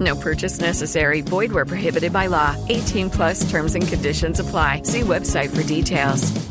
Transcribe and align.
No 0.00 0.16
purchase 0.16 0.60
necessary. 0.60 1.20
Void 1.20 1.52
where 1.52 1.66
prohibited 1.66 2.12
by 2.12 2.26
law. 2.26 2.56
18 2.68 3.10
plus 3.10 3.48
terms 3.50 3.74
and 3.74 3.86
conditions 3.86 4.40
apply. 4.40 4.82
See 4.82 5.02
website 5.02 5.54
for 5.54 5.62
details. 5.62 6.50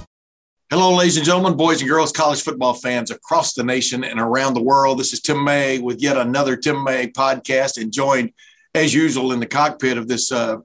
Hello, 0.70 0.96
ladies 0.96 1.18
and 1.18 1.26
gentlemen, 1.26 1.58
boys 1.58 1.82
and 1.82 1.90
girls, 1.90 2.12
college 2.12 2.44
football 2.44 2.76
fans 2.76 3.10
across 3.10 3.54
the 3.54 3.64
nation 3.64 4.04
and 4.04 4.20
around 4.20 4.54
the 4.54 4.62
world. 4.62 5.00
This 5.00 5.14
is 5.14 5.20
Tim 5.20 5.44
May 5.44 5.80
with 5.80 6.00
yet 6.00 6.16
another 6.16 6.56
Tim 6.56 6.84
May 6.84 7.08
podcast 7.08 7.82
and 7.82 7.92
joined 7.92 8.34
as 8.76 8.94
usual 8.94 9.32
in 9.32 9.40
the 9.40 9.48
cockpit 9.48 9.98
of 9.98 10.08
this 10.08 10.32
uh, 10.32 10.58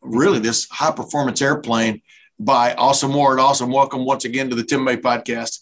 really 0.00 0.40
this 0.40 0.68
high 0.68 0.90
performance 0.90 1.40
airplane 1.40 2.02
by 2.40 2.74
Austin 2.74 3.12
Ward. 3.12 3.38
Austin. 3.38 3.70
Welcome 3.70 4.04
once 4.04 4.24
again 4.24 4.50
to 4.50 4.56
the 4.56 4.64
Tim 4.64 4.82
May 4.82 4.96
podcast. 4.96 5.60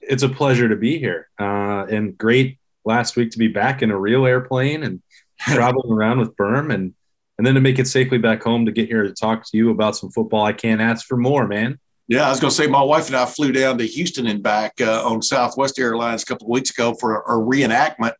It's 0.00 0.22
a 0.22 0.30
pleasure 0.30 0.70
to 0.70 0.76
be 0.76 0.98
here 0.98 1.28
uh, 1.38 1.84
and 1.90 2.16
great 2.16 2.58
last 2.86 3.16
week 3.16 3.32
to 3.32 3.38
be 3.38 3.48
back 3.48 3.82
in 3.82 3.90
a 3.90 3.98
real 3.98 4.24
airplane 4.24 4.82
and 4.82 5.02
traveling 5.48 5.92
around 5.92 6.18
with 6.18 6.36
Berm 6.36 6.72
and 6.72 6.94
and 7.38 7.46
then 7.46 7.54
to 7.54 7.60
make 7.60 7.78
it 7.78 7.88
safely 7.88 8.18
back 8.18 8.42
home 8.42 8.66
to 8.66 8.72
get 8.72 8.88
here 8.88 9.02
to 9.02 9.12
talk 9.12 9.44
to 9.50 9.56
you 9.56 9.70
about 9.70 9.96
some 9.96 10.10
football. 10.10 10.44
I 10.44 10.52
can't 10.52 10.80
ask 10.80 11.06
for 11.06 11.16
more, 11.16 11.48
man. 11.48 11.78
Yeah, 12.06 12.26
I 12.26 12.30
was 12.30 12.40
going 12.40 12.50
to 12.50 12.56
say 12.56 12.66
my 12.66 12.82
wife 12.82 13.06
and 13.06 13.16
I 13.16 13.24
flew 13.24 13.52
down 13.52 13.78
to 13.78 13.86
Houston 13.86 14.26
and 14.26 14.42
back 14.42 14.74
uh, 14.80 15.02
on 15.04 15.22
Southwest 15.22 15.78
Airlines 15.78 16.22
a 16.22 16.26
couple 16.26 16.46
of 16.46 16.50
weeks 16.50 16.70
ago 16.70 16.94
for 16.94 17.16
a, 17.16 17.38
a 17.38 17.40
reenactment 17.40 18.12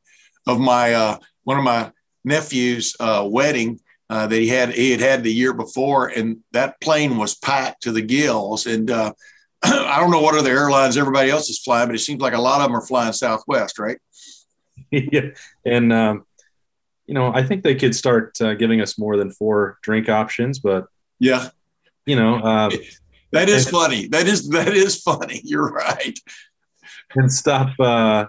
of 0.47 0.58
my 0.58 0.94
uh, 0.94 1.19
one 1.44 1.58
of 1.58 1.64
my 1.64 1.92
nephew's 2.24 2.97
uh, 3.00 3.27
wedding 3.28 3.80
uh, 4.08 4.27
that 4.27 4.36
he 4.36 4.48
had 4.48 4.70
he 4.70 4.91
had 4.91 5.00
had 5.00 5.22
the 5.22 5.32
year 5.32 5.52
before, 5.52 6.08
and 6.08 6.38
that 6.52 6.80
plane 6.80 7.16
was 7.16 7.34
packed 7.34 7.82
to 7.82 7.92
the 7.92 8.02
gills. 8.02 8.66
And 8.66 8.91
uh, 8.91 9.12
I 9.62 9.98
don't 10.00 10.10
know 10.10 10.20
what 10.20 10.36
other 10.36 10.50
airlines 10.50 10.97
everybody 10.97 11.30
else 11.30 11.48
is 11.50 11.58
flying, 11.58 11.88
but 11.88 11.94
it 11.94 12.00
seems 12.00 12.20
like 12.20 12.34
a 12.34 12.41
lot 12.41 12.60
of 12.60 12.69
them 12.69 12.77
are 12.77 12.86
flying 12.86 13.12
Southwest, 13.12 13.78
right? 13.78 13.98
yeah, 14.91 15.30
and 15.64 15.92
um, 15.92 16.27
you 17.12 17.18
know 17.18 17.30
I 17.34 17.42
think 17.42 17.62
they 17.62 17.74
could 17.74 17.94
start 17.94 18.41
uh, 18.41 18.55
giving 18.55 18.80
us 18.80 18.98
more 18.98 19.18
than 19.18 19.30
four 19.30 19.77
drink 19.82 20.08
options, 20.08 20.58
but 20.58 20.86
yeah, 21.19 21.50
you 22.06 22.16
know. 22.16 22.70
That 23.32 23.48
is 23.50 23.66
and, 23.66 23.72
funny. 23.72 24.08
That 24.08 24.27
is 24.27 24.48
that 24.48 24.74
is 24.74 25.02
funny. 25.02 25.41
You're 25.44 25.70
right. 25.70 26.19
And 27.14 27.30
stop 27.30 27.78
uh, 27.78 28.27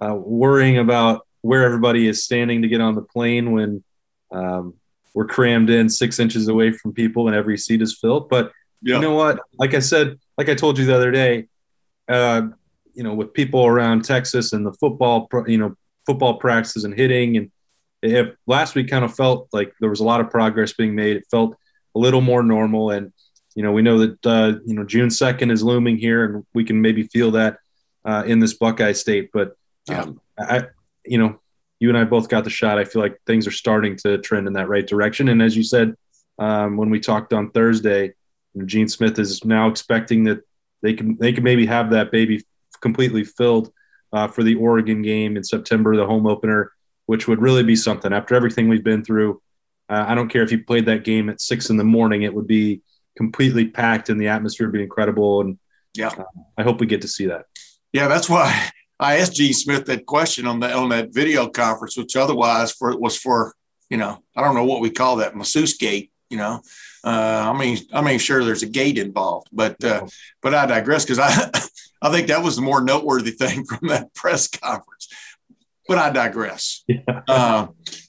uh, 0.00 0.14
worrying 0.14 0.78
about 0.78 1.26
where 1.40 1.64
everybody 1.64 2.06
is 2.06 2.22
standing 2.22 2.62
to 2.62 2.68
get 2.68 2.80
on 2.80 2.94
the 2.94 3.02
plane 3.02 3.50
when 3.50 3.82
um, 4.30 4.74
we're 5.14 5.26
crammed 5.26 5.70
in 5.70 5.88
six 5.88 6.20
inches 6.20 6.46
away 6.46 6.72
from 6.72 6.92
people 6.92 7.26
and 7.26 7.36
every 7.36 7.58
seat 7.58 7.82
is 7.82 7.98
filled. 7.98 8.28
But 8.28 8.52
yeah. 8.82 8.96
you 8.96 9.02
know 9.02 9.14
what? 9.14 9.40
Like 9.58 9.74
I 9.74 9.80
said, 9.80 10.20
like 10.38 10.48
I 10.48 10.54
told 10.54 10.78
you 10.78 10.86
the 10.86 10.94
other 10.94 11.10
day, 11.10 11.48
uh, 12.08 12.42
you 12.94 13.02
know, 13.02 13.14
with 13.14 13.32
people 13.32 13.66
around 13.66 14.04
Texas 14.04 14.52
and 14.52 14.64
the 14.64 14.72
football, 14.74 15.28
you 15.48 15.58
know, 15.58 15.76
football 16.06 16.38
practices 16.38 16.84
and 16.84 16.94
hitting, 16.94 17.36
and 17.36 17.50
if 18.02 18.34
last 18.46 18.74
week 18.74 18.88
kind 18.88 19.04
of 19.04 19.14
felt 19.14 19.48
like 19.52 19.72
there 19.80 19.90
was 19.90 20.00
a 20.00 20.04
lot 20.04 20.20
of 20.20 20.30
progress 20.30 20.72
being 20.72 20.94
made. 20.94 21.16
It 21.16 21.26
felt 21.30 21.56
a 21.94 21.98
little 21.98 22.20
more 22.20 22.42
normal, 22.42 22.90
and 22.90 23.12
you 23.54 23.62
know, 23.62 23.72
we 23.72 23.82
know 23.82 23.98
that 23.98 24.26
uh, 24.26 24.58
you 24.66 24.74
know 24.74 24.84
June 24.84 25.10
second 25.10 25.50
is 25.50 25.62
looming 25.62 25.98
here, 25.98 26.24
and 26.24 26.46
we 26.54 26.64
can 26.64 26.80
maybe 26.80 27.04
feel 27.04 27.30
that 27.32 27.58
uh, 28.04 28.24
in 28.26 28.38
this 28.38 28.54
Buckeye 28.54 28.92
State. 28.92 29.30
But 29.32 29.56
um, 29.88 30.20
I, 30.38 30.66
you 31.04 31.18
know, 31.18 31.40
you 31.80 31.88
and 31.88 31.98
I 31.98 32.04
both 32.04 32.28
got 32.28 32.44
the 32.44 32.50
shot. 32.50 32.78
I 32.78 32.84
feel 32.84 33.02
like 33.02 33.20
things 33.26 33.46
are 33.46 33.52
starting 33.52 33.96
to 33.98 34.18
trend 34.18 34.46
in 34.46 34.52
that 34.54 34.68
right 34.68 34.86
direction. 34.86 35.28
And 35.28 35.42
as 35.42 35.56
you 35.56 35.64
said 35.64 35.96
um, 36.38 36.76
when 36.76 36.90
we 36.90 37.00
talked 37.00 37.32
on 37.32 37.50
Thursday, 37.50 38.14
you 38.54 38.60
know, 38.60 38.66
Gene 38.66 38.88
Smith 38.88 39.18
is 39.18 39.44
now 39.44 39.68
expecting 39.68 40.24
that 40.24 40.40
they 40.82 40.94
can 40.94 41.16
they 41.18 41.32
can 41.32 41.44
maybe 41.44 41.66
have 41.66 41.90
that 41.90 42.10
baby 42.10 42.44
completely 42.80 43.24
filled 43.24 43.72
uh, 44.12 44.28
for 44.28 44.42
the 44.42 44.54
Oregon 44.56 45.02
game 45.02 45.36
in 45.36 45.44
September, 45.44 45.96
the 45.96 46.06
home 46.06 46.26
opener, 46.26 46.72
which 47.06 47.28
would 47.28 47.40
really 47.40 47.62
be 47.62 47.76
something. 47.76 48.12
After 48.12 48.34
everything 48.34 48.68
we've 48.68 48.84
been 48.84 49.04
through, 49.04 49.40
uh, 49.88 50.04
I 50.08 50.14
don't 50.14 50.28
care 50.28 50.42
if 50.42 50.52
you 50.52 50.64
played 50.64 50.86
that 50.86 51.04
game 51.04 51.28
at 51.28 51.40
six 51.40 51.70
in 51.70 51.76
the 51.76 51.84
morning; 51.84 52.22
it 52.22 52.34
would 52.34 52.46
be 52.46 52.82
completely 53.16 53.68
packed 53.68 54.08
and 54.08 54.20
the 54.20 54.28
atmosphere 54.28 54.66
would 54.66 54.72
be 54.72 54.82
incredible. 54.82 55.42
And 55.42 55.58
yeah, 55.94 56.08
uh, 56.08 56.24
I 56.56 56.62
hope 56.62 56.80
we 56.80 56.86
get 56.86 57.02
to 57.02 57.08
see 57.08 57.26
that. 57.26 57.46
Yeah, 57.92 58.08
that's 58.08 58.28
why 58.28 58.70
I 58.98 59.18
asked 59.18 59.34
Gene 59.34 59.52
Smith 59.52 59.86
that 59.86 60.06
question 60.06 60.46
on 60.46 60.60
that 60.60 60.74
on 60.74 60.88
that 60.90 61.12
video 61.12 61.48
conference, 61.48 61.96
which 61.96 62.16
otherwise 62.16 62.72
for 62.72 62.96
was 62.98 63.16
for 63.16 63.54
you 63.90 63.96
know 63.96 64.22
I 64.36 64.42
don't 64.42 64.54
know 64.54 64.64
what 64.64 64.80
we 64.80 64.90
call 64.90 65.16
that 65.16 65.36
masseuse 65.36 65.76
gate. 65.76 66.10
You 66.30 66.38
know, 66.38 66.62
uh, 67.04 67.52
I 67.52 67.58
mean 67.58 67.78
I 67.92 68.00
mean 68.00 68.18
sure 68.18 68.44
there's 68.44 68.62
a 68.62 68.68
gate 68.68 68.98
involved, 68.98 69.48
but 69.52 69.82
uh, 69.84 70.06
but 70.40 70.54
I 70.54 70.66
digress 70.66 71.04
because 71.04 71.18
I 71.18 71.50
I 72.02 72.10
think 72.10 72.28
that 72.28 72.42
was 72.42 72.56
the 72.56 72.62
more 72.62 72.82
noteworthy 72.82 73.32
thing 73.32 73.64
from 73.64 73.88
that 73.88 74.14
press 74.14 74.48
conference. 74.48 75.08
But 75.88 75.98
I 75.98 76.10
digress. 76.10 76.84
Yeah. 76.88 77.22
Uh, 77.26 77.66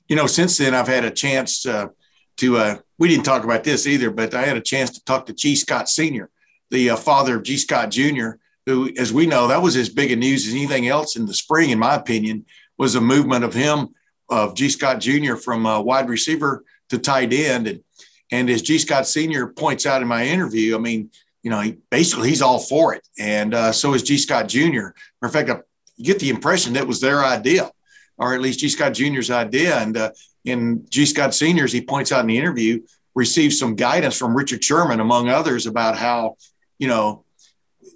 you 0.08 0.16
know, 0.16 0.28
since 0.28 0.58
then 0.58 0.76
I've 0.76 0.88
had 0.88 1.06
a 1.06 1.12
chance 1.12 1.64
to 1.64 1.92
to 2.38 2.58
uh, 2.58 2.78
we 2.98 3.08
didn't 3.08 3.26
talk 3.26 3.44
about 3.44 3.64
this 3.64 3.88
either, 3.88 4.12
but 4.12 4.34
I 4.34 4.44
had 4.44 4.58
a 4.58 4.62
chance 4.62 4.92
to 4.92 5.04
talk 5.06 5.26
to 5.26 5.34
G. 5.34 5.56
Scott 5.56 5.90
Sr., 5.90 6.30
the 6.72 6.92
uh, 6.92 6.96
father 6.96 7.38
of 7.38 7.44
G. 7.44 7.58
Scott 7.58 7.92
Jr., 7.92 8.32
who, 8.66 8.92
as 8.98 9.12
we 9.12 9.26
know, 9.26 9.48
that 9.48 9.62
was 9.62 9.76
as 9.76 9.90
big 9.90 10.12
a 10.12 10.16
news 10.16 10.48
as 10.48 10.54
anything 10.54 10.88
else 10.88 11.16
in 11.16 11.26
the 11.26 11.34
spring, 11.34 11.70
in 11.70 11.80
my 11.80 11.96
opinion, 11.96 12.46
was 12.78 12.96
a 12.96 13.02
movement 13.02 13.44
of 13.44 13.54
him, 13.54 13.90
of 14.30 14.56
G. 14.56 14.70
Scott 14.70 15.00
Jr. 15.00 15.36
from 15.36 15.66
uh, 15.66 15.82
wide 15.82 16.10
receiver 16.10 16.64
to 16.90 16.98
tight 16.98 17.34
end. 17.34 17.68
And, 17.68 17.84
and 18.32 18.50
as 18.50 18.62
G. 18.62 18.78
Scott 18.78 19.06
Sr. 19.06 19.48
points 19.48 19.86
out 19.86 20.02
in 20.02 20.08
my 20.08 20.26
interview, 20.26 20.76
I 20.76 20.80
mean, 20.80 21.12
you 21.44 21.52
know, 21.52 21.60
he, 21.60 21.78
basically 21.92 22.30
he's 22.30 22.42
all 22.42 22.60
for 22.60 22.94
it. 22.94 23.06
And 23.20 23.54
uh, 23.54 23.72
so 23.72 23.94
is 23.94 24.04
G. 24.04 24.18
Scott 24.18 24.48
Jr. 24.48 24.90
In 25.22 25.30
fact, 25.30 25.50
I 25.50 25.60
get 26.04 26.20
the 26.20 26.30
impression 26.30 26.74
that 26.74 26.88
was 26.88 27.02
their 27.02 27.24
idea, 27.24 27.72
or 28.18 28.34
at 28.34 28.42
least 28.42 28.60
G. 28.60 28.70
Scott 28.70 28.94
Jr.'s 28.94 29.32
idea. 29.32 29.78
And 29.78 29.98
uh, 29.98 30.12
in 30.46 30.86
Gee 30.90 31.06
Scott 31.06 31.34
Seniors, 31.34 31.72
he 31.72 31.82
points 31.82 32.12
out 32.12 32.22
in 32.22 32.28
the 32.28 32.38
interview, 32.38 32.82
received 33.16 33.54
some 33.54 33.76
guidance 33.76 34.18
from 34.18 34.36
Richard 34.36 34.64
Sherman, 34.64 35.00
among 35.00 35.30
others, 35.30 35.66
about 35.66 35.98
how, 35.98 36.36
you 36.78 36.88
know, 36.88 37.24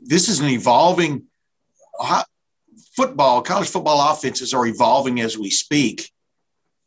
this 0.04 0.30
is 0.30 0.40
an 0.40 0.48
evolving 0.48 1.24
football, 2.96 3.42
college 3.42 3.70
football 3.70 4.12
offenses 4.12 4.54
are 4.54 4.66
evolving 4.66 5.20
as 5.20 5.38
we 5.38 5.50
speak. 5.50 6.12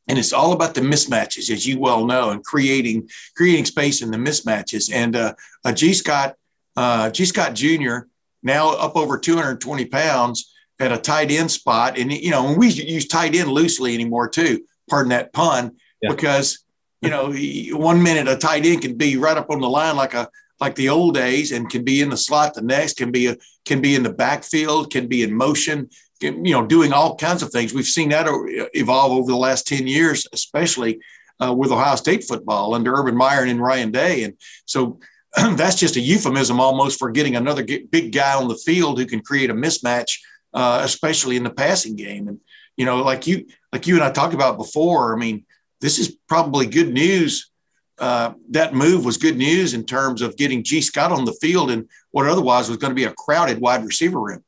And 0.08 0.19
it's 0.19 0.32
all 0.32 0.52
about 0.52 0.75
the 0.75 0.81
mismatches, 0.81 1.50
as 1.50 1.66
you 1.66 1.78
well 1.78 2.04
know, 2.04 2.31
and 2.31 2.42
creating 2.42 3.08
creating 3.37 3.64
space 3.64 4.02
in 4.02 4.10
the 4.10 4.16
mismatches. 4.16 4.92
And 4.92 5.14
uh, 5.14 5.34
uh, 5.64 5.75
Scott, 5.75 6.34
uh, 6.76 7.10
Gee 7.10 7.26
Scott 7.26 7.54
Jr., 7.54 8.08
now 8.42 8.75
up 8.75 8.97
over 8.97 9.19
220 9.19 9.84
pounds 9.84 10.52
at 10.81 10.93
a 10.93 10.99
tight 10.99 11.31
end 11.31 11.51
spot. 11.51 11.99
And, 11.99 12.11
you 12.11 12.31
know, 12.31 12.49
and 12.49 12.59
we 12.59 12.69
use 12.69 13.07
tight 13.07 13.37
end 13.37 13.51
loosely 13.51 13.95
anymore, 13.95 14.29
too 14.29 14.65
pardon 14.91 15.11
that 15.11 15.33
pun, 15.33 15.77
yeah. 16.03 16.11
because 16.11 16.65
you 17.01 17.09
know 17.09 17.33
one 17.79 18.03
minute 18.03 18.29
a 18.29 18.37
tight 18.37 18.67
end 18.67 18.83
can 18.83 18.97
be 18.99 19.17
right 19.17 19.39
up 19.39 19.49
on 19.49 19.61
the 19.61 19.69
line 19.69 19.97
like 19.97 20.13
a 20.13 20.29
like 20.59 20.75
the 20.75 20.91
old 20.91 21.15
days 21.15 21.53
and 21.53 21.71
can 21.71 21.83
be 21.83 22.03
in 22.03 22.11
the 22.11 22.17
slot 22.17 22.53
the 22.53 22.61
next 22.61 22.99
can 22.99 23.11
be 23.11 23.29
a, 23.29 23.37
can 23.65 23.81
be 23.81 23.95
in 23.95 24.03
the 24.03 24.13
backfield 24.13 24.91
can 24.93 25.07
be 25.07 25.23
in 25.23 25.33
motion 25.33 25.89
can, 26.21 26.45
you 26.45 26.53
know 26.53 26.67
doing 26.67 26.93
all 26.93 27.17
kinds 27.17 27.43
of 27.43 27.51
things 27.51 27.73
we've 27.73 27.87
seen 27.87 28.11
that 28.11 28.27
evolve 28.75 29.12
over 29.12 29.31
the 29.31 29.37
last 29.37 29.67
10 29.67 29.87
years 29.87 30.27
especially 30.35 31.01
uh, 31.43 31.55
with 31.55 31.73
ohio 31.73 31.97
state 31.97 32.23
football 32.23 32.75
under 32.75 32.95
urban 32.95 33.17
meyer 33.17 33.45
and 33.45 33.62
ryan 33.62 33.91
day 33.91 34.25
and 34.25 34.35
so 34.67 34.99
that's 35.57 35.77
just 35.77 35.97
a 35.97 36.01
euphemism 36.01 36.61
almost 36.61 36.99
for 36.99 37.11
getting 37.11 37.37
another 37.37 37.65
big 37.65 38.12
guy 38.12 38.35
on 38.35 38.47
the 38.47 38.56
field 38.56 38.99
who 38.99 39.06
can 39.06 39.23
create 39.23 39.49
a 39.49 39.55
mismatch 39.55 40.19
uh, 40.52 40.81
especially 40.82 41.37
in 41.37 41.44
the 41.44 41.50
passing 41.50 41.97
game 41.97 42.29
and 42.29 42.41
you 42.81 42.87
know, 42.87 43.02
like 43.02 43.26
you 43.26 43.47
like 43.75 43.87
you 43.87 43.97
and 43.97 44.02
I 44.02 44.11
talked 44.11 44.32
about 44.32 44.56
before. 44.56 45.14
I 45.14 45.19
mean, 45.19 45.44
this 45.82 45.99
is 45.99 46.17
probably 46.29 46.64
good 46.64 46.91
news. 46.91 47.50
Uh, 47.99 48.32
that 48.49 48.73
move 48.73 49.05
was 49.05 49.19
good 49.19 49.37
news 49.37 49.75
in 49.75 49.85
terms 49.85 50.23
of 50.23 50.35
getting 50.38 50.64
G. 50.64 50.81
Scott 50.81 51.12
on 51.12 51.26
the 51.26 51.35
field 51.35 51.70
and 51.70 51.87
what 52.12 52.26
otherwise 52.26 52.70
was 52.70 52.79
going 52.79 52.91
to 52.91 52.94
be 52.94 53.05
a 53.05 53.12
crowded 53.12 53.61
wide 53.61 53.85
receiver 53.85 54.19
room. 54.19 54.43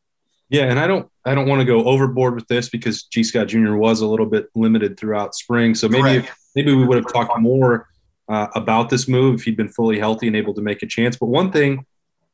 Yeah, 0.49 0.65
and 0.65 0.81
I 0.81 0.87
don't 0.87 1.11
I 1.27 1.35
don't 1.35 1.47
want 1.47 1.61
to 1.61 1.67
go 1.67 1.85
overboard 1.85 2.35
with 2.35 2.47
this 2.49 2.71
because 2.71 3.03
G. 3.03 3.23
Scott 3.23 3.49
Jr. 3.49 3.75
was 3.75 4.01
a 4.01 4.07
little 4.07 4.25
bit 4.25 4.49
limited 4.55 4.99
throughout 4.99 5.35
spring. 5.35 5.75
So 5.75 5.87
maybe 5.87 6.27
maybe 6.55 6.75
we 6.75 6.87
would 6.87 6.97
have 6.97 7.13
talked 7.13 7.39
more 7.39 7.89
uh, 8.31 8.47
about 8.55 8.89
this 8.89 9.09
move 9.09 9.41
if 9.41 9.43
he'd 9.43 9.59
been 9.59 9.69
fully 9.69 9.99
healthy 9.99 10.27
and 10.27 10.37
able 10.37 10.55
to 10.55 10.63
make 10.63 10.83
a 10.83 10.87
chance. 10.87 11.19
But 11.19 11.27
one 11.27 11.53
thing 11.53 11.85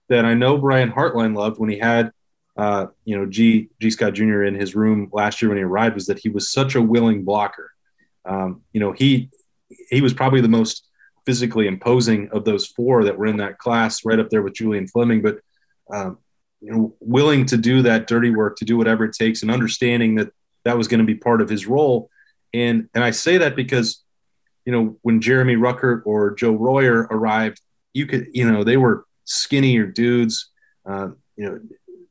that 0.09 0.25
I 0.25 0.35
know 0.35 0.59
Brian 0.59 0.93
Hartline 0.93 1.37
loved 1.37 1.59
when 1.59 1.71
he 1.71 1.79
had 1.79 2.13
uh, 2.59 2.89
you 3.05 3.17
know, 3.17 3.25
G. 3.25 3.69
Gee 3.81 3.91
Scott 3.91 4.15
Jr. 4.15 4.43
in 4.43 4.55
his 4.57 4.75
room 4.75 5.09
last 5.13 5.41
year 5.41 5.49
when 5.49 5.59
he 5.59 5.65
arrived 5.65 5.95
was 5.95 6.07
that 6.07 6.19
he 6.19 6.29
was 6.29 6.51
such 6.51 6.75
a 6.75 6.83
willing 6.83 7.23
blocker. 7.25 7.73
Um, 8.25 8.63
you 8.73 8.81
know, 8.81 8.93
he 8.93 9.31
he 9.91 10.01
was 10.01 10.13
probably 10.13 10.41
the 10.41 10.49
most 10.49 10.89
physically 11.25 11.69
imposing 11.69 12.29
of 12.33 12.45
those 12.45 12.67
four 12.67 13.05
that 13.05 13.17
were 13.17 13.27
in 13.27 13.37
that 13.37 13.59
class, 13.59 14.05
right 14.05 14.19
up 14.19 14.29
there 14.29 14.43
with 14.43 14.55
Julian 14.55 14.89
Fleming. 14.89 15.23
But 15.23 15.39
um, 15.91 16.19
you 16.61 16.73
know, 16.73 16.97
willing 16.99 17.47
to 17.47 17.57
do 17.57 17.83
that 17.83 18.09
dirty 18.09 18.31
work, 18.31 18.57
to 18.57 18.65
do 18.65 18.77
whatever 18.77 19.05
it 19.05 19.15
takes, 19.15 19.43
and 19.43 19.51
understanding 19.53 20.17
that 20.17 20.33
that 20.65 20.77
was 20.77 20.89
going 20.89 21.01
to 21.01 21.07
be 21.07 21.15
part 21.15 21.41
of 21.41 21.49
his 21.49 21.67
role. 21.69 22.11
And 22.53 22.89
and 22.93 23.05
I 23.05 23.13
say 23.13 23.39
that 23.39 23.55
because, 23.55 24.03
you 24.65 24.73
know, 24.73 24.99
when 25.03 25.21
Jeremy 25.21 25.55
Ruckert 25.55 26.03
or 26.07 26.35
Joe 26.35 26.53
Royer 26.53 27.03
arrived, 27.11 27.61
you 27.93 28.07
could, 28.07 28.27
you 28.33 28.51
know, 28.51 28.65
they 28.65 28.77
were 28.77 29.05
skinnier 29.25 29.87
dudes, 29.87 30.51
uh, 30.85 31.11
you 31.37 31.47
know, 31.47 31.61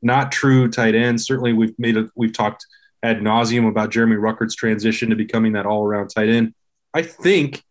not 0.02 0.32
true 0.32 0.68
tight 0.68 0.94
end. 0.94 1.20
Certainly, 1.20 1.52
we've 1.54 1.78
made 1.78 1.96
a, 1.96 2.08
we've 2.14 2.32
talked 2.32 2.66
ad 3.02 3.18
nauseum 3.20 3.68
about 3.68 3.90
Jeremy 3.90 4.16
Ruckert's 4.16 4.54
transition 4.54 5.10
to 5.10 5.16
becoming 5.16 5.52
that 5.52 5.66
all 5.66 5.84
around 5.84 6.08
tight 6.08 6.28
end. 6.28 6.54
I 6.94 7.02
think 7.02 7.62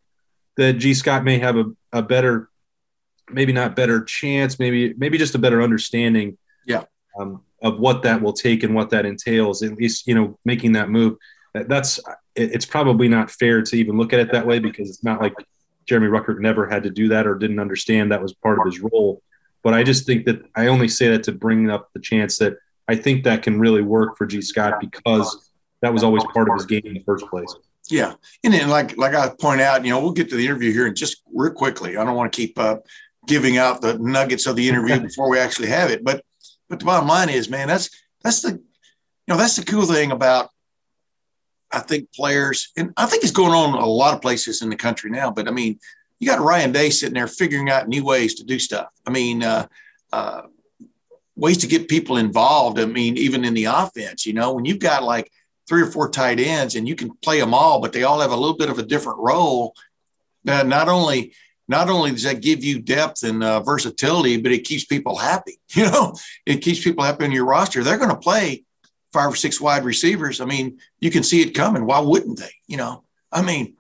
that 0.58 0.74
G. 0.74 0.94
Scott 0.94 1.24
may 1.24 1.40
have 1.40 1.58
a, 1.58 1.66
a 1.92 2.02
better, 2.02 2.50
maybe 3.30 3.54
not 3.54 3.76
better 3.76 4.04
chance, 4.04 4.60
maybe 4.60 4.94
maybe 4.98 5.18
just 5.18 5.36
a 5.36 5.40
better 5.40 5.62
understanding 5.62 6.38
yeah. 6.66 6.84
Um, 7.20 7.44
of 7.64 7.80
what 7.80 8.04
that 8.04 8.22
will 8.22 8.34
take 8.34 8.64
and 8.64 8.76
what 8.76 8.92
that 8.92 9.06
entails. 9.06 9.64
At 9.64 9.74
least 9.74 10.08
you 10.08 10.16
know 10.16 10.38
making 10.46 10.74
that 10.74 10.90
move. 10.90 11.18
That's 11.54 12.00
it's 12.36 12.66
probably 12.66 13.08
not 13.08 13.32
fair 13.32 13.64
to 13.64 13.76
even 13.76 13.98
look 13.98 14.14
at 14.14 14.20
it 14.20 14.32
that 14.32 14.46
way 14.46 14.60
because 14.60 14.90
it's 14.90 15.04
not 15.04 15.22
like 15.22 15.34
Jeremy 15.88 16.08
Ruckert 16.08 16.40
never 16.40 16.68
had 16.68 16.84
to 16.84 16.90
do 16.90 17.08
that 17.10 17.26
or 17.26 17.36
didn't 17.36 17.60
understand 17.60 18.12
that 18.12 18.22
was 18.22 18.34
part 18.34 18.60
of 18.60 18.66
his 18.66 18.80
role. 18.80 19.22
But 19.64 19.74
I 19.74 19.84
just 19.84 20.06
think 20.06 20.26
that 20.26 20.42
I 20.56 20.68
only 20.68 20.88
say 20.88 21.10
that 21.10 21.24
to 21.24 21.32
bring 21.32 21.70
up 21.70 21.90
the 21.94 22.00
chance 22.00 22.38
that 22.38 22.58
I 22.88 22.96
think 22.96 23.24
that 23.24 23.44
can 23.44 23.60
really 23.60 23.82
work 23.82 24.18
for 24.18 24.26
G. 24.26 24.42
Scott 24.42 24.80
because 24.80 25.52
that 25.82 25.94
was 25.94 26.04
always 26.04 26.24
part 26.34 26.50
of 26.50 26.56
his 26.56 26.66
game 26.66 26.84
in 26.86 26.94
the 26.94 27.04
first 27.04 27.26
place. 27.28 27.54
Yeah, 27.90 28.14
and 28.44 28.54
then 28.54 28.70
like 28.70 28.98
like 28.98 29.14
I 29.14 29.30
point 29.30 29.62
out, 29.62 29.86
you 29.86 29.92
know, 29.92 30.00
we'll 30.00 30.12
get 30.12 30.30
to 30.30 30.36
the 30.36 30.46
interview 30.46 30.72
here 30.72 30.88
and 30.88 30.96
just 30.96 31.22
real 31.34 31.54
quickly. 31.54 31.98
I 31.98 32.04
don't 32.04 32.16
want 32.16 32.32
to 32.32 32.36
keep 32.36 32.58
uh, 32.60 32.78
giving 33.28 33.58
out 33.58 33.82
the 33.82 33.98
nuggets 33.98 34.46
of 34.46 34.56
the 34.56 34.68
interview 34.68 35.00
before 35.00 35.30
we 35.30 35.40
actually 35.40 35.70
have 35.70 35.90
it, 35.90 36.04
but 36.04 36.24
but 36.70 36.80
the 36.80 36.86
bottom 36.86 37.08
line 37.08 37.30
is, 37.30 37.50
man, 37.50 37.68
that's 37.68 37.90
that's 38.24 38.42
the 38.42 38.52
you 38.52 39.28
know 39.28 39.38
that's 39.38 39.56
the 39.56 39.66
cool 39.66 39.86
thing 39.86 40.12
about 40.12 40.50
I 41.72 41.80
think 41.80 42.12
players, 42.14 42.72
and 42.78 42.94
I 42.98 43.06
think 43.06 43.24
it's 43.24 43.32
going 43.32 43.52
on 43.52 43.74
a 43.74 43.86
lot 43.86 44.14
of 44.14 44.22
places 44.22 44.62
in 44.62 44.70
the 44.70 44.76
country 44.76 45.10
now. 45.10 45.32
But 45.32 45.48
I 45.48 45.52
mean, 45.52 45.80
you 46.20 46.28
got 46.28 46.40
Ryan 46.40 46.72
Day 46.72 46.90
sitting 46.90 47.14
there 47.14 47.28
figuring 47.28 47.70
out 47.70 47.88
new 47.88 48.04
ways 48.04 48.36
to 48.36 48.44
do 48.44 48.60
stuff. 48.60 48.90
I 49.06 49.12
mean, 49.12 49.44
uh, 49.44 49.68
uh, 50.12 50.44
ways 51.36 51.58
to 51.60 51.68
get 51.68 51.88
people 51.88 52.18
involved. 52.18 52.80
I 52.80 52.86
mean, 52.86 53.18
even 53.18 53.46
in 53.46 53.54
the 53.54 53.66
offense, 53.66 54.26
you 54.26 54.34
know, 54.34 54.54
when 54.54 54.66
you've 54.66 54.80
got 54.80 55.04
like 55.04 55.32
three 55.68 55.82
or 55.82 55.92
four 55.92 56.10
tight 56.10 56.40
ends 56.40 56.76
and 56.76 56.88
you 56.88 56.96
can 56.96 57.12
play 57.22 57.40
them 57.40 57.54
all, 57.54 57.80
but 57.80 57.94
they 57.94 58.04
all 58.04 58.20
have 58.20 58.32
a 58.32 58.36
little 58.36 58.58
bit 58.58 58.70
of 58.70 58.80
a 58.80 58.84
different 58.84 59.20
role. 59.20 59.76
Uh, 60.48 60.64
not 60.64 60.90
only 60.90 61.34
not 61.68 61.90
only 61.90 62.12
does 62.12 62.24
that 62.24 62.42
give 62.42 62.64
you 62.64 62.80
depth 62.80 63.24
and 63.24 63.44
uh, 63.44 63.60
versatility, 63.60 64.38
but 64.38 64.54
it 64.54 64.64
keeps 64.64 64.86
people 64.86 65.16
happy. 65.16 65.60
You 65.76 65.84
know, 65.84 66.16
it 66.46 66.58
keeps 66.58 66.82
people 66.82 67.04
happy 67.04 67.26
in 67.26 67.32
your 67.32 67.46
roster. 67.46 67.84
They're 67.84 67.98
going 67.98 68.10
to 68.10 68.16
play 68.16 68.64
five 69.12 69.32
or 69.32 69.36
six 69.36 69.60
wide 69.60 69.84
receivers. 69.84 70.40
I 70.40 70.46
mean, 70.46 70.80
you 71.02 71.12
can 71.12 71.24
see 71.24 71.42
it 71.42 71.54
coming. 71.54 71.86
Why 71.86 72.00
wouldn't 72.00 72.40
they? 72.40 72.52
You 72.68 72.78
know, 72.78 73.04
I 73.32 73.42
mean, 73.42 73.76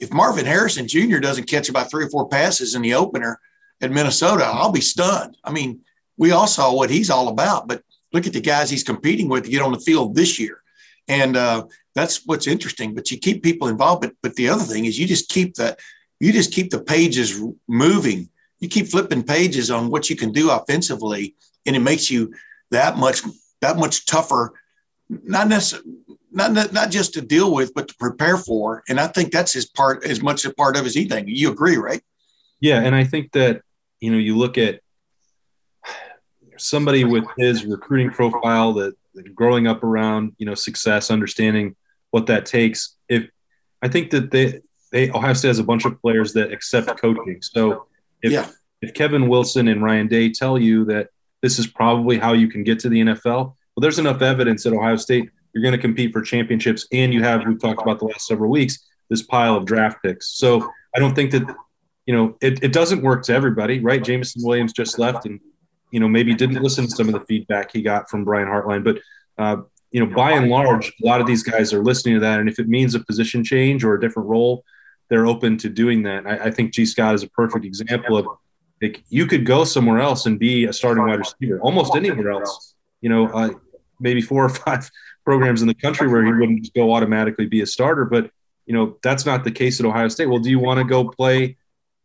if 0.00 0.12
Marvin 0.12 0.46
Harrison 0.46 0.88
Jr. 0.88 1.18
doesn't 1.18 1.48
catch 1.48 1.68
about 1.68 1.90
three 1.90 2.04
or 2.04 2.10
four 2.10 2.28
passes 2.28 2.74
in 2.74 2.82
the 2.82 2.94
opener 2.94 3.38
at 3.80 3.92
Minnesota, 3.92 4.44
I'll 4.44 4.72
be 4.72 4.80
stunned. 4.80 5.36
I 5.44 5.52
mean, 5.52 5.80
we 6.16 6.32
all 6.32 6.46
saw 6.46 6.74
what 6.74 6.90
he's 6.90 7.10
all 7.10 7.28
about, 7.28 7.68
but 7.68 7.82
look 8.12 8.26
at 8.26 8.32
the 8.32 8.40
guys 8.40 8.70
he's 8.70 8.82
competing 8.82 9.28
with 9.28 9.44
to 9.44 9.50
get 9.50 9.62
on 9.62 9.72
the 9.72 9.78
field 9.78 10.14
this 10.14 10.38
year. 10.38 10.62
And 11.06 11.36
uh, 11.36 11.66
that's 11.94 12.24
what's 12.26 12.46
interesting. 12.46 12.94
But 12.94 13.10
you 13.10 13.18
keep 13.18 13.42
people 13.42 13.68
involved. 13.68 14.02
But 14.02 14.14
but 14.22 14.34
the 14.36 14.48
other 14.48 14.64
thing 14.64 14.86
is 14.86 14.98
you 14.98 15.06
just 15.06 15.28
keep 15.28 15.54
that 15.54 15.78
you 16.18 16.32
just 16.32 16.52
keep 16.52 16.70
the 16.70 16.82
pages 16.82 17.40
moving. 17.68 18.28
You 18.58 18.68
keep 18.68 18.88
flipping 18.88 19.22
pages 19.22 19.70
on 19.70 19.90
what 19.90 20.10
you 20.10 20.16
can 20.16 20.32
do 20.32 20.50
offensively, 20.50 21.34
and 21.66 21.74
it 21.74 21.80
makes 21.80 22.10
you 22.10 22.34
that 22.70 22.96
much 22.96 23.22
that 23.60 23.76
much 23.76 24.06
tougher. 24.06 24.52
Not 25.08 25.48
necessarily 25.48 25.90
not, 26.32 26.52
not, 26.52 26.72
not 26.72 26.90
just 26.90 27.14
to 27.14 27.20
deal 27.20 27.52
with, 27.52 27.74
but 27.74 27.88
to 27.88 27.94
prepare 27.96 28.36
for. 28.36 28.82
And 28.88 29.00
I 29.00 29.06
think 29.08 29.32
that's 29.32 29.52
his 29.52 29.66
part 29.66 30.04
as 30.04 30.22
much 30.22 30.44
a 30.44 30.52
part 30.52 30.76
of 30.76 30.86
as 30.86 30.96
anything. 30.96 31.26
You 31.28 31.50
agree, 31.50 31.76
right? 31.76 32.02
Yeah, 32.60 32.82
and 32.82 32.94
I 32.94 33.04
think 33.04 33.32
that 33.32 33.62
you 34.00 34.10
know 34.10 34.18
you 34.18 34.36
look 34.36 34.58
at 34.58 34.80
somebody 36.58 37.04
with 37.04 37.24
his 37.38 37.64
recruiting 37.64 38.10
profile 38.10 38.74
that, 38.74 38.94
that 39.14 39.34
growing 39.34 39.66
up 39.66 39.82
around 39.82 40.32
you 40.38 40.46
know 40.46 40.54
success, 40.54 41.10
understanding 41.10 41.74
what 42.10 42.26
that 42.26 42.46
takes. 42.46 42.96
If 43.08 43.28
I 43.82 43.88
think 43.88 44.10
that 44.10 44.30
they 44.30 44.60
they 44.92 45.10
Ohio 45.10 45.32
State 45.32 45.48
has 45.48 45.58
a 45.58 45.64
bunch 45.64 45.84
of 45.84 46.00
players 46.00 46.32
that 46.34 46.52
accept 46.52 47.00
coaching. 47.00 47.40
So 47.40 47.86
if 48.22 48.32
yeah. 48.32 48.48
if 48.82 48.94
Kevin 48.94 49.28
Wilson 49.28 49.68
and 49.68 49.82
Ryan 49.82 50.08
Day 50.08 50.30
tell 50.30 50.58
you 50.58 50.84
that 50.86 51.08
this 51.42 51.58
is 51.58 51.66
probably 51.66 52.18
how 52.18 52.34
you 52.34 52.48
can 52.48 52.62
get 52.62 52.78
to 52.80 52.88
the 52.88 53.00
NFL, 53.00 53.24
well, 53.24 53.56
there's 53.78 53.98
enough 53.98 54.20
evidence 54.20 54.66
at 54.66 54.72
Ohio 54.72 54.96
State 54.96 55.30
you're 55.52 55.62
going 55.62 55.72
to 55.72 55.78
compete 55.78 56.12
for 56.12 56.22
championships, 56.22 56.86
and 56.92 57.12
you 57.12 57.22
have 57.22 57.44
we've 57.46 57.60
talked 57.60 57.82
about 57.82 57.98
the 57.98 58.06
last 58.06 58.26
several 58.26 58.50
weeks 58.50 58.78
this 59.10 59.22
pile 59.22 59.56
of 59.56 59.66
draft 59.66 59.98
picks. 60.02 60.38
So 60.38 60.70
I 60.94 60.98
don't 60.98 61.14
think 61.14 61.32
that 61.32 61.42
you 62.06 62.16
know 62.16 62.36
it, 62.40 62.62
it 62.62 62.72
doesn't 62.72 63.02
work 63.02 63.24
to 63.24 63.34
everybody, 63.34 63.80
right? 63.80 64.02
Jameson 64.02 64.42
Williams 64.44 64.72
just 64.72 64.98
left, 64.98 65.26
and 65.26 65.40
you 65.90 66.00
know 66.00 66.08
maybe 66.08 66.34
didn't 66.34 66.62
listen 66.62 66.84
to 66.86 66.90
some 66.90 67.08
of 67.08 67.14
the 67.14 67.24
feedback 67.26 67.72
he 67.72 67.82
got 67.82 68.08
from 68.08 68.24
Brian 68.24 68.48
Hartline, 68.48 68.84
but 68.84 68.98
uh, 69.38 69.62
you 69.90 70.04
know 70.04 70.14
by 70.14 70.32
and 70.32 70.48
large, 70.48 70.88
a 70.88 71.06
lot 71.06 71.20
of 71.20 71.26
these 71.26 71.42
guys 71.42 71.72
are 71.72 71.82
listening 71.82 72.14
to 72.14 72.20
that, 72.20 72.40
and 72.40 72.48
if 72.48 72.58
it 72.58 72.68
means 72.68 72.94
a 72.94 73.00
position 73.00 73.44
change 73.44 73.84
or 73.84 73.94
a 73.94 74.00
different 74.00 74.28
role, 74.28 74.64
they're 75.08 75.26
open 75.26 75.58
to 75.58 75.68
doing 75.68 76.02
that. 76.04 76.26
I, 76.26 76.46
I 76.46 76.50
think 76.50 76.72
G. 76.72 76.86
Scott 76.86 77.14
is 77.14 77.22
a 77.22 77.30
perfect 77.30 77.64
example 77.64 78.16
of 78.16 78.26
like 78.80 79.02
you 79.10 79.26
could 79.26 79.44
go 79.44 79.64
somewhere 79.64 79.98
else 79.98 80.26
and 80.26 80.38
be 80.38 80.64
a 80.64 80.72
starting 80.72 81.04
wide 81.04 81.18
receiver, 81.18 81.60
almost 81.60 81.94
anywhere 81.94 82.30
else. 82.30 82.74
You 83.02 83.10
know, 83.10 83.28
uh, 83.28 83.50
maybe 83.98 84.22
four 84.22 84.44
or 84.44 84.48
five 84.48 84.90
programs 85.24 85.62
in 85.62 85.68
the 85.68 85.74
country 85.74 86.08
where 86.08 86.24
he 86.24 86.32
wouldn't 86.32 86.72
go 86.74 86.92
automatically 86.92 87.46
be 87.46 87.60
a 87.60 87.66
starter. 87.66 88.04
But 88.04 88.30
you 88.66 88.74
know 88.74 88.98
that's 89.02 89.26
not 89.26 89.44
the 89.44 89.50
case 89.50 89.80
at 89.80 89.86
Ohio 89.86 90.08
State. 90.08 90.26
Well, 90.26 90.38
do 90.38 90.50
you 90.50 90.58
want 90.58 90.78
to 90.78 90.84
go 90.84 91.08
play 91.08 91.56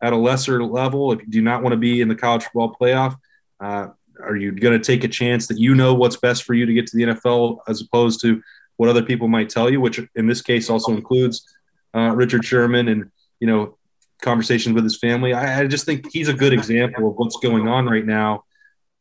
at 0.01 0.13
a 0.13 0.17
lesser 0.17 0.63
level? 0.63 1.11
If 1.11 1.21
you 1.21 1.27
do 1.27 1.41
not 1.41 1.61
want 1.61 1.73
to 1.73 1.77
be 1.77 2.01
in 2.01 2.07
the 2.07 2.15
college 2.15 2.43
football 2.43 2.75
playoff, 2.79 3.15
uh, 3.59 3.87
are 4.21 4.35
you 4.35 4.51
going 4.51 4.79
to 4.79 4.83
take 4.83 5.03
a 5.03 5.07
chance 5.07 5.47
that 5.47 5.59
you 5.59 5.75
know 5.75 5.93
what's 5.93 6.17
best 6.17 6.43
for 6.43 6.53
you 6.53 6.65
to 6.65 6.73
get 6.73 6.87
to 6.87 6.97
the 6.97 7.03
NFL 7.03 7.59
as 7.67 7.81
opposed 7.81 8.21
to 8.21 8.41
what 8.77 8.89
other 8.89 9.03
people 9.03 9.27
might 9.27 9.49
tell 9.49 9.69
you? 9.69 9.79
Which 9.79 9.99
in 10.15 10.27
this 10.27 10.41
case 10.41 10.69
also 10.69 10.93
includes 10.93 11.45
uh, 11.93 12.13
Richard 12.15 12.43
Sherman 12.43 12.87
and 12.87 13.11
you 13.39 13.47
know 13.47 13.77
conversations 14.21 14.73
with 14.73 14.83
his 14.83 14.97
family. 14.97 15.33
I, 15.33 15.61
I, 15.61 15.67
just 15.67 15.85
think 15.85 16.11
he's 16.11 16.29
a 16.29 16.33
good 16.33 16.53
example 16.53 17.09
of 17.09 17.15
what's 17.15 17.37
going 17.37 17.67
on 17.67 17.85
right 17.85 18.05
now. 18.05 18.43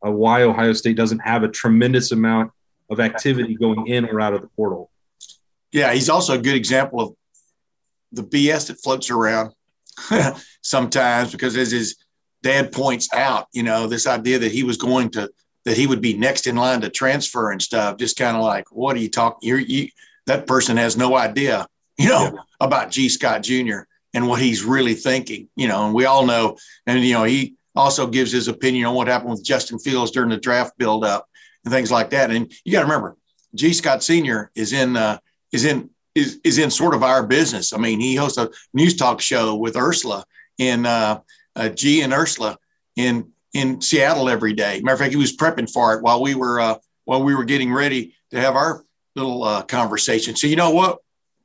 Why 0.01 0.43
Ohio 0.43 0.73
State 0.73 0.97
doesn't 0.97 1.19
have 1.19 1.41
a 1.43 1.47
tremendous 1.47 2.11
amount 2.11 2.51
of 2.89 2.99
activity 2.99 3.55
going 3.55 3.87
in 3.87 4.05
or 4.05 4.21
out 4.21 4.33
of 4.33 4.41
the 4.41 4.47
portal. 4.49 4.89
Yeah, 5.71 5.93
he's 5.93 6.09
also 6.09 6.33
a 6.33 6.41
good 6.41 6.55
example 6.55 7.01
of 7.01 7.15
the 8.11 8.23
BS 8.23 8.67
that 8.67 8.75
floats 8.75 9.09
around 9.09 9.53
sometimes 10.61 11.31
because 11.31 11.57
as 11.57 11.71
his 11.71 11.97
dad 12.43 12.71
points 12.71 13.11
out, 13.13 13.47
you 13.53 13.63
know, 13.63 13.87
this 13.87 14.07
idea 14.07 14.39
that 14.39 14.51
he 14.51 14.63
was 14.63 14.77
going 14.77 15.09
to 15.11 15.29
that 15.65 15.75
he 15.75 15.87
would 15.87 16.01
be 16.01 16.15
next 16.15 16.45
in 16.45 16.55
line 16.55 16.79
to 16.81 16.89
transfer 16.89 17.51
and 17.51 17.59
stuff, 17.59 17.97
just 17.97 18.17
kind 18.17 18.37
of 18.37 18.43
like, 18.43 18.71
what 18.71 18.95
are 18.95 18.99
you 18.99 19.09
talking? 19.09 19.47
You're, 19.47 19.59
you 19.59 19.89
that 20.27 20.45
person 20.45 20.77
has 20.77 20.95
no 20.95 21.15
idea, 21.15 21.67
you 21.97 22.09
know, 22.09 22.31
yeah. 22.33 22.39
about 22.61 22.91
G. 22.91 23.09
Scott 23.09 23.43
Jr. 23.43 23.79
and 24.13 24.27
what 24.27 24.41
he's 24.41 24.63
really 24.63 24.93
thinking, 24.93 25.49
you 25.55 25.67
know, 25.67 25.85
and 25.85 25.93
we 25.93 26.05
all 26.05 26.25
know, 26.25 26.57
and 26.85 27.03
you 27.03 27.13
know, 27.13 27.23
he 27.23 27.55
also 27.75 28.07
gives 28.07 28.31
his 28.31 28.47
opinion 28.47 28.85
on 28.85 28.95
what 28.95 29.07
happened 29.07 29.31
with 29.31 29.43
Justin 29.43 29.79
Fields 29.79 30.11
during 30.11 30.29
the 30.29 30.37
draft 30.37 30.77
buildup 30.77 31.27
and 31.65 31.73
things 31.73 31.91
like 31.91 32.11
that. 32.11 32.31
And 32.31 32.51
you 32.63 32.71
got 32.71 32.79
to 32.79 32.85
remember, 32.85 33.17
G. 33.53 33.73
Scott 33.73 34.03
Senior 34.03 34.51
is 34.55 34.71
in 34.71 34.95
uh, 34.95 35.17
is 35.51 35.65
in 35.65 35.89
is 36.13 36.39
is 36.43 36.57
in 36.59 36.71
sort 36.71 36.93
of 36.93 37.03
our 37.03 37.25
business. 37.25 37.73
I 37.73 37.77
mean, 37.77 37.99
he 37.99 38.15
hosts 38.15 38.37
a 38.37 38.49
news 38.73 38.95
talk 38.95 39.19
show 39.19 39.55
with 39.55 39.75
Ursula 39.75 40.23
in 40.57 40.85
uh, 40.85 41.19
uh, 41.55 41.69
G 41.69 42.01
and 42.01 42.13
Ursula 42.13 42.57
in 42.95 43.31
in 43.53 43.81
Seattle 43.81 44.29
every 44.29 44.53
day. 44.53 44.81
Matter 44.81 44.93
of 44.93 44.99
fact, 44.99 45.11
he 45.11 45.17
was 45.17 45.35
prepping 45.35 45.71
for 45.71 45.93
it 45.95 46.03
while 46.03 46.21
we 46.21 46.35
were 46.35 46.59
uh, 46.59 46.75
while 47.05 47.23
we 47.23 47.35
were 47.35 47.45
getting 47.45 47.73
ready 47.73 48.15
to 48.31 48.39
have 48.39 48.55
our 48.55 48.85
little 49.15 49.43
uh, 49.43 49.63
conversation. 49.63 50.35
So 50.35 50.47
you 50.47 50.55
know 50.55 50.71
what? 50.71 50.99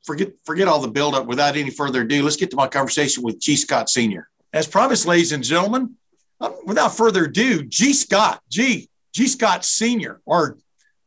Forget 0.04 0.32
forget 0.44 0.68
all 0.68 0.80
the 0.80 0.88
buildup. 0.88 1.26
Without 1.26 1.56
any 1.56 1.70
further 1.70 2.02
ado, 2.02 2.22
let's 2.22 2.36
get 2.36 2.50
to 2.50 2.56
my 2.56 2.68
conversation 2.68 3.22
with 3.22 3.40
G. 3.40 3.56
Scott 3.56 3.88
Senior. 3.88 4.28
As 4.52 4.66
promised, 4.66 5.06
ladies 5.06 5.32
and 5.32 5.44
gentlemen, 5.44 5.94
uh, 6.40 6.50
without 6.64 6.96
further 6.96 7.26
ado, 7.26 7.62
G. 7.64 7.92
Scott, 7.92 8.42
G 8.48 8.89
Gee 9.12 9.26
Scott 9.26 9.64
Senior, 9.64 10.20
or 10.24 10.58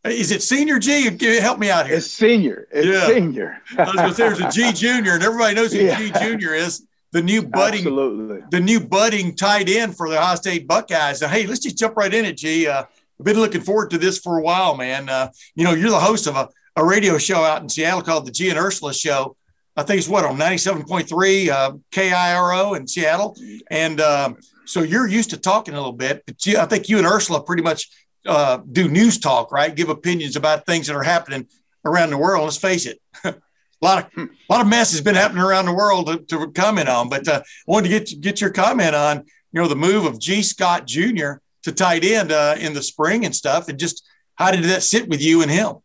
is 0.04 0.32
it 0.32 0.44
Senior 0.44 0.80
G? 0.80 1.10
Help 1.40 1.60
me 1.60 1.70
out 1.70 1.88
here. 1.88 1.98
It's 1.98 2.08
Senior. 2.08 2.68
It's 2.72 2.88
yeah. 2.88 3.08
Senior. 3.08 3.62
I 3.78 3.84
was 3.84 3.94
going 3.96 4.10
to 4.10 4.16
say 4.16 4.24
there's 4.24 4.40
a 4.42 4.50
G 4.50 4.74
Junior, 4.74 5.14
and 5.14 5.24
everybody 5.24 5.56
knows 5.56 5.72
who 5.72 5.80
yeah. 5.80 5.98
G 5.98 6.12
Junior 6.12 6.54
is. 6.54 6.86
The 7.12 7.22
new 7.22 7.44
budding, 7.44 7.82
Absolutely. 7.82 8.42
the 8.50 8.60
new 8.60 8.80
budding 8.80 9.36
tight 9.36 9.70
end 9.70 9.96
for 9.96 10.10
the 10.10 10.18
Ohio 10.18 10.34
State 10.34 10.68
Buckeyes. 10.68 11.20
So, 11.20 11.28
hey, 11.28 11.46
let's 11.46 11.60
just 11.60 11.78
jump 11.78 11.96
right 11.96 12.12
in 12.12 12.26
it, 12.26 12.38
G. 12.38 12.68
Uh, 12.68 12.86
I've 13.20 13.24
been 13.24 13.38
looking 13.38 13.62
forward 13.62 13.92
to 13.92 14.00
this 14.00 14.18
for 14.18 14.40
a 14.40 14.42
while, 14.42 14.76
man. 14.76 15.10
Uh, 15.10 15.30
you 15.54 15.64
know, 15.64 15.74
you're 15.74 15.92
the 15.92 16.00
host 16.00 16.26
of 16.26 16.36
a, 16.36 16.50
a 16.76 16.84
radio 16.84 17.20
show 17.20 17.44
out 17.44 17.62
in 17.62 17.70
Seattle 17.70 18.02
called 18.02 18.26
the 18.26 18.32
G 18.32 18.50
and 18.50 18.58
Ursula 18.58 18.96
Show. 18.96 19.38
I 19.76 19.84
think 19.84 20.00
it's 20.00 20.10
what 20.10 20.26
on 20.26 20.38
97.3 20.38 21.50
uh, 21.50 21.74
KIRO 21.92 22.78
in 22.78 22.88
Seattle. 22.88 23.38
And 23.70 24.02
uh, 24.02 24.34
so 24.66 24.82
you're 24.82 25.08
used 25.08 25.32
to 25.32 25.38
talking 25.38 25.74
a 25.74 25.78
little 25.78 25.94
bit, 25.94 26.24
but 26.26 26.46
you, 26.46 26.58
I 26.58 26.66
think 26.66 26.90
you 26.90 26.98
and 26.98 27.08
Ursula 27.08 27.44
pretty 27.44 27.64
much 27.64 27.90
uh, 28.26 28.60
do 28.72 28.88
news 28.88 29.20
talk, 29.20 29.52
right? 29.52 29.76
Give 29.76 29.90
opinions 29.90 30.36
about 30.36 30.66
things 30.66 30.88
that 30.88 30.96
are 30.96 31.04
happening 31.04 31.48
around 31.86 32.10
the 32.10 32.18
world. 32.18 32.44
Let's 32.46 32.58
face 32.58 32.86
it. 32.86 33.00
a 33.24 33.36
lot 33.82 34.06
of 34.06 34.24
a 34.24 34.30
lot 34.50 34.62
of 34.62 34.68
mess 34.68 34.92
has 34.92 35.02
been 35.02 35.16
happening 35.16 35.44
around 35.44 35.66
the 35.66 35.74
world 35.74 36.08
to, 36.08 36.18
to 36.20 36.52
comment 36.52 36.88
on, 36.88 37.10
but 37.10 37.28
uh, 37.28 37.42
I 37.44 37.72
wanted 37.72 37.90
to 37.90 38.00
get 38.00 38.22
get 38.22 38.42
your 38.42 38.52
comment 38.52 38.96
on 38.96 39.26
you 39.52 39.62
know 39.62 39.68
the 39.68 39.76
move 39.76 40.06
of 40.06 40.20
G. 40.20 40.42
Scott 40.42 40.88
Jr. 40.88 41.34
to 41.64 41.72
tight 41.72 42.04
end 42.04 42.32
uh, 42.32 42.56
in 42.60 42.74
the 42.74 42.82
spring 42.82 43.26
and 43.26 43.36
stuff, 43.36 43.68
and 43.68 43.78
just 43.78 44.06
how 44.36 44.52
did 44.52 44.64
that 44.66 44.84
sit 44.84 45.10
with 45.10 45.22
you 45.22 45.42
and 45.42 45.52
him? 45.52 45.76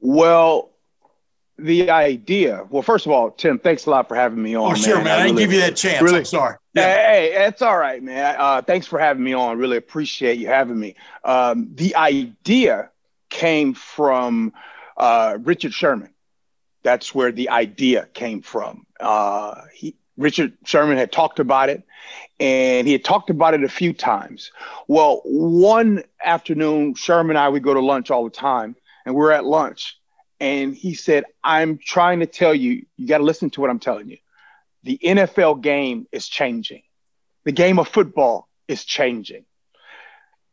Well, 0.00 0.70
the 1.58 1.90
idea. 1.90 2.66
Well, 2.68 2.82
first 2.82 3.06
of 3.06 3.12
all, 3.12 3.30
Tim, 3.30 3.58
thanks 3.58 3.86
a 3.86 3.90
lot 3.90 4.08
for 4.08 4.14
having 4.14 4.42
me 4.42 4.54
on. 4.54 4.72
Oh, 4.72 4.74
sure, 4.74 4.96
man. 4.96 5.04
man. 5.04 5.12
I, 5.12 5.14
I 5.14 5.22
didn't 5.24 5.36
really, 5.36 5.44
give 5.44 5.52
you 5.54 5.60
that 5.60 5.76
chance. 5.76 6.02
Really, 6.02 6.18
I'm 6.18 6.24
sorry. 6.24 6.56
Yeah. 6.74 6.82
Hey, 6.82 7.46
it's 7.46 7.62
all 7.62 7.78
right, 7.78 8.02
man. 8.02 8.36
Uh, 8.38 8.62
thanks 8.62 8.86
for 8.86 8.98
having 8.98 9.24
me 9.24 9.32
on. 9.32 9.58
Really 9.58 9.76
appreciate 9.76 10.38
you 10.38 10.48
having 10.48 10.78
me. 10.78 10.94
Um, 11.24 11.70
the 11.74 11.96
idea 11.96 12.90
came 13.30 13.74
from 13.74 14.52
uh, 14.96 15.38
Richard 15.40 15.72
Sherman. 15.72 16.12
That's 16.82 17.14
where 17.14 17.32
the 17.32 17.48
idea 17.48 18.06
came 18.12 18.42
from. 18.42 18.86
Uh, 19.00 19.62
he, 19.72 19.96
Richard 20.16 20.54
Sherman 20.64 20.96
had 20.96 21.12
talked 21.12 21.40
about 21.40 21.68
it, 21.68 21.82
and 22.38 22.86
he 22.86 22.92
had 22.92 23.04
talked 23.04 23.30
about 23.30 23.54
it 23.54 23.64
a 23.64 23.68
few 23.68 23.92
times. 23.92 24.50
Well, 24.88 25.22
one 25.24 26.04
afternoon, 26.24 26.94
Sherman 26.94 27.30
and 27.30 27.38
I 27.38 27.48
would 27.48 27.62
go 27.62 27.74
to 27.74 27.80
lunch 27.80 28.10
all 28.10 28.24
the 28.24 28.30
time, 28.30 28.76
and 29.04 29.14
we're 29.14 29.32
at 29.32 29.44
lunch, 29.44 29.98
and 30.40 30.74
he 30.74 30.94
said, 30.94 31.24
I'm 31.42 31.78
trying 31.78 32.20
to 32.20 32.26
tell 32.26 32.54
you, 32.54 32.86
you 32.96 33.06
got 33.06 33.18
to 33.18 33.24
listen 33.24 33.50
to 33.50 33.60
what 33.60 33.70
I'm 33.70 33.78
telling 33.78 34.08
you. 34.08 34.18
The 34.82 34.98
NFL 35.02 35.62
game 35.62 36.06
is 36.12 36.28
changing, 36.28 36.82
the 37.44 37.52
game 37.52 37.78
of 37.78 37.88
football 37.88 38.48
is 38.68 38.84
changing. 38.84 39.44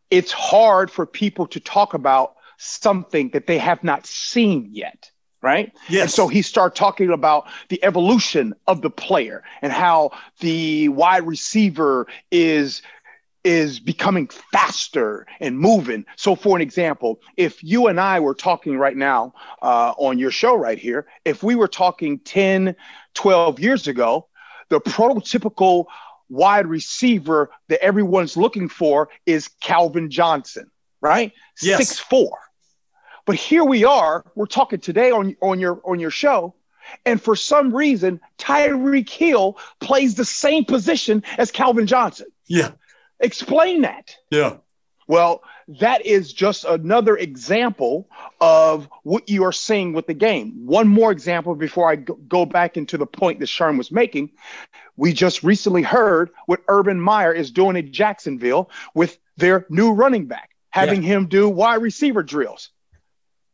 It's 0.10 0.32
hard 0.32 0.92
for 0.92 1.08
people 1.08 1.48
to 1.48 1.60
talk 1.60 1.96
about 1.96 2.36
something 2.58 3.30
that 3.30 3.48
they 3.48 3.58
have 3.58 3.84
not 3.84 4.06
seen 4.06 4.70
yet 4.72 5.12
right? 5.44 5.74
Yes. 5.90 6.02
And 6.02 6.12
so 6.12 6.28
he 6.30 6.42
started 6.42 6.76
talking 6.76 7.12
about 7.12 7.48
the 7.68 7.84
evolution 7.84 8.56
of 8.66 8.82
the 8.82 8.90
player 8.90 9.44
and 9.62 9.74
how 9.74 10.12
the 10.40 10.88
wide 10.88 11.28
receiver 11.28 12.08
is 12.32 12.82
is 13.44 13.80
becoming 13.80 14.28
faster 14.28 15.26
and 15.40 15.60
moving. 15.60 16.06
So, 16.16 16.36
for 16.36 16.56
an 16.56 16.62
example, 16.62 17.20
if 17.38 17.64
you 17.64 17.88
and 17.88 18.00
I 18.00 18.20
were 18.20 18.34
talking 18.34 18.78
right 18.78 18.96
now 18.96 19.34
uh, 19.62 19.94
on 19.98 20.18
your 20.18 20.32
show 20.32 20.56
right 20.56 20.78
here, 20.78 21.08
if 21.26 21.44
we 21.44 21.56
were 21.56 21.68
talking 21.68 22.20
10, 22.20 22.76
12 23.14 23.60
years 23.60 23.88
ago, 23.88 24.28
the 24.70 24.80
prototypical 24.80 25.86
wide 26.30 26.68
receiver 26.68 27.52
that 27.68 27.84
everyone's 27.84 28.38
looking 28.38 28.70
for 28.70 29.10
is 29.26 29.50
Calvin 29.62 30.10
Johnson, 30.10 30.72
right? 31.02 31.32
Yes. 31.62 31.78
Six 31.78 32.00
four. 32.00 32.38
But 33.26 33.36
here 33.36 33.64
we 33.64 33.86
are, 33.86 34.26
we're 34.36 34.48
talking 34.48 34.80
today 34.80 35.12
on, 35.12 35.36
on 35.42 35.60
your 35.60 35.82
on 35.86 36.00
your 36.00 36.12
show, 36.12 36.56
and 37.06 37.22
for 37.22 37.36
some 37.36 37.74
reason, 37.74 38.20
Tyreek 38.38 39.10
Hill 39.10 39.58
plays 39.80 40.16
the 40.16 40.26
same 40.26 40.66
position 40.66 41.24
as 41.38 41.52
Calvin 41.52 41.88
Johnson. 41.88 42.28
Yeah. 42.48 42.72
Explain 43.24 43.82
that. 43.82 44.16
Yeah. 44.30 44.58
Well, 45.08 45.44
that 45.80 46.06
is 46.06 46.34
just 46.34 46.66
another 46.66 47.18
example 47.18 48.10
of 48.40 48.88
what 49.04 49.30
you 49.30 49.44
are 49.44 49.52
seeing 49.52 49.94
with 49.94 50.08
the 50.08 50.14
game. 50.14 50.66
One 50.66 50.88
more 50.88 51.12
example 51.12 51.56
before 51.56 51.90
I 51.90 51.96
go 51.96 52.46
back 52.46 52.78
into 52.78 52.98
the 52.98 53.06
point 53.06 53.40
that 53.40 53.48
Sherm 53.48 53.78
was 53.78 53.92
making. 53.92 54.32
We 54.96 55.14
just 55.14 55.44
recently 55.44 55.82
heard 55.82 56.30
what 56.46 56.62
Urban 56.68 57.00
Meyer 57.00 57.34
is 57.34 57.52
doing 57.52 57.76
in 57.76 57.92
Jacksonville 57.92 58.70
with 58.94 59.18
their 59.38 59.66
new 59.70 59.92
running 59.92 60.28
back, 60.28 60.52
having 60.70 61.02
yeah. 61.02 61.10
him 61.10 61.28
do 61.28 61.50
wide 61.50 61.82
receiver 61.82 62.24
drills. 62.24 62.70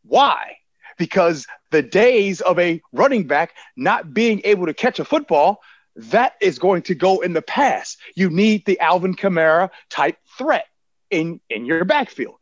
Why? 0.03 0.57
Because 0.97 1.47
the 1.71 1.81
days 1.81 2.41
of 2.41 2.59
a 2.59 2.81
running 2.91 3.25
back 3.25 3.53
not 3.77 4.13
being 4.13 4.41
able 4.43 4.65
to 4.65 4.73
catch 4.73 4.99
a 4.99 5.05
football 5.05 5.61
that 5.99 6.35
is 6.39 6.59
going 6.59 6.83
to 6.83 6.95
go 6.95 7.19
in 7.19 7.33
the 7.33 7.41
past. 7.41 7.97
You 8.15 8.29
need 8.29 8.65
the 8.65 8.79
Alvin 8.79 9.15
Kamara 9.15 9.69
type 9.89 10.17
threat 10.37 10.65
in, 11.09 11.39
in 11.49 11.65
your 11.65 11.83
backfield. 11.85 12.35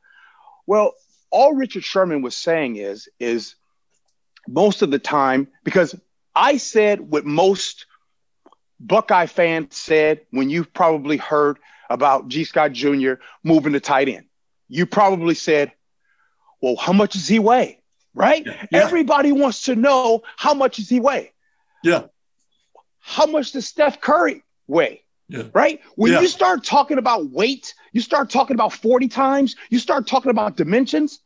Well, 0.65 0.93
all 1.31 1.53
Richard 1.53 1.83
Sherman 1.83 2.21
was 2.21 2.35
saying 2.35 2.75
is, 2.75 3.09
is 3.19 3.55
most 4.47 4.81
of 4.81 4.91
the 4.91 4.99
time, 4.99 5.47
because 5.63 5.95
I 6.35 6.57
said 6.57 6.99
what 6.99 7.25
most 7.25 7.85
Buckeye 8.79 9.25
fans 9.25 9.75
said 9.75 10.21
when 10.31 10.49
you've 10.49 10.71
probably 10.71 11.17
heard 11.17 11.57
about 11.89 12.27
G. 12.27 12.43
Scott 12.43 12.73
Jr. 12.73 13.13
moving 13.43 13.73
to 13.73 13.79
tight 13.79 14.07
end. 14.07 14.25
You 14.69 14.85
probably 14.85 15.33
said, 15.33 15.71
well, 16.61 16.75
how 16.75 16.93
much 16.93 17.13
does 17.13 17.27
he 17.27 17.39
weigh? 17.39 17.81
Right? 18.13 18.45
Yeah. 18.45 18.65
Everybody 18.71 19.31
wants 19.31 19.63
to 19.63 19.75
know 19.75 20.21
how 20.35 20.53
much 20.53 20.77
does 20.77 20.89
he 20.89 20.99
weigh? 20.99 21.33
Yeah 21.83 22.07
how 23.07 23.25
much 23.25 23.53
does 23.53 23.65
Steph 23.65 24.01
Curry 24.01 24.43
weigh? 24.67 25.01
Yeah. 25.29 25.43
Right? 25.53 25.79
When 25.95 26.11
yeah. 26.11 26.19
you 26.19 26.27
start 26.27 26.65
talking 26.65 26.97
about 26.97 27.29
weight, 27.29 27.73
you 27.93 28.01
start 28.01 28.29
talking 28.29 28.53
about 28.53 28.73
40 28.73 29.07
times, 29.07 29.55
you 29.69 29.79
start 29.79 30.07
talking 30.07 30.29
about 30.29 30.57
dimensions. 30.57 31.21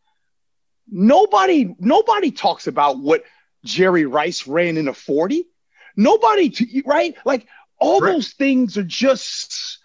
Nobody, 0.88 1.76
nobody 1.80 2.30
talks 2.30 2.68
about 2.68 3.00
what 3.00 3.24
Jerry 3.66 4.06
Rice 4.06 4.46
ran 4.46 4.78
in 4.78 4.88
a 4.88 4.94
40. 4.94 5.48
Nobody, 5.96 6.84
right? 6.86 7.16
Like 7.26 7.48
all 7.80 8.00
right. 8.00 8.14
those 8.14 8.34
things 8.34 8.78
are 8.78 8.84
just 8.84 9.80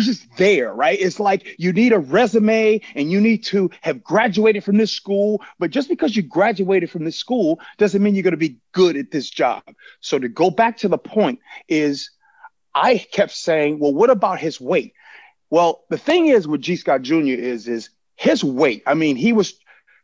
just 0.00 0.26
there, 0.36 0.72
right? 0.72 0.98
It's 1.00 1.20
like 1.20 1.56
you 1.58 1.72
need 1.72 1.92
a 1.92 1.98
resume 1.98 2.80
and 2.94 3.10
you 3.10 3.20
need 3.20 3.44
to 3.44 3.70
have 3.82 4.02
graduated 4.02 4.64
from 4.64 4.78
this 4.78 4.92
school. 4.92 5.42
But 5.58 5.70
just 5.70 5.88
because 5.88 6.16
you 6.16 6.22
graduated 6.22 6.90
from 6.90 7.04
this 7.04 7.16
school 7.16 7.60
doesn't 7.78 8.02
mean 8.02 8.14
you're 8.14 8.22
going 8.22 8.32
to 8.32 8.36
be 8.36 8.58
good 8.72 8.96
at 8.96 9.10
this 9.10 9.28
job. 9.28 9.62
So 10.00 10.18
to 10.18 10.28
go 10.28 10.50
back 10.50 10.78
to 10.78 10.88
the 10.88 10.98
point 10.98 11.40
is 11.68 12.10
I 12.74 12.98
kept 12.98 13.32
saying, 13.32 13.78
well, 13.78 13.92
what 13.92 14.10
about 14.10 14.38
his 14.38 14.60
weight? 14.60 14.94
Well, 15.50 15.84
the 15.90 15.98
thing 15.98 16.26
is 16.26 16.48
with 16.48 16.62
G. 16.62 16.76
Scott 16.76 17.02
Jr. 17.02 17.26
is, 17.26 17.68
is 17.68 17.90
his 18.16 18.42
weight. 18.42 18.82
I 18.86 18.94
mean, 18.94 19.16
he 19.16 19.32
was 19.32 19.54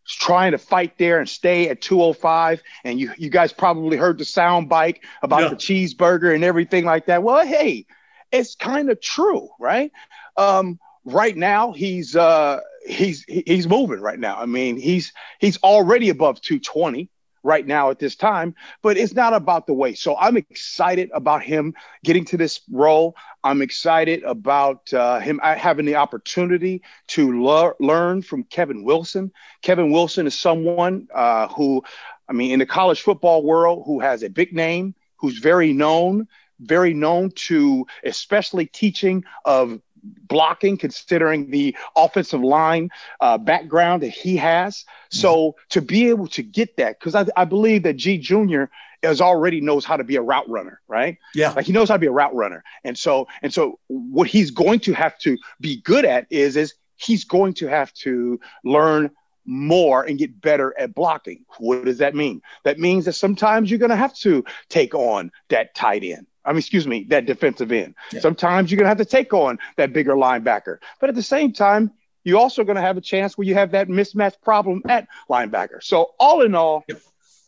trying 0.07 0.53
to 0.53 0.59
fight 0.59 0.99
there 0.99 1.19
and 1.19 1.29
stay 1.29 1.69
at 1.69 1.81
205. 1.81 2.63
And 2.85 2.99
you, 2.99 3.13
you 3.17 3.31
guys 3.31 3.53
probably 3.53 3.97
heard 3.97 4.19
the 4.19 4.25
sound 4.25 4.69
bite 4.69 5.01
about 5.23 5.43
yeah. 5.43 5.49
the 5.49 5.57
cheeseburger 5.57 6.35
and 6.35 6.45
everything 6.45 6.85
like 6.85 7.07
that. 7.07 7.23
Well, 7.23 7.47
hey, 7.47 7.87
it's 8.33 8.55
kind 8.55 8.91
of 8.91 9.01
true, 9.01 9.49
right? 9.59 9.93
Um, 10.37 10.79
right 11.05 11.37
now, 11.37 11.73
he's 11.73 12.17
uh, 12.17 12.61
he's 12.87 13.25
he's 13.25 13.69
moving 13.69 14.01
right 14.01 14.19
now. 14.19 14.39
I 14.39 14.47
mean, 14.47 14.77
he's 14.77 15.13
he's 15.39 15.59
already 15.59 16.09
above 16.09 16.41
220 16.41 17.11
right 17.43 17.67
now 17.67 17.91
at 17.91 17.99
this 17.99 18.17
time, 18.17 18.55
but 18.83 18.97
it's 18.97 19.15
not 19.15 19.33
about 19.33 19.67
the 19.67 19.73
weight. 19.73 19.99
So 19.99 20.17
I'm 20.19 20.37
excited 20.37 21.11
about 21.15 21.43
him 21.43 21.75
getting 22.05 22.25
to 22.27 22.37
this 22.37 22.61
role. 22.71 23.17
I'm 23.45 23.63
excited 23.63 24.23
about 24.25 24.93
uh, 24.93 25.21
him 25.21 25.41
having 25.43 25.87
the 25.87 25.97
opportunity 25.97 26.83
to 27.09 27.43
le- 27.43 27.75
learn 27.81 28.23
from 28.23 28.45
Kevin 28.45 28.85
Wilson. 28.85 29.33
Kevin 29.63 29.91
Wilson 29.91 30.27
is 30.27 30.39
someone 30.39 31.09
uh, 31.15 31.49
who, 31.49 31.83
I 32.29 32.33
mean, 32.33 32.51
in 32.51 32.59
the 32.59 32.67
college 32.67 33.01
football 33.03 33.43
world, 33.43 33.85
who 33.87 34.01
has 34.01 34.23
a 34.23 34.29
big 34.29 34.53
name, 34.53 34.95
who's 35.17 35.39
very 35.39 35.73
known, 35.73 36.29
very 36.61 36.95
known 36.95 37.31
to 37.33 37.87
especially 38.05 38.67
teaching 38.67 39.25
of 39.45 39.81
blocking, 40.03 40.77
considering 40.77 41.51
the 41.51 41.77
offensive 41.97 42.43
line 42.43 42.91
uh, 43.21 43.39
background 43.39 44.03
that 44.03 44.11
he 44.11 44.37
has. 44.37 44.85
So 45.11 45.37
mm-hmm. 45.37 45.59
to 45.71 45.83
be 45.83 46.09
able 46.09 46.27
to 46.29 46.43
get 46.43 46.77
that, 46.77 46.99
because 46.99 47.15
I, 47.15 47.27
I, 47.37 47.45
believe 47.45 47.83
that 47.85 47.97
G 47.97 48.19
Jr. 48.19 48.65
is 49.03 49.21
already 49.21 49.61
knows 49.61 49.85
how 49.85 49.97
to 49.97 50.05
be 50.05 50.17
a 50.17 50.23
route 50.23 50.49
runner, 50.49 50.81
right? 50.89 51.19
Yeah, 51.35 51.53
like 51.53 51.67
he 51.67 51.73
knows 51.73 51.89
how 51.89 51.97
to 51.97 52.01
be 52.01 52.07
a 52.07 52.13
route 52.13 52.35
runner, 52.35 52.63
and 52.85 52.97
so 52.97 53.27
and 53.43 53.53
so 53.53 53.79
what 53.89 54.29
he's 54.29 54.51
going 54.51 54.81
to 54.81 54.93
have 54.93 55.19
to 55.21 55.37
be 55.61 55.81
good 55.83 56.05
at 56.05 56.27
is 56.31 56.57
is 56.57 56.75
he's 56.97 57.25
going 57.25 57.55
to 57.55 57.67
have 57.67 57.93
to 57.95 58.41
learn 58.65 59.11
more 59.47 60.03
and 60.05 60.19
get 60.19 60.41
better 60.41 60.79
at 60.79 60.95
blocking. 60.95 61.45
What 61.59 61.87
does 61.87 61.99
that 61.99 62.15
mean? 62.15 62.43
That 62.65 62.79
means 62.79 63.07
that 63.07 63.15
sometimes 63.15 63.71
you're 63.71 63.79
going 63.79 63.91
to 63.91 63.97
have 63.97 64.15
to 64.17 64.45
take 64.69 64.95
on 64.95 65.33
that 65.49 65.75
tight 65.75 66.05
end. 66.05 66.27
I 66.49 66.53
mean, 66.53 66.59
excuse 66.59 66.87
me, 66.87 67.05
that 67.11 67.27
defensive 67.27 67.71
end. 67.71 67.95
Yeah. 68.13 68.21
Sometimes 68.21 68.71
you're 68.71 68.77
going 68.77 68.87
to 68.87 68.89
have 68.89 68.99
to 68.99 69.05
take 69.05 69.35
on 69.35 69.59
that 69.77 69.93
bigger 69.93 70.15
linebacker. 70.15 70.79
But 70.99 71.11
at 71.11 71.15
the 71.15 71.23
same 71.23 71.53
time, 71.53 71.93
you're 72.25 72.39
also 72.39 72.65
going 72.65 72.77
to 72.77 72.83
have 72.83 72.97
a 72.97 73.03
chance 73.03 73.37
where 73.37 73.47
you 73.47 73.55
have 73.55 73.73
that 73.73 73.89
mismatch 73.89 74.41
problem 74.41 74.83
at 74.89 75.09
linebacker. 75.31 75.83
So 75.83 76.13
all 76.19 76.43
in 76.43 76.55
all, 76.55 76.85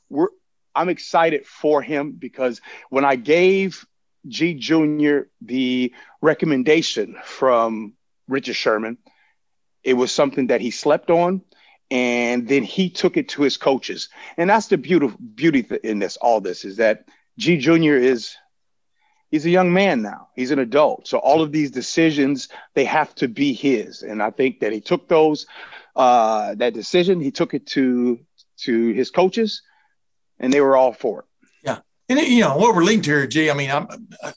we're 0.08 0.28
I'm 0.74 0.88
excited 0.88 1.46
for 1.46 1.82
him 1.82 2.12
because 2.12 2.60
when 2.90 3.04
I 3.04 3.16
gave 3.16 3.84
G 4.28 4.54
Jr. 4.54 5.20
the 5.40 5.92
recommendation 6.20 7.16
from 7.24 7.94
Richard 8.28 8.54
Sherman, 8.54 8.98
it 9.82 9.94
was 9.94 10.12
something 10.12 10.48
that 10.48 10.60
he 10.60 10.70
slept 10.70 11.10
on 11.10 11.42
and 11.90 12.46
then 12.46 12.62
he 12.62 12.88
took 12.90 13.16
it 13.16 13.30
to 13.30 13.42
his 13.42 13.56
coaches. 13.56 14.08
And 14.36 14.48
that's 14.48 14.68
the 14.68 14.78
beautiful 14.78 15.18
beauty 15.34 15.66
in 15.82 15.98
this 15.98 16.16
all 16.18 16.40
this 16.40 16.64
is 16.64 16.76
that 16.76 17.08
G 17.38 17.56
Jr. 17.56 17.94
is 17.94 18.36
he's 19.30 19.46
a 19.46 19.50
young 19.50 19.72
man 19.72 20.02
now. 20.02 20.28
He's 20.34 20.50
an 20.50 20.58
adult. 20.58 21.06
So 21.06 21.18
all 21.18 21.42
of 21.42 21.52
these 21.52 21.70
decisions, 21.70 22.48
they 22.74 22.84
have 22.84 23.14
to 23.16 23.28
be 23.28 23.52
his. 23.52 24.02
And 24.02 24.22
I 24.22 24.30
think 24.30 24.60
that 24.60 24.72
he 24.72 24.80
took 24.80 25.08
those, 25.08 25.46
uh, 25.96 26.54
that 26.56 26.74
decision, 26.74 27.20
he 27.20 27.30
took 27.30 27.54
it 27.54 27.66
to 27.68 28.20
to 28.58 28.92
his 28.92 29.10
coaches, 29.10 29.62
and 30.38 30.52
they 30.52 30.60
were 30.60 30.76
all 30.76 30.92
for 30.92 31.20
it. 31.20 31.24
Yeah. 31.62 31.78
And 32.08 32.20
you 32.20 32.40
know, 32.40 32.56
what 32.56 32.74
we're 32.74 32.84
to 32.84 33.02
here, 33.02 33.26
G, 33.26 33.50
I 33.50 33.54
mean, 33.54 33.70
I'm, 33.70 33.86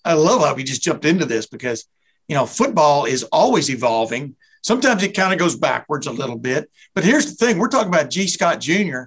I 0.06 0.14
love 0.14 0.42
how 0.42 0.56
we 0.56 0.64
just 0.64 0.82
jumped 0.82 1.04
into 1.04 1.26
this 1.26 1.46
because, 1.46 1.86
you 2.30 2.36
know, 2.36 2.46
football 2.46 3.06
is 3.06 3.24
always 3.24 3.70
evolving. 3.70 4.38
Sometimes 4.62 5.04
it 5.04 5.14
kind 5.14 5.34
of 5.34 5.40
goes 5.40 5.58
backwards 5.58 6.08
a 6.08 6.12
little 6.12 6.38
bit. 6.38 6.72
But 6.96 7.04
here's 7.04 7.26
the 7.26 7.46
thing 7.46 7.58
we're 7.58 7.68
talking 7.68 7.90
about 7.90 8.10
g 8.10 8.28
Scott 8.28 8.62
Jr. 8.62 9.04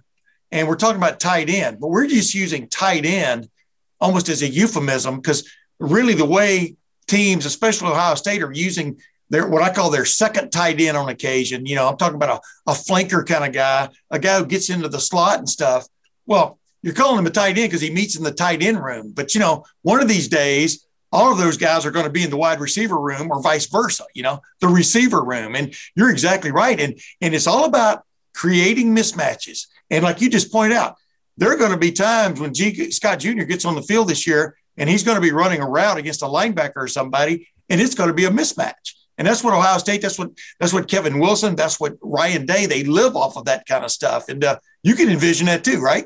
and 0.53 0.69
we're 0.69 0.77
talking 0.77 0.99
about 0.99 1.19
tight 1.19 1.49
end, 1.49 1.81
but 1.81 1.89
we're 1.89 2.07
just 2.07 2.35
using 2.35 2.69
tight 2.69 3.07
end 3.07 3.49
almost 4.01 4.29
as 4.29 4.43
a 4.43 4.49
euphemism 4.49 5.17
because 5.17 5.51
really 5.79 6.15
the 6.15 6.27
way 6.27 6.77
teams, 7.07 7.47
especially 7.47 7.89
Ohio 7.89 8.15
State, 8.15 8.43
are 8.43 8.53
using 8.53 9.01
their 9.29 9.49
what 9.49 9.63
I 9.63 9.73
call 9.73 9.91
their 9.91 10.05
second 10.05 10.51
tight 10.51 10.81
end 10.81 10.97
on 10.97 11.09
occasion. 11.09 11.67
You 11.67 11.77
know, 11.77 11.89
I'm 11.89 11.97
talking 11.97 12.17
about 12.17 12.43
a, 12.67 12.71
a 12.71 12.75
flanker 12.75 13.27
kind 13.27 13.45
of 13.45 13.53
guy, 13.53 13.89
a 14.11 14.19
guy 14.19 14.39
who 14.39 14.47
gets 14.47 14.71
into 14.71 14.89
the 14.89 15.01
slot 15.01 15.39
and 15.39 15.49
stuff. 15.49 15.87
Well, 16.27 16.59
you're 16.83 16.95
calling 16.95 17.19
him 17.19 17.27
a 17.27 17.31
tight 17.31 17.59
end 17.59 17.71
because 17.71 17.81
he 17.81 17.91
meets 17.91 18.17
in 18.17 18.23
the 18.23 18.33
tight 18.33 18.63
end 18.63 18.83
room. 18.83 19.13
But 19.15 19.35
you 19.35 19.41
know, 19.41 19.65
one 19.83 20.01
of 20.01 20.09
these 20.09 20.29
days, 20.29 20.87
all 21.13 21.33
of 21.33 21.39
those 21.39 21.57
guys 21.57 21.87
are 21.87 21.91
going 21.91 22.05
to 22.05 22.11
be 22.11 22.23
in 22.23 22.31
the 22.31 22.37
wide 22.37 22.61
receiver 22.61 23.01
room 23.01 23.31
or 23.31 23.43
vice 23.43 23.67
versa, 23.67 24.05
you 24.15 24.23
know, 24.23 24.41
the 24.61 24.69
receiver 24.69 25.25
room. 25.25 25.57
And 25.57 25.75
you're 25.95 26.11
exactly 26.11 26.51
right. 26.51 26.79
And 26.79 26.99
and 27.21 27.35
it's 27.35 27.47
all 27.47 27.65
about 27.65 28.05
creating 28.35 28.95
mismatches. 28.95 29.67
And 29.91 30.05
like 30.05 30.21
you 30.21 30.29
just 30.29 30.53
point 30.53 30.73
out, 30.73 30.97
there 31.37 31.53
are 31.53 31.57
going 31.57 31.71
to 31.71 31.77
be 31.77 31.93
times 31.93 32.41
when 32.41 32.55
G, 32.55 32.91
Scott 32.91 33.19
Jr. 33.19 33.45
gets 33.45 33.65
on 33.65 33.75
the 33.75 33.83
field 33.83 34.09
this 34.09 34.27
year 34.27 34.57
and 34.77 34.89
he's 34.89 35.03
going 35.03 35.17
to 35.17 35.21
be 35.21 35.33
running 35.33 35.61
a 35.61 35.69
route 35.69 35.99
against 35.99 36.23
a 36.23 36.27
linebacker 36.27 36.77
or 36.77 36.89
somebody, 36.89 37.49
and 37.69 37.81
it's 37.81 37.95
going 37.95 38.09
to 38.09 38.15
be 38.15 38.25
a 38.25 38.31
mismatch. 38.31 38.95
And 39.19 39.27
that's 39.27 39.43
what 39.43 39.55
Ohio 39.55 39.79
State, 39.79 40.03
that's 40.03 40.19
what 40.19 40.31
that's 40.61 40.73
what 40.73 40.89
Kevin 40.89 41.19
Wilson, 41.19 41.57
that's 41.57 41.81
what 41.81 41.97
Ryan 42.03 42.45
Day, 42.45 42.67
they 42.67 42.85
live 42.85 43.17
off 43.17 43.37
of 43.37 43.47
that 43.47 43.67
kind 43.67 43.85
of 43.85 43.91
stuff. 43.91 44.29
And 44.29 44.45
uh, 44.45 44.59
you 44.83 44.95
can 44.95 45.09
envision 45.09 45.47
that 45.47 45.65
too, 45.65 45.81
right? 45.81 46.05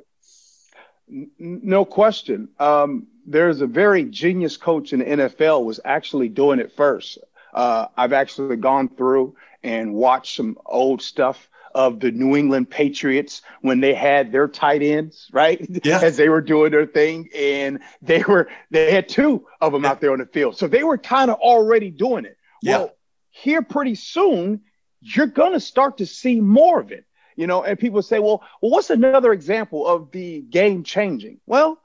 No 1.09 1.85
question. 1.85 2.49
Um, 2.61 3.09
there's 3.27 3.61
a 3.61 3.67
very 3.67 4.05
genius 4.05 4.57
coach 4.57 4.93
in 4.93 5.01
the 5.01 5.05
NFL 5.05 5.65
was 5.65 5.81
actually 5.85 6.29
doing 6.29 6.61
it 6.61 6.73
first. 6.77 7.19
Uh, 7.53 7.87
I've 7.97 8.13
actually 8.13 8.57
gone 8.57 8.89
through 8.89 9.35
and 9.65 9.93
watched 9.93 10.37
some 10.37 10.57
old 10.65 11.03
stuff 11.03 11.50
of 11.75 12.01
the 12.01 12.11
New 12.11 12.37
England 12.37 12.69
Patriots 12.71 13.43
when 13.63 13.81
they 13.81 13.95
had 13.95 14.33
their 14.33 14.49
tight 14.49 14.83
ends, 14.83 15.29
right? 15.33 15.65
Yeah. 15.85 16.01
As 16.03 16.17
they 16.17 16.29
were 16.29 16.41
doing 16.41 16.71
their 16.73 16.87
thing. 16.87 17.29
And 17.37 17.81
they 18.03 18.23
were, 18.23 18.49
they 18.71 18.93
had 18.93 19.09
two 19.09 19.47
of 19.61 19.73
them 19.73 19.85
out 19.85 20.01
there 20.01 20.13
on 20.13 20.19
the 20.19 20.27
field. 20.27 20.57
So 20.57 20.67
they 20.67 20.83
were 20.85 20.99
kind 20.99 21.31
of 21.31 21.39
already 21.39 21.91
doing 21.91 22.25
it. 22.25 22.37
Yeah. 22.63 22.79
Well, 22.79 22.97
here 23.31 23.63
pretty 23.63 23.95
soon, 23.95 24.63
you're 25.01 25.27
going 25.27 25.53
to 25.53 25.61
start 25.61 25.99
to 25.99 26.07
see 26.07 26.41
more 26.41 26.81
of 26.81 26.93
it. 26.93 27.05
You 27.37 27.47
know, 27.47 27.63
and 27.65 27.79
people 27.79 28.03
say, 28.03 28.19
well, 28.19 28.43
well, 28.61 28.71
what's 28.73 28.91
another 28.91 29.33
example 29.33 29.87
of 29.87 30.11
the 30.11 30.43
game 30.43 30.83
changing? 30.85 31.41
Well, 31.47 31.81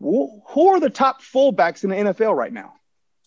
who 0.00 0.68
are 0.68 0.80
the 0.80 0.90
top 0.90 1.22
fullbacks 1.22 1.84
in 1.84 1.90
the 1.90 1.96
NFL 1.96 2.34
right 2.34 2.52
now? 2.52 2.74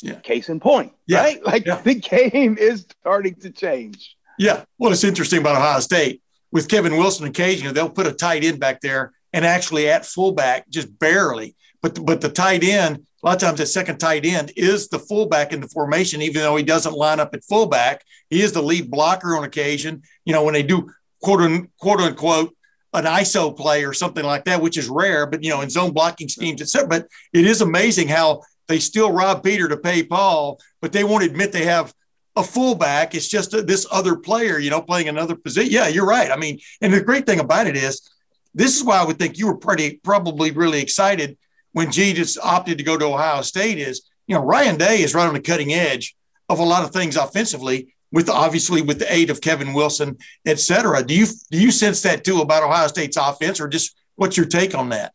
Yeah. 0.02 0.16
Case 0.16 0.50
in 0.50 0.60
point, 0.60 0.94
Yeah. 1.08 1.20
right? 1.22 1.44
Like 1.46 1.66
Yeah. 1.66 1.82
the 1.82 1.94
game 1.96 2.58
is 2.58 2.86
starting 3.02 3.36
to 3.36 3.50
change. 3.52 4.16
Yeah. 4.39 4.63
Well, 4.79 4.91
it's 4.91 5.03
interesting 5.03 5.39
about 5.39 5.58
Ohio 5.58 5.79
State 5.81 6.22
with 6.51 6.67
Kevin 6.67 6.98
Wilson 6.98 7.27
occasionally, 7.27 7.74
they'll 7.74 7.89
put 7.89 8.08
a 8.08 8.12
tight 8.12 8.43
end 8.43 8.60
back 8.60 8.81
there 8.81 9.13
and 9.34 9.46
actually 9.46 9.89
at 9.89 10.05
fullback 10.05 10.67
just 10.69 10.98
barely. 11.00 11.55
But 11.81 11.96
the, 11.96 12.01
but 12.01 12.22
the 12.22 12.29
tight 12.29 12.63
end, 12.63 13.05
a 13.24 13.27
lot 13.27 13.36
of 13.36 13.41
times 13.41 13.60
the 13.60 13.65
second 13.65 13.98
tight 13.98 14.25
end 14.25 14.51
is 14.55 14.88
the 14.88 15.00
fullback 15.00 15.53
in 15.53 15.62
the 15.62 15.67
formation, 15.67 16.22
even 16.22 16.41
though 16.41 16.55
he 16.55 16.63
doesn't 16.63 16.96
line 16.96 17.19
up 17.19 17.34
at 17.34 17.43
fullback. 17.43 18.03
He 18.29 18.41
is 18.41 18.53
the 18.53 18.63
lead 18.63 18.89
blocker 18.89 19.36
on 19.38 19.43
occasion. 19.43 20.01
You 20.25 20.34
know, 20.34 20.43
when 20.43 20.53
they 20.53 20.63
do 20.63 20.89
quote 21.22 21.41
unquote, 21.41 21.69
quote 21.79 22.00
unquote 22.00 22.55
an 22.93 23.06
ISO 23.06 23.56
play 23.56 23.86
or 23.86 23.93
something 23.93 24.25
like 24.25 24.45
that, 24.45 24.62
which 24.62 24.78
is 24.78 24.89
rare, 24.89 25.28
but 25.28 25.43
you 25.43 25.49
know, 25.49 25.62
in 25.62 25.69
zone 25.69 25.91
blocking 25.91 26.28
schemes, 26.28 26.62
etc. 26.62 26.88
But 26.88 27.08
it 27.34 27.45
is 27.45 27.62
amazing 27.62 28.08
how 28.08 28.41
they 28.67 28.80
still 28.80 29.12
rob 29.12 29.43
Peter 29.43 29.67
to 29.67 29.78
pay 29.78 30.02
Paul, 30.02 30.60
but 30.82 30.91
they 30.91 31.04
won't 31.04 31.23
admit 31.23 31.52
they 31.52 31.65
have 31.65 31.93
a 32.39 32.43
fullback. 32.43 33.13
It's 33.13 33.28
just 33.28 33.54
a, 33.54 33.62
this 33.62 33.86
other 33.91 34.15
player, 34.15 34.58
you 34.58 34.69
know, 34.69 34.82
playing 34.82 35.10
another 35.10 35.36
position. 35.36 35.71
Yeah, 35.71 35.88
you're 35.88 36.06
right. 36.06 36.32
I 36.32 36.38
mean, 36.38 36.60
and 36.82 36.93
the 36.93 37.02
great 37.02 37.25
thing 37.25 37.39
about 37.39 37.67
it 37.67 37.75
is, 37.75 38.10
this 38.54 38.75
is 38.75 38.84
why 38.84 38.99
I 38.99 39.06
would 39.06 39.19
think 39.19 39.38
you 39.38 39.47
were 39.47 39.58
pretty 39.58 39.99
probably 40.04 40.52
really 40.52 40.82
excited 40.82 41.38
when 41.73 41.91
G 41.91 42.13
just 42.13 42.39
opted 42.39 42.80
to 42.80 42.84
go 42.84 42.97
to 42.97 43.06
Ohio 43.06 43.41
State. 43.41 43.78
Is 43.78 44.10
you 44.28 44.36
know 44.36 44.43
Ryan 44.43 44.78
Day 44.78 45.02
is 45.02 45.13
right 45.13 45.28
on 45.28 45.36
the 45.36 45.39
cutting 45.39 45.71
edge 45.71 46.15
of 46.49 46.60
a 46.60 46.63
lot 46.63 46.84
of 46.84 46.91
things 46.91 47.15
offensively, 47.15 47.93
with 48.12 48.30
obviously 48.30 48.82
with 48.82 48.97
the 48.99 49.13
aid 49.13 49.30
of 49.30 49.41
Kevin 49.41 49.73
Wilson, 49.73 50.17
et 50.45 50.60
cetera. 50.60 51.04
Do 51.04 51.13
you 51.13 51.28
do 51.52 51.62
you 51.62 51.71
sense 51.71 52.02
that 52.02 52.23
too 52.23 52.41
about 52.41 52.63
Ohio 52.63 52.88
State's 52.88 53.17
offense, 53.17 53.60
or 53.60 53.67
just 53.67 53.95
what's 54.15 54.36
your 54.36 54.47
take 54.47 54.75
on 54.75 54.89
that? 54.89 55.13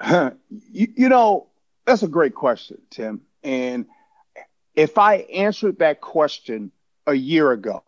you, 0.70 0.88
you 0.96 1.08
know, 1.08 1.48
that's 1.84 2.02
a 2.02 2.08
great 2.08 2.34
question, 2.34 2.78
Tim. 2.90 3.20
And 3.42 3.86
if 4.78 4.96
I 4.98 5.16
answered 5.16 5.80
that 5.80 6.00
question 6.00 6.72
a 7.06 7.14
year 7.14 7.50
ago, 7.52 7.82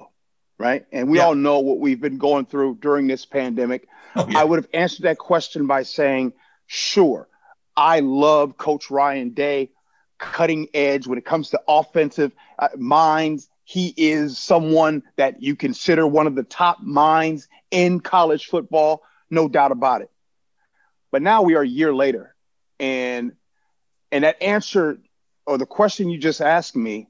right, 0.59 0.85
and 0.93 1.09
we 1.09 1.19
Yeah. 1.19 1.27
all 1.27 1.35
know 1.35 1.61
what 1.61 1.79
we've 1.79 2.01
been 2.01 2.19
going 2.19 2.47
through 2.47 2.79
during 2.81 3.07
this 3.07 3.25
pandemic, 3.25 3.89
Oh, 4.17 4.27
yeah. 4.29 4.41
I 4.41 4.45
would 4.45 4.59
have 4.59 4.69
answered 4.75 5.05
that 5.05 5.19
question 5.19 5.67
by 5.67 5.85
saying, 5.85 6.33
sure, 6.67 7.29
I 7.77 8.01
love 8.01 8.57
Coach 8.57 8.91
Ryan 8.91 9.31
Day, 9.31 9.71
cutting 10.19 10.69
edge 10.75 11.07
when 11.07 11.17
it 11.19 11.25
comes 11.25 11.51
to 11.51 11.61
offensive 11.69 12.33
uh, 12.59 12.69
minds. 12.77 13.49
He 13.65 13.95
is 13.97 14.37
someone 14.37 15.05
that 15.17 15.43
you 15.43 15.55
consider 15.55 16.07
one 16.07 16.27
of 16.27 16.35
the 16.35 16.43
top 16.43 16.81
minds 16.83 17.49
in 17.71 18.01
college 18.01 18.47
football, 18.47 19.03
no 19.31 19.49
doubt 19.49 19.71
about 19.71 20.03
it. 20.03 20.11
But 21.13 21.23
now 21.23 21.43
we 21.43 21.55
are 21.55 21.63
a 21.63 21.67
year 21.69 21.95
later, 21.95 22.35
and 22.81 23.33
and 24.13 24.25
that 24.25 24.43
answer 24.43 24.99
or 25.47 25.59
the 25.59 25.67
question 25.67 26.11
you 26.11 26.19
just 26.19 26.41
asked 26.41 26.77
me, 26.77 27.09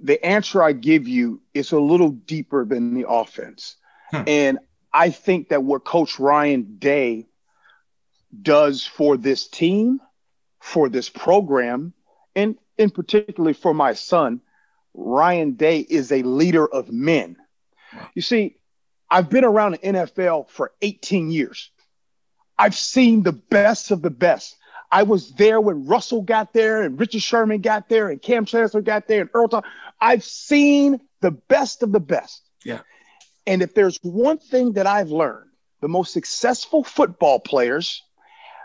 the 0.00 0.24
answer 0.24 0.62
I 0.62 0.72
give 0.72 1.08
you 1.08 1.40
is 1.54 1.72
a 1.72 1.80
little 1.80 2.10
deeper 2.10 2.64
than 2.64 2.94
the 2.94 3.08
offense. 3.08 3.76
Hmm. 4.10 4.22
And 4.26 4.58
I 4.92 5.10
think 5.10 5.48
that 5.48 5.64
what 5.64 5.84
Coach 5.84 6.18
Ryan 6.18 6.76
Day 6.78 7.26
does 8.40 8.84
for 8.84 9.16
this 9.16 9.48
team, 9.48 10.00
for 10.60 10.88
this 10.88 11.08
program, 11.08 11.92
and 12.34 12.56
in 12.78 12.90
particularly 12.90 13.54
for 13.54 13.74
my 13.74 13.94
son, 13.94 14.40
Ryan 14.94 15.52
Day 15.52 15.80
is 15.80 16.12
a 16.12 16.22
leader 16.22 16.66
of 16.66 16.90
men. 16.92 17.36
You 18.14 18.22
see, 18.22 18.56
I've 19.10 19.28
been 19.28 19.44
around 19.44 19.72
the 19.72 19.78
NFL 19.78 20.48
for 20.50 20.72
18 20.80 21.30
years. 21.30 21.70
I've 22.58 22.74
seen 22.74 23.22
the 23.22 23.32
best 23.32 23.90
of 23.90 24.02
the 24.02 24.10
best. 24.10 24.56
I 24.92 25.02
was 25.04 25.32
there 25.32 25.58
when 25.58 25.86
Russell 25.86 26.20
got 26.20 26.52
there 26.52 26.82
and 26.82 27.00
Richard 27.00 27.22
Sherman 27.22 27.62
got 27.62 27.88
there 27.88 28.10
and 28.10 28.20
Kam 28.20 28.44
Chancellor 28.44 28.82
got 28.82 29.08
there 29.08 29.22
and 29.22 29.30
Earl 29.32 29.48
Thomas. 29.48 29.70
I've 30.00 30.22
seen 30.22 31.00
the 31.22 31.30
best 31.30 31.82
of 31.82 31.92
the 31.92 32.00
best. 32.00 32.42
Yeah. 32.62 32.80
And 33.46 33.62
if 33.62 33.74
there's 33.74 33.98
one 34.02 34.36
thing 34.36 34.74
that 34.74 34.86
I've 34.86 35.10
learned, 35.10 35.48
the 35.80 35.88
most 35.88 36.12
successful 36.12 36.84
football 36.84 37.40
players, 37.40 38.02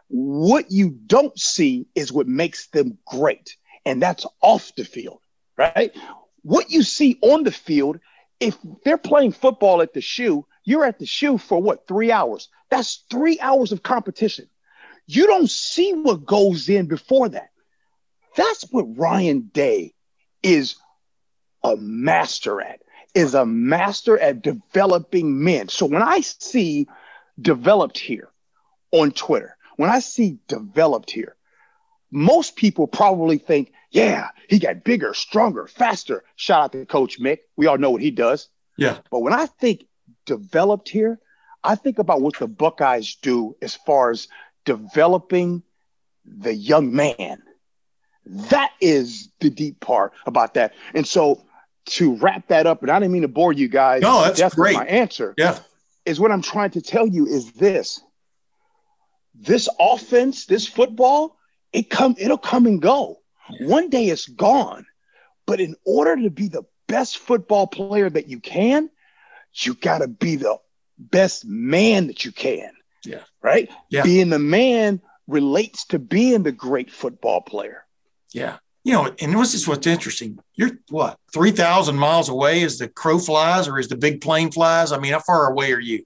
what 0.10 0.70
you 0.70 0.90
don't 0.90 1.38
see 1.40 1.88
is 1.96 2.12
what 2.12 2.28
makes 2.28 2.68
them 2.68 2.98
great. 3.06 3.56
And 3.86 4.02
that's 4.02 4.26
off 4.42 4.76
the 4.76 4.84
field, 4.84 5.22
right? 5.56 5.96
What 6.42 6.70
you 6.70 6.84
see 6.84 7.18
on 7.22 7.44
the 7.44 7.52
field, 7.52 8.00
if 8.42 8.58
they're 8.84 8.98
playing 8.98 9.32
football 9.32 9.82
at 9.82 9.94
the 9.94 10.02
shoe, 10.02 10.46
you're 10.66 10.84
at 10.84 11.00
the 11.00 11.06
shoe 11.06 11.38
for 11.38 11.62
what, 11.62 11.88
three 11.88 12.12
hours? 12.12 12.50
That's 12.70 13.06
three 13.10 13.40
hours 13.40 13.72
of 13.72 13.82
competition. 13.82 14.50
You 15.08 15.26
don't 15.26 15.50
see 15.50 15.94
what 15.94 16.26
goes 16.26 16.70
in 16.70 16.88
before 16.88 17.30
that. 17.30 17.50
That's 18.36 18.64
what 18.72 18.98
Ryan 18.98 19.50
Day 19.54 19.94
is 20.44 20.76
a 21.64 21.76
master 21.78 22.62
at, 22.62 22.82
is 23.16 23.34
a 23.34 23.46
master 23.46 24.20
at 24.20 24.42
developing 24.42 25.44
men. 25.44 25.70
So 25.70 25.86
when 25.86 26.04
I 26.04 26.20
see 26.20 26.88
developed 27.40 27.98
here 27.98 28.30
on 28.92 29.12
Twitter, 29.12 29.58
when 29.78 29.90
I 29.90 30.00
see 30.00 30.38
developed 30.48 31.10
here, 31.10 31.36
most 32.12 32.56
people 32.56 32.88
probably 32.88 33.38
think, 33.38 33.72
yeah, 33.92 34.30
he 34.50 34.60
got 34.60 34.84
bigger, 34.84 35.14
stronger, 35.14 35.68
faster. 35.68 36.24
Shout 36.36 36.64
out 36.64 36.72
to 36.74 36.86
Coach 36.86 37.20
Mick. 37.20 37.40
We 37.56 37.68
all 37.68 37.78
know 37.78 37.92
what 37.92 38.02
he 38.02 38.12
does. 38.12 38.50
Yeah. 38.78 39.00
But 39.10 39.20
when 39.20 39.34
I 39.34 39.46
think 39.46 39.86
developed 40.26 40.90
here, 40.90 41.20
I 41.64 41.76
think 41.76 42.00
about 42.00 42.22
what 42.22 42.38
the 42.38 42.48
Buckeyes 42.48 43.16
do 43.16 43.56
as 43.62 43.76
far 43.76 44.12
as 44.12 44.28
developing 44.68 45.64
the 46.26 46.54
young 46.54 46.94
man. 46.94 47.42
That 48.26 48.72
is 48.82 49.30
the 49.40 49.50
deep 49.50 49.80
part 49.80 50.12
about 50.26 50.54
that. 50.56 50.74
And 50.94 51.08
so 51.08 51.46
to 51.88 52.16
wrap 52.18 52.50
that 52.50 52.68
up, 52.68 52.82
and 52.84 52.92
I 52.92 53.00
didn't 53.00 53.14
mean 53.14 53.22
to 53.22 53.30
bore 53.30 53.54
you 53.54 53.70
guys. 53.70 54.02
No, 54.02 54.28
to 54.28 54.34
that's 54.40 54.54
great. 54.54 54.76
My 54.76 54.86
answer 54.86 55.34
Yeah. 55.38 55.58
is 56.06 56.20
what 56.20 56.32
I'm 56.32 56.42
trying 56.42 56.72
to 56.72 56.82
tell 56.82 57.08
you 57.08 57.26
is 57.26 57.54
this 57.54 58.02
this 59.40 59.70
offense, 59.80 60.48
this 60.48 60.68
football, 60.68 61.38
it 61.72 61.90
come, 61.90 62.16
it'll 62.18 62.40
come 62.40 62.66
and 62.66 62.82
go. 62.82 63.18
One 63.62 63.90
day 63.90 64.08
it's 64.08 64.28
gone. 64.28 64.86
But 65.46 65.62
in 65.62 65.76
order 65.86 66.16
to 66.24 66.30
be 66.32 66.48
the 66.48 66.64
best 66.88 67.20
football 67.20 67.68
player 67.68 68.10
that 68.10 68.28
you 68.28 68.40
can, 68.40 68.90
you 69.54 69.76
got 69.76 70.00
to 70.00 70.08
be 70.08 70.38
the 70.38 70.58
best 70.98 71.46
man 71.46 72.08
that 72.08 72.26
you 72.26 72.32
can. 72.32 72.72
Yeah. 73.06 73.22
Right? 73.48 73.72
Yeah. 73.90 74.04
Being 74.04 74.30
the 74.30 74.40
man 74.40 75.02
relates 75.28 75.86
to 75.86 76.00
being 76.00 76.44
the 76.44 76.52
great 76.52 76.92
football 76.92 77.42
player. 77.42 77.86
Yeah. 78.34 78.58
You 78.84 78.94
know, 78.94 79.16
and 79.20 79.34
this 79.34 79.54
is 79.54 79.68
what's 79.68 79.88
interesting. 79.88 80.40
You're 80.56 80.72
what, 80.90 81.18
3,000 81.34 81.96
miles 81.96 82.30
away 82.30 82.64
as 82.64 82.78
the 82.78 82.88
crow 82.88 83.20
flies 83.20 83.68
or 83.68 83.80
as 83.80 83.88
the 83.88 83.98
big 83.98 84.22
plane 84.22 84.52
flies? 84.52 84.92
I 84.92 85.00
mean, 85.00 85.14
how 85.14 85.20
far 85.20 85.50
away 85.50 85.72
are 85.74 85.80
you? 85.80 86.06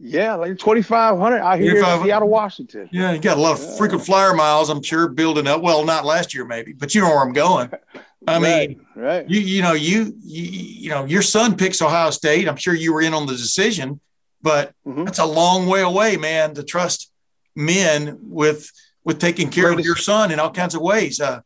Yeah, 0.00 0.34
like 0.34 0.58
2,500 0.58 1.38
out 1.38 1.58
here 1.58 1.76
in 1.76 2.02
Seattle, 2.02 2.28
Washington. 2.28 2.88
Yeah, 2.92 3.12
you 3.12 3.20
got 3.20 3.36
a 3.36 3.40
lot 3.40 3.52
of 3.52 3.76
frequent 3.76 4.04
flyer 4.04 4.34
miles, 4.34 4.68
I'm 4.68 4.82
sure, 4.82 5.08
building 5.08 5.46
up. 5.46 5.62
Well, 5.62 5.84
not 5.84 6.04
last 6.04 6.34
year, 6.34 6.44
maybe, 6.44 6.72
but 6.72 6.94
you 6.94 7.00
know 7.00 7.08
where 7.08 7.22
I'm 7.22 7.32
going. 7.32 7.70
I 8.26 8.38
mean, 8.38 8.80
right, 8.96 9.04
right. 9.04 9.30
you 9.30 9.40
you 9.40 9.62
know 9.62 9.74
you, 9.74 10.14
you 10.24 10.42
you 10.42 10.90
know 10.90 11.04
your 11.04 11.20
son 11.20 11.56
picks 11.56 11.82
Ohio 11.82 12.10
State. 12.10 12.48
I'm 12.48 12.56
sure 12.56 12.74
you 12.74 12.94
were 12.94 13.02
in 13.02 13.12
on 13.12 13.26
the 13.26 13.34
decision, 13.34 14.00
but 14.44 14.74
Mhm. 14.86 15.06
that's 15.06 15.18
a 15.18 15.24
long 15.26 15.66
way 15.66 15.80
away, 15.80 16.16
man. 16.16 16.54
To 16.54 16.62
trust 16.62 17.10
men 17.56 18.18
with 18.20 18.70
with 19.04 19.18
taking 19.18 19.50
care 19.50 19.70
of 19.72 19.80
your 19.80 19.96
son 19.96 20.30
in 20.32 20.38
all 20.40 20.50
kinds 20.50 20.74
of 20.74 20.80
ways. 20.80 21.20
Uh, 21.20 21.40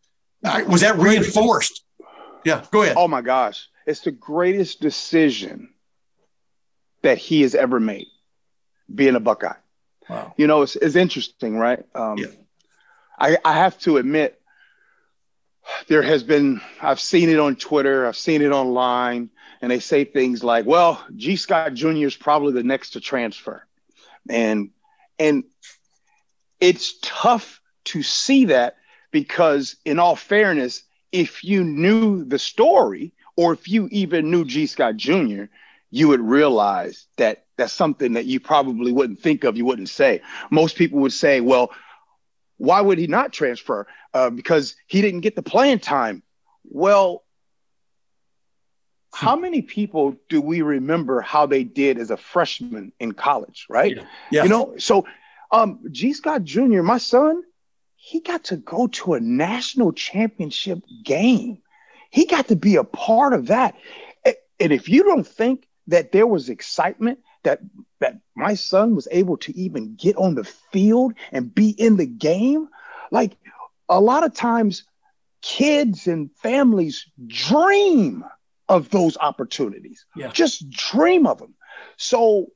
was 0.68 0.80
that 0.82 0.96
reinforced? 0.96 1.84
Yeah, 2.44 2.64
go 2.70 2.82
ahead. 2.82 2.96
Oh 2.96 3.08
my 3.08 3.20
gosh. 3.20 3.66
It's 3.86 4.00
the 4.00 4.12
greatest 4.12 4.80
decision 4.80 5.72
that 7.02 7.18
he 7.18 7.42
has 7.42 7.54
ever 7.56 7.80
made, 7.80 8.06
being 8.94 9.16
a 9.16 9.20
Buckeye. 9.20 9.56
Wow. 10.08 10.34
You 10.36 10.46
know, 10.46 10.62
it's, 10.62 10.76
it's 10.76 10.94
interesting, 10.94 11.56
right? 11.58 11.84
Um, 11.96 12.18
Yeah. 12.18 12.26
I, 13.18 13.36
I 13.44 13.54
have 13.54 13.76
to 13.80 13.96
admit, 13.96 14.40
there 15.88 16.02
has 16.02 16.22
been, 16.22 16.60
I've 16.80 17.00
seen 17.00 17.28
it 17.28 17.40
on 17.40 17.56
Twitter, 17.56 18.06
I've 18.06 18.16
seen 18.16 18.40
it 18.42 18.52
online, 18.52 19.30
and 19.60 19.70
they 19.70 19.80
say 19.80 20.04
things 20.04 20.44
like, 20.44 20.66
well, 20.66 21.04
G. 21.16 21.36
Scott 21.36 21.74
Jr. 21.74 22.06
is 22.06 22.16
probably 22.16 22.52
the 22.52 22.62
next 22.62 22.90
to 22.90 23.00
transfer. 23.00 23.64
And, 24.28 24.70
and 25.18 25.44
it's 26.60 26.98
tough 27.00 27.60
to 27.86 28.02
see 28.02 28.46
that 28.46 28.76
because, 29.10 29.76
in 29.84 29.98
all 29.98 30.16
fairness, 30.16 30.82
if 31.12 31.42
you 31.42 31.64
knew 31.64 32.24
the 32.24 32.38
story 32.38 33.12
or 33.36 33.52
if 33.52 33.68
you 33.68 33.88
even 33.90 34.30
knew 34.30 34.44
G. 34.44 34.66
Scott 34.66 34.96
Jr., 34.96 35.44
you 35.90 36.08
would 36.08 36.20
realize 36.20 37.06
that 37.16 37.46
that's 37.56 37.72
something 37.72 38.12
that 38.12 38.26
you 38.26 38.40
probably 38.40 38.92
wouldn't 38.92 39.20
think 39.20 39.44
of, 39.44 39.56
you 39.56 39.64
wouldn't 39.64 39.88
say. 39.88 40.20
Most 40.50 40.76
people 40.76 41.00
would 41.00 41.12
say, 41.12 41.40
well, 41.40 41.72
why 42.58 42.80
would 42.80 42.98
he 42.98 43.06
not 43.06 43.32
transfer? 43.32 43.86
Uh, 44.12 44.30
because 44.30 44.76
he 44.86 45.00
didn't 45.00 45.20
get 45.20 45.34
the 45.34 45.42
playing 45.42 45.78
time. 45.78 46.22
Well, 46.64 47.24
how 49.12 49.36
many 49.36 49.62
people 49.62 50.16
do 50.28 50.40
we 50.40 50.62
remember 50.62 51.20
how 51.20 51.46
they 51.46 51.64
did 51.64 51.98
as 51.98 52.10
a 52.10 52.16
freshman 52.16 52.92
in 53.00 53.12
college, 53.12 53.66
right? 53.68 53.96
Yeah. 53.96 54.02
Yeah. 54.30 54.42
You 54.44 54.48
know, 54.48 54.74
so 54.78 55.06
um, 55.50 55.80
G. 55.90 56.12
Scott 56.12 56.44
Jr., 56.44 56.82
my 56.82 56.98
son, 56.98 57.42
he 57.96 58.20
got 58.20 58.44
to 58.44 58.56
go 58.56 58.86
to 58.88 59.14
a 59.14 59.20
national 59.20 59.92
championship 59.92 60.82
game. 61.02 61.58
He 62.10 62.26
got 62.26 62.48
to 62.48 62.56
be 62.56 62.76
a 62.76 62.84
part 62.84 63.32
of 63.32 63.46
that. 63.46 63.74
And 64.60 64.72
if 64.72 64.88
you 64.88 65.04
don't 65.04 65.26
think 65.26 65.66
that 65.86 66.12
there 66.12 66.26
was 66.26 66.48
excitement 66.48 67.20
that 67.44 67.60
that 68.00 68.20
my 68.34 68.54
son 68.54 68.94
was 68.94 69.08
able 69.10 69.36
to 69.38 69.56
even 69.56 69.94
get 69.94 70.16
on 70.16 70.34
the 70.34 70.44
field 70.44 71.14
and 71.32 71.54
be 71.54 71.70
in 71.70 71.96
the 71.96 72.06
game, 72.06 72.68
like 73.10 73.36
a 73.88 74.00
lot 74.00 74.24
of 74.24 74.34
times 74.34 74.84
kids 75.40 76.06
and 76.06 76.30
families 76.36 77.06
dream 77.26 78.24
of 78.68 78.90
those 78.90 79.16
opportunities. 79.18 80.04
Yeah. 80.16 80.28
Just 80.28 80.68
dream 80.70 81.26
of 81.26 81.38
them. 81.38 81.54
So 81.96 82.52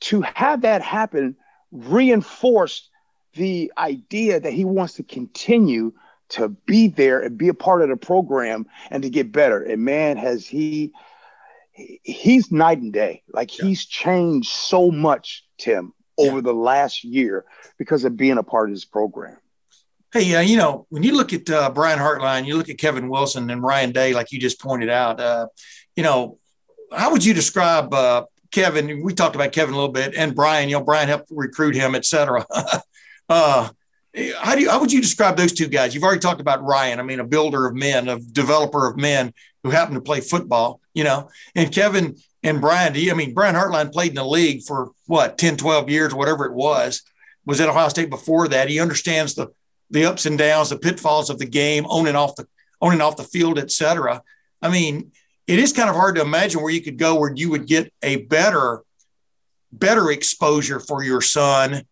to 0.00 0.20
have 0.22 0.62
that 0.62 0.82
happen 0.82 1.36
reinforced 1.72 2.90
the 3.34 3.72
idea 3.78 4.38
that 4.40 4.52
he 4.52 4.64
wants 4.64 4.94
to 4.94 5.02
continue 5.02 5.92
to 6.30 6.48
be 6.48 6.88
there 6.88 7.20
and 7.20 7.36
be 7.36 7.48
a 7.48 7.54
part 7.54 7.82
of 7.82 7.88
the 7.88 7.96
program 7.96 8.66
and 8.90 9.02
to 9.02 9.10
get 9.10 9.32
better. 9.32 9.62
And 9.62 9.84
man, 9.84 10.16
has 10.16 10.46
he 10.46 10.92
he- 11.72 12.00
he's 12.04 12.52
night 12.52 12.78
and 12.78 12.92
day. 12.92 13.22
Like 13.32 13.58
Yeah. 13.58 13.64
he's 13.66 13.84
changed 13.84 14.48
so 14.48 14.92
much, 14.92 15.44
Tim, 15.58 15.92
over 16.16 16.40
the 16.40 16.54
last 16.54 17.02
year 17.02 17.44
because 17.78 18.04
of 18.04 18.16
being 18.16 18.38
a 18.38 18.44
part 18.44 18.68
of 18.68 18.76
this 18.76 18.84
program. 18.84 19.36
Hey, 20.14 20.32
uh, 20.32 20.42
you 20.42 20.56
know, 20.56 20.86
when 20.90 21.02
you 21.02 21.16
look 21.16 21.32
at 21.32 21.50
uh, 21.50 21.70
Brian 21.70 21.98
Hartline, 21.98 22.46
you 22.46 22.56
look 22.56 22.68
at 22.68 22.78
Kevin 22.78 23.08
Wilson 23.08 23.50
and 23.50 23.60
Ryan 23.60 23.90
Day, 23.90 24.14
like 24.14 24.30
you 24.30 24.38
just 24.38 24.60
pointed 24.60 24.88
out, 24.88 25.18
uh, 25.18 25.48
you 25.96 26.04
know, 26.04 26.38
how 26.92 27.10
would 27.10 27.24
you 27.24 27.34
describe 27.34 27.92
uh, 27.92 28.24
Kevin? 28.52 29.02
We 29.02 29.12
talked 29.12 29.34
about 29.34 29.50
Kevin 29.50 29.74
a 29.74 29.76
little 29.76 29.90
bit 29.90 30.14
and 30.14 30.32
Brian, 30.32 30.68
you 30.68 30.78
know, 30.78 30.84
Brian 30.84 31.08
helped 31.08 31.32
recruit 31.32 31.74
him, 31.74 31.96
et 31.96 32.04
cetera. 32.04 32.46
uh, 33.28 33.70
how 34.38 34.54
do 34.54 34.60
you, 34.60 34.70
how 34.70 34.78
would 34.78 34.92
you 34.92 35.00
describe 35.00 35.36
those 35.36 35.52
two 35.52 35.66
guys? 35.66 35.96
You've 35.96 36.04
already 36.04 36.20
talked 36.20 36.40
about 36.40 36.62
Ryan. 36.62 37.00
I 37.00 37.02
mean, 37.02 37.18
a 37.18 37.24
builder 37.24 37.66
of 37.66 37.74
men, 37.74 38.08
a 38.08 38.20
developer 38.20 38.88
of 38.88 38.96
men 38.96 39.34
who 39.64 39.70
happened 39.70 39.96
to 39.96 40.00
play 40.00 40.20
football, 40.20 40.80
you 40.94 41.02
know, 41.02 41.28
and 41.56 41.72
Kevin 41.72 42.14
and 42.44 42.60
Brian, 42.60 42.92
do 42.92 43.00
you, 43.00 43.10
I 43.10 43.14
mean, 43.14 43.34
Brian 43.34 43.56
Hartline 43.56 43.92
played 43.92 44.10
in 44.10 44.14
the 44.14 44.24
league 44.24 44.62
for 44.62 44.92
what, 45.06 45.38
10, 45.38 45.56
12 45.56 45.90
years, 45.90 46.14
whatever 46.14 46.46
it 46.46 46.54
was, 46.54 47.02
was 47.44 47.60
at 47.60 47.68
Ohio 47.68 47.88
State 47.88 48.10
before 48.10 48.46
that. 48.46 48.68
He 48.68 48.78
understands 48.78 49.34
the, 49.34 49.48
the 49.90 50.04
ups 50.06 50.26
and 50.26 50.38
downs, 50.38 50.70
the 50.70 50.78
pitfalls 50.78 51.30
of 51.30 51.38
the 51.38 51.46
game, 51.46 51.86
on 51.86 52.06
and 52.06 52.16
off 52.16 52.36
the 52.36 52.46
on 52.80 52.92
and 52.92 53.02
off 53.02 53.16
the 53.16 53.24
field, 53.24 53.58
et 53.58 53.70
cetera. 53.70 54.22
I 54.60 54.68
mean, 54.68 55.12
it 55.46 55.58
is 55.58 55.72
kind 55.72 55.88
of 55.88 55.96
hard 55.96 56.16
to 56.16 56.22
imagine 56.22 56.62
where 56.62 56.72
you 56.72 56.82
could 56.82 56.98
go 56.98 57.14
where 57.14 57.32
you 57.34 57.50
would 57.50 57.66
get 57.66 57.92
a 58.02 58.16
better, 58.16 58.82
better 59.72 60.10
exposure 60.10 60.80
for 60.80 61.02
your 61.02 61.20
son. 61.20 61.82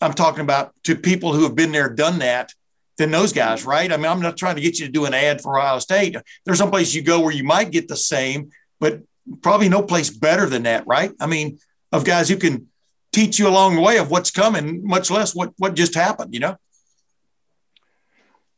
I'm 0.00 0.14
talking 0.14 0.40
about 0.40 0.72
to 0.84 0.96
people 0.96 1.32
who 1.32 1.44
have 1.44 1.54
been 1.54 1.72
there, 1.72 1.88
done 1.88 2.18
that, 2.18 2.52
than 2.98 3.10
those 3.10 3.32
guys, 3.32 3.64
right? 3.64 3.92
I 3.92 3.96
mean, 3.96 4.06
I'm 4.06 4.20
not 4.20 4.36
trying 4.36 4.56
to 4.56 4.62
get 4.62 4.78
you 4.78 4.86
to 4.86 4.92
do 4.92 5.04
an 5.04 5.14
ad 5.14 5.40
for 5.40 5.58
Ohio 5.58 5.78
State. 5.78 6.16
There's 6.44 6.58
some 6.58 6.70
place 6.70 6.94
you 6.94 7.02
go 7.02 7.20
where 7.20 7.32
you 7.32 7.44
might 7.44 7.70
get 7.70 7.88
the 7.88 7.96
same, 7.96 8.50
but 8.80 9.00
probably 9.42 9.68
no 9.68 9.82
place 9.82 10.10
better 10.10 10.46
than 10.46 10.64
that, 10.64 10.86
right? 10.86 11.12
I 11.20 11.26
mean, 11.26 11.58
of 11.92 12.04
guys 12.04 12.28
who 12.28 12.36
can 12.36 12.68
teach 13.12 13.38
you 13.38 13.46
along 13.46 13.76
the 13.76 13.80
way 13.80 13.98
of 13.98 14.10
what's 14.10 14.30
coming, 14.30 14.86
much 14.86 15.10
less 15.10 15.34
what 15.34 15.52
what 15.58 15.74
just 15.74 15.94
happened, 15.94 16.34
you 16.34 16.40
know? 16.40 16.56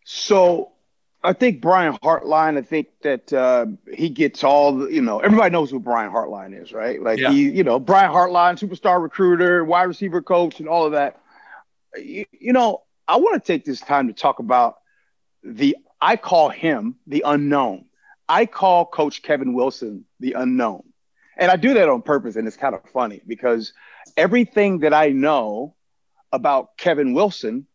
So 0.04 0.72
I 1.22 1.32
think 1.32 1.62
Brian 1.62 1.94
Hartline, 1.94 2.58
I 2.58 2.62
think 2.62 2.88
that 3.02 3.32
uh, 3.32 3.66
he 3.92 4.10
gets 4.10 4.44
all 4.44 4.76
the, 4.76 4.92
you 4.92 5.00
know, 5.00 5.20
everybody 5.20 5.50
knows 5.50 5.70
who 5.70 5.80
Brian 5.80 6.12
Hartline 6.12 6.60
is, 6.60 6.72
right? 6.72 7.02
Like 7.02 7.18
Yeah. 7.18 7.30
he, 7.30 7.50
you 7.50 7.64
know, 7.64 7.80
Brian 7.80 8.10
Hartline, 8.10 8.58
superstar 8.58 9.00
recruiter, 9.02 9.64
wide 9.64 9.84
receiver 9.84 10.20
coach, 10.20 10.60
and 10.60 10.68
all 10.68 10.84
of 10.84 10.92
that. 10.92 11.20
You, 11.96 12.26
you 12.32 12.52
know, 12.52 12.82
I 13.08 13.16
want 13.16 13.42
to 13.42 13.52
take 13.52 13.64
this 13.64 13.80
time 13.80 14.08
to 14.08 14.12
talk 14.12 14.38
about 14.38 14.76
the, 15.42 15.76
I 16.00 16.16
call 16.16 16.50
him 16.50 16.96
the 17.06 17.22
unknown. 17.26 17.86
I 18.28 18.46
call 18.46 18.84
Coach 18.86 19.22
Kevin 19.22 19.54
Wilson 19.54 20.04
the 20.20 20.32
unknown. 20.32 20.82
And 21.36 21.50
I 21.50 21.56
do 21.56 21.74
that 21.74 21.88
on 21.88 22.02
purpose. 22.02 22.36
And 22.36 22.46
it's 22.46 22.56
kind 22.56 22.74
of 22.74 22.82
funny 22.92 23.22
because 23.26 23.72
everything 24.16 24.80
that 24.80 24.92
I 24.92 25.08
know 25.08 25.74
about 26.32 26.76
Kevin 26.76 27.14
Wilson 27.14 27.66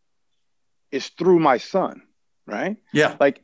is 0.91 1.07
through 1.09 1.39
my 1.39 1.57
son, 1.57 2.01
right? 2.49 2.77
Yeah. 2.93 3.15
like 3.19 3.41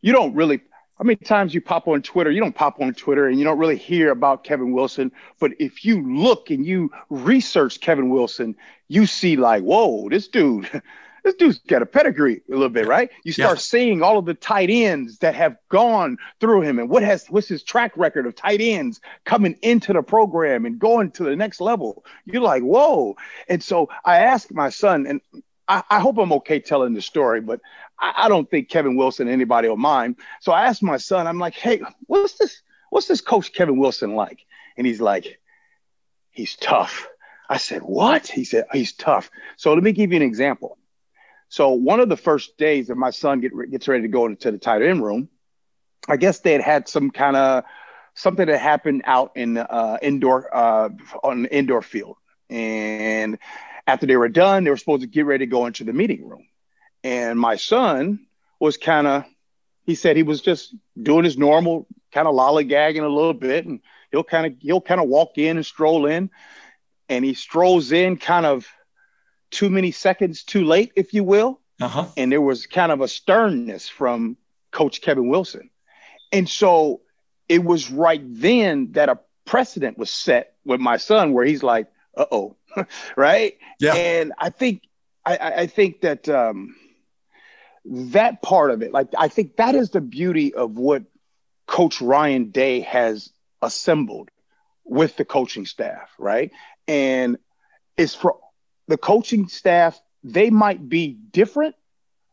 you 0.00 0.12
don't 0.12 0.34
really 0.34 0.60
how 0.98 1.04
many 1.04 1.16
times 1.16 1.54
you 1.54 1.60
pop 1.60 1.88
on 1.88 2.02
twitter 2.02 2.30
you 2.30 2.40
don't 2.40 2.54
pop 2.54 2.80
on 2.80 2.92
twitter 2.94 3.26
and 3.28 3.38
you 3.38 3.44
don't 3.44 3.58
really 3.58 3.76
hear 3.78 4.10
about 4.10 4.44
kevin 4.44 4.72
wilson 4.72 5.10
but 5.40 5.52
if 5.58 5.84
you 5.84 6.02
look 6.16 6.50
and 6.50 6.64
you 6.66 6.90
research 7.08 7.80
kevin 7.80 8.08
wilson 8.10 8.54
you 8.88 9.06
see 9.06 9.36
like 9.36 9.62
whoa 9.62 10.08
this 10.10 10.28
dude 10.28 10.68
this 11.24 11.34
dude's 11.36 11.58
got 11.68 11.82
a 11.82 11.86
pedigree 11.86 12.40
a 12.48 12.52
little 12.52 12.68
bit 12.68 12.86
right 12.86 13.10
you 13.24 13.32
start 13.32 13.58
Yeah. 13.58 13.62
seeing 13.62 14.02
all 14.02 14.18
of 14.18 14.26
the 14.26 14.34
tight 14.34 14.70
ends 14.70 15.18
that 15.18 15.34
have 15.34 15.56
gone 15.70 16.18
through 16.40 16.62
him 16.62 16.78
and 16.78 16.88
what 16.88 17.02
has 17.02 17.26
what's 17.28 17.48
his 17.48 17.62
track 17.62 17.92
record 17.96 18.26
of 18.26 18.34
tight 18.34 18.60
ends 18.60 19.00
coming 19.24 19.56
into 19.62 19.92
the 19.92 20.02
program 20.02 20.66
and 20.66 20.78
going 20.78 21.10
to 21.12 21.24
the 21.24 21.36
next 21.36 21.60
level 21.60 22.04
you're 22.26 22.42
like 22.42 22.62
whoa 22.62 23.16
and 23.48 23.62
so 23.62 23.88
i 24.04 24.18
asked 24.18 24.52
my 24.52 24.68
son 24.68 25.06
and 25.06 25.20
I, 25.68 25.82
I 25.88 26.00
hope 26.00 26.18
I'm 26.18 26.32
okay 26.32 26.58
telling 26.58 26.92
the 26.92 27.00
story, 27.00 27.40
but 27.40 27.60
I, 28.02 28.24
I 28.24 28.28
don't 28.28 28.50
think 28.50 28.68
Kevin 28.68 28.96
Wilson 28.96 29.28
anybody 29.28 29.68
will 29.68 29.76
mind. 29.78 30.16
So 30.40 30.52
I 30.52 30.66
asked 30.66 30.82
my 30.82 30.98
son, 30.98 31.26
I'm 31.26 31.38
like, 31.38 31.54
hey, 31.54 31.80
what's 32.06 32.34
this? 32.34 32.60
What's 32.90 33.06
this 33.06 33.22
coach 33.22 33.54
Kevin 33.54 33.78
Wilson 33.78 34.14
like? 34.14 34.44
And 34.76 34.86
he's 34.86 35.00
like, 35.00 35.40
he's 36.30 36.56
tough. 36.56 37.08
I 37.48 37.56
said, 37.56 37.82
what? 37.82 38.26
He 38.26 38.44
said, 38.44 38.66
he's 38.72 38.92
tough. 38.92 39.30
So 39.56 39.72
let 39.72 39.82
me 39.82 39.92
give 39.92 40.10
you 40.10 40.16
an 40.16 40.22
example. 40.22 40.76
So 41.48 41.70
one 41.70 42.00
of 42.00 42.08
the 42.08 42.16
first 42.16 42.58
days 42.58 42.88
that 42.88 42.96
my 42.96 43.10
son 43.10 43.40
get, 43.40 43.52
gets 43.70 43.88
ready 43.88 44.02
to 44.02 44.08
go 44.08 44.26
into 44.26 44.50
the 44.50 44.58
tight 44.58 44.82
end 44.82 45.02
room, 45.02 45.28
I 46.08 46.16
guess 46.16 46.40
they 46.40 46.52
had 46.52 46.62
had 46.62 46.88
some 46.88 47.10
kind 47.10 47.36
of 47.36 47.64
something 48.14 48.46
that 48.46 48.58
happened 48.58 49.02
out 49.04 49.32
in 49.36 49.58
uh, 49.58 49.98
indoor 50.02 50.54
uh, 50.54 50.88
on 51.22 51.42
the 51.42 51.54
indoor 51.54 51.82
field, 51.82 52.16
and 52.50 53.38
after 53.86 54.06
they 54.06 54.16
were 54.16 54.28
done, 54.28 54.64
they 54.64 54.70
were 54.70 54.76
supposed 54.76 55.02
to 55.02 55.08
get 55.08 55.26
ready 55.26 55.46
to 55.46 55.50
go 55.50 55.66
into 55.66 55.84
the 55.84 55.92
meeting 55.92 56.28
room. 56.28 56.46
And 57.04 57.38
my 57.38 57.56
son 57.56 58.26
was 58.60 58.76
kind 58.76 59.06
of, 59.06 59.24
he 59.84 59.94
said 59.94 60.16
he 60.16 60.22
was 60.22 60.40
just 60.40 60.74
doing 61.00 61.24
his 61.24 61.36
normal, 61.36 61.86
kind 62.12 62.28
of 62.28 62.34
lollygagging 62.34 63.02
a 63.02 63.08
little 63.08 63.34
bit. 63.34 63.66
And 63.66 63.80
he'll 64.10 64.24
kind 64.24 64.46
of, 64.46 64.54
he'll 64.60 64.80
kind 64.80 65.00
of 65.00 65.08
walk 65.08 65.38
in 65.38 65.56
and 65.56 65.66
stroll 65.66 66.06
in. 66.06 66.30
And 67.08 67.24
he 67.24 67.34
strolls 67.34 67.92
in 67.92 68.16
kind 68.16 68.46
of 68.46 68.66
too 69.50 69.68
many 69.68 69.90
seconds 69.90 70.44
too 70.44 70.64
late, 70.64 70.92
if 70.96 71.12
you 71.12 71.24
will. 71.24 71.60
Uh-huh. 71.80 72.06
And 72.16 72.30
there 72.30 72.40
was 72.40 72.66
kind 72.66 72.92
of 72.92 73.00
a 73.00 73.08
sternness 73.08 73.88
from 73.88 74.36
Coach 74.70 75.00
Kevin 75.00 75.28
Wilson. 75.28 75.70
And 76.30 76.48
so 76.48 77.02
it 77.48 77.62
was 77.62 77.90
right 77.90 78.22
then 78.24 78.92
that 78.92 79.08
a 79.08 79.18
precedent 79.44 79.98
was 79.98 80.10
set 80.10 80.54
with 80.64 80.80
my 80.80 80.96
son 80.96 81.32
where 81.32 81.44
he's 81.44 81.62
like, 81.62 81.88
uh 82.16 82.24
oh, 82.30 82.56
right? 83.16 83.58
Yeah. 83.80 83.94
And 83.94 84.32
I 84.38 84.50
think 84.50 84.82
I, 85.24 85.36
I 85.36 85.66
think 85.66 86.00
that 86.00 86.28
um, 86.28 86.74
that 87.84 88.42
part 88.42 88.70
of 88.70 88.82
it, 88.82 88.92
like 88.92 89.08
I 89.18 89.28
think 89.28 89.56
that 89.56 89.74
is 89.74 89.90
the 89.90 90.00
beauty 90.00 90.54
of 90.54 90.78
what 90.78 91.04
Coach 91.66 92.00
Ryan 92.00 92.50
Day 92.50 92.80
has 92.80 93.30
assembled 93.60 94.30
with 94.84 95.16
the 95.16 95.24
coaching 95.24 95.66
staff, 95.66 96.10
right? 96.18 96.50
And 96.86 97.38
it's 97.96 98.14
for 98.14 98.38
the 98.88 98.96
coaching 98.96 99.48
staff, 99.48 100.00
they 100.24 100.50
might 100.50 100.88
be 100.88 101.08
different, 101.08 101.74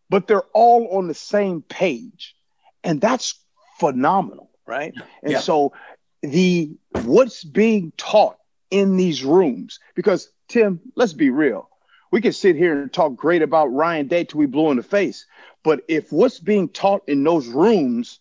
but 0.09 0.27
they're 0.27 0.43
all 0.53 0.97
on 0.97 1.07
the 1.07 1.13
same 1.13 1.61
page. 1.61 2.35
And 2.83 2.99
that's 2.99 3.35
phenomenal, 3.79 4.49
right? 4.65 4.93
And 5.23 5.33
Yeah. 5.33 5.39
so 5.39 5.73
the 6.21 6.71
what's 7.03 7.43
being 7.43 7.93
taught 7.97 8.37
in 8.71 8.97
these 8.97 9.23
rooms, 9.23 9.79
because 9.95 10.31
Tim, 10.47 10.81
let's 10.95 11.13
be 11.13 11.29
real. 11.29 11.68
We 12.11 12.21
can 12.21 12.33
sit 12.33 12.55
here 12.55 12.81
and 12.81 12.91
talk 12.91 13.15
great 13.15 13.41
about 13.41 13.67
Ryan 13.67 14.07
Day 14.07 14.23
till 14.23 14.39
we 14.39 14.45
blue 14.45 14.71
in 14.71 14.77
the 14.77 14.83
face. 14.83 15.25
But 15.63 15.81
if 15.87 16.11
what's 16.11 16.39
being 16.39 16.69
taught 16.69 17.03
in 17.07 17.23
those 17.23 17.47
rooms, 17.47 18.19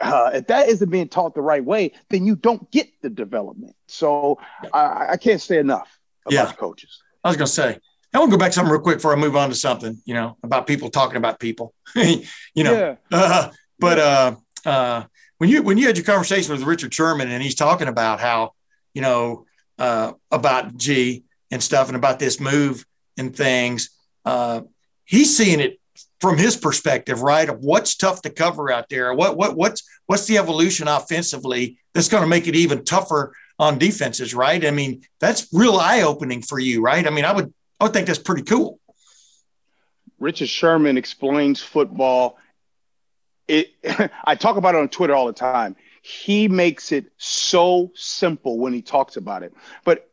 uh, 0.00 0.30
if 0.34 0.46
that 0.46 0.68
isn't 0.68 0.88
being 0.90 1.08
taught 1.08 1.34
the 1.34 1.42
right 1.42 1.64
way, 1.64 1.92
then 2.08 2.24
you 2.24 2.36
don't 2.36 2.70
get 2.70 2.88
the 3.02 3.10
development. 3.10 3.74
So 3.88 4.38
I, 4.72 5.08
I 5.10 5.16
can't 5.16 5.40
say 5.40 5.58
enough 5.58 5.98
about 6.26 6.48
Yeah. 6.48 6.52
coaches. 6.52 7.02
I 7.24 7.28
was 7.28 7.36
going 7.36 7.46
to 7.46 7.52
say, 7.52 7.78
I 8.14 8.18
want 8.18 8.30
to 8.30 8.36
go 8.36 8.40
back 8.40 8.52
to 8.52 8.54
something 8.56 8.72
real 8.72 8.80
quick 8.80 8.96
before 8.98 9.12
I 9.12 9.16
move 9.16 9.36
on 9.36 9.50
to 9.50 9.54
something, 9.54 10.00
you 10.04 10.14
know, 10.14 10.36
about 10.42 10.66
people 10.66 10.90
talking 10.90 11.16
about 11.16 11.38
people, 11.38 11.74
you 11.94 12.64
know, 12.64 12.72
Yeah. 12.72 12.94
uh, 13.12 13.50
but 13.78 13.98
uh, 13.98 14.36
uh, 14.64 15.04
when 15.38 15.48
you 15.50 15.62
when 15.62 15.78
you 15.78 15.86
had 15.86 15.96
your 15.96 16.04
conversation 16.04 16.52
with 16.52 16.62
Richard 16.62 16.92
Sherman 16.94 17.30
and 17.30 17.42
he's 17.42 17.54
talking 17.54 17.88
about 17.88 18.20
how 18.20 18.52
you 18.94 19.00
know 19.02 19.46
uh, 19.78 20.12
about 20.30 20.76
G 20.76 21.24
and 21.50 21.62
stuff 21.62 21.88
and 21.88 21.96
about 21.96 22.18
this 22.18 22.38
move 22.40 22.84
and 23.16 23.34
things, 23.34 23.90
uh, 24.24 24.62
he's 25.04 25.36
seeing 25.36 25.60
it 25.60 25.80
from 26.20 26.36
his 26.36 26.56
perspective, 26.56 27.22
right? 27.22 27.48
Of 27.48 27.60
what's 27.60 27.96
tough 27.96 28.22
to 28.22 28.30
cover 28.30 28.70
out 28.70 28.88
there, 28.88 29.14
what 29.14 29.36
what 29.36 29.56
what's 29.56 29.82
what's 30.06 30.26
the 30.26 30.38
evolution 30.38 30.88
offensively 30.88 31.78
that's 31.94 32.08
going 32.08 32.22
to 32.22 32.28
make 32.28 32.46
it 32.46 32.54
even 32.54 32.84
tougher 32.84 33.34
on 33.58 33.78
defenses, 33.78 34.34
right? 34.34 34.64
I 34.64 34.70
mean, 34.70 35.02
that's 35.18 35.48
real 35.52 35.76
eye 35.76 36.02
opening 36.02 36.42
for 36.42 36.58
you, 36.58 36.82
right? 36.82 37.06
I 37.06 37.10
mean, 37.10 37.24
I 37.24 37.32
would 37.32 37.52
I 37.78 37.84
would 37.84 37.92
think 37.92 38.06
that's 38.06 38.18
pretty 38.18 38.42
cool. 38.42 38.78
Richard 40.18 40.50
Sherman 40.50 40.98
explains 40.98 41.62
football. 41.62 42.38
It, 43.48 43.70
I 44.24 44.34
talk 44.34 44.56
about 44.56 44.74
it 44.74 44.78
on 44.78 44.88
Twitter 44.88 45.14
all 45.14 45.26
the 45.26 45.32
time. 45.32 45.76
He 46.02 46.48
makes 46.48 46.92
it 46.92 47.06
so 47.16 47.90
simple 47.94 48.58
when 48.58 48.72
he 48.72 48.82
talks 48.82 49.16
about 49.16 49.42
it. 49.42 49.54
But 49.84 50.09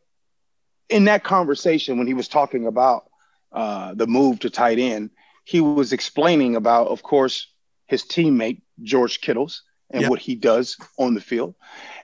in 0.90 1.06
that 1.06 1.24
conversation, 1.24 1.98
when 1.98 2.08
he 2.08 2.14
was 2.14 2.28
talking 2.28 2.66
about 2.68 3.10
uh, 3.52 3.94
the 3.94 4.08
move 4.08 4.40
to 4.40 4.50
tight 4.50 4.80
end, 4.80 5.10
he 5.44 5.62
was 5.62 5.94
explaining 5.94 6.56
about, 6.56 6.88
of 6.88 7.04
course, 7.04 7.48
his 7.88 8.04
teammate 8.04 8.62
George 8.82 9.22
Kittles 9.22 9.64
and 9.90 10.02
Yep. 10.02 10.10
what 10.10 10.20
he 10.20 10.36
does 10.36 10.78
on 10.98 11.14
the 11.14 11.22
field, 11.22 11.56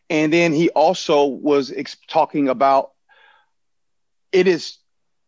and 0.09 0.31
then 0.31 0.53
he 0.53 0.69
also 0.69 1.25
was 1.25 1.71
ex- 1.71 1.97
talking 2.07 2.47
about 2.47 2.91
it 4.31 4.47
is 4.47 4.77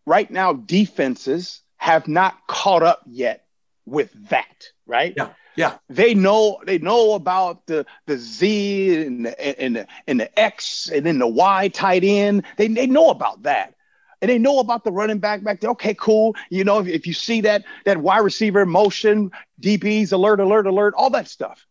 right 0.05 0.29
now 0.29 0.53
defenses 0.53 1.61
have 1.77 2.07
not 2.07 2.35
caught 2.47 2.81
up 2.83 3.01
yet 3.05 3.45
with 3.85 4.11
that, 4.29 4.69
right? 4.87 5.13
Yeah, 5.15 5.29
yeah. 5.55 5.77
They 5.89 6.13
know 6.13 6.59
they 6.65 6.79
know 6.79 7.13
about 7.13 7.65
the 7.67 7.85
the 8.07 8.17
Z 8.17 9.05
and 9.05 9.25
the 9.25 9.61
and 9.61 9.75
the 9.75 9.87
and 10.07 10.19
the 10.19 10.39
X 10.39 10.89
and 10.89 11.05
then 11.05 11.19
the 11.19 11.27
Y 11.27 11.67
tight 11.69 12.03
end. 12.03 12.43
They 12.57 12.67
they 12.67 12.87
know 12.87 13.09
about 13.09 13.43
that. 13.43 13.73
And 14.21 14.31
they 14.31 14.37
know 14.39 14.59
about 14.59 14.83
the 14.83 14.91
running 14.91 15.19
back 15.19 15.43
back 15.43 15.61
there. 15.61 15.71
Okay, 15.71 15.93
cool. 15.93 16.35
You 16.49 16.63
know, 16.63 16.79
if, 16.79 16.87
if 16.87 17.07
you 17.07 17.13
see 17.13 17.41
that 17.41 17.63
that 17.85 17.97
wide 17.97 18.19
receiver 18.19 18.65
motion, 18.65 19.31
DBs, 19.61 20.13
alert, 20.13 20.39
alert, 20.39 20.67
alert, 20.67 20.93
all 20.97 21.09
that 21.11 21.27
stuff. 21.27 21.65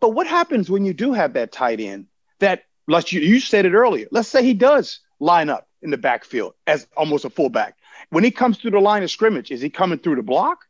But 0.00 0.10
what 0.10 0.26
happens 0.26 0.68
when 0.68 0.84
you 0.84 0.92
do 0.92 1.12
have 1.12 1.34
that 1.34 1.52
tight 1.52 1.78
end 1.80 2.06
that, 2.40 2.64
let's 2.88 3.12
you, 3.12 3.20
you 3.20 3.38
said 3.38 3.66
it 3.66 3.72
earlier. 3.72 4.08
Let's 4.10 4.28
say 4.28 4.42
he 4.42 4.52
does 4.52 4.98
line 5.20 5.48
up 5.48 5.68
in 5.80 5.90
the 5.90 5.96
backfield 5.96 6.54
as 6.66 6.88
almost 6.96 7.24
a 7.24 7.30
fullback. 7.30 7.76
When 8.10 8.24
he 8.24 8.32
comes 8.32 8.58
through 8.58 8.72
the 8.72 8.80
line 8.80 9.04
of 9.04 9.10
scrimmage, 9.12 9.52
is 9.52 9.60
he 9.60 9.70
coming 9.70 10.00
through 10.00 10.16
the 10.16 10.22
block, 10.22 10.66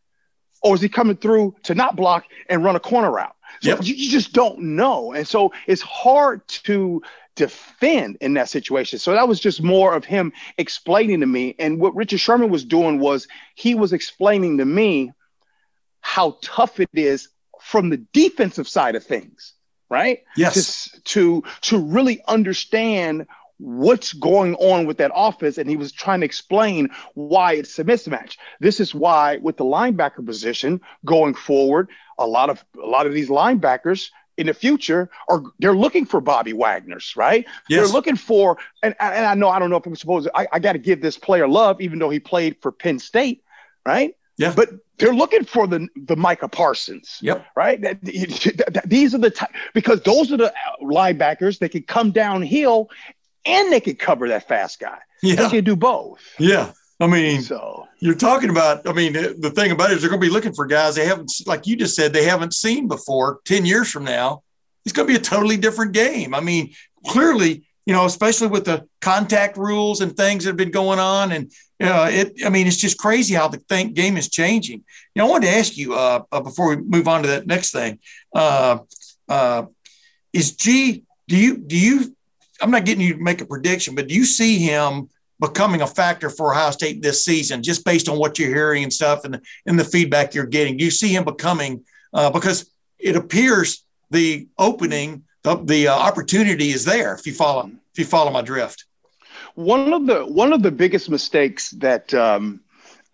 or 0.62 0.75
is 0.75 0.81
he 0.81 0.88
coming 0.88 1.16
through 1.16 1.55
to 1.64 1.75
not 1.75 1.96
block 1.96 2.25
and 2.48 2.64
run 2.64 2.77
a 2.77 2.81
corner 2.81 3.11
route? 3.11 3.35
So 3.61 3.70
Yep. 3.70 3.85
you, 3.85 3.94
you 3.94 4.11
just 4.11 4.33
don't 4.33 4.59
know, 4.61 5.12
and 5.12 5.27
so 5.27 5.53
it's 5.66 5.83
hard 5.83 6.46
to 6.48 7.03
defend 7.37 8.18
in 8.20 8.35
that 8.35 8.48
situation. 8.48 8.98
So 8.98 9.12
that 9.12 9.29
was 9.29 9.40
just 9.40 9.62
more 9.62 9.94
of 9.94 10.05
him 10.05 10.33
explaining 10.59 11.20
to 11.20 11.27
me. 11.27 11.55
And 11.59 11.79
what 11.81 11.94
Richard 11.94 12.20
Sherman 12.20 12.51
was 12.51 12.64
doing 12.64 12.98
was 12.98 13.27
he 13.55 13.75
was 13.75 13.92
explaining 13.92 14.59
to 14.59 14.64
me 14.64 15.12
how 16.01 16.38
tough 16.42 16.81
it 16.81 16.90
is 16.92 17.29
from 17.61 17.90
the 17.90 17.98
defensive 18.12 18.68
side 18.68 18.96
of 18.96 19.05
things, 19.05 19.55
right? 19.88 20.20
Yes. 20.37 20.90
To, 20.90 21.03
to 21.03 21.44
to 21.62 21.79
really 21.79 22.22
understand 22.27 23.27
what's 23.62 24.12
going 24.12 24.57
on 24.57 24.87
with 24.87 24.96
that 24.98 25.12
offense 25.14 25.57
and 25.57 25.70
he 25.70 25.77
was 25.77 25.92
trying 25.92 26.18
to 26.18 26.27
explain 26.27 26.88
why 27.14 27.53
it's 27.53 27.79
a 27.79 27.85
mismatch 27.85 28.37
this 28.59 28.81
is 28.81 28.92
why 28.92 29.37
with 29.37 29.57
the 29.57 29.64
linebacker 29.64 30.25
position 30.27 30.81
going 31.05 31.33
forward 31.33 31.88
a 32.18 32.27
lot 32.27 32.51
of 32.51 32.64
a 32.83 32.87
lot 32.87 33.07
of 33.07 33.12
these 33.14 33.29
linebackers 33.29 34.11
in 34.37 34.46
the 34.48 34.55
future 34.55 35.09
are 35.29 35.44
they're 35.61 35.77
looking 35.77 36.05
for 36.05 36.20
bobby 36.20 36.53
wagner's 36.53 37.14
right 37.16 37.46
Yes. 37.68 37.79
they're 37.87 37.92
looking 37.92 38.16
for 38.16 38.59
and, 38.83 38.96
and 38.98 39.25
i 39.27 39.35
know 39.35 39.48
i 39.48 39.61
don't 39.61 39.70
know 39.70 39.77
if 39.77 39.87
i'm 39.87 39.94
supposed 39.94 40.27
to, 40.27 40.37
i, 40.37 40.48
I 40.53 40.59
got 40.59 40.72
to 40.72 40.81
give 40.81 41.01
this 41.01 41.16
player 41.16 41.46
love 41.46 41.81
even 41.81 42.01
though 42.01 42.11
he 42.11 42.18
played 42.18 42.57
for 42.61 42.72
penn 42.72 42.98
state 42.98 43.44
right 43.87 44.16
Yeah. 44.38 44.55
but 44.57 44.70
they're 44.98 45.14
looking 45.14 45.44
for 45.44 45.68
the 45.68 45.87
the 45.94 46.16
micah 46.16 46.48
parsons 46.48 47.18
Yep. 47.22 47.46
right? 47.55 47.81
That, 47.81 48.03
that- 48.05 48.70
that- 48.75 48.88
these 48.88 49.14
are 49.14 49.18
the 49.18 49.31
ty- 49.31 49.55
because 49.72 50.01
those 50.03 50.33
are 50.33 50.37
the 50.37 50.53
linebackers 50.83 51.61
that 51.61 51.68
can 51.70 51.83
come 51.85 52.11
downhill 52.11 52.88
and 53.44 53.72
they 53.72 53.81
could 53.81 53.98
cover 53.98 54.28
that 54.28 54.48
fast 54.48 54.81
guy. 54.81 54.98
Yeah. 55.22 55.37
They 55.37 55.48
could 55.48 55.64
do 55.64 55.76
both. 55.76 56.20
Yeah. 56.38 56.72
I 57.00 57.09
mean, 57.09 57.42
So 57.42 57.88
you're 57.98 58.14
talking 58.14 58.48
about, 58.50 58.88
I 58.88 58.92
mean, 58.92 59.12
the 59.12 59.52
thing 59.55 59.72
about 59.72 59.90
it 59.90 59.94
is 59.94 60.02
they're 60.02 60.11
going 60.11 60.20
to 60.20 60.26
be 60.26 60.33
looking 60.33 60.52
for 60.52 60.66
guys 60.66 60.94
they 60.94 61.05
haven't, 61.05 61.33
like 61.46 61.66
you 61.66 61.74
just 61.74 61.96
said, 61.96 62.12
they 62.12 62.24
haven't 62.24 62.55
seen 62.55 62.87
before 62.87 63.40
10 63.44 63.64
years 63.64 63.90
from 63.90 64.05
now. 64.05 64.42
It's 64.85 64.92
going 64.92 65.09
to 65.09 65.12
be 65.12 65.18
a 65.18 65.22
totally 65.22 65.57
different 65.57 65.92
game. 65.92 66.33
I 66.33 66.40
mean, 66.40 66.74
clearly, 67.07 67.64
you 67.87 67.92
know, 67.92 68.05
especially 68.05 68.48
with 68.48 68.66
the 68.66 68.87
contact 69.00 69.57
rules 69.57 70.00
and 70.00 70.16
things 70.16 70.44
that 70.44 70.50
have 70.50 70.57
been 70.57 70.70
going 70.70 71.00
on. 71.00 71.33
And, 71.33 71.52
uh, 71.83 72.09
it, 72.12 72.44
I 72.44 72.50
mean, 72.50 72.68
it's 72.68 72.76
just 72.76 72.98
crazy 72.98 73.35
how 73.35 73.48
the 73.48 73.59
thing, 73.59 73.94
game 73.94 74.16
is 74.16 74.28
changing. 74.28 74.85
You 75.14 75.22
know, 75.22 75.26
I 75.26 75.31
wanted 75.31 75.46
to 75.46 75.57
ask 75.57 75.76
you 75.76 75.94
uh, 75.94 76.22
uh, 76.31 76.40
before 76.40 76.68
we 76.68 76.76
move 76.76 77.09
on 77.09 77.22
to 77.22 77.28
that 77.28 77.48
next 77.48 77.72
thing 77.72 77.98
uh, 78.35 78.78
uh, 79.28 79.64
is 80.33 80.55
G, 80.55 81.02
do 81.26 81.37
you, 81.37 81.57
do 81.57 81.76
you, 81.76 82.16
I'm 82.62 82.70
not 82.70 82.85
getting 82.85 83.05
you 83.05 83.14
to 83.14 83.22
make 83.22 83.40
a 83.40 83.46
prediction, 83.46 83.94
but 83.94 84.09
do 84.09 84.14
you 84.14 84.25
see 84.25 84.59
him 84.59 85.09
becoming 85.40 85.83
a 85.83 85.87
factor 85.87 86.31
for 86.31 86.55
Ohio 86.55 86.70
State 86.70 87.03
this 87.03 87.25
season, 87.25 87.62
just 87.62 87.85
based 87.85 88.09
on 88.09 88.16
what 88.18 88.38
you're 88.38 88.55
hearing 88.55 88.85
and 88.85 88.92
stuff 88.92 89.25
and, 89.25 89.40
and 89.66 89.79
the 89.79 89.85
feedback 89.85 90.35
you're 90.35 90.46
getting? 90.46 90.77
Do 90.77 90.85
you 90.85 90.90
see 90.92 91.09
him 91.09 91.25
becoming, 91.25 91.85
uh, 92.14 92.31
because 92.31 92.70
it 92.98 93.16
appears 93.16 93.85
the 94.11 94.46
opening, 94.59 95.25
the, 95.42 95.57
the 95.57 95.88
uh, 95.88 95.94
opportunity 95.94 96.70
is 96.70 96.85
there 96.85 97.14
if 97.14 97.27
you 97.27 97.35
follow, 97.35 97.66
if 97.66 97.98
you 97.98 98.05
follow 98.05 98.31
my 98.31 98.42
drift. 98.42 98.85
one 99.55 99.92
of 99.92 100.07
the 100.07 100.25
one 100.25 100.53
of 100.53 100.62
the 100.62 100.70
biggest 100.70 101.11
mistakes 101.11 101.70
that 101.72 102.12
um, 102.14 102.61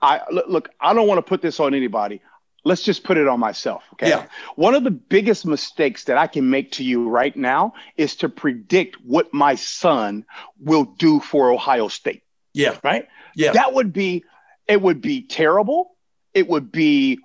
I 0.01 0.21
look, 0.31 0.47
look, 0.49 0.69
I 0.81 0.95
don't 0.95 1.09
want 1.09 1.19
to 1.19 1.23
put 1.23 1.43
this 1.43 1.61
on 1.61 1.75
anybody. 1.75 2.21
Let's 2.64 2.83
just 2.83 3.05
put 3.05 3.16
it 3.16 3.29
on 3.29 3.40
myself. 3.40 3.85
Okay. 3.94 4.09
Yeah. 4.09 4.27
One 4.57 4.75
of 4.75 4.85
the 4.85 4.90
biggest 4.90 5.47
mistakes 5.47 6.05
that 6.05 6.18
I 6.18 6.27
can 6.27 6.51
make 6.51 6.73
to 6.73 6.85
you 6.85 7.09
right 7.09 7.35
now 7.35 7.75
is 7.97 8.16
to 8.16 8.29
predict 8.29 8.97
what 9.03 9.33
my 9.33 9.55
son 9.55 10.27
will 10.61 10.85
do 10.85 11.21
for 11.21 11.51
Ohio 11.51 11.88
State. 11.88 12.23
Yeah. 12.53 12.77
Right. 12.83 13.07
Yeah. 13.35 13.53
That 13.53 13.73
would 13.75 13.92
be, 13.92 14.25
it 14.66 14.83
would 14.83 15.01
be 15.01 15.23
terrible. 15.23 15.97
It 16.35 16.49
would 16.49 16.71
be 16.73 17.21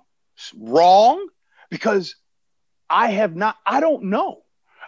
wrong 0.56 1.26
because 1.68 2.16
I 2.88 3.10
have 3.10 3.34
not, 3.34 3.56
I 3.66 3.80
don't 3.80 4.04
know. 4.04 4.42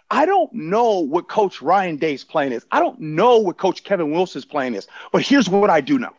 I 0.09 0.25
don't 0.25 0.53
know 0.53 1.01
what 1.01 1.27
Coach 1.27 1.61
Ryan 1.61 1.97
Day's 1.97 2.23
plan 2.23 2.53
is. 2.53 2.65
I 2.71 2.79
don't 2.79 2.99
know 2.99 3.39
what 3.39 3.57
Coach 3.57 3.83
Kevin 3.83 4.11
Wilson's 4.11 4.45
plan 4.45 4.73
is. 4.73 4.87
But 5.11 5.21
here's 5.21 5.49
what 5.49 5.69
I 5.69 5.81
do 5.81 5.99
know. 5.99 6.13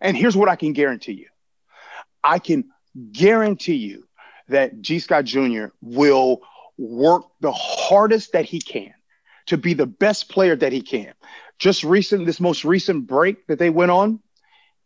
And 0.00 0.16
here's 0.16 0.36
what 0.36 0.48
I 0.48 0.54
can 0.54 0.72
guarantee 0.72 1.14
you. 1.14 1.26
I 2.22 2.38
can 2.38 2.70
guarantee 3.12 3.76
you 3.76 4.06
that 4.48 4.80
G. 4.80 4.98
Scott 4.98 5.24
Jr. 5.24 5.66
will 5.80 6.42
work 6.78 7.24
the 7.40 7.52
hardest 7.52 8.32
that 8.32 8.44
he 8.44 8.60
can 8.60 8.92
to 9.46 9.56
be 9.56 9.74
the 9.74 9.86
best 9.86 10.28
player 10.28 10.56
that 10.56 10.72
he 10.72 10.82
can. 10.82 11.12
Just 11.58 11.84
recent, 11.84 12.26
this 12.26 12.40
most 12.40 12.64
recent 12.64 13.06
break 13.06 13.46
that 13.46 13.58
they 13.58 13.70
went 13.70 13.90
on, 13.90 14.20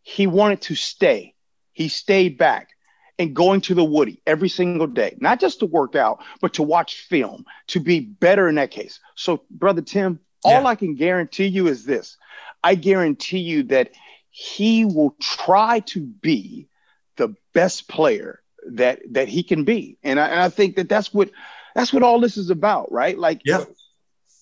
he 0.03 0.27
wanted 0.27 0.61
to 0.61 0.75
stay. 0.75 1.35
He 1.73 1.89
stayed 1.89 2.37
back 2.37 2.69
and 3.19 3.35
going 3.35 3.61
to 3.61 3.75
the 3.75 3.83
Woody 3.83 4.21
every 4.25 4.49
single 4.49 4.87
day, 4.87 5.17
not 5.19 5.39
just 5.39 5.59
to 5.59 5.65
work 5.65 5.95
out, 5.95 6.23
but 6.41 6.53
to 6.53 6.63
watch 6.63 7.01
film, 7.07 7.45
to 7.67 7.79
be 7.79 7.99
better 7.99 8.47
in 8.47 8.55
that 8.55 8.71
case. 8.71 8.99
So, 9.15 9.43
Brother 9.49 9.81
Tim, 9.81 10.19
all 10.43 10.65
I 10.65 10.75
can 10.75 10.95
guarantee 10.95 11.45
you 11.45 11.67
is 11.67 11.85
this 11.85 12.17
I 12.63 12.75
guarantee 12.75 13.39
you 13.39 13.63
that 13.63 13.91
he 14.29 14.85
will 14.85 15.15
try 15.19 15.79
to 15.79 15.99
be 15.99 16.67
the 17.21 17.35
best 17.53 17.87
player 17.87 18.41
that 18.65 18.99
that 19.11 19.27
he 19.27 19.43
can 19.43 19.63
be 19.63 19.97
and 20.01 20.19
I, 20.19 20.27
and 20.27 20.39
I 20.39 20.49
think 20.49 20.75
that 20.77 20.89
that's 20.89 21.13
what 21.13 21.29
that's 21.75 21.93
what 21.93 22.01
all 22.01 22.19
this 22.19 22.35
is 22.35 22.49
about 22.49 22.91
right 22.91 23.17
like 23.17 23.41
yeah 23.45 23.65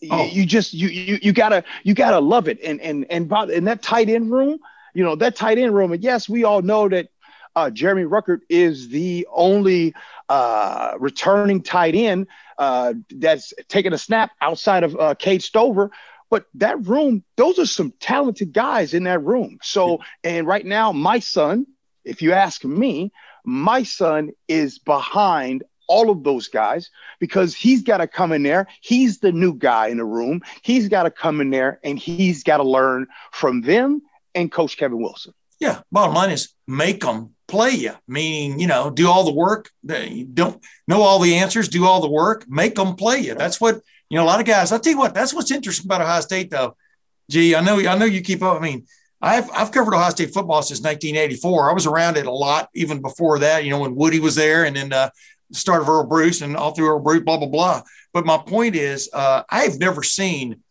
oh. 0.09 0.23
you, 0.23 0.41
you, 0.41 0.45
just 0.45 0.73
you, 0.73 0.87
you 0.87 1.19
you 1.21 1.33
gotta 1.33 1.65
you 1.83 1.93
gotta 1.93 2.19
love 2.21 2.47
it 2.47 2.57
and 2.63 2.79
and 2.79 3.05
and 3.09 3.25
about 3.25 3.49
in 3.49 3.65
that 3.65 3.81
tight 3.81 4.09
end 4.09 4.31
room 4.31 4.59
you 4.93 5.03
know 5.03 5.15
that 5.15 5.35
tight 5.35 5.57
end 5.57 5.75
room 5.75 5.91
and 5.91 6.01
yes 6.01 6.29
we 6.29 6.45
all 6.45 6.61
know 6.61 6.87
that 6.87 7.09
uh, 7.55 7.69
Jeremy 7.69 8.03
Ruckert 8.03 8.41
is 8.47 8.87
the 8.87 9.27
only 9.29 9.93
uh, 10.29 10.93
returning 10.97 11.61
tight 11.61 11.93
end 11.95 12.27
uh, 12.57 12.93
that's 13.09 13.53
taking 13.67 13.91
a 13.91 13.97
snap 13.97 14.31
outside 14.39 14.83
of 14.83 14.95
uh, 14.97 15.15
Cade 15.15 15.43
Stover. 15.43 15.91
But 16.29 16.45
that 16.55 16.85
room, 16.85 17.23
those 17.35 17.57
are 17.57 17.65
some 17.65 17.91
talented 17.99 18.53
guys 18.53 18.93
in 18.93 19.03
that 19.05 19.23
room. 19.23 19.57
So, 19.63 19.99
and 20.23 20.45
right 20.45 20.65
now, 20.65 20.91
my 20.91 21.19
son, 21.19 21.65
if 22.09 22.21
you 22.21 22.33
ask 22.33 22.65
me, 22.65 23.11
my 23.45 23.83
son 23.83 24.31
is 24.47 24.79
behind 24.79 25.63
all 25.87 26.09
of 26.09 26.23
those 26.23 26.47
guys 26.47 26.89
because 27.19 27.55
he's 27.55 27.81
got 27.81 27.97
to 27.97 28.07
come 28.07 28.31
in 28.31 28.43
there. 28.43 28.67
He's 28.81 29.19
the 29.19 29.31
new 29.31 29.53
guy 29.55 29.87
in 29.87 29.97
the 29.97 30.05
room. 30.05 30.41
He's 30.61 30.87
got 30.87 31.03
to 31.03 31.11
come 31.11 31.41
in 31.41 31.49
there 31.49 31.79
and 31.83 31.97
he's 31.97 32.43
got 32.43 32.57
to 32.57 32.63
learn 32.63 33.07
from 33.31 33.61
them 33.61 34.01
and 34.35 34.51
Coach 34.51 34.77
Kevin 34.77 35.01
Wilson. 35.01 35.33
Yeah. 35.59 35.81
Bottom 35.91 36.13
line 36.13 36.29
is 36.29 36.49
make 36.67 37.01
them 37.01 37.35
play 37.47 37.71
you, 37.71 37.93
meaning, 38.07 38.59
you 38.59 38.67
know, 38.67 38.91
do 38.91 39.09
all 39.09 39.23
the 39.23 39.33
work. 39.33 39.71
Don't 39.85 40.63
know 40.87 41.01
all 41.01 41.19
the 41.19 41.35
answers, 41.35 41.67
do 41.67 41.85
all 41.85 42.01
the 42.01 42.09
work, 42.09 42.45
make 42.47 42.75
them 42.75 42.95
play 42.95 43.19
you. 43.19 43.33
That's 43.33 43.59
what, 43.59 43.81
you 44.09 44.17
know, 44.17 44.23
a 44.23 44.27
lot 44.27 44.39
of 44.39 44.45
guys, 44.45 44.71
I'll 44.71 44.79
tell 44.79 44.93
you 44.93 44.99
what, 44.99 45.15
that's 45.15 45.33
what's 45.33 45.51
interesting 45.51 45.87
about 45.87 46.01
Ohio 46.01 46.21
State, 46.21 46.51
though. 46.51 46.75
Gee, 47.29 47.55
I 47.55 47.61
know, 47.61 47.79
I 47.79 47.97
know 47.97 48.05
you 48.05 48.21
keep 48.21 48.43
up. 48.43 48.57
I 48.57 48.59
mean, 48.59 48.85
I've, 49.21 49.49
I've 49.51 49.71
covered 49.71 49.93
Ohio 49.93 50.09
State 50.11 50.33
football 50.33 50.61
since 50.61 50.79
1984. 50.79 51.69
I 51.69 51.73
was 51.73 51.85
around 51.85 52.17
it 52.17 52.25
a 52.25 52.31
lot, 52.31 52.69
even 52.73 53.01
before 53.01 53.39
that, 53.39 53.63
you 53.63 53.69
know, 53.69 53.79
when 53.79 53.95
Woody 53.95 54.19
was 54.19 54.35
there 54.35 54.65
and 54.65 54.75
then 54.75 54.93
uh, 54.93 55.09
the 55.49 55.57
start 55.57 55.81
of 55.81 55.89
Earle 55.89 56.05
Bruce 56.05 56.41
and 56.41 56.55
all 56.55 56.71
through 56.71 56.89
Earle 56.89 56.99
Bruce, 56.99 57.23
blah, 57.23 57.37
blah, 57.37 57.47
blah. 57.47 57.81
But 58.13 58.25
my 58.25 58.37
point 58.37 58.75
is, 58.75 59.09
uh, 59.13 59.43
I've 59.49 59.77
never 59.79 60.03
seen 60.03 60.61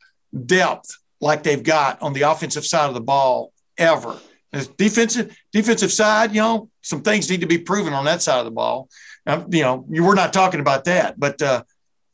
depth 0.46 0.96
like 1.20 1.42
they've 1.42 1.62
got 1.62 2.00
on 2.00 2.12
the 2.12 2.22
offensive 2.22 2.64
side 2.64 2.88
of 2.88 2.94
the 2.94 3.00
ball 3.00 3.52
ever. 3.76 4.16
As 4.52 4.66
defensive 4.66 5.37
defensive 5.52 5.92
side, 5.92 6.34
you 6.34 6.40
know, 6.40 6.70
some 6.80 7.02
things 7.02 7.28
need 7.28 7.42
to 7.42 7.46
be 7.46 7.58
proven 7.58 7.92
on 7.92 8.06
that 8.06 8.22
side 8.22 8.38
of 8.38 8.46
the 8.46 8.50
ball. 8.50 8.88
Um, 9.26 9.46
you 9.50 9.62
know, 9.62 9.84
we're 9.87 10.14
not 10.14 10.32
talking 10.32 10.61
about 10.61 10.84
that, 10.84 11.20
but 11.20 11.42
uh, 11.42 11.64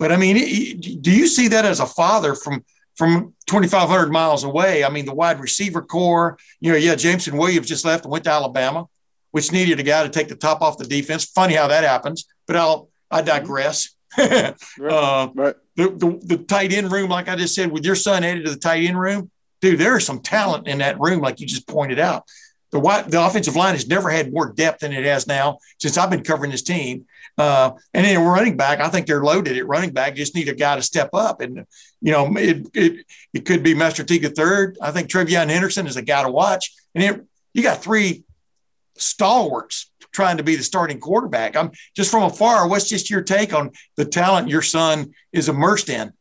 but 0.01 0.11
I 0.11 0.16
mean, 0.16 0.81
do 1.01 1.12
you 1.12 1.29
see 1.29 1.49
that 1.49 1.64
as 1.64 1.79
a 1.79 1.87
father 1.87 2.35
from 2.35 2.64
from 2.97 3.35
2,500 3.47 4.11
miles 4.11 4.45
away? 4.45 4.85
I 4.85 4.89
mean, 4.89 5.05
the 5.05 5.15
wide 5.15 5.41
receiver 5.41 5.83
core. 5.83 6.39
You 6.61 6.73
know, 6.73 6.79
yeah, 6.79 6.95
Jameson 6.95 7.37
Williams 7.37 7.69
just 7.69 7.85
left 7.85 8.05
and 8.05 8.13
went 8.13 8.25
to 8.25 8.31
Alabama, 8.31 8.87
which 9.31 9.53
needed 9.53 9.81
a 9.81 9.83
guy 9.83 10.03
to 10.03 10.09
take 10.09 10.29
the 10.29 10.37
top 10.37 10.63
off 10.63 10.79
the 10.79 10.85
defense. 10.85 11.25
Funny 11.25 11.55
how 11.55 11.69
that 11.69 11.85
happens, 11.85 12.27
but 12.47 12.57
I'll 12.57 12.89
I 13.11 13.23
digress. 13.23 13.91
right, 14.19 14.55
uh, 14.81 15.29
right. 15.35 15.55
The, 15.77 15.91
the, 15.91 16.21
the 16.37 16.45
tight 16.45 16.73
end 16.73 16.93
room, 16.93 17.11
like 17.11 17.29
I 17.29 17.37
just 17.37 17.55
said, 17.55 17.71
with 17.71 17.85
your 17.85 17.97
son 17.97 18.25
added 18.25 18.45
to 18.45 18.51
the 18.51 18.59
tight 18.59 18.85
end 18.85 18.99
room, 18.99 19.31
dude, 19.61 19.79
there 19.79 19.97
is 19.97 20.05
some 20.05 20.21
talent 20.21 20.69
in 20.69 20.79
that 20.79 21.01
room, 21.01 21.21
like 21.21 21.41
you 21.41 21.47
just 21.47 21.67
pointed 21.67 21.99
out. 21.99 22.25
The, 22.75 23.05
the 23.07 23.25
offensive 23.25 23.55
line 23.55 23.75
has 23.75 23.87
never 23.87 24.11
had 24.11 24.33
more 24.33 24.53
depth 24.53 24.81
than 24.81 24.93
it 24.93 25.05
has 25.05 25.29
now 25.29 25.61
since 25.79 25.97
I've 25.97 26.11
been 26.11 26.25
covering 26.25 26.51
this 26.51 26.63
team. 26.63 27.07
Uh, 27.39 27.71
and 27.93 28.05
then 28.05 28.21
running 28.27 28.57
back, 28.57 28.81
I 28.81 28.89
think 28.89 29.07
they're 29.07 29.23
loaded 29.23 29.57
at 29.57 29.69
running 29.69 29.93
back. 29.93 30.17
Just 30.17 30.35
need 30.35 30.49
a 30.49 30.57
guy 30.57 30.75
to 30.75 30.83
step 30.83 31.11
up, 31.13 31.41
and 31.41 31.67
you 32.01 32.11
know, 32.11 32.37
it 32.37 32.67
it, 32.75 33.07
it 33.33 33.45
could 33.45 33.63
be 33.63 33.75
Master 33.75 34.03
Teague 34.03 34.35
third. 34.35 34.77
I 34.83 34.91
think 34.91 35.09
TreVeyon 35.09 35.51
Henderson 35.51 35.87
is 35.87 35.97
a 35.97 36.03
guy 36.03 36.25
to 36.25 36.31
watch, 36.31 36.75
and 36.97 37.25
you 37.53 37.63
got 37.63 37.81
three 37.81 38.25
stalwarts 38.97 39.93
trying 40.13 40.39
to 40.39 40.43
be 40.43 40.57
the 40.57 40.63
starting 40.65 40.99
quarterback. 40.99 41.57
I'm 41.57 41.71
just 41.95 42.11
from 42.11 42.25
afar. 42.25 42.69
What's 42.69 42.89
just 42.89 43.09
your 43.09 43.23
take 43.23 43.55
on 43.55 43.71
the 43.97 44.05
talent 44.05 44.49
your 44.49 44.63
son 44.63 45.15
is 45.33 45.49
immersed 45.49 45.91
in? 45.91 46.13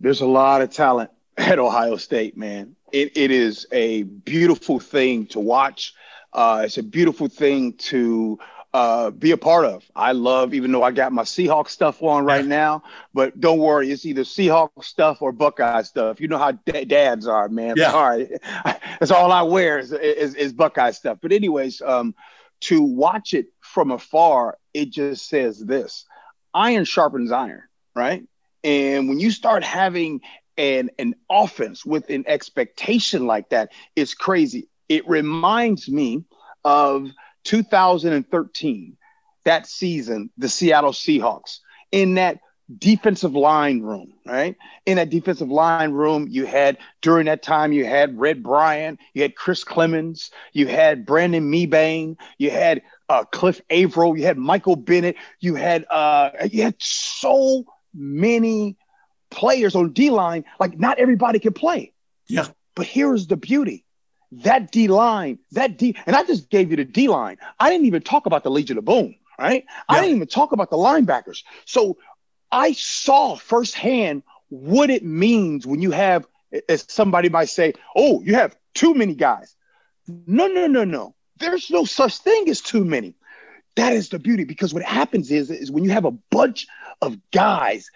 There's 0.00 0.22
a 0.22 0.26
lot 0.26 0.62
of 0.62 0.70
talent 0.70 1.10
at 1.36 1.58
Ohio 1.58 1.96
State, 1.96 2.36
man. 2.36 2.75
It, 2.96 3.14
it 3.14 3.30
is 3.30 3.66
a 3.72 4.04
beautiful 4.04 4.80
thing 4.80 5.26
to 5.26 5.38
watch. 5.40 5.94
Uh, 6.32 6.62
it's 6.64 6.78
a 6.78 6.82
beautiful 6.82 7.28
thing 7.28 7.74
to 7.74 8.38
uh, 8.72 9.10
be 9.10 9.32
a 9.32 9.36
part 9.36 9.66
of. 9.66 9.84
I 9.94 10.12
love, 10.12 10.54
even 10.54 10.72
though 10.72 10.82
I 10.82 10.92
got 10.92 11.12
my 11.12 11.24
Seahawks 11.24 11.68
stuff 11.68 12.02
on 12.02 12.24
right 12.24 12.44
now, 12.44 12.84
but 13.12 13.38
don't 13.38 13.58
worry, 13.58 13.90
it's 13.90 14.06
either 14.06 14.22
Seahawks 14.22 14.84
stuff 14.84 15.20
or 15.20 15.30
Buckeye 15.30 15.82
stuff. 15.82 16.22
You 16.22 16.28
know 16.28 16.38
how 16.38 16.52
d- 16.52 16.86
dads 16.86 17.26
are, 17.26 17.50
man. 17.50 17.74
Yeah. 17.76 17.92
All 17.92 18.08
right. 18.08 18.30
That's 18.98 19.10
all 19.10 19.30
I 19.30 19.42
wear 19.42 19.78
is, 19.78 19.92
is, 19.92 20.34
is 20.34 20.54
Buckeye 20.54 20.92
stuff. 20.92 21.18
But 21.20 21.32
anyways, 21.32 21.82
um, 21.82 22.14
to 22.62 22.82
watch 22.82 23.34
it 23.34 23.48
from 23.60 23.90
afar, 23.90 24.56
it 24.72 24.90
just 24.90 25.28
says 25.28 25.58
this, 25.58 26.06
iron 26.54 26.86
sharpens 26.86 27.30
iron, 27.30 27.64
right? 27.94 28.24
And 28.64 29.06
when 29.08 29.20
you 29.20 29.30
start 29.30 29.64
having 29.64 30.22
and 30.58 30.90
an 30.98 31.14
offense 31.30 31.84
with 31.84 32.08
an 32.10 32.24
expectation 32.26 33.26
like 33.26 33.50
that 33.50 33.72
is 33.94 34.14
crazy. 34.14 34.68
It 34.88 35.08
reminds 35.08 35.88
me 35.88 36.24
of 36.64 37.10
2013, 37.44 38.96
that 39.44 39.66
season, 39.66 40.30
the 40.36 40.48
Seattle 40.48 40.92
Seahawks, 40.92 41.60
in 41.92 42.14
that 42.14 42.40
defensive 42.78 43.34
line 43.34 43.80
room, 43.80 44.12
right? 44.24 44.56
In 44.86 44.96
that 44.96 45.10
defensive 45.10 45.48
line 45.48 45.92
room, 45.92 46.26
you 46.28 46.46
had 46.46 46.78
during 47.00 47.26
that 47.26 47.42
time, 47.42 47.72
you 47.72 47.84
had 47.84 48.18
Red 48.18 48.42
Bryant, 48.42 48.98
you 49.14 49.22
had 49.22 49.36
Chris 49.36 49.64
Clemons, 49.64 50.30
you 50.52 50.66
had 50.66 51.06
Brandon 51.06 51.50
Mebane, 51.50 52.16
you 52.38 52.50
had 52.50 52.82
uh, 53.08 53.24
Cliff 53.24 53.60
Avril, 53.70 54.16
you 54.16 54.24
had 54.24 54.36
Michael 54.36 54.76
Bennett, 54.76 55.16
you 55.38 55.54
had 55.54 55.84
uh, 55.90 56.30
you 56.50 56.62
had 56.62 56.74
so 56.78 57.64
many 57.94 58.76
players 59.30 59.74
on 59.74 59.92
D 59.92 60.10
line, 60.10 60.44
like 60.60 60.78
not 60.78 60.98
everybody 60.98 61.38
can 61.38 61.52
play. 61.52 61.92
Yeah. 62.26 62.48
But 62.74 62.86
here's 62.86 63.26
the 63.26 63.36
beauty 63.36 63.84
that 64.32 64.72
D 64.72 64.88
line, 64.88 65.38
that 65.52 65.78
D, 65.78 65.96
and 66.06 66.16
I 66.16 66.24
just 66.24 66.50
gave 66.50 66.70
you 66.70 66.76
the 66.76 66.84
D 66.84 67.08
line. 67.08 67.38
I 67.58 67.70
didn't 67.70 67.86
even 67.86 68.02
talk 68.02 68.26
about 68.26 68.42
the 68.42 68.50
Legion 68.50 68.78
of 68.78 68.84
Boom, 68.84 69.14
right? 69.38 69.64
Yeah. 69.66 69.82
I 69.88 70.00
didn't 70.00 70.16
even 70.16 70.28
talk 70.28 70.52
about 70.52 70.70
the 70.70 70.76
linebackers. 70.76 71.42
So 71.64 71.96
I 72.50 72.72
saw 72.72 73.36
firsthand 73.36 74.22
what 74.48 74.90
it 74.90 75.04
means 75.04 75.66
when 75.66 75.80
you 75.80 75.90
have, 75.92 76.26
as 76.68 76.84
somebody 76.88 77.28
might 77.28 77.48
say, 77.48 77.72
oh, 77.94 78.22
you 78.22 78.34
have 78.34 78.56
too 78.74 78.94
many 78.94 79.14
guys. 79.14 79.54
No, 80.06 80.46
no, 80.46 80.66
no, 80.66 80.84
no. 80.84 81.14
There's 81.38 81.70
no 81.70 81.84
such 81.84 82.18
thing 82.18 82.48
as 82.48 82.60
too 82.60 82.84
many. 82.84 83.14
That 83.76 83.92
is 83.92 84.08
the 84.08 84.18
beauty 84.18 84.44
because 84.44 84.72
what 84.72 84.82
happens 84.82 85.30
is, 85.30 85.50
is 85.50 85.70
when 85.70 85.84
you 85.84 85.90
have 85.90 86.04
a 86.04 86.12
bunch 86.30 86.66
of 87.02 87.18
guys 87.30 87.90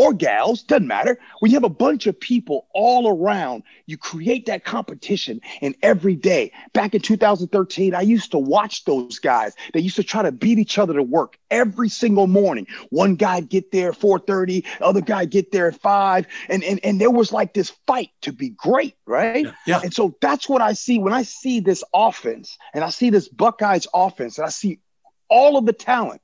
or 0.00 0.14
gals, 0.14 0.62
doesn't 0.62 0.86
matter. 0.86 1.18
When 1.40 1.50
you 1.50 1.56
have 1.56 1.64
a 1.64 1.68
bunch 1.68 2.06
of 2.06 2.18
people 2.18 2.68
all 2.72 3.06
around, 3.06 3.64
you 3.84 3.98
create 3.98 4.46
that 4.46 4.64
competition. 4.64 5.42
And 5.60 5.74
every 5.82 6.16
day, 6.16 6.52
back 6.72 6.94
in 6.94 7.02
2013, 7.02 7.94
I 7.94 8.00
used 8.00 8.30
to 8.30 8.38
watch 8.38 8.86
those 8.86 9.18
guys. 9.18 9.52
They 9.74 9.80
used 9.80 9.96
to 9.96 10.02
try 10.02 10.22
to 10.22 10.32
beat 10.32 10.58
each 10.58 10.78
other 10.78 10.94
to 10.94 11.02
work 11.02 11.36
every 11.50 11.90
single 11.90 12.26
morning. 12.26 12.66
One 12.88 13.14
guy 13.14 13.42
get 13.42 13.72
there 13.72 13.90
at 13.90 14.00
4:30, 14.00 14.64
other 14.80 15.02
guy 15.02 15.26
get 15.26 15.52
there 15.52 15.68
at 15.68 15.78
five, 15.78 16.26
and 16.48 16.64
and 16.64 16.80
and 16.82 16.98
there 16.98 17.10
was 17.10 17.30
like 17.30 17.52
this 17.52 17.68
fight 17.86 18.08
to 18.22 18.32
be 18.32 18.48
great, 18.48 18.94
right? 19.04 19.44
Yeah. 19.44 19.52
yeah. 19.66 19.80
And 19.82 19.92
so 19.92 20.16
that's 20.22 20.48
what 20.48 20.62
I 20.62 20.72
see 20.72 20.98
when 20.98 21.12
I 21.12 21.24
see 21.24 21.60
this 21.60 21.84
offense, 21.92 22.56
and 22.72 22.82
I 22.82 22.88
see 22.88 23.10
this 23.10 23.28
Buckeyes 23.28 23.86
offense, 23.92 24.38
and 24.38 24.46
I 24.46 24.50
see 24.50 24.80
all 25.28 25.58
of 25.58 25.66
the 25.66 25.74
talent 25.74 26.22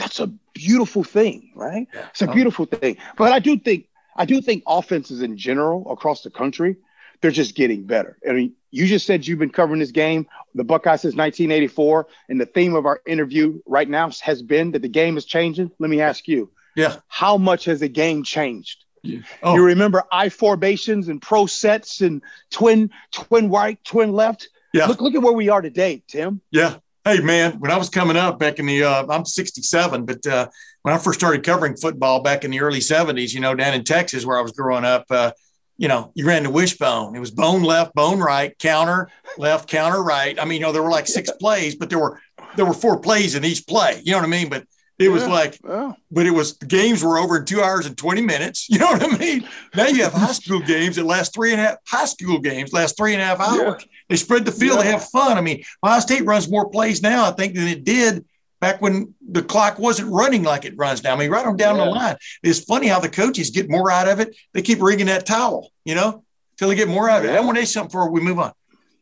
that's 0.00 0.18
a 0.18 0.32
beautiful 0.54 1.04
thing, 1.04 1.52
right? 1.54 1.86
Yeah. 1.92 2.08
It's 2.10 2.22
a 2.22 2.30
oh. 2.30 2.32
beautiful 2.32 2.66
thing. 2.66 2.96
But 3.16 3.32
I 3.32 3.38
do 3.38 3.58
think 3.58 3.88
I 4.16 4.24
do 4.24 4.40
think 4.40 4.62
offenses 4.66 5.22
in 5.22 5.36
general 5.36 5.90
across 5.90 6.22
the 6.22 6.30
country, 6.30 6.76
they're 7.20 7.30
just 7.30 7.54
getting 7.54 7.84
better. 7.84 8.18
I 8.28 8.32
mean, 8.32 8.54
you 8.70 8.86
just 8.86 9.06
said 9.06 9.26
you've 9.26 9.38
been 9.38 9.50
covering 9.50 9.80
this 9.80 9.90
game, 9.90 10.26
the 10.54 10.64
Buckeyes 10.64 11.02
since 11.02 11.14
1984, 11.14 12.06
and 12.28 12.40
the 12.40 12.46
theme 12.46 12.74
of 12.74 12.86
our 12.86 13.00
interview 13.06 13.60
right 13.66 13.88
now 13.88 14.10
has 14.22 14.42
been 14.42 14.72
that 14.72 14.82
the 14.82 14.88
game 14.88 15.16
is 15.16 15.24
changing. 15.24 15.70
Let 15.78 15.90
me 15.90 16.00
ask 16.00 16.28
you, 16.28 16.50
Yeah. 16.76 16.96
How 17.08 17.36
much 17.36 17.64
has 17.66 17.80
the 17.80 17.88
game 17.88 18.22
changed? 18.22 18.84
Yeah. 19.02 19.20
Oh. 19.42 19.54
You 19.54 19.64
remember 19.64 20.04
I 20.12 20.28
formations 20.28 21.08
and 21.08 21.20
pro 21.20 21.46
sets 21.46 22.00
and 22.00 22.22
twin, 22.50 22.90
twin 23.12 23.50
right, 23.50 23.82
twin 23.84 24.12
left. 24.12 24.48
Yeah. 24.72 24.86
Look, 24.86 25.00
look 25.00 25.14
at 25.14 25.22
where 25.22 25.32
we 25.32 25.48
are 25.48 25.62
today, 25.62 26.02
Tim. 26.06 26.40
Yeah. 26.50 26.76
Hey 27.02 27.20
man, 27.20 27.52
when 27.60 27.70
I 27.70 27.78
was 27.78 27.88
coming 27.88 28.18
up 28.18 28.38
back 28.38 28.58
in 28.58 28.66
the, 28.66 28.84
uh, 28.84 29.06
I'm 29.08 29.24
67, 29.24 30.04
but 30.04 30.26
uh, 30.26 30.48
when 30.82 30.94
I 30.94 30.98
first 30.98 31.18
started 31.18 31.42
covering 31.42 31.74
football 31.74 32.22
back 32.22 32.44
in 32.44 32.50
the 32.50 32.60
early 32.60 32.80
70s, 32.80 33.32
you 33.32 33.40
know, 33.40 33.54
down 33.54 33.72
in 33.72 33.84
Texas 33.84 34.26
where 34.26 34.36
I 34.36 34.42
was 34.42 34.52
growing 34.52 34.84
up, 34.84 35.06
uh, 35.08 35.32
you 35.78 35.88
know, 35.88 36.12
you 36.14 36.26
ran 36.26 36.42
the 36.42 36.50
wishbone. 36.50 37.16
It 37.16 37.20
was 37.20 37.30
bone 37.30 37.62
left, 37.62 37.94
bone 37.94 38.20
right, 38.20 38.56
counter 38.58 39.08
left, 39.38 39.66
counter 39.66 40.02
right. 40.02 40.38
I 40.38 40.44
mean, 40.44 40.60
you 40.60 40.66
know, 40.66 40.72
there 40.72 40.82
were 40.82 40.90
like 40.90 41.06
six 41.06 41.30
plays, 41.40 41.74
but 41.74 41.88
there 41.88 41.98
were 41.98 42.20
there 42.56 42.66
were 42.66 42.74
four 42.74 43.00
plays 43.00 43.34
in 43.34 43.46
each 43.46 43.66
play. 43.66 44.02
You 44.04 44.12
know 44.12 44.18
what 44.18 44.26
I 44.26 44.28
mean? 44.28 44.50
But 44.50 44.66
it 45.00 45.08
was 45.08 45.26
like, 45.26 45.58
Yeah. 45.66 45.92
but 46.10 46.26
it 46.26 46.30
was 46.30 46.56
the 46.58 46.66
games 46.66 47.02
were 47.02 47.18
over 47.18 47.38
in 47.38 47.44
two 47.44 47.62
hours 47.62 47.86
and 47.86 47.96
20 47.96 48.20
minutes. 48.22 48.68
You 48.70 48.78
know 48.78 48.86
what 48.86 49.02
I 49.02 49.16
mean? 49.18 49.48
Now 49.74 49.86
you 49.88 50.02
have 50.04 50.12
high 50.12 50.32
school 50.32 50.60
games 50.60 50.96
that 50.96 51.04
last 51.04 51.34
three 51.34 51.52
and 51.52 51.60
a 51.60 51.64
half 51.64 51.76
high 51.86 52.04
school 52.04 52.38
games 52.38 52.72
last 52.72 52.96
three 52.96 53.14
and 53.14 53.22
a 53.22 53.24
half 53.24 53.40
hours. 53.40 53.84
They 54.08 54.16
spread 54.16 54.44
the 54.44 54.52
field, 54.52 54.80
they 54.80 54.86
have 54.86 55.04
fun. 55.08 55.38
I 55.38 55.40
mean, 55.40 55.64
Ohio 55.84 56.00
State 56.00 56.24
runs 56.24 56.48
more 56.50 56.68
plays 56.68 57.02
now, 57.02 57.26
I 57.28 57.32
think, 57.32 57.54
than 57.54 57.66
it 57.68 57.84
did 57.84 58.24
back 58.60 58.82
when 58.82 59.14
the 59.26 59.42
clock 59.42 59.78
wasn't 59.78 60.12
running 60.12 60.42
like 60.42 60.64
it 60.66 60.74
runs 60.76 61.02
now. 61.02 61.14
I 61.14 61.16
mean, 61.16 61.30
right 61.30 61.46
on 61.46 61.56
down 61.56 61.78
the 61.78 61.84
line. 61.86 62.16
It's 62.42 62.60
funny 62.60 62.86
how 62.88 63.00
the 63.00 63.08
coaches 63.08 63.50
get 63.50 63.70
more 63.70 63.90
out 63.90 64.06
of 64.06 64.20
it. 64.20 64.36
They 64.52 64.60
keep 64.62 64.82
rigging 64.82 65.06
that 65.06 65.24
towel, 65.26 65.70
you 65.84 65.94
know, 65.94 66.24
till 66.58 66.68
they 66.68 66.74
get 66.74 66.88
more 66.88 67.08
out 67.08 67.24
of 67.24 67.30
it. 67.30 67.34
I 67.36 67.40
want 67.40 67.56
to 67.56 67.64
say 67.64 67.72
something 67.72 67.88
before 67.88 68.10
we 68.10 68.20
move 68.20 68.38
on. 68.38 68.52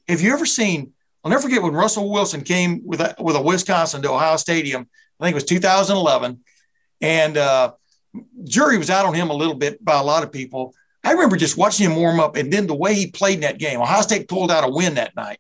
Have 0.09 0.21
you 0.21 0.33
ever 0.33 0.47
seen? 0.47 0.93
I'll 1.25 1.31
never 1.31 1.43
forget 1.43 1.63
when 1.63 1.73
Russell 1.75 2.09
Wilson 2.11 2.43
came 2.43 2.83
with 2.87 3.01
a, 3.01 3.17
with 3.19 3.35
a 3.35 3.43
Wisconsin 3.43 4.01
to 4.03 4.13
Ohio 4.13 4.37
Stadium. 4.37 4.89
I 5.19 5.25
think 5.25 5.33
it 5.33 5.37
was 5.37 5.45
2011, 5.45 6.41
and 7.01 7.37
uh, 7.37 7.73
jury 8.45 8.79
was 8.79 8.91
out 8.91 9.07
on 9.07 9.15
him 9.15 9.31
a 9.31 9.35
little 9.35 9.55
bit 9.55 9.85
by 9.85 9.99
a 9.99 10.03
lot 10.03 10.23
of 10.23 10.33
people. 10.33 10.75
I 11.05 11.13
remember 11.13 11.37
just 11.37 11.57
watching 11.57 11.91
him 11.91 11.97
warm 11.97 12.21
up, 12.21 12.37
and 12.37 12.53
then 12.53 12.67
the 12.67 12.75
way 12.75 12.95
he 12.95 13.11
played 13.11 13.35
in 13.35 13.41
that 13.41 13.59
game. 13.59 13.81
Ohio 13.81 14.03
State 14.03 14.29
pulled 14.29 14.51
out 14.51 14.69
a 14.69 14.71
win 14.71 14.95
that 14.95 15.17
night, 15.17 15.39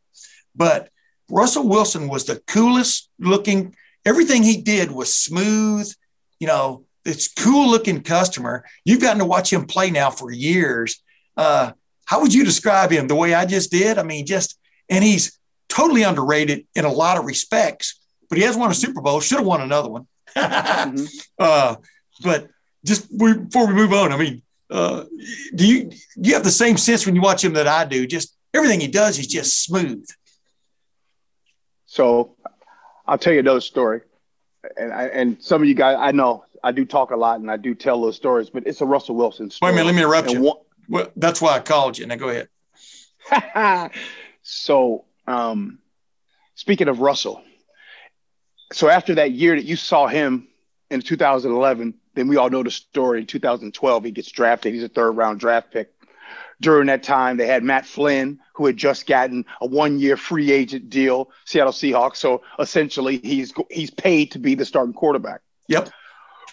but 0.54 0.90
Russell 1.30 1.68
Wilson 1.68 2.08
was 2.08 2.24
the 2.24 2.42
coolest 2.46 3.08
looking. 3.18 3.74
Everything 4.04 4.42
he 4.42 4.60
did 4.60 4.90
was 4.90 5.14
smooth. 5.14 5.92
You 6.40 6.46
know, 6.46 6.84
it's 7.04 7.32
cool 7.32 7.70
looking 7.70 8.02
customer. 8.02 8.64
You've 8.84 9.00
gotten 9.00 9.18
to 9.18 9.24
watch 9.24 9.52
him 9.52 9.66
play 9.66 9.90
now 9.90 10.10
for 10.10 10.30
years. 10.30 11.02
Uh, 11.36 11.72
how 12.04 12.20
would 12.20 12.32
you 12.32 12.44
describe 12.44 12.90
him 12.90 13.06
the 13.06 13.14
way 13.14 13.34
I 13.34 13.44
just 13.44 13.70
did? 13.70 13.98
I 13.98 14.02
mean, 14.02 14.26
just 14.26 14.58
and 14.88 15.04
he's 15.04 15.38
totally 15.68 16.02
underrated 16.02 16.66
in 16.74 16.84
a 16.84 16.92
lot 16.92 17.18
of 17.18 17.24
respects. 17.24 18.00
But 18.28 18.38
he 18.38 18.44
has 18.44 18.56
won 18.56 18.70
a 18.70 18.74
Super 18.74 19.00
Bowl. 19.00 19.20
Should 19.20 19.38
have 19.38 19.46
won 19.46 19.60
another 19.62 19.88
one. 19.88 20.06
Mhm. 20.36 21.08
uh, 21.38 21.76
but 22.22 22.48
just 22.84 23.08
we, 23.16 23.34
before 23.34 23.66
we 23.66 23.74
move 23.74 23.92
on, 23.92 24.12
I 24.12 24.16
mean, 24.16 24.42
uh, 24.70 25.04
do 25.54 25.66
you 25.66 25.84
do 26.20 26.28
you 26.28 26.34
have 26.34 26.44
the 26.44 26.50
same 26.50 26.76
sense 26.76 27.06
when 27.06 27.14
you 27.14 27.22
watch 27.22 27.42
him 27.42 27.54
that 27.54 27.66
I 27.66 27.84
do? 27.84 28.06
Just 28.06 28.34
everything 28.52 28.80
he 28.80 28.88
does 28.88 29.18
is 29.18 29.26
just 29.26 29.62
smooth. 29.64 30.06
So 31.86 32.36
I'll 33.06 33.18
tell 33.18 33.32
you 33.32 33.40
another 33.40 33.60
story. 33.60 34.02
And 34.76 34.92
I, 34.92 35.04
and 35.06 35.42
some 35.42 35.62
of 35.62 35.68
you 35.68 35.74
guys, 35.74 35.96
I 35.98 36.12
know 36.12 36.44
I 36.62 36.72
do 36.72 36.84
talk 36.84 37.10
a 37.12 37.16
lot 37.16 37.40
and 37.40 37.50
I 37.50 37.56
do 37.56 37.74
tell 37.74 38.00
those 38.02 38.16
stories, 38.16 38.50
but 38.50 38.66
it's 38.66 38.80
a 38.80 38.84
Russell 38.86 39.14
Wilson 39.14 39.50
story. 39.50 39.72
Wait 39.72 39.78
a 39.80 39.84
minute, 39.84 39.86
let 39.86 39.94
me 39.94 40.02
interrupt 40.02 40.28
And 40.28 40.38
you. 40.38 40.42
one- 40.44 40.56
Well, 40.88 41.12
that's 41.16 41.40
why 41.40 41.54
I 41.54 41.60
called 41.60 41.96
you. 41.96 42.06
Now 42.06 42.16
go 42.16 42.28
ahead. 42.28 42.48
so, 44.42 45.04
um, 45.26 45.78
speaking 46.56 46.88
of 46.88 47.00
Russell, 47.00 47.42
so 48.72 48.88
after 48.88 49.14
that 49.16 49.32
year 49.32 49.56
that 49.56 49.64
you 49.64 49.76
saw 49.76 50.06
him 50.06 50.48
in 50.90 51.00
2011, 51.00 51.94
then 52.14 52.28
we 52.28 52.36
all 52.36 52.50
know 52.50 52.62
the 52.62 52.70
story. 52.70 53.20
In 53.20 53.26
2012, 53.26 54.04
he 54.04 54.10
gets 54.10 54.30
drafted. 54.30 54.74
He's 54.74 54.82
a 54.82 54.88
third 54.88 55.12
round 55.12 55.40
draft 55.40 55.72
pick. 55.72 55.92
During 56.60 56.88
that 56.88 57.04
time, 57.04 57.36
they 57.36 57.46
had 57.46 57.62
Matt 57.62 57.86
Flynn, 57.86 58.40
who 58.54 58.66
had 58.66 58.76
just 58.76 59.06
gotten 59.06 59.44
a 59.60 59.66
one 59.66 59.98
year 60.00 60.16
free 60.16 60.50
agent 60.50 60.90
deal, 60.90 61.30
Seattle 61.44 61.72
Seahawks. 61.72 62.16
So 62.16 62.42
essentially, 62.58 63.18
he's 63.18 63.54
he's 63.70 63.90
paid 63.90 64.32
to 64.32 64.40
be 64.40 64.56
the 64.56 64.64
starting 64.64 64.92
quarterback. 64.92 65.40
Yep. 65.68 65.90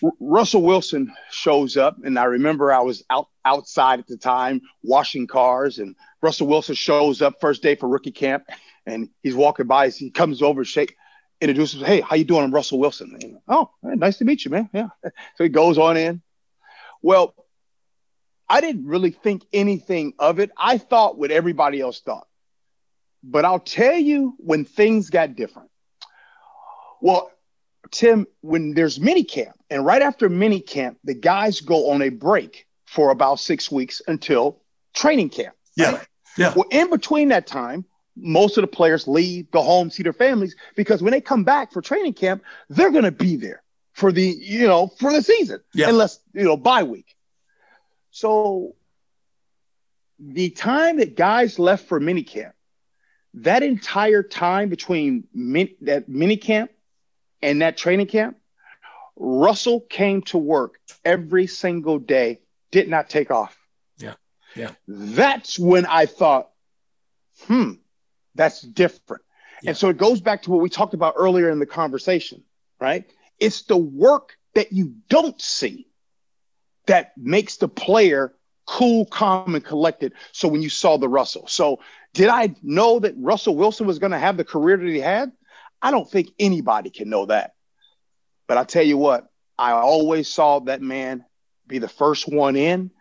R- 0.04 0.12
Russell 0.20 0.62
Wilson 0.62 1.12
shows 1.32 1.76
up, 1.76 1.98
and 2.04 2.20
I 2.20 2.26
remember 2.26 2.72
I 2.72 2.82
was 2.82 3.04
out 3.10 3.30
outside 3.46 4.00
at 4.00 4.08
the 4.08 4.18
time 4.18 4.62
washing 4.84 5.26
cars, 5.26 5.80
and 5.80 5.96
Russell 6.22 6.48
Wilson 6.48 6.76
shows 6.76 7.24
up 7.24 7.42
first 7.42 7.64
day 7.64 7.74
for 7.74 7.90
rookie 7.90 8.12
camp, 8.12 8.46
and 8.86 9.10
he's 9.24 9.36
walking 9.36 9.66
by. 9.66 9.90
He 9.90 10.12
comes 10.12 10.44
over, 10.44 10.64
shake, 10.64 10.96
introduces, 11.42 11.82
"Hey, 11.82 12.02
how 12.02 12.16
you 12.16 12.24
doing? 12.24 12.44
I'm 12.44 12.54
Russell 12.54 12.80
Wilson." 12.80 13.40
Oh, 13.48 13.70
nice 13.84 14.18
to 14.18 14.26
meet 14.26 14.46
you, 14.46 14.52
man. 14.52 14.70
Yeah. 14.74 14.90
So 15.38 15.44
he 15.44 15.50
goes 15.50 15.78
on 15.78 15.98
in. 15.98 16.22
Well, 17.02 17.36
I 18.50 18.62
didn't 18.62 18.86
really 18.86 19.12
think 19.12 19.44
anything 19.54 20.14
of 20.20 20.40
it. 20.40 20.52
I 20.58 20.78
thought 20.78 21.18
what 21.18 21.32
everybody 21.32 21.82
else 21.82 22.00
thought, 22.00 22.28
but 23.24 23.46
I'll 23.46 23.60
tell 23.60 23.96
you 23.96 24.36
when 24.38 24.66
things 24.66 25.10
got 25.10 25.36
different. 25.36 25.70
Well, 27.02 27.32
Tim, 27.92 28.28
when 28.42 28.74
there's 28.74 29.00
mini 29.00 29.24
camp, 29.24 29.56
and 29.70 29.86
right 29.86 30.02
after 30.02 30.30
mini 30.30 30.60
camp, 30.60 30.98
the 31.04 31.14
guys 31.14 31.62
go 31.62 31.92
on 31.92 32.02
a 32.02 32.10
break 32.10 32.66
for 32.86 33.12
about 33.12 33.40
six 33.40 33.72
weeks 33.72 34.02
until 34.08 34.62
training 34.94 35.30
camp. 35.30 35.56
Yeah. 35.76 35.96
right? 35.96 36.08
Yeah. 36.38 36.54
Well, 36.56 36.66
in 36.72 36.90
between 36.90 37.30
that 37.30 37.48
time, 37.48 37.86
most 38.16 38.58
of 38.58 38.62
the 38.62 38.68
players 38.68 39.08
leave, 39.08 39.50
go 39.52 39.62
home, 39.62 39.90
see 39.90 40.04
their 40.04 40.14
families, 40.14 40.56
because 40.76 41.02
when 41.04 41.12
they 41.12 41.22
come 41.22 41.44
back 41.44 41.72
for 41.72 41.82
training 41.82 42.14
camp, 42.14 42.44
they're 42.70 42.92
going 42.92 43.04
to 43.04 43.12
be 43.12 43.36
there 43.36 43.62
for 43.94 44.12
the, 44.12 44.24
you 44.24 44.68
know, 44.68 44.88
for 44.88 45.12
the 45.12 45.22
season, 45.22 45.60
Yeah. 45.74 45.90
unless, 45.90 46.20
you 46.34 46.44
know, 46.44 46.58
bye 46.58 46.84
week. 46.84 47.16
So 48.12 48.76
the 50.20 50.50
time 50.50 50.98
that 50.98 51.16
guys 51.16 51.60
left 51.60 51.88
for 51.88 52.00
mini 52.00 52.24
camp, 52.24 52.56
that 53.36 53.64
entire 53.64 54.24
time 54.24 54.70
between 54.70 55.26
min- 55.34 55.76
that 55.82 56.08
mini 56.08 56.38
camp 56.38 56.72
and 57.42 57.62
that 57.62 57.76
training 57.78 58.08
camp, 58.08 58.38
Russell 59.18 59.82
came 59.82 60.22
to 60.24 60.38
work 60.38 60.80
every 61.04 61.48
single 61.48 62.00
day, 62.00 62.40
did 62.72 62.90
not 62.90 63.10
take 63.10 63.32
off. 63.32 63.58
Yeah. 63.98 64.14
Yeah. 64.56 64.72
That's 64.88 65.60
when 65.60 65.86
I 65.86 66.06
thought, 66.06 66.50
hmm, 67.44 67.74
that's 68.36 68.62
different. 68.62 69.24
Yeah. 69.62 69.72
And 69.72 69.78
so 69.78 69.90
it 69.90 69.98
goes 69.98 70.22
back 70.22 70.44
to 70.44 70.52
what 70.52 70.62
we 70.62 70.70
talked 70.70 70.94
about 70.94 71.16
earlier 71.18 71.50
in 71.50 71.60
the 71.60 71.66
conversation, 71.66 72.44
right? 72.80 73.10
It's 73.40 73.64
the 73.64 73.78
work 73.78 74.38
that 74.54 74.72
you 74.72 74.96
don't 75.10 75.40
see 75.42 75.88
that 76.86 77.18
makes 77.18 77.58
the 77.58 77.68
player 77.68 78.34
cool, 78.68 79.06
calm, 79.06 79.56
and 79.56 79.64
collected. 79.64 80.14
So 80.32 80.48
when 80.48 80.62
you 80.62 80.70
saw 80.70 80.98
the 80.98 81.10
Russell, 81.10 81.48
so 81.48 81.80
did 82.14 82.30
I 82.30 82.56
know 82.62 83.00
that 83.00 83.14
Russell 83.18 83.56
Wilson 83.56 83.88
was 83.88 84.00
going 84.00 84.12
to 84.12 84.20
have 84.20 84.38
the 84.38 84.44
career 84.44 84.78
that 84.78 84.88
he 84.88 85.00
had? 85.00 85.32
I 85.82 85.92
don't 85.92 86.10
think 86.10 86.30
anybody 86.40 86.90
can 86.90 87.10
know 87.10 87.26
that. 87.28 87.54
But 88.48 88.58
I 88.58 88.64
tell 88.64 88.84
you 88.84 88.98
what, 88.98 89.28
I 89.58 89.72
always 89.72 90.28
saw 90.28 90.60
that 90.62 90.82
man 90.82 91.26
be 91.68 91.80
the 91.80 91.90
first 91.90 92.28
one 92.28 92.56
in, 92.56 92.92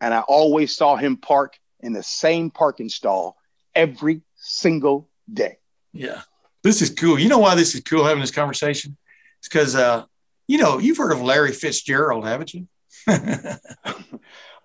and 0.00 0.14
I 0.14 0.20
always 0.20 0.74
saw 0.74 0.96
him 0.96 1.16
park 1.16 1.58
in 1.80 1.92
the 1.92 2.02
same 2.02 2.50
parking 2.50 2.88
stall 2.88 3.36
every 3.74 4.22
single 4.44 5.08
day. 5.32 5.58
Yeah. 5.92 6.22
This 6.62 6.80
is 6.82 6.90
cool. 6.90 7.18
You 7.18 7.28
know 7.28 7.38
why 7.38 7.54
this 7.54 7.74
is 7.74 7.82
cool 7.82 8.04
having 8.04 8.20
this 8.20 8.30
conversation? 8.30 8.96
It's 9.40 9.48
because, 9.48 9.74
uh, 9.74 10.04
you 10.46 10.58
know, 10.58 10.78
you've 10.78 10.96
heard 10.98 11.12
of 11.12 11.20
Larry 11.22 11.52
Fitzgerald, 11.52 12.24
haven't 12.26 12.54
you? 12.54 12.66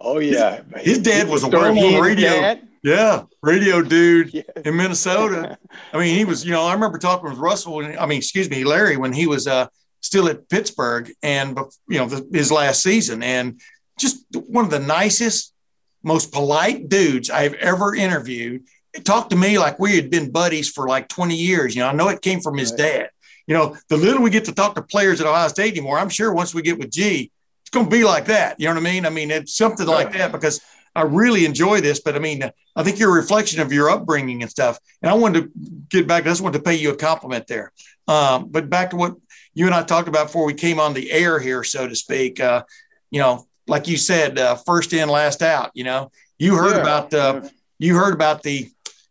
Oh 0.02 0.20
yeah, 0.20 0.62
His 0.78 1.00
dad 1.00 1.28
was 1.28 1.44
a 1.44 1.48
Sterling 1.48 1.76
well-known 1.76 2.02
radio- 2.02 2.30
dad. 2.30 2.68
yeah. 2.84 3.24
Radio 3.42 3.82
dude 3.82 4.34
Yeah. 4.34 4.44
in 4.64 4.78
Minnesota. 4.78 5.58
I 5.92 6.00
mean, 6.00 6.18
he 6.18 6.24
was, 6.24 6.46
you 6.46 6.52
know, 6.52 6.64
I 6.64 6.72
remember 6.74 6.98
talking 6.98 7.30
with 7.30 7.38
Russell, 7.38 7.82
and 7.84 8.00
I 8.00 8.06
mean, 8.06 8.20
excuse 8.20 8.50
me, 8.50 8.64
Larry, 8.64 8.96
when 8.96 9.12
he 9.12 9.28
was 9.28 9.46
uh, 9.46 9.68
still 10.00 10.30
at 10.30 10.48
Pittsburgh 10.48 11.12
and, 11.22 11.60
you 11.90 11.98
know, 11.98 12.06
the, 12.08 12.26
his 12.32 12.50
last 12.50 12.82
season. 12.82 13.22
And 13.22 13.60
just 14.00 14.24
one 14.48 14.64
of 14.64 14.72
the 14.72 14.80
nicest, 14.80 15.54
most 16.02 16.32
polite 16.32 16.88
dudes 16.88 17.30
I've 17.30 17.56
ever 17.56 17.94
interviewed. 17.94 18.64
Talked 19.06 19.30
to 19.32 19.36
me 19.36 19.58
like 19.58 19.80
we 19.80 19.96
had 19.96 20.10
been 20.10 20.32
buddies 20.32 20.70
for 20.70 20.88
like 20.88 21.08
20 21.08 21.36
years. 21.36 21.76
You 21.76 21.82
know, 21.84 21.90
I 21.90 21.94
know 21.94 22.10
it 22.10 22.22
came 22.22 22.42
from 22.42 22.58
his 22.58 22.72
Right. 22.72 22.78
dad. 22.80 23.10
You 23.48 23.56
know, 23.56 23.76
the 23.88 23.98
little 23.98 24.22
we 24.22 24.30
get 24.30 24.46
to 24.46 24.52
talk 24.54 24.76
to 24.76 24.82
players 24.82 25.20
at 25.22 25.28
Ohio 25.28 25.48
State 25.48 25.74
anymore, 25.74 25.98
I'm 25.98 26.10
sure 26.10 26.32
once 26.34 26.54
we 26.54 26.62
get 26.62 26.78
with 26.78 26.92
G, 26.92 27.32
it's 27.62 27.70
going 27.72 27.88
to 27.88 27.92
be 27.92 28.04
like 28.04 28.26
that. 28.26 28.60
You 28.60 28.68
know 28.68 28.76
what 28.76 28.82
I 28.82 28.92
mean? 28.92 29.06
I 29.06 29.10
mean, 29.10 29.32
it's 29.32 29.56
something 29.56 29.88
like 29.88 30.14
that 30.14 30.32
because 30.32 30.62
I 30.96 31.02
really 31.04 31.46
enjoy 31.46 31.82
this, 31.82 32.00
but 32.00 32.16
I 32.16 32.20
mean, 32.20 32.44
I 32.76 32.84
think 32.84 33.00
you're 33.00 33.10
a 33.10 33.14
reflection 33.22 33.60
of 33.62 33.72
your 33.74 33.90
upbringing 33.90 34.42
and 34.44 34.52
stuff. 34.52 34.78
And 35.02 35.10
I 35.10 35.14
wanted 35.16 35.44
to 35.44 35.52
get 35.90 36.08
back. 36.08 36.24
I 36.26 36.30
just 36.30 36.42
wanted 36.42 36.60
to 36.60 36.64
pay 36.64 36.76
you 36.76 36.92
a 36.92 36.96
compliment 36.96 37.48
there. 37.48 37.72
Um, 38.08 38.50
but 38.50 38.70
back 38.70 38.92
to 38.92 38.96
what 38.96 39.16
you 39.56 39.66
and 39.66 39.74
I 39.76 39.84
talked 39.84 40.08
about 40.08 40.28
before 40.28 40.46
we 40.46 40.54
came 40.54 40.80
on 40.80 40.94
the 40.94 41.12
air 41.12 41.40
here, 41.40 41.64
so 41.64 41.88
to 41.88 41.96
speak. 41.96 42.40
Uh, 42.40 42.64
you 43.12 43.20
know, 43.20 43.48
like 43.68 43.88
you 43.88 43.98
said, 43.98 44.38
uh, 44.38 44.56
first 44.56 44.94
in, 44.94 45.10
last 45.10 45.42
out. 45.42 45.72
You 45.74 45.84
know, 45.86 46.12
you 46.38 46.56
heard 46.56 46.76
Yeah. 46.76 46.82
about 46.82 47.14
uh, 47.14 47.42
you 47.80 47.96
heard 47.96 48.14
about 48.14 48.44
the 48.44 48.70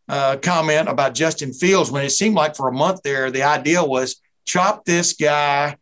uh, 0.09 0.37
comment 0.37 0.89
about 0.89 1.15
Justin 1.15 1.53
Fields 1.53 1.91
when 1.91 2.05
it 2.05 2.11
seemed 2.11 2.35
like 2.35 2.57
for 2.57 2.69
a 2.69 2.73
month 2.73 3.03
there 3.03 3.31
the 3.31 3.43
idea 3.43 3.85
was 3.85 4.21
chop 4.47 4.85
this 4.85 5.13
guy 5.13 5.77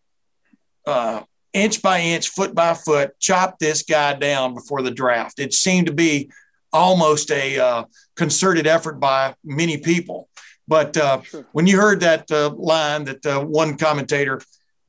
uh, 0.86 1.22
inch 1.52 1.82
by 1.82 2.00
inch, 2.00 2.28
foot 2.28 2.54
by 2.54 2.74
foot, 2.74 3.18
chop 3.18 3.58
this 3.58 3.82
guy 3.82 4.14
down 4.14 4.54
before 4.54 4.82
the 4.82 4.90
draft. 4.90 5.38
It 5.38 5.54
seemed 5.54 5.86
to 5.86 5.92
be 5.92 6.30
almost 6.72 7.30
a 7.30 7.58
uh, 7.58 7.84
concerted 8.16 8.66
effort 8.66 9.00
by 9.00 9.34
many 9.42 9.78
people. 9.78 10.28
But 10.68 10.96
uh, 10.96 11.22
sure. 11.22 11.46
when 11.52 11.66
you 11.66 11.76
heard 11.76 12.00
that 12.00 12.30
uh, 12.30 12.50
line 12.50 13.04
that 13.04 13.24
uh, 13.24 13.40
one 13.40 13.78
commentator 13.78 14.42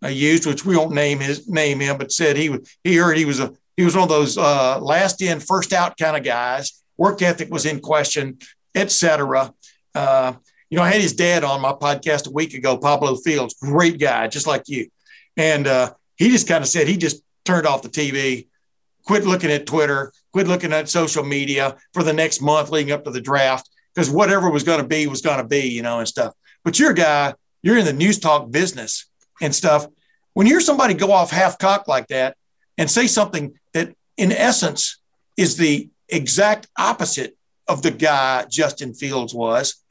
uh, 0.04 0.10
used, 0.10 0.46
which 0.46 0.66
we 0.66 0.76
won't 0.76 0.92
name 0.92 1.20
his 1.20 1.48
name 1.48 1.80
him, 1.80 1.98
but 1.98 2.12
said 2.12 2.36
he 2.36 2.56
he 2.84 2.96
heard 2.96 3.18
he 3.18 3.26
was 3.26 3.40
a 3.40 3.54
he 3.78 3.86
was 3.86 3.96
one 3.96 4.04
of 4.04 4.10
those 4.10 4.38
uh, 4.38 4.80
last 4.80 5.22
in 5.22 5.40
first 5.40 5.74
out 5.74 5.98
kind 5.98 6.18
of 6.18 6.24
guys. 6.24 6.84
Work 6.98 7.22
ethic 7.22 7.52
was 7.52 7.66
in 7.66 7.80
question, 7.80 8.40
etc. 8.78 9.54
Uh, 9.94 10.34
you 10.70 10.78
know, 10.78 10.84
I 10.84 10.90
had 10.90 11.02
his 11.02 11.14
dad 11.14 11.44
on 11.44 11.62
my 11.62 11.72
podcast 11.72 12.28
a 12.28 12.32
week 12.32 12.54
ago, 12.54 12.78
Pablo 12.78 13.16
Fields, 13.16 13.56
great 13.62 14.00
guy, 14.00 14.28
just 14.28 14.48
like 14.48 14.64
you, 14.68 14.90
and 15.36 15.68
he 16.18 16.30
just 16.30 16.48
kind 16.48 16.64
of 16.64 16.68
said 16.68 16.88
he 16.88 16.98
just 16.98 17.22
turned 17.46 17.66
off 17.66 17.82
the 17.82 17.90
TV, 17.90 18.48
quit 19.06 19.26
looking 19.26 19.52
at 19.52 19.66
Twitter, 19.66 20.12
quit 20.34 20.48
looking 20.48 20.74
at 20.74 20.90
social 20.90 21.24
media 21.24 21.78
for 21.94 22.04
the 22.04 22.14
next 22.14 22.42
month 22.42 22.70
leading 22.70 22.92
up 22.92 23.06
to 23.06 23.12
the 23.12 23.22
draft 23.22 23.70
because 23.96 24.10
whatever 24.10 24.50
was 24.50 24.64
going 24.64 24.82
to 24.82 24.88
be 24.88 25.08
was 25.08 25.22
going 25.22 25.38
to 25.38 25.48
be, 25.48 25.68
you 25.68 25.82
know, 25.82 26.00
and 26.00 26.08
stuff. 26.08 26.34
But 26.64 26.78
you're 26.78 26.92
a 26.92 26.96
guy, 26.96 27.34
you're 27.64 27.78
in 27.78 27.86
the 27.86 27.94
news 27.94 28.20
talk 28.20 28.52
business 28.52 29.06
and 29.42 29.56
stuff. 29.56 29.88
When 30.34 30.46
you 30.46 30.54
hear 30.54 30.62
somebody 30.62 30.94
go 30.94 31.12
off 31.12 31.32
half 31.32 31.58
cocked 31.58 31.88
like 31.88 32.08
that 32.08 32.36
and 32.78 32.92
say 32.92 33.08
something 33.08 33.58
that, 33.74 33.96
in 34.18 34.32
essence, 34.32 35.00
is 35.38 35.58
the 35.58 35.90
exact 36.10 36.68
opposite 36.78 37.37
of 37.68 37.82
the 37.82 37.92
guy 37.92 38.46
Justin 38.50 38.94
Fields 38.94 39.34
was, 39.34 39.84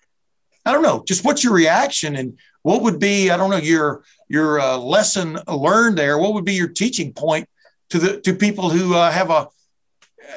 I 0.65 0.73
don't 0.73 0.83
know. 0.83 1.05
Just 1.07 1.25
what's 1.25 1.45
your 1.45 1.53
reaction 1.53 2.17
and 2.17 2.39
what 2.63 2.83
would 2.83 2.99
be, 2.99 3.31
I 3.31 3.37
don't 3.37 3.51
know, 3.51 3.59
your 3.59 4.03
your 4.29 4.61
uh, 4.61 4.77
lesson 4.77 5.39
learned 5.47 5.97
there? 5.97 6.19
What 6.19 6.35
would 6.35 6.45
be 6.45 6.55
your 6.55 6.69
teaching 6.69 7.13
point 7.13 7.49
to 7.91 7.99
the 7.99 8.21
to 8.23 8.35
people 8.35 8.71
who 8.71 8.95
uh, 8.95 9.11
have 9.11 9.31
a 9.31 9.49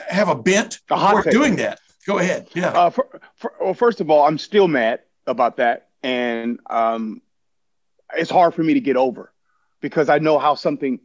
have 0.07 0.29
a 0.29 0.35
bent 0.35 0.79
for 0.87 1.23
doing 1.23 1.55
that? 1.55 1.79
Go 2.05 2.19
ahead. 2.19 2.47
Yeah. 2.53 2.69
Uh, 2.69 2.89
for, 2.89 3.21
for, 3.35 3.53
well, 3.59 3.73
first 3.73 4.01
of 4.01 4.09
all, 4.09 4.25
I'm 4.25 4.37
still 4.37 4.67
mad 4.67 5.01
about 5.25 5.57
that, 5.57 5.89
and 6.03 6.59
um, 6.69 7.21
it's 8.15 8.31
hard 8.31 8.53
for 8.53 8.63
me 8.63 8.75
to 8.75 8.81
get 8.81 8.97
over 8.97 9.33
because 9.81 10.09
I 10.09 10.19
know 10.19 10.39
how 10.39 10.55
something 10.55 10.99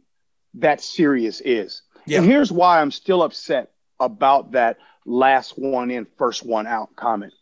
that 0.55 0.81
serious 0.81 1.41
is. 1.41 1.81
Yeah. 2.05 2.19
And 2.19 2.27
here's 2.27 2.51
why 2.51 2.81
I'm 2.81 2.91
still 2.91 3.23
upset 3.23 3.71
about 3.99 4.51
that 4.51 4.77
last 5.05 5.57
one 5.57 5.91
in, 5.91 6.05
first 6.17 6.45
one 6.45 6.67
out 6.67 6.95
comment. 6.95 7.33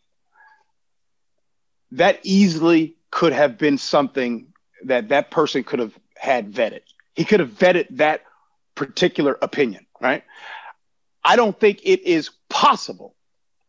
That 1.91 2.19
easily 2.23 2.95
could 3.11 3.33
have 3.33 3.57
been 3.57 3.77
something 3.77 4.47
that 4.85 5.09
that 5.09 5.31
person 5.31 5.63
could 5.63 5.79
have 5.79 5.97
had 6.15 6.51
vetted. 6.51 6.81
He 7.15 7.25
could 7.25 7.39
have 7.39 7.51
vetted 7.51 7.87
that 7.97 8.23
particular 8.75 9.37
opinion, 9.41 9.85
right? 10.01 10.23
I 11.23 11.35
don't 11.35 11.57
think 11.57 11.81
it 11.83 12.01
is 12.01 12.31
possible 12.49 13.15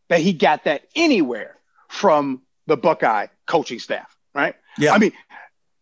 that 0.09 0.21
he 0.21 0.33
got 0.33 0.65
that 0.65 0.87
anywhere 0.97 1.57
from 1.89 2.43
the 2.67 2.77
Buckeye 2.77 3.27
coaching 3.47 3.79
staff, 3.79 4.17
right? 4.35 4.57
Yeah. 4.79 4.93
I 4.93 4.99
mean, 4.99 5.13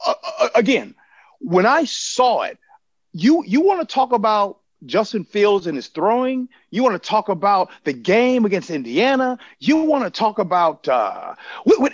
uh, 0.05 0.15
again, 0.55 0.95
when 1.41 1.67
I 1.67 1.85
saw 1.85 2.43
it, 2.43 2.59
you 3.13 3.45
you 3.47 3.61
want 3.61 3.87
to 3.87 3.95
talk 3.95 4.13
about 4.13 4.59
Justin 4.87 5.25
Fields 5.25 5.67
and 5.67 5.77
his 5.77 5.89
throwing. 5.89 6.49
You 6.71 6.83
want 6.83 7.01
to 7.01 7.09
talk 7.09 7.29
about 7.29 7.71
the 7.85 7.93
game 7.93 8.45
against 8.45 8.71
Indiana. 8.71 9.39
You 9.59 9.77
want 9.79 10.05
to 10.05 10.11
talk 10.11 10.39
about 10.39 10.89
uh, 10.89 11.35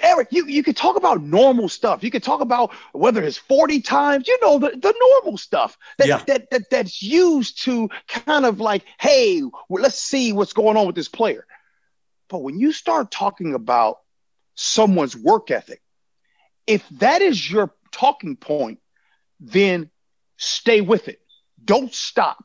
Eric. 0.00 0.28
You 0.30 0.46
you 0.46 0.62
could 0.62 0.76
talk 0.76 0.96
about 0.96 1.22
normal 1.22 1.68
stuff. 1.68 2.02
You 2.02 2.10
could 2.10 2.22
talk 2.22 2.40
about 2.40 2.72
whether 2.92 3.22
it's 3.22 3.36
forty 3.36 3.80
times. 3.80 4.26
You 4.28 4.38
know 4.40 4.58
the, 4.58 4.70
the 4.70 4.94
normal 4.98 5.36
stuff 5.36 5.76
that, 5.98 6.08
yeah. 6.08 6.22
that 6.26 6.50
that 6.50 6.70
that's 6.70 7.02
used 7.02 7.62
to 7.64 7.90
kind 8.08 8.46
of 8.46 8.60
like, 8.60 8.84
hey, 8.98 9.42
well, 9.68 9.82
let's 9.82 9.98
see 9.98 10.32
what's 10.32 10.52
going 10.52 10.76
on 10.76 10.86
with 10.86 10.96
this 10.96 11.08
player. 11.08 11.46
But 12.28 12.42
when 12.42 12.58
you 12.58 12.72
start 12.72 13.10
talking 13.10 13.54
about 13.54 13.98
someone's 14.54 15.16
work 15.16 15.50
ethic, 15.50 15.82
if 16.66 16.86
that 16.98 17.22
is 17.22 17.50
your 17.50 17.72
talking 17.90 18.36
point, 18.36 18.80
then 19.40 19.90
stay 20.36 20.80
with 20.80 21.08
it. 21.08 21.20
Don't 21.64 21.92
stop. 21.92 22.44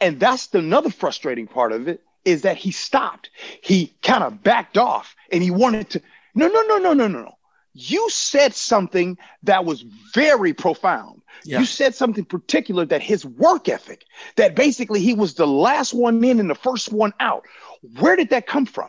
And 0.00 0.20
that's 0.20 0.48
the, 0.48 0.58
another 0.58 0.90
frustrating 0.90 1.46
part 1.46 1.72
of 1.72 1.88
it 1.88 2.02
is 2.24 2.42
that 2.42 2.56
he 2.56 2.70
stopped. 2.70 3.30
He 3.62 3.94
kind 4.02 4.24
of 4.24 4.42
backed 4.42 4.76
off 4.76 5.14
and 5.30 5.42
he 5.42 5.50
wanted 5.50 5.90
to. 5.90 6.02
No, 6.34 6.48
no, 6.48 6.62
no, 6.62 6.78
no, 6.78 6.92
no, 6.92 7.06
no, 7.06 7.22
no. 7.22 7.38
You 7.72 8.08
said 8.10 8.54
something 8.54 9.18
that 9.42 9.64
was 9.64 9.82
very 10.14 10.52
profound. 10.52 11.22
Yeah. 11.44 11.60
You 11.60 11.66
said 11.66 11.94
something 11.94 12.24
particular 12.24 12.84
that 12.86 13.02
his 13.02 13.24
work 13.24 13.68
ethic, 13.68 14.04
that 14.36 14.56
basically 14.56 15.00
he 15.00 15.14
was 15.14 15.34
the 15.34 15.46
last 15.46 15.92
one 15.92 16.22
in 16.24 16.40
and 16.40 16.50
the 16.50 16.54
first 16.54 16.92
one 16.92 17.12
out. 17.20 17.44
Where 17.98 18.16
did 18.16 18.30
that 18.30 18.46
come 18.46 18.66
from? 18.66 18.88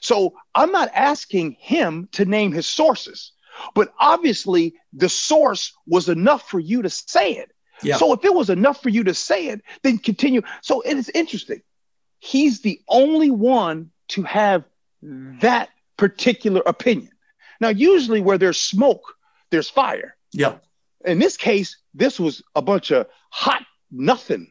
So 0.00 0.34
I'm 0.54 0.72
not 0.72 0.90
asking 0.94 1.56
him 1.58 2.08
to 2.12 2.24
name 2.24 2.52
his 2.52 2.66
sources, 2.66 3.32
but 3.74 3.94
obviously 3.98 4.74
the 4.92 5.08
source 5.08 5.72
was 5.86 6.08
enough 6.08 6.48
for 6.48 6.60
you 6.60 6.82
to 6.82 6.90
say 6.90 7.32
it. 7.32 7.52
Yeah. 7.82 7.96
So 7.96 8.12
if 8.12 8.24
it 8.24 8.34
was 8.34 8.50
enough 8.50 8.82
for 8.82 8.88
you 8.88 9.04
to 9.04 9.14
say 9.14 9.48
it, 9.48 9.62
then 9.82 9.98
continue. 9.98 10.42
So 10.62 10.80
it 10.80 10.96
is 10.96 11.10
interesting. 11.14 11.62
He's 12.18 12.60
the 12.60 12.80
only 12.88 13.30
one 13.30 13.90
to 14.08 14.22
have 14.22 14.64
mm. 15.04 15.38
that 15.40 15.68
particular 15.96 16.62
opinion. 16.66 17.10
Now, 17.60 17.68
usually 17.68 18.20
where 18.20 18.38
there's 18.38 18.60
smoke, 18.60 19.14
there's 19.50 19.68
fire. 19.68 20.16
Yeah. 20.32 20.56
In 21.04 21.18
this 21.18 21.36
case, 21.36 21.78
this 21.94 22.18
was 22.18 22.42
a 22.54 22.62
bunch 22.62 22.90
of 22.90 23.06
hot 23.30 23.62
nothing. 23.90 24.50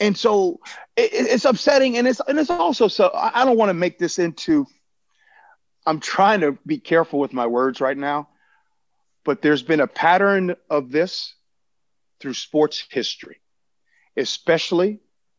And 0.00 0.16
so 0.16 0.60
it, 0.96 1.10
it's 1.12 1.44
upsetting. 1.44 1.96
And 1.96 2.06
it's, 2.06 2.20
and 2.26 2.38
it's 2.38 2.50
also 2.50 2.88
so, 2.88 3.10
I 3.14 3.44
don't 3.44 3.56
want 3.56 3.70
to 3.70 3.74
make 3.74 3.98
this 3.98 4.18
into, 4.18 4.66
I'm 5.86 6.00
trying 6.00 6.40
to 6.40 6.58
be 6.66 6.78
careful 6.78 7.20
with 7.20 7.32
my 7.32 7.46
words 7.46 7.80
right 7.80 7.96
now, 7.96 8.28
but 9.24 9.40
there's 9.40 9.62
been 9.62 9.80
a 9.80 9.86
pattern 9.86 10.56
of 10.68 10.90
this 10.90 11.34
through 12.26 12.34
sports 12.34 12.84
history, 12.90 13.40
especially 14.16 14.98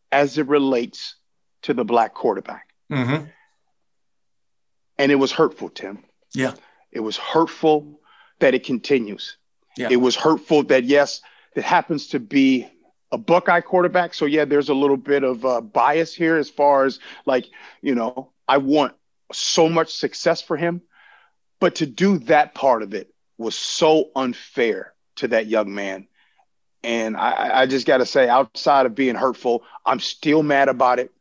as 0.09 0.37
it 0.37 0.47
relates 0.47 1.15
to 1.63 1.73
the 1.73 1.83
black 1.83 2.13
quarterback. 2.13 2.69
Mm-hmm. 2.89 3.25
And 4.97 5.11
it 5.11 5.15
was 5.15 5.33
hurtful, 5.33 5.67
Tim. 5.67 6.05
Yeah. 6.33 6.53
It 6.93 7.01
was 7.01 7.17
hurtful 7.17 7.99
that 8.39 8.53
it 8.53 8.63
continues. 8.63 9.35
Yeah. 9.75 9.89
It 9.91 9.97
was 9.97 10.15
hurtful 10.15 10.63
that, 10.63 10.85
yes, 10.85 11.19
it 11.57 11.65
happens 11.65 12.07
to 12.07 12.21
be 12.21 12.69
a 13.11 13.17
Buckeye 13.17 13.59
quarterback. 13.59 14.13
So, 14.13 14.25
yeah, 14.25 14.45
there's 14.45 14.69
a 14.69 14.73
little 14.73 14.95
bit 14.95 15.25
of 15.25 15.43
uh, 15.45 15.59
bias 15.59 16.15
here 16.15 16.37
as 16.37 16.49
far 16.49 16.85
as 16.85 16.99
like, 17.25 17.47
you 17.81 17.95
know, 17.95 18.31
I 18.47 18.59
want 18.59 18.93
so 19.33 19.67
much 19.67 19.93
success 19.93 20.41
for 20.41 20.55
him. 20.55 20.83
But 21.59 21.75
to 21.75 21.85
do 21.85 22.19
that 22.19 22.55
part 22.55 22.81
of 22.81 22.93
it 22.93 23.13
was 23.37 23.57
so 23.57 24.09
unfair 24.15 24.93
to 25.17 25.27
that 25.27 25.47
young 25.47 25.75
man. 25.75 26.07
And 26.83 27.17
I, 27.17 27.61
I 27.61 27.65
just 27.65 27.87
got 27.87 27.97
to 27.97 28.05
say, 28.05 28.29
outside 28.29 28.85
of 28.85 28.95
being 28.95 29.15
hurtful, 29.15 29.63
I'm 29.85 29.99
still 29.99 30.43
mad 30.43 30.69
about 30.69 30.99
it. 30.99 31.11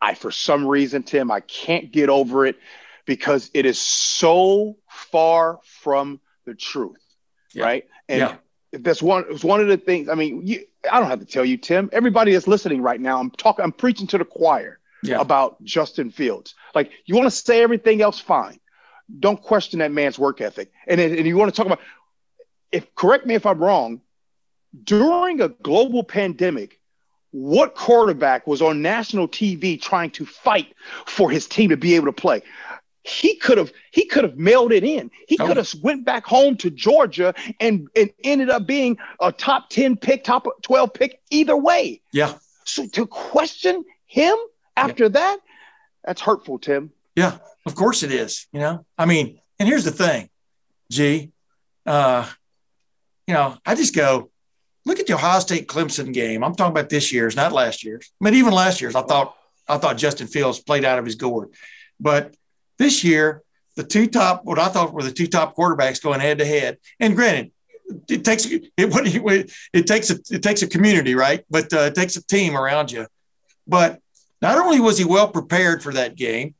I, 0.00 0.14
for 0.14 0.30
some 0.30 0.66
reason, 0.66 1.02
Tim, 1.02 1.30
I 1.30 1.40
can't 1.40 1.92
get 1.92 2.08
over 2.08 2.46
it 2.46 2.56
because 3.04 3.50
it 3.54 3.66
is 3.66 3.78
so 3.78 4.76
far 4.88 5.60
from 5.64 6.20
the 6.44 6.54
truth, 6.54 7.02
yeah. 7.54 7.64
right? 7.64 7.84
And 8.08 8.20
yeah. 8.20 8.36
that's 8.72 9.02
one. 9.02 9.24
It's 9.30 9.44
one 9.44 9.60
of 9.60 9.68
the 9.68 9.76
things. 9.76 10.08
I 10.08 10.14
mean, 10.14 10.46
you, 10.46 10.64
I 10.90 11.00
don't 11.00 11.08
have 11.08 11.20
to 11.20 11.26
tell 11.26 11.44
you, 11.44 11.56
Tim. 11.56 11.88
Everybody 11.92 12.32
that's 12.32 12.48
listening 12.48 12.82
right 12.82 13.00
now, 13.00 13.18
I'm 13.20 13.30
talking. 13.30 13.64
I'm 13.64 13.72
preaching 13.72 14.06
to 14.08 14.18
the 14.18 14.24
choir 14.24 14.80
yeah. 15.02 15.20
about 15.20 15.62
Justin 15.64 16.10
Fields. 16.10 16.54
Like, 16.74 16.90
you 17.04 17.14
want 17.14 17.26
to 17.26 17.30
say 17.30 17.62
everything 17.62 18.02
else, 18.02 18.18
fine. 18.18 18.60
Don't 19.20 19.40
question 19.40 19.78
that 19.78 19.92
man's 19.92 20.18
work 20.18 20.40
ethic. 20.40 20.72
And 20.86 21.00
and 21.00 21.26
you 21.26 21.36
want 21.36 21.52
to 21.52 21.56
talk 21.56 21.66
about. 21.66 21.80
If 22.72 22.92
correct 22.96 23.24
me 23.24 23.34
if 23.34 23.46
I'm 23.46 23.60
wrong, 23.60 24.00
during 24.84 25.40
a 25.40 25.48
global 25.48 26.02
pandemic, 26.02 26.80
what 27.30 27.74
quarterback 27.74 28.46
was 28.46 28.62
on 28.62 28.82
national 28.82 29.28
TV 29.28 29.80
trying 29.80 30.10
to 30.12 30.24
fight 30.24 30.74
for 31.06 31.30
his 31.30 31.46
team 31.46 31.70
to 31.70 31.76
be 31.76 31.94
able 31.94 32.06
to 32.06 32.12
play? 32.12 32.42
He 33.02 33.36
could 33.36 33.58
have 33.58 33.72
he 33.92 34.04
could 34.06 34.24
have 34.24 34.36
mailed 34.36 34.72
it 34.72 34.82
in. 34.82 35.10
He 35.28 35.36
oh. 35.38 35.46
could 35.46 35.56
have 35.56 35.72
went 35.80 36.04
back 36.04 36.24
home 36.24 36.56
to 36.56 36.70
Georgia 36.70 37.34
and, 37.60 37.88
and 37.94 38.10
ended 38.24 38.50
up 38.50 38.66
being 38.66 38.98
a 39.20 39.30
top 39.30 39.70
10 39.70 39.96
pick, 39.96 40.24
top 40.24 40.46
12 40.62 40.92
pick 40.92 41.20
either 41.30 41.56
way. 41.56 42.00
Yeah. 42.12 42.34
So 42.64 42.86
to 42.88 43.06
question 43.06 43.84
him 44.06 44.36
after 44.76 45.04
yeah. 45.04 45.10
that, 45.10 45.38
that's 46.04 46.20
hurtful, 46.20 46.58
Tim. 46.58 46.90
Yeah, 47.14 47.38
of 47.64 47.74
course 47.74 48.02
it 48.02 48.10
is. 48.10 48.46
You 48.52 48.60
know, 48.60 48.86
I 48.98 49.06
mean, 49.06 49.40
and 49.58 49.68
here's 49.68 49.84
the 49.84 49.90
thing, 49.92 50.28
G, 50.90 51.32
uh, 51.86 52.28
you 53.26 53.34
know, 53.34 53.56
I 53.64 53.74
just 53.74 53.94
go, 53.94 54.30
look 54.86 55.00
at 55.00 55.06
the 55.06 55.14
Ohio 55.14 55.40
State 55.40 55.68
Clemson 55.68 56.14
game. 56.14 56.42
I'm 56.42 56.54
talking 56.54 56.70
about 56.70 56.88
this 56.88 57.12
year's, 57.12 57.36
not 57.36 57.52
last 57.52 57.84
year's. 57.84 58.10
I 58.20 58.24
mean, 58.24 58.34
even 58.34 58.54
last 58.54 58.80
year's, 58.80 58.94
I 58.94 59.02
thought 59.02 59.36
I 59.68 59.76
thought 59.78 59.98
Justin 59.98 60.28
Fields 60.28 60.60
played 60.60 60.84
out 60.84 60.98
of 60.98 61.04
his 61.04 61.16
gourd. 61.16 61.50
But 62.00 62.34
this 62.78 63.02
year, 63.02 63.42
the 63.74 63.82
two 63.82 64.06
top, 64.06 64.44
what 64.44 64.58
I 64.58 64.68
thought 64.68 64.94
were 64.94 65.02
the 65.02 65.10
two 65.10 65.26
top 65.26 65.56
quarterbacks 65.56 66.02
going 66.02 66.20
head 66.20 66.38
to 66.38 66.46
head. 66.46 66.78
And 67.00 67.16
granted, 67.16 67.50
it 68.08 68.24
takes 68.24 68.46
it, 68.46 68.68
it, 68.76 69.50
it 69.72 69.86
takes 69.86 70.10
a 70.10 70.18
it 70.30 70.42
takes 70.42 70.62
a 70.62 70.68
community, 70.68 71.14
right? 71.14 71.44
But 71.50 71.72
uh, 71.72 71.80
it 71.80 71.94
takes 71.94 72.16
a 72.16 72.24
team 72.24 72.56
around 72.56 72.92
you. 72.92 73.06
But 73.66 74.00
not 74.40 74.56
only 74.58 74.78
was 74.80 74.98
he 74.98 75.04
well 75.04 75.28
prepared 75.28 75.82
for 75.82 75.92
that 75.94 76.14
game, 76.14 76.54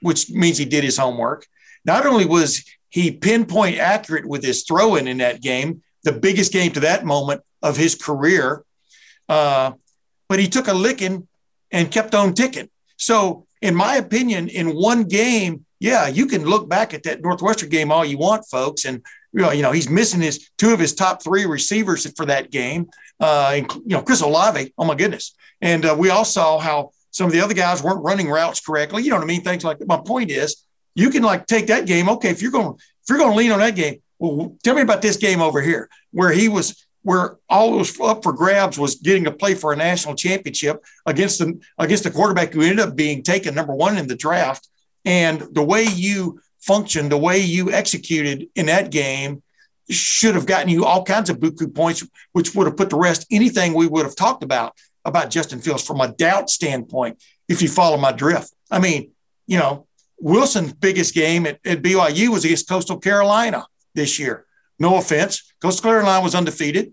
which 0.00 0.30
means 0.30 0.56
he 0.56 0.64
did 0.64 0.84
his 0.84 0.98
homework. 0.98 1.46
Not 1.84 2.06
only 2.06 2.26
was 2.26 2.64
he 2.90 3.10
pinpoint 3.10 3.78
accurate 3.78 4.26
with 4.26 4.44
his 4.44 4.62
throwing 4.62 5.08
in 5.08 5.18
that 5.18 5.40
game, 5.40 5.82
the 6.04 6.12
biggest 6.12 6.52
game 6.52 6.72
to 6.72 6.80
that 6.80 7.04
moment 7.04 7.42
of 7.62 7.76
his 7.76 7.94
career, 7.94 8.64
uh, 9.28 9.72
but 10.28 10.38
he 10.38 10.48
took 10.48 10.68
a 10.68 10.72
licking 10.72 11.28
and 11.70 11.90
kept 11.90 12.14
on 12.14 12.34
ticking. 12.34 12.68
So, 12.96 13.46
in 13.60 13.74
my 13.74 13.96
opinion, 13.96 14.48
in 14.48 14.74
one 14.74 15.04
game, 15.04 15.64
yeah, 15.80 16.06
you 16.06 16.26
can 16.26 16.44
look 16.44 16.68
back 16.68 16.94
at 16.94 17.02
that 17.04 17.22
Northwestern 17.22 17.68
game 17.68 17.90
all 17.90 18.04
you 18.04 18.18
want, 18.18 18.44
folks, 18.50 18.84
and 18.84 19.02
you 19.32 19.42
know, 19.42 19.50
you 19.50 19.62
know 19.62 19.72
he's 19.72 19.88
missing 19.88 20.20
his 20.20 20.50
two 20.58 20.72
of 20.72 20.80
his 20.80 20.94
top 20.94 21.22
three 21.22 21.46
receivers 21.46 22.10
for 22.14 22.26
that 22.26 22.50
game. 22.50 22.88
Uh, 23.20 23.52
and, 23.54 23.72
you 23.74 23.96
know, 23.96 24.02
Chris 24.02 24.20
Olave, 24.20 24.72
oh 24.78 24.84
my 24.84 24.94
goodness, 24.94 25.34
and 25.60 25.84
uh, 25.84 25.94
we 25.98 26.10
all 26.10 26.24
saw 26.24 26.58
how 26.58 26.90
some 27.10 27.26
of 27.26 27.32
the 27.32 27.40
other 27.40 27.54
guys 27.54 27.82
weren't 27.82 28.02
running 28.02 28.28
routes 28.28 28.60
correctly. 28.60 29.02
You 29.02 29.10
know 29.10 29.16
what 29.16 29.24
I 29.24 29.26
mean? 29.26 29.42
Things 29.42 29.64
like 29.64 29.78
that. 29.78 29.88
My 29.88 30.00
point 30.04 30.30
is, 30.30 30.64
you 30.94 31.10
can 31.10 31.22
like 31.22 31.46
take 31.46 31.66
that 31.68 31.86
game. 31.86 32.08
Okay, 32.08 32.30
if 32.30 32.42
you're 32.42 32.52
going 32.52 32.74
if 32.74 33.08
you're 33.08 33.18
going 33.18 33.32
to 33.32 33.36
lean 33.36 33.52
on 33.52 33.58
that 33.58 33.74
game, 33.74 34.00
well, 34.22 34.56
tell 34.62 34.76
me 34.76 34.82
about 34.82 35.02
this 35.02 35.16
game 35.16 35.40
over 35.40 35.60
here 35.60 35.88
where 36.12 36.30
he 36.30 36.48
was 36.48 36.86
where 37.02 37.36
all 37.48 37.76
was 37.76 37.98
up 38.00 38.22
for 38.22 38.32
grabs 38.32 38.78
was 38.78 38.94
getting 38.94 39.24
to 39.24 39.32
play 39.32 39.54
for 39.54 39.72
a 39.72 39.76
national 39.76 40.14
championship 40.14 40.84
against 41.06 41.40
the 41.40 41.60
against 41.78 42.04
the 42.04 42.10
quarterback 42.10 42.52
who 42.52 42.62
ended 42.62 42.78
up 42.78 42.94
being 42.94 43.24
taken 43.24 43.54
number 43.54 43.74
one 43.74 43.98
in 43.98 44.06
the 44.06 44.14
draft. 44.14 44.68
And 45.04 45.40
the 45.40 45.64
way 45.64 45.82
you 45.82 46.40
functioned, 46.60 47.10
the 47.10 47.18
way 47.18 47.38
you 47.40 47.72
executed 47.72 48.48
in 48.54 48.66
that 48.66 48.92
game 48.92 49.42
should 49.90 50.36
have 50.36 50.46
gotten 50.46 50.68
you 50.68 50.84
all 50.84 51.04
kinds 51.04 51.28
of 51.28 51.40
buku 51.40 51.74
points, 51.74 52.06
which 52.30 52.54
would 52.54 52.68
have 52.68 52.76
put 52.76 52.90
to 52.90 52.96
rest 52.96 53.26
anything 53.32 53.74
we 53.74 53.88
would 53.88 54.04
have 54.04 54.14
talked 54.14 54.44
about 54.44 54.76
about 55.04 55.30
Justin 55.30 55.60
Fields 55.60 55.84
from 55.84 56.00
a 56.00 56.12
doubt 56.12 56.48
standpoint, 56.48 57.20
if 57.48 57.60
you 57.60 57.68
follow 57.68 57.96
my 57.96 58.12
drift. 58.12 58.54
I 58.70 58.78
mean, 58.78 59.10
you 59.48 59.58
know, 59.58 59.88
Wilson's 60.20 60.72
biggest 60.74 61.12
game 61.12 61.44
at, 61.44 61.58
at 61.66 61.82
BYU 61.82 62.28
was 62.28 62.44
against 62.44 62.68
Coastal 62.68 62.98
Carolina 62.98 63.66
this 63.94 64.18
year. 64.18 64.46
No 64.78 64.96
offense. 64.96 65.52
Coastal 65.60 65.90
Carolina 65.90 66.22
was 66.22 66.34
undefeated, 66.34 66.92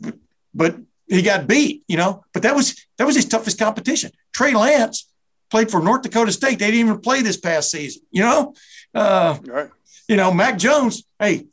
but, 0.00 0.14
but 0.54 0.76
he 1.08 1.22
got 1.22 1.46
beat, 1.46 1.82
you 1.88 1.96
know. 1.96 2.24
But 2.32 2.42
that 2.42 2.54
was 2.54 2.86
that 2.98 3.06
was 3.06 3.16
his 3.16 3.26
toughest 3.26 3.58
competition. 3.58 4.10
Trey 4.32 4.54
Lance 4.54 5.10
played 5.50 5.70
for 5.70 5.82
North 5.82 6.02
Dakota 6.02 6.32
State. 6.32 6.58
They 6.58 6.70
didn't 6.70 6.88
even 6.88 7.00
play 7.00 7.22
this 7.22 7.36
past 7.36 7.70
season, 7.70 8.02
you 8.10 8.22
know. 8.22 8.54
Uh, 8.94 9.38
right. 9.46 9.70
You 10.08 10.16
know, 10.16 10.32
Mac 10.32 10.58
Jones, 10.58 11.04
hey, 11.18 11.46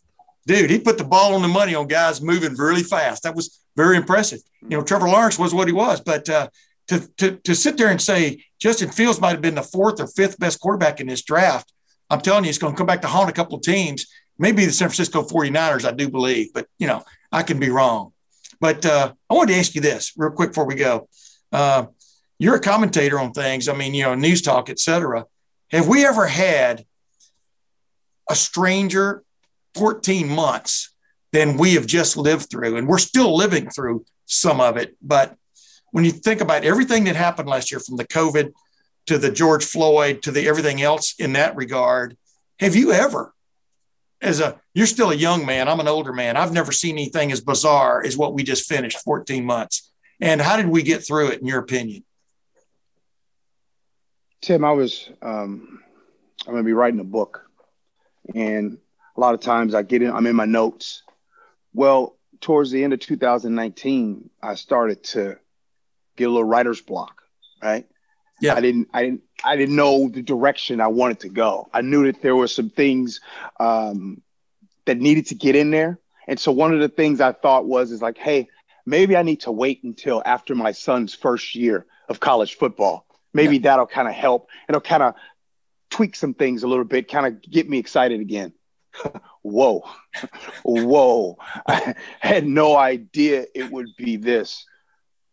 dude, 0.48 0.70
he 0.70 0.80
put 0.80 0.98
the 0.98 1.04
ball 1.04 1.36
on 1.36 1.42
the 1.42 1.48
money 1.48 1.76
on 1.76 1.88
guys 1.88 2.22
moving 2.22 2.56
really 2.56 2.84
fast. 2.84 3.24
That 3.24 3.36
was 3.36 3.60
very 3.76 3.98
impressive. 3.98 4.40
You 4.62 4.78
know, 4.78 4.84
Trevor 4.84 5.08
Lawrence 5.08 5.38
was 5.38 5.54
what 5.54 5.68
he 5.68 5.74
was, 5.74 6.02
but 6.02 6.28
uh, 6.30 6.50
to, 6.88 7.08
to, 7.18 7.38
to 7.38 7.56
sit 7.56 7.78
there 7.78 7.90
and 7.90 8.02
say 8.02 8.44
Justin 8.60 8.90
Fields 8.90 9.22
might 9.22 9.32
have 9.32 9.42
been 9.42 9.56
the 9.56 9.62
fourth 9.62 10.02
or 10.02 10.08
fifth 10.08 10.40
best 10.40 10.60
quarterback 10.60 11.00
in 11.00 11.08
this 11.08 11.22
draft, 11.22 11.72
I'm 12.10 12.22
telling 12.22 12.44
you, 12.44 12.50
it's 12.50 12.58
going 12.58 12.74
to 12.74 12.78
come 12.78 12.88
back 12.88 13.02
to 13.04 13.08
haunt 13.08 13.30
a 13.30 13.34
couple 13.34 13.56
of 13.56 13.62
teams. 13.62 14.08
Maybe 14.40 14.66
the 14.66 14.72
San 14.72 14.88
Francisco 14.88 15.22
49ers, 15.22 15.86
I 15.86 15.92
do 15.92 16.10
believe, 16.10 16.54
but, 16.54 16.68
you 16.80 16.88
know, 16.88 17.04
I 17.32 17.44
can 17.44 17.60
be 17.60 17.70
wrong. 17.70 18.14
But 18.60 18.86
uh, 18.86 19.14
I 19.30 19.34
wanted 19.34 19.54
to 19.54 19.60
ask 19.60 19.76
you 19.76 19.82
this 19.82 20.14
real 20.18 20.32
quick 20.32 20.50
before 20.50 20.66
we 20.66 20.76
go. 20.76 21.08
Uh, 21.52 21.88
you're 22.40 22.56
a 22.56 22.62
commentator 22.62 23.20
on 23.20 23.32
things. 23.32 23.68
I 23.68 23.74
mean, 23.74 23.94
you 23.94 24.04
know, 24.04 24.16
news 24.16 24.42
talk, 24.42 24.70
et 24.70 24.80
cetera. 24.80 25.26
Have 25.72 25.88
we 25.88 26.06
ever 26.06 26.26
had 26.26 26.86
a 28.30 28.36
stranger 28.36 29.24
14 29.76 30.28
months 30.28 30.94
than 31.32 31.58
we 31.58 31.74
have 31.76 31.86
just 31.86 32.18
lived 32.18 32.50
through? 32.50 32.78
And 32.78 32.88
we're 32.88 32.98
still 32.98 33.36
living 33.36 33.70
through 33.70 34.06
some 34.26 34.62
of 34.62 34.78
it. 34.78 34.96
But 35.02 35.36
when 35.92 36.06
you 36.06 36.12
think 36.12 36.42
about 36.42 36.64
everything 36.64 37.06
that 37.06 37.16
happened 37.16 37.50
last 37.50 37.72
year 37.72 37.80
from 37.80 37.98
the 37.98 38.08
COVID 38.08 38.54
to 39.08 39.18
the 39.18 39.32
George 39.32 39.66
Floyd 39.66 40.22
to 40.24 40.32
the 40.32 40.48
everything 40.48 40.82
else 40.82 41.16
in 41.20 41.34
that 41.34 41.56
regard, 41.56 42.18
have 42.60 42.76
you 42.76 42.92
ever, 42.92 43.34
as 44.22 44.40
a, 44.40 44.60
you're 44.74 44.88
still 44.88 45.12
a 45.12 45.16
young 45.16 45.46
man, 45.46 45.68
I'm 45.68 45.80
an 45.80 45.88
older 45.88 46.14
man, 46.14 46.38
I've 46.38 46.54
never 46.54 46.72
seen 46.72 46.96
anything 46.96 47.32
as 47.32 47.42
bizarre 47.42 48.04
as 48.04 48.18
what 48.18 48.34
we 48.34 48.44
just 48.44 48.68
finished 48.68 49.00
14 49.00 49.46
months. 49.46 49.92
And 50.22 50.42
how 50.42 50.58
did 50.58 50.68
we 50.68 50.84
get 50.84 51.06
through 51.06 51.30
it, 51.30 51.40
in 51.40 51.48
your 51.48 51.60
opinion? 51.60 52.04
Tim, 54.42 54.66
I 54.66 54.72
was, 54.72 55.10
um, 55.22 55.82
I'm 56.46 56.54
going 56.54 56.64
to 56.64 56.68
be 56.68 56.74
writing 56.74 57.00
a 57.00 57.06
book. 57.06 57.46
And 58.36 58.78
a 59.16 59.20
lot 59.20 59.34
of 59.34 59.40
times 59.40 59.74
I 59.74 59.82
get 59.82 60.02
in, 60.02 60.12
I'm 60.12 60.28
in 60.28 60.36
my 60.36 60.46
notes. 60.46 61.04
Well, 61.74 62.18
towards 62.42 62.72
the 62.72 62.84
end 62.84 62.94
of 62.94 63.00
2019, 63.00 64.30
I 64.42 64.56
started 64.56 65.04
to 65.06 65.38
get 66.16 66.26
a 66.26 66.32
little 66.32 66.44
writer's 66.44 66.82
block, 66.82 67.22
right? 67.62 67.86
Yeah. 68.42 68.56
I 68.56 68.62
didn't, 68.62 68.90
I 68.94 69.04
didn't, 69.04 69.22
I 69.44 69.56
didn't 69.56 69.76
know 69.76 70.10
the 70.10 70.22
direction 70.22 70.82
I 70.82 70.88
wanted 70.88 71.22
to 71.22 71.30
go. 71.30 71.70
I 71.74 71.82
knew 71.82 72.06
that 72.06 72.22
there 72.22 72.36
were 72.36 72.48
some 72.48 72.70
things 72.70 73.22
um, 73.60 74.22
that 74.86 74.98
needed 74.98 75.28
to 75.28 75.36
get 75.36 75.56
in 75.56 75.72
there. 75.72 76.00
And 76.28 76.40
so 76.40 76.52
one 76.52 76.74
of 76.74 76.80
the 76.80 76.90
things 76.90 77.22
I 77.22 77.32
thought 77.32 77.66
was, 77.66 77.92
is 77.92 78.02
like, 78.02 78.18
hey, 78.18 78.50
maybe 78.86 79.16
I 79.16 79.24
need 79.24 79.42
to 79.42 79.52
wait 79.52 79.84
until 79.84 80.22
after 80.26 80.56
my 80.56 80.72
son's 80.72 81.14
first 81.14 81.56
year 81.56 81.86
of 82.08 82.20
college 82.20 82.56
football. 82.56 83.06
Maybe 83.34 83.58
yeah. 83.58 83.64
that'll 83.64 83.88
kind 83.88 84.08
of 84.08 84.14
help. 84.14 84.50
It'll 84.68 84.82
kind 84.82 85.04
of 85.04 85.16
tweak 85.90 86.16
some 86.16 86.34
things 86.34 86.64
a 86.64 86.68
little 86.68 86.86
bit, 86.86 87.10
kind 87.10 87.26
of 87.26 87.42
get 87.42 87.70
me 87.70 87.78
excited 87.78 88.20
again. 88.20 88.54
Whoa, 89.42 89.84
whoa. 90.64 91.38
I 91.68 91.96
had 92.20 92.46
no 92.46 92.76
idea 92.76 93.46
it 93.56 93.72
would 93.72 93.88
be 93.98 94.18
this. 94.18 94.66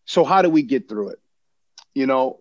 So 0.04 0.24
how 0.24 0.42
do 0.42 0.48
we 0.48 0.62
get 0.62 0.88
through 0.88 1.10
it? 1.10 1.18
You 1.94 2.06
know, 2.06 2.38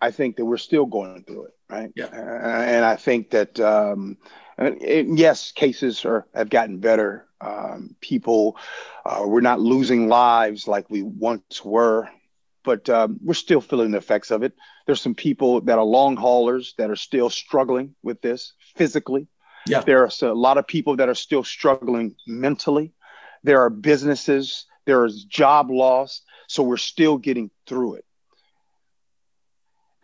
I 0.00 0.10
think 0.10 0.36
that 0.36 0.44
we're 0.44 0.56
still 0.58 0.86
going 0.86 1.24
through 1.24 1.46
it, 1.46 1.54
right? 1.68 1.90
Yeah. 1.96 2.06
Uh, 2.06 2.62
and 2.62 2.84
I 2.84 2.96
think 2.96 3.30
that 3.30 3.58
um, 3.60 4.16
it, 4.58 5.06
yes, 5.08 5.52
cases 5.52 6.04
are 6.04 6.26
have 6.34 6.50
gotten 6.50 6.78
better. 6.78 7.26
Um, 7.40 7.94
people, 8.00 8.56
uh, 9.04 9.22
we're 9.24 9.40
not 9.40 9.60
losing 9.60 10.08
lives 10.08 10.66
like 10.66 10.90
we 10.90 11.02
once 11.02 11.64
were, 11.64 12.08
but 12.64 12.88
um, 12.88 13.18
we're 13.22 13.34
still 13.34 13.60
feeling 13.60 13.92
the 13.92 13.98
effects 13.98 14.30
of 14.30 14.42
it. 14.42 14.54
There's 14.86 15.00
some 15.00 15.14
people 15.14 15.60
that 15.62 15.78
are 15.78 15.84
long 15.84 16.16
haulers 16.16 16.74
that 16.78 16.90
are 16.90 16.96
still 16.96 17.30
struggling 17.30 17.94
with 18.02 18.20
this 18.20 18.54
physically. 18.76 19.28
Yeah. 19.66 19.80
There 19.80 20.02
are 20.02 20.10
a 20.22 20.34
lot 20.34 20.58
of 20.58 20.66
people 20.66 20.96
that 20.96 21.08
are 21.08 21.14
still 21.14 21.44
struggling 21.44 22.16
mentally. 22.26 22.92
There 23.44 23.60
are 23.60 23.70
businesses. 23.70 24.66
There 24.86 25.04
is 25.04 25.24
job 25.24 25.70
loss. 25.70 26.22
So 26.48 26.62
we're 26.62 26.78
still 26.78 27.18
getting 27.18 27.50
through 27.66 27.96
it. 27.96 28.04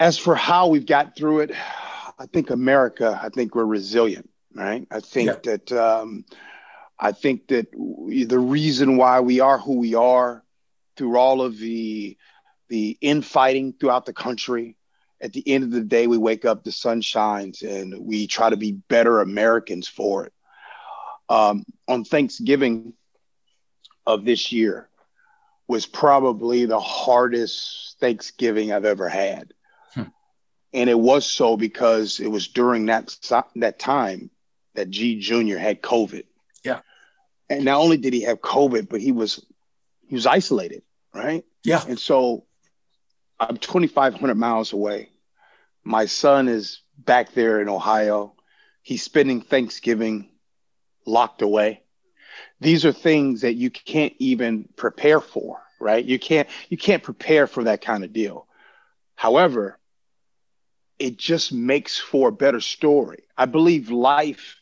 As 0.00 0.18
for 0.18 0.34
how 0.34 0.68
we've 0.68 0.86
got 0.86 1.16
through 1.16 1.40
it, 1.40 1.52
I 2.18 2.26
think 2.26 2.50
America, 2.50 3.18
I 3.22 3.28
think 3.28 3.54
we're 3.54 3.64
resilient, 3.64 4.30
right? 4.54 4.86
I 4.90 5.00
think 5.00 5.28
yeah. 5.28 5.36
that 5.44 5.72
um, 5.72 6.24
I 6.98 7.12
think 7.12 7.48
that 7.48 7.70
the 7.72 8.38
reason 8.38 8.96
why 8.96 9.20
we 9.20 9.40
are 9.40 9.58
who 9.58 9.78
we 9.78 9.94
are 9.94 10.44
through 10.96 11.16
all 11.16 11.42
of 11.42 11.58
the 11.58 12.16
the 12.68 12.96
infighting 13.00 13.72
throughout 13.72 14.06
the 14.06 14.12
country, 14.12 14.76
at 15.20 15.32
the 15.32 15.46
end 15.46 15.64
of 15.64 15.70
the 15.70 15.82
day, 15.82 16.06
we 16.06 16.18
wake 16.18 16.44
up, 16.44 16.64
the 16.64 16.72
sun 16.72 17.00
shines, 17.00 17.62
and 17.62 17.94
we 17.98 18.26
try 18.26 18.50
to 18.50 18.56
be 18.56 18.72
better 18.72 19.20
Americans 19.20 19.86
for 19.86 20.26
it. 20.26 20.32
Um, 21.28 21.64
on 21.88 22.04
Thanksgiving 22.04 22.94
of 24.06 24.24
this 24.24 24.52
year, 24.52 24.88
was 25.66 25.86
probably 25.86 26.66
the 26.66 26.80
hardest 26.80 27.96
Thanksgiving 28.00 28.72
I've 28.72 28.84
ever 28.84 29.08
had. 29.08 29.53
And 30.74 30.90
it 30.90 30.98
was 30.98 31.26
so 31.26 31.56
because 31.56 32.20
it 32.20 32.26
was 32.26 32.48
during 32.48 32.86
that 32.86 33.16
that 33.56 33.78
time 33.78 34.30
that 34.74 34.90
G 34.90 35.18
Junior 35.20 35.56
had 35.58 35.80
COVID. 35.80 36.24
Yeah. 36.64 36.80
And 37.48 37.64
not 37.64 37.78
only 37.78 37.96
did 37.96 38.12
he 38.12 38.22
have 38.22 38.40
COVID, 38.40 38.88
but 38.88 39.00
he 39.00 39.12
was 39.12 39.44
he 40.08 40.14
was 40.14 40.26
isolated, 40.26 40.82
right? 41.14 41.44
Yeah. 41.62 41.82
And 41.86 41.98
so 41.98 42.44
I'm 43.38 43.56
2,500 43.56 44.34
miles 44.34 44.72
away. 44.72 45.10
My 45.84 46.06
son 46.06 46.48
is 46.48 46.82
back 46.98 47.32
there 47.32 47.60
in 47.60 47.68
Ohio. 47.68 48.34
He's 48.82 49.02
spending 49.02 49.40
Thanksgiving 49.40 50.30
locked 51.06 51.42
away 51.42 51.84
these 52.60 52.84
are 52.84 52.92
things 52.92 53.42
that 53.42 53.54
you 53.54 53.70
can't 53.70 54.14
even 54.18 54.68
prepare 54.76 55.20
for 55.20 55.62
right 55.80 56.04
you 56.04 56.18
can't 56.18 56.48
you 56.68 56.76
can't 56.76 57.02
prepare 57.02 57.46
for 57.46 57.64
that 57.64 57.80
kind 57.80 58.04
of 58.04 58.12
deal 58.12 58.46
however 59.16 59.78
it 60.98 61.16
just 61.16 61.52
makes 61.52 61.98
for 61.98 62.28
a 62.28 62.32
better 62.32 62.60
story. 62.60 63.24
I 63.36 63.46
believe 63.46 63.90
life 63.90 64.56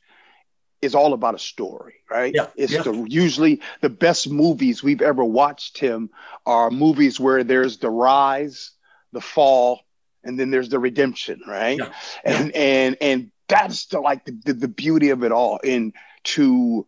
is 0.80 0.94
all 0.94 1.12
about 1.12 1.34
a 1.34 1.38
story 1.38 2.02
right? 2.12 2.34
Yeah, 2.34 2.48
it's 2.56 2.72
yeah. 2.72 2.82
The, 2.82 3.06
usually 3.08 3.60
the 3.80 3.88
best 3.88 4.30
movies 4.30 4.82
we've 4.82 5.02
ever 5.02 5.24
watched 5.24 5.78
him 5.78 6.10
are 6.46 6.70
movies 6.70 7.18
where 7.18 7.42
there's 7.42 7.78
the 7.78 7.90
rise 7.90 8.72
the 9.12 9.20
fall 9.20 9.80
and 10.24 10.38
then 10.38 10.50
there's 10.50 10.68
the 10.68 10.78
redemption 10.78 11.40
right? 11.46 11.78
Yeah, 11.78 11.92
and 12.24 12.54
and 12.54 12.96
and 13.00 13.30
that's 13.48 13.86
the 13.86 14.00
like 14.00 14.24
the, 14.24 14.38
the, 14.44 14.52
the 14.52 14.68
beauty 14.68 15.10
of 15.10 15.24
it 15.24 15.32
all. 15.32 15.60
And 15.64 15.92
to 16.24 16.86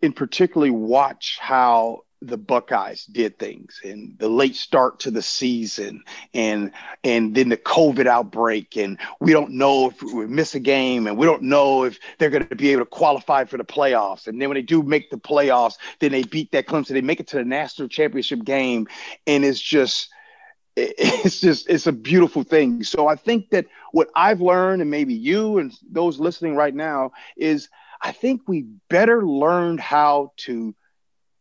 in 0.00 0.12
particularly 0.12 0.70
watch 0.70 1.38
how 1.40 2.02
the 2.20 2.36
Buckeyes 2.36 3.04
did 3.04 3.38
things 3.38 3.80
and 3.84 4.18
the 4.18 4.28
late 4.28 4.56
start 4.56 4.98
to 5.00 5.10
the 5.10 5.22
season 5.22 6.02
and 6.34 6.72
and 7.04 7.34
then 7.34 7.48
the 7.48 7.56
COVID 7.56 8.06
outbreak 8.06 8.76
and 8.76 8.98
we 9.20 9.32
don't 9.32 9.52
know 9.52 9.90
if 9.90 10.02
we 10.02 10.26
miss 10.26 10.54
a 10.54 10.60
game 10.60 11.06
and 11.06 11.16
we 11.16 11.26
don't 11.26 11.42
know 11.42 11.84
if 11.84 11.98
they're 12.18 12.30
going 12.30 12.46
to 12.46 12.56
be 12.56 12.72
able 12.72 12.82
to 12.82 12.90
qualify 12.90 13.44
for 13.44 13.56
the 13.56 13.64
playoffs. 13.64 14.26
And 14.26 14.40
then 14.40 14.48
when 14.48 14.56
they 14.56 14.62
do 14.62 14.82
make 14.82 15.10
the 15.10 15.16
playoffs 15.16 15.74
then 16.00 16.12
they 16.12 16.24
beat 16.24 16.50
that 16.52 16.66
Clemson. 16.66 16.88
They 16.88 17.00
make 17.00 17.20
it 17.20 17.28
to 17.28 17.36
the 17.36 17.44
national 17.44 17.88
championship 17.88 18.44
game 18.44 18.88
and 19.26 19.44
it's 19.44 19.60
just 19.60 20.10
it's 20.76 21.40
just 21.40 21.68
it's 21.68 21.86
a 21.86 21.92
beautiful 21.92 22.42
thing. 22.42 22.82
So 22.82 23.06
I 23.06 23.14
think 23.14 23.50
that 23.50 23.66
what 23.92 24.08
I've 24.16 24.40
learned 24.40 24.82
and 24.82 24.90
maybe 24.90 25.14
you 25.14 25.58
and 25.58 25.72
those 25.90 26.18
listening 26.18 26.56
right 26.56 26.74
now 26.74 27.12
is 27.36 27.68
I 28.00 28.12
think 28.12 28.42
we 28.46 28.62
better 28.88 29.26
learned 29.26 29.80
how 29.80 30.32
to 30.38 30.74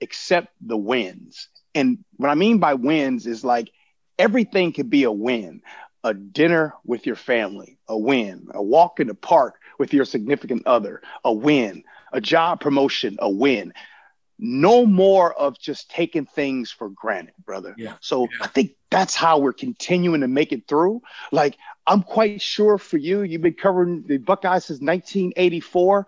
accept 0.02 0.50
the 0.62 0.78
wins. 0.78 1.50
And 1.76 2.04
what 2.18 2.30
I 2.30 2.36
mean 2.36 2.60
by 2.60 2.74
wins 2.74 3.28
is 3.28 3.44
like 3.44 3.70
everything 4.18 4.74
could 4.74 4.90
be 4.90 5.04
a 5.04 5.12
win. 5.12 5.62
A 6.04 6.14
dinner 6.14 6.74
with 6.86 7.06
your 7.06 7.16
family, 7.16 7.80
a 7.88 7.98
win. 7.98 8.48
A 8.54 8.64
walk 8.64 9.00
in 9.00 9.08
the 9.08 9.14
park 9.14 9.56
with 9.78 9.94
your 9.94 10.06
significant 10.06 10.66
other, 10.66 11.02
a 11.24 11.34
win. 11.34 11.84
A 12.14 12.22
job 12.22 12.62
promotion, 12.62 13.18
a 13.20 13.30
win. 13.30 13.74
No 14.40 14.86
more 14.86 15.34
of 15.34 15.60
just 15.60 15.90
taking 15.90 16.26
things 16.26 16.72
for 16.72 16.90
granted, 16.90 17.34
brother. 17.44 17.76
Yeah. 17.78 17.96
So 18.00 18.24
yeah. 18.24 18.38
I 18.42 18.48
think 18.48 18.76
that's 18.90 19.16
how 19.16 19.40
we're 19.40 19.54
continuing 19.54 20.22
to 20.22 20.28
make 20.28 20.54
it 20.54 20.68
through. 20.68 21.02
Like 21.32 21.58
I'm 21.86 22.04
quite 22.04 22.42
sure 22.42 22.78
for 22.78 22.98
you, 22.98 23.24
you've 23.24 23.42
been 23.42 23.54
covering 23.54 24.04
the 24.08 24.18
Buckeyes 24.18 24.66
since 24.66 24.80
1984. 24.80 26.06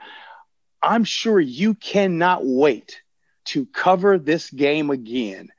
I'm 0.82 1.04
sure 1.04 1.40
you 1.40 1.74
cannot 1.74 2.46
wait 2.46 3.02
to 3.50 3.66
cover 3.68 4.18
this 4.18 4.50
game 4.50 4.90
again 4.90 5.50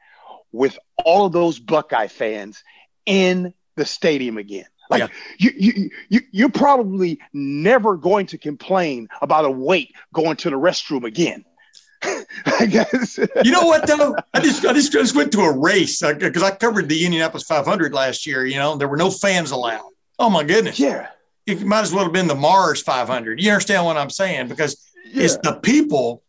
with 0.52 0.78
all 1.04 1.26
of 1.26 1.32
those 1.32 1.58
Buckeye 1.58 2.08
fans 2.08 2.62
in 3.06 3.54
the 3.76 3.84
stadium 3.84 4.38
again. 4.38 4.66
Like 4.90 5.00
yeah. 5.00 5.08
you, 5.38 5.50
you, 5.56 5.90
you, 6.08 6.20
you're 6.32 6.50
probably 6.50 7.20
never 7.32 7.96
going 7.96 8.26
to 8.26 8.38
complain 8.38 9.08
about 9.22 9.44
a 9.44 9.50
wait 9.50 9.94
going 10.12 10.36
to 10.38 10.50
the 10.50 10.56
restroom 10.56 11.04
again. 11.04 11.44
I 12.46 12.66
guess. 12.66 13.18
you 13.44 13.52
know 13.52 13.66
what 13.66 13.86
though? 13.86 14.16
I 14.34 14.40
just 14.40 14.64
I 14.64 14.72
just, 14.72 14.90
just 14.90 15.14
went 15.14 15.32
to 15.32 15.40
a 15.40 15.58
race 15.58 16.02
uh, 16.02 16.14
because 16.14 16.42
I 16.42 16.50
covered 16.50 16.88
the 16.88 17.04
Indianapolis 17.04 17.44
500 17.44 17.92
last 17.92 18.26
year. 18.26 18.44
You 18.46 18.56
know, 18.56 18.76
there 18.76 18.88
were 18.88 18.96
no 18.96 19.10
fans 19.10 19.50
allowed. 19.50 19.90
Oh 20.18 20.30
my 20.30 20.42
goodness. 20.42 20.80
Yeah. 20.80 21.08
It 21.46 21.62
might 21.62 21.82
as 21.82 21.92
well 21.92 22.04
have 22.04 22.12
been 22.12 22.26
the 22.26 22.34
Mars 22.34 22.80
500. 22.82 23.40
You 23.40 23.50
understand 23.50 23.84
what 23.84 23.96
I'm 23.96 24.10
saying? 24.10 24.48
Because 24.48 24.76
yeah. 25.06 25.24
it's 25.24 25.36
the 25.38 25.54
people 25.54 26.22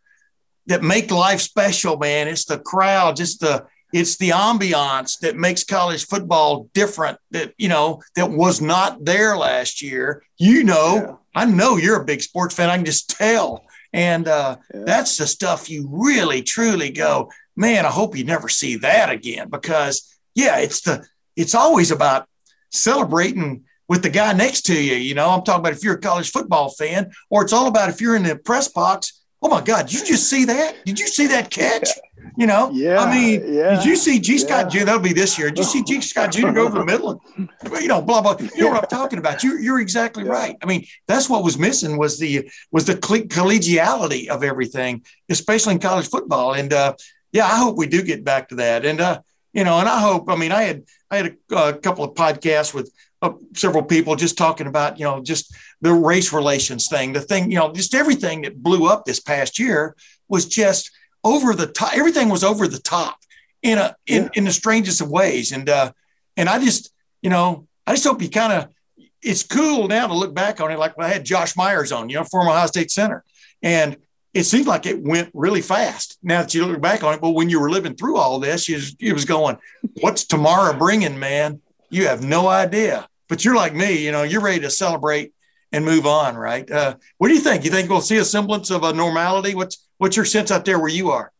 that 0.68 0.84
make 0.84 1.12
life 1.12 1.41
special, 1.41 1.97
man. 1.97 2.28
It's 2.28 2.45
the 2.45 2.59
crowd, 2.59 3.16
just 3.16 3.39
the 3.39 3.66
it's 3.93 4.18
the 4.18 4.30
ambiance 4.30 5.20
that 5.20 5.36
makes 5.36 5.64
college 5.64 6.05
football 6.07 6.70
different 6.74 7.18
that 7.32 7.53
you 7.57 7.68
know 7.68 8.01
that 8.16 8.30
was 8.30 8.62
not 8.62 9.03
there 9.03 9.38
last 9.38 9.82
year 9.82 10.24
you 10.38 10.64
know 10.64 10.95
yeah. 10.95 11.41
i 11.41 11.45
know 11.45 11.78
you're 11.78 12.01
a 12.01 12.05
big 12.05 12.22
sports 12.22 12.55
fan 12.55 12.70
i 12.70 12.76
can 12.76 12.86
just 12.86 13.09
tell 13.09 13.66
and 13.93 14.28
uh, 14.28 14.55
yeah. 14.74 14.84
that's 14.86 15.18
the 15.18 15.28
stuff 15.28 15.70
you 15.70 15.88
really 15.91 16.41
truly 16.41 16.89
go 16.89 17.30
man 17.55 17.86
i 17.86 17.89
hope 17.89 18.16
you 18.16 18.24
never 18.24 18.47
see 18.47 18.78
that 18.78 19.09
again 19.09 19.49
because 19.49 20.18
yeah 20.36 20.57
it's 20.59 20.82
the 20.82 21.05
it's 21.36 21.55
always 21.55 21.91
about 21.91 22.28
celebrating 22.72 23.64
with 23.89 24.01
the 24.01 24.09
guy 24.09 24.32
next 24.32 24.62
to 24.62 24.82
you 24.82 24.95
you 24.95 25.14
know 25.14 25.30
i'm 25.30 25.43
talking 25.43 25.59
about 25.59 25.74
if 25.74 25.84
you're 25.84 25.95
a 25.95 26.01
college 26.01 26.32
football 26.32 26.70
fan 26.70 27.12
or 27.30 27.43
it's 27.43 27.53
all 27.53 27.68
about 27.68 27.89
if 27.89 27.99
you're 27.99 28.16
in 28.16 28.24
the 28.24 28.36
press 28.36 28.70
box 28.70 29.21
oh 29.42 29.50
my 29.50 29.62
God, 29.62 29.88
did 29.88 30.00
you 30.00 30.06
just 30.06 30.30
see 30.30 30.46
that? 30.46 30.86
Did 30.86 31.00
you 31.00 31.08
see 31.08 31.28
that 31.28 31.50
catch? 31.50 31.89
You 32.38 32.48
know, 32.48 32.70
yeah. 32.72 33.00
I 33.00 33.14
mean, 33.14 33.54
yeah, 33.54 33.76
did 33.76 33.86
you 33.86 33.96
see 33.96 34.20
G. 34.20 34.38
Scott 34.38 34.74
yeah. 34.74 34.82
Jr. 34.82 34.86
That'll 34.86 35.02
be 35.02 35.14
this 35.14 35.38
year. 35.38 35.50
Did 35.50 35.60
you 35.60 35.64
see 35.64 35.84
G. 35.84 36.00
Scott 36.02 36.32
Jr. 36.32 36.52
go 36.52 36.66
over 36.66 36.80
the 36.80 36.86
middle? 36.86 37.22
You 37.80 37.88
know, 37.88 38.02
blah 38.02 38.22
blah. 38.22 38.38
You 38.39 38.64
know 38.64 38.70
what 38.70 38.84
I'm 38.84 38.89
talking 38.89 39.20
about. 39.20 39.44
You're 39.44 39.60
you're 39.60 39.80
exactly 39.80 40.24
yeah. 40.24 40.32
right. 40.32 40.56
I 40.62 40.66
mean, 40.66 40.86
that's 41.08 41.30
what 41.30 41.44
was 41.44 41.58
missing 41.58 41.98
was 41.98 42.20
the 42.20 42.50
was 42.72 42.86
the 42.86 42.96
collegiality 42.96 44.28
of 44.28 44.44
everything, 44.44 45.04
especially 45.30 45.74
in 45.74 45.80
college 45.80 46.10
football. 46.10 46.54
And 46.54 46.72
uh, 46.72 46.96
yeah, 47.32 47.46
I 47.46 47.58
hope 47.58 47.78
we 47.78 47.88
do 47.88 48.02
get 48.02 48.24
back 48.24 48.50
to 48.50 48.56
that. 48.56 48.86
And 48.86 49.02
uh, 49.02 49.22
you 49.54 49.64
know, 49.64 49.80
and 49.80 49.89
I 49.89 50.00
hope. 50.00 50.30
I 50.30 50.36
mean, 50.36 50.52
I 50.52 50.64
had 50.64 50.84
I 51.10 51.18
had 51.18 51.38
a, 51.52 51.56
a 51.56 51.74
couple 51.74 52.06
of 52.06 52.14
podcasts 52.14 52.74
with 52.74 52.94
uh, 53.22 53.34
several 53.56 53.84
people 53.84 54.16
just 54.16 54.38
talking 54.38 54.68
about 54.68 55.00
you 55.00 55.06
know 55.06 55.22
just 55.22 55.56
the 55.82 55.94
race 55.94 56.32
relations 56.32 56.88
thing, 56.88 57.14
the 57.14 57.22
thing 57.22 57.52
you 57.52 57.58
know 57.58 57.72
just 57.74 57.94
everything 57.94 58.42
that 58.42 58.62
blew 58.62 58.88
up 58.88 59.06
this 59.06 59.20
past 59.20 59.60
year 59.60 59.96
was 60.28 60.46
just 60.46 60.92
over 61.24 61.54
the 61.54 61.68
top. 61.68 61.96
Everything 61.96 62.30
was 62.30 62.44
over 62.44 62.68
the 62.68 62.80
top 62.80 63.18
in 63.62 63.78
a 63.78 63.96
in, 64.06 64.24
yeah. 64.24 64.30
in 64.36 64.44
the 64.46 64.52
strangest 64.52 65.02
of 65.02 65.10
ways, 65.10 65.52
and 65.52 65.70
uh, 65.70 65.92
and 66.38 66.50
I 66.50 66.64
just 66.64 66.94
you 67.22 67.30
know 67.30 67.68
I 67.86 67.94
just 67.94 68.06
hope 68.06 68.22
you 68.22 68.30
kind 68.30 68.54
of 68.54 68.70
it's 69.22 69.44
cool 69.44 69.88
now 69.88 70.08
to 70.08 70.14
look 70.14 70.34
back 70.34 70.62
on 70.62 70.72
it 70.72 70.80
like 70.80 70.98
when 70.98 71.06
I 71.06 71.10
had 71.10 71.24
Josh 71.24 71.56
Myers 71.56 71.92
on, 71.92 72.10
you 72.10 72.16
know, 72.16 72.24
former 72.24 72.50
Ohio 72.50 72.66
State 72.68 72.90
center, 72.90 73.24
and 73.62 73.98
it 74.34 74.44
seems 74.44 74.66
like 74.66 74.86
it 74.86 75.04
went 75.04 75.30
really 75.34 75.62
fast. 75.62 76.18
Now 76.24 76.42
that 76.42 76.54
you 76.54 76.66
look 76.66 76.82
back 76.82 77.04
on 77.04 77.14
it, 77.14 77.22
but 77.22 77.32
when 77.32 77.50
you 77.50 77.60
were 77.60 77.70
living 77.70 77.96
through 77.96 78.18
all 78.18 78.40
this, 78.40 78.70
you 78.70 78.76
was, 78.76 78.96
you 79.00 79.14
was 79.14 79.26
going, 79.26 79.58
"What's 80.00 80.26
tomorrow 80.26 80.78
bringing, 80.78 81.20
man?" 81.20 81.62
You 81.90 82.08
have 82.08 82.24
no 82.24 82.48
idea 82.48 83.10
but 83.32 83.46
you're 83.46 83.56
like 83.56 83.74
me, 83.74 84.04
you 84.04 84.12
know, 84.12 84.24
you're 84.24 84.42
ready 84.42 84.60
to 84.60 84.70
celebrate 84.70 85.34
and 85.72 85.86
move 85.86 86.06
on, 86.06 86.36
right? 86.36 86.70
Uh, 86.70 86.96
what 87.18 87.30
do 87.30 87.34
you 87.34 87.40
think? 87.40 87.64
You 87.64 87.72
think 87.72 87.90
we'll 87.90 88.02
see 88.02 88.18
a 88.18 88.26
semblance 88.26 88.70
of 88.70 88.84
a 88.84 88.94
normality? 88.94 89.56
What's 89.56 89.88
what's 89.98 90.16
your 90.16 90.26
sense 90.26 90.52
out 90.52 90.66
there 90.66 90.80
where 90.80 90.90
you 90.90 91.12
are 91.12 91.32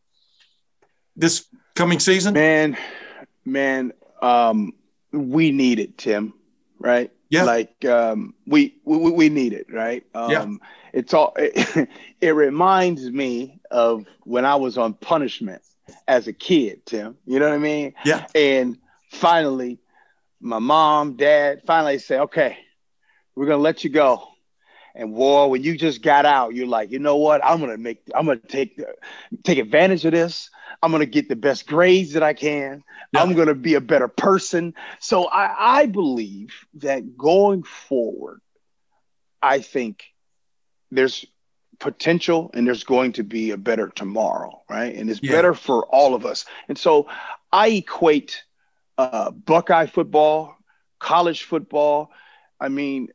this 1.16 1.46
coming 1.74 2.00
season? 2.00 2.34
Man, 2.34 2.76
man, 3.44 3.92
um, 4.20 4.72
we 5.12 5.50
need 5.50 5.78
it, 5.78 5.98
Tim. 5.98 6.34
Right? 6.78 7.10
Yeah. 7.28 7.44
Like 7.44 7.84
um, 7.84 8.34
we, 8.46 8.76
we 8.84 9.10
we 9.10 9.28
need 9.28 9.52
it, 9.52 9.66
right? 9.72 10.04
Um, 10.14 10.30
yeah. 10.30 10.46
It's 10.92 11.14
all. 11.14 11.34
It, 11.38 11.88
it 12.20 12.30
reminds 12.36 13.10
me 13.10 13.60
of 13.70 14.04
when 14.22 14.44
I 14.44 14.54
was 14.54 14.78
on 14.78 14.94
punishment 14.94 15.62
as 16.06 16.28
a 16.28 16.32
kid, 16.32 16.86
Tim. 16.86 17.16
You 17.26 17.40
know 17.40 17.48
what 17.48 17.54
I 17.54 17.58
mean? 17.58 17.94
Yeah. 18.04 18.26
And 18.34 18.78
finally, 19.10 19.80
my 20.40 20.58
mom, 20.58 21.16
dad 21.16 21.62
finally 21.66 21.98
say, 21.98 22.18
okay, 22.20 22.58
we're 23.34 23.46
gonna 23.46 23.62
let 23.62 23.84
you 23.84 23.90
go. 23.90 24.28
And 24.94 25.14
war, 25.14 25.48
when 25.48 25.62
you 25.62 25.76
just 25.78 26.02
got 26.02 26.26
out, 26.26 26.54
you're 26.54 26.66
like, 26.66 26.90
you 26.90 26.98
know 26.98 27.16
what? 27.16 27.42
I'm 27.44 27.60
gonna 27.60 27.78
make, 27.78 28.02
I'm 28.14 28.26
gonna 28.26 28.38
take, 28.38 28.76
the, 28.76 28.94
take 29.42 29.58
advantage 29.58 30.04
of 30.04 30.12
this. 30.12 30.50
I'm 30.82 30.92
gonna 30.92 31.06
get 31.06 31.28
the 31.28 31.36
best 31.36 31.66
grades 31.66 32.12
that 32.12 32.22
I 32.22 32.34
can. 32.34 32.84
Yeah. 33.12 33.22
I'm 33.22 33.34
gonna 33.34 33.54
be 33.54 33.74
a 33.74 33.80
better 33.80 34.08
person. 34.08 34.74
So 35.00 35.24
I, 35.28 35.78
I 35.80 35.86
believe 35.86 36.52
that 36.74 37.16
going 37.16 37.62
forward, 37.62 38.40
I 39.40 39.60
think 39.60 40.04
there's 40.90 41.24
potential 41.82 42.50
and 42.54 42.66
there's 42.66 42.84
going 42.84 43.12
to 43.12 43.24
be 43.24 43.50
a 43.50 43.56
better 43.56 43.88
tomorrow, 43.88 44.62
right? 44.70 44.94
And 44.94 45.10
it's 45.10 45.20
yeah. 45.22 45.32
better 45.32 45.52
for 45.52 45.84
all 45.86 46.14
of 46.14 46.24
us. 46.24 46.46
And 46.68 46.78
so 46.78 47.08
I 47.50 47.68
equate 47.68 48.44
uh, 48.96 49.30
Buckeye 49.32 49.86
football, 49.86 50.56
college 51.00 51.42
football. 51.42 52.12
I 52.60 52.68
mean, 52.68 53.08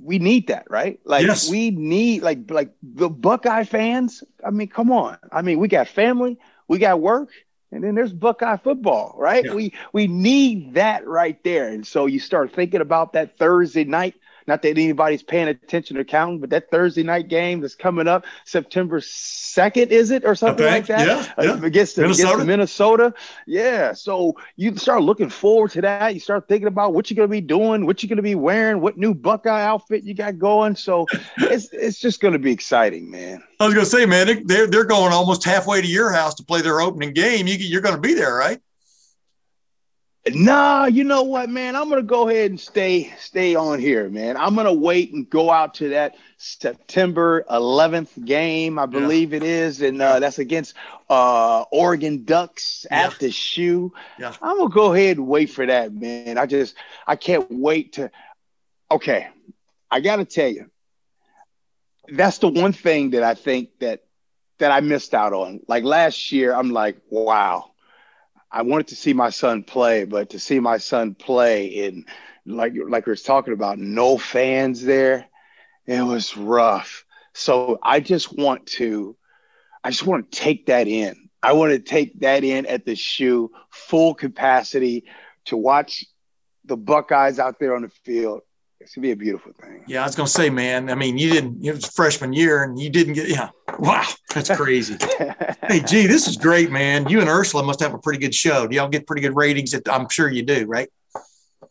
we 0.00 0.18
need 0.18 0.48
that, 0.48 0.70
right? 0.70 1.00
Like 1.04 1.26
yes. 1.26 1.50
we 1.50 1.70
need 1.70 2.22
like 2.22 2.50
like 2.50 2.70
the 2.82 3.08
Buckeye 3.08 3.64
fans. 3.64 4.22
I 4.44 4.50
mean, 4.50 4.68
come 4.68 4.90
on. 4.90 5.18
I 5.30 5.42
mean, 5.42 5.58
we 5.58 5.68
got 5.68 5.88
family, 5.88 6.38
we 6.68 6.78
got 6.78 7.00
work, 7.00 7.30
and 7.70 7.82
then 7.82 7.94
there's 7.94 8.12
Buckeye 8.12 8.56
football, 8.56 9.14
right? 9.18 9.44
Yeah. 9.44 9.54
We 9.54 9.72
we 9.92 10.06
need 10.06 10.74
that 10.74 11.06
right 11.06 11.42
there. 11.44 11.68
And 11.68 11.86
so 11.86 12.06
you 12.06 12.20
start 12.20 12.52
thinking 12.54 12.80
about 12.80 13.14
that 13.14 13.38
Thursday 13.38 13.84
night 13.84 14.14
not 14.46 14.62
that 14.62 14.70
anybody's 14.70 15.22
paying 15.22 15.48
attention 15.48 15.96
or 15.96 16.04
counting, 16.04 16.40
but 16.40 16.50
that 16.50 16.70
Thursday 16.70 17.02
night 17.02 17.28
game 17.28 17.60
that's 17.60 17.74
coming 17.74 18.08
up 18.08 18.24
September 18.44 19.00
2nd, 19.00 19.88
is 19.88 20.10
it? 20.10 20.24
Or 20.24 20.34
something 20.34 20.66
like 20.66 20.86
that? 20.86 21.06
Yeah. 21.06 21.44
yeah. 21.44 21.52
Uh, 21.52 21.62
against, 21.62 21.96
the, 21.96 22.02
Minnesota. 22.02 22.28
against 22.28 22.46
Minnesota. 22.46 23.14
Yeah. 23.46 23.92
So 23.92 24.36
you 24.56 24.76
start 24.76 25.02
looking 25.02 25.28
forward 25.28 25.72
to 25.72 25.80
that. 25.82 26.14
You 26.14 26.20
start 26.20 26.48
thinking 26.48 26.68
about 26.68 26.94
what 26.94 27.10
you're 27.10 27.16
going 27.16 27.28
to 27.28 27.30
be 27.30 27.40
doing, 27.40 27.86
what 27.86 28.02
you're 28.02 28.08
going 28.08 28.16
to 28.16 28.22
be 28.22 28.34
wearing, 28.34 28.80
what 28.80 28.96
new 28.96 29.14
Buckeye 29.14 29.62
outfit 29.62 30.04
you 30.04 30.14
got 30.14 30.38
going. 30.38 30.76
So 30.76 31.06
it's, 31.38 31.68
it's 31.72 31.98
just 31.98 32.20
going 32.20 32.32
to 32.32 32.38
be 32.38 32.52
exciting, 32.52 33.10
man. 33.10 33.42
I 33.60 33.66
was 33.66 33.74
going 33.74 33.84
to 33.84 33.90
say, 33.90 34.06
man, 34.06 34.44
they're, 34.46 34.66
they're 34.66 34.84
going 34.84 35.12
almost 35.12 35.44
halfway 35.44 35.80
to 35.80 35.86
your 35.86 36.10
house 36.12 36.34
to 36.34 36.44
play 36.44 36.62
their 36.62 36.80
opening 36.80 37.12
game. 37.12 37.46
You, 37.46 37.54
you're 37.54 37.80
going 37.80 37.94
to 37.94 38.00
be 38.00 38.14
there, 38.14 38.34
right? 38.34 38.60
Nah, 40.28 40.86
you 40.86 41.02
know 41.02 41.24
what, 41.24 41.48
man? 41.50 41.74
I'm 41.74 41.88
gonna 41.88 42.02
go 42.02 42.28
ahead 42.28 42.50
and 42.50 42.60
stay 42.60 43.12
stay 43.18 43.56
on 43.56 43.80
here, 43.80 44.08
man. 44.08 44.36
I'm 44.36 44.54
gonna 44.54 44.72
wait 44.72 45.12
and 45.12 45.28
go 45.28 45.50
out 45.50 45.74
to 45.74 45.88
that 45.90 46.14
September 46.36 47.44
11th 47.50 48.24
game, 48.24 48.78
I 48.78 48.86
believe 48.86 49.32
yeah. 49.32 49.38
it 49.38 49.42
is, 49.42 49.82
and 49.82 50.00
uh, 50.00 50.20
that's 50.20 50.38
against 50.38 50.74
uh, 51.10 51.62
Oregon 51.72 52.22
Ducks 52.24 52.86
yeah. 52.88 53.06
at 53.06 53.18
the 53.18 53.32
shoe. 53.32 53.92
Yeah. 54.16 54.32
I'm 54.40 54.58
gonna 54.58 54.70
go 54.70 54.92
ahead 54.92 55.16
and 55.16 55.26
wait 55.26 55.50
for 55.50 55.66
that, 55.66 55.92
man. 55.92 56.38
I 56.38 56.46
just 56.46 56.76
I 57.04 57.16
can't 57.16 57.50
wait 57.50 57.94
to. 57.94 58.12
Okay, 58.92 59.26
I 59.90 60.00
gotta 60.00 60.24
tell 60.24 60.48
you, 60.48 60.70
that's 62.06 62.38
the 62.38 62.48
one 62.48 62.72
thing 62.72 63.10
that 63.10 63.24
I 63.24 63.34
think 63.34 63.70
that 63.80 64.04
that 64.58 64.70
I 64.70 64.82
missed 64.82 65.14
out 65.14 65.32
on. 65.32 65.62
Like 65.66 65.82
last 65.82 66.30
year, 66.30 66.54
I'm 66.54 66.70
like, 66.70 66.98
wow. 67.10 67.71
I 68.52 68.62
wanted 68.62 68.88
to 68.88 68.96
see 68.96 69.14
my 69.14 69.30
son 69.30 69.62
play, 69.62 70.04
but 70.04 70.30
to 70.30 70.38
see 70.38 70.60
my 70.60 70.76
son 70.78 71.14
play 71.14 71.66
in 71.66 72.04
like 72.44 72.74
like 72.88 73.06
we 73.06 73.12
are 73.12 73.16
talking 73.16 73.54
about, 73.54 73.78
no 73.78 74.18
fans 74.18 74.82
there, 74.82 75.26
it 75.86 76.02
was 76.02 76.36
rough. 76.36 77.04
So 77.32 77.78
I 77.82 78.00
just 78.00 78.36
want 78.36 78.66
to, 78.78 79.16
I 79.82 79.90
just 79.90 80.06
want 80.06 80.30
to 80.30 80.38
take 80.38 80.66
that 80.66 80.86
in. 80.86 81.30
I 81.42 81.54
want 81.54 81.72
to 81.72 81.78
take 81.78 82.20
that 82.20 82.44
in 82.44 82.66
at 82.66 82.84
the 82.84 82.94
shoe, 82.94 83.50
full 83.70 84.14
capacity, 84.14 85.04
to 85.46 85.56
watch 85.56 86.04
the 86.64 86.76
Buckeyes 86.76 87.38
out 87.38 87.58
there 87.58 87.74
on 87.74 87.82
the 87.82 87.88
field 87.88 88.42
it's 88.82 88.94
gonna 88.94 89.02
be 89.02 89.12
a 89.12 89.16
beautiful 89.16 89.52
thing. 89.52 89.84
Yeah, 89.86 90.02
I 90.02 90.06
was 90.06 90.14
gonna 90.14 90.28
say, 90.28 90.50
man. 90.50 90.90
I 90.90 90.94
mean, 90.94 91.16
you 91.16 91.30
didn't. 91.30 91.64
It 91.64 91.72
was 91.72 91.86
freshman 91.86 92.32
year, 92.32 92.64
and 92.64 92.78
you 92.78 92.90
didn't 92.90 93.14
get. 93.14 93.28
Yeah, 93.28 93.50
wow, 93.78 94.06
that's 94.34 94.50
crazy. 94.50 94.96
hey, 95.68 95.80
gee, 95.80 96.06
this 96.06 96.28
is 96.28 96.36
great, 96.36 96.70
man. 96.70 97.08
You 97.08 97.20
and 97.20 97.28
Ursula 97.28 97.62
must 97.62 97.80
have 97.80 97.94
a 97.94 97.98
pretty 97.98 98.18
good 98.18 98.34
show. 98.34 98.66
Do 98.66 98.76
y'all 98.76 98.88
get 98.88 99.06
pretty 99.06 99.22
good 99.22 99.36
ratings? 99.36 99.74
I'm 99.88 100.08
sure 100.08 100.28
you 100.30 100.42
do, 100.42 100.66
right? 100.66 100.88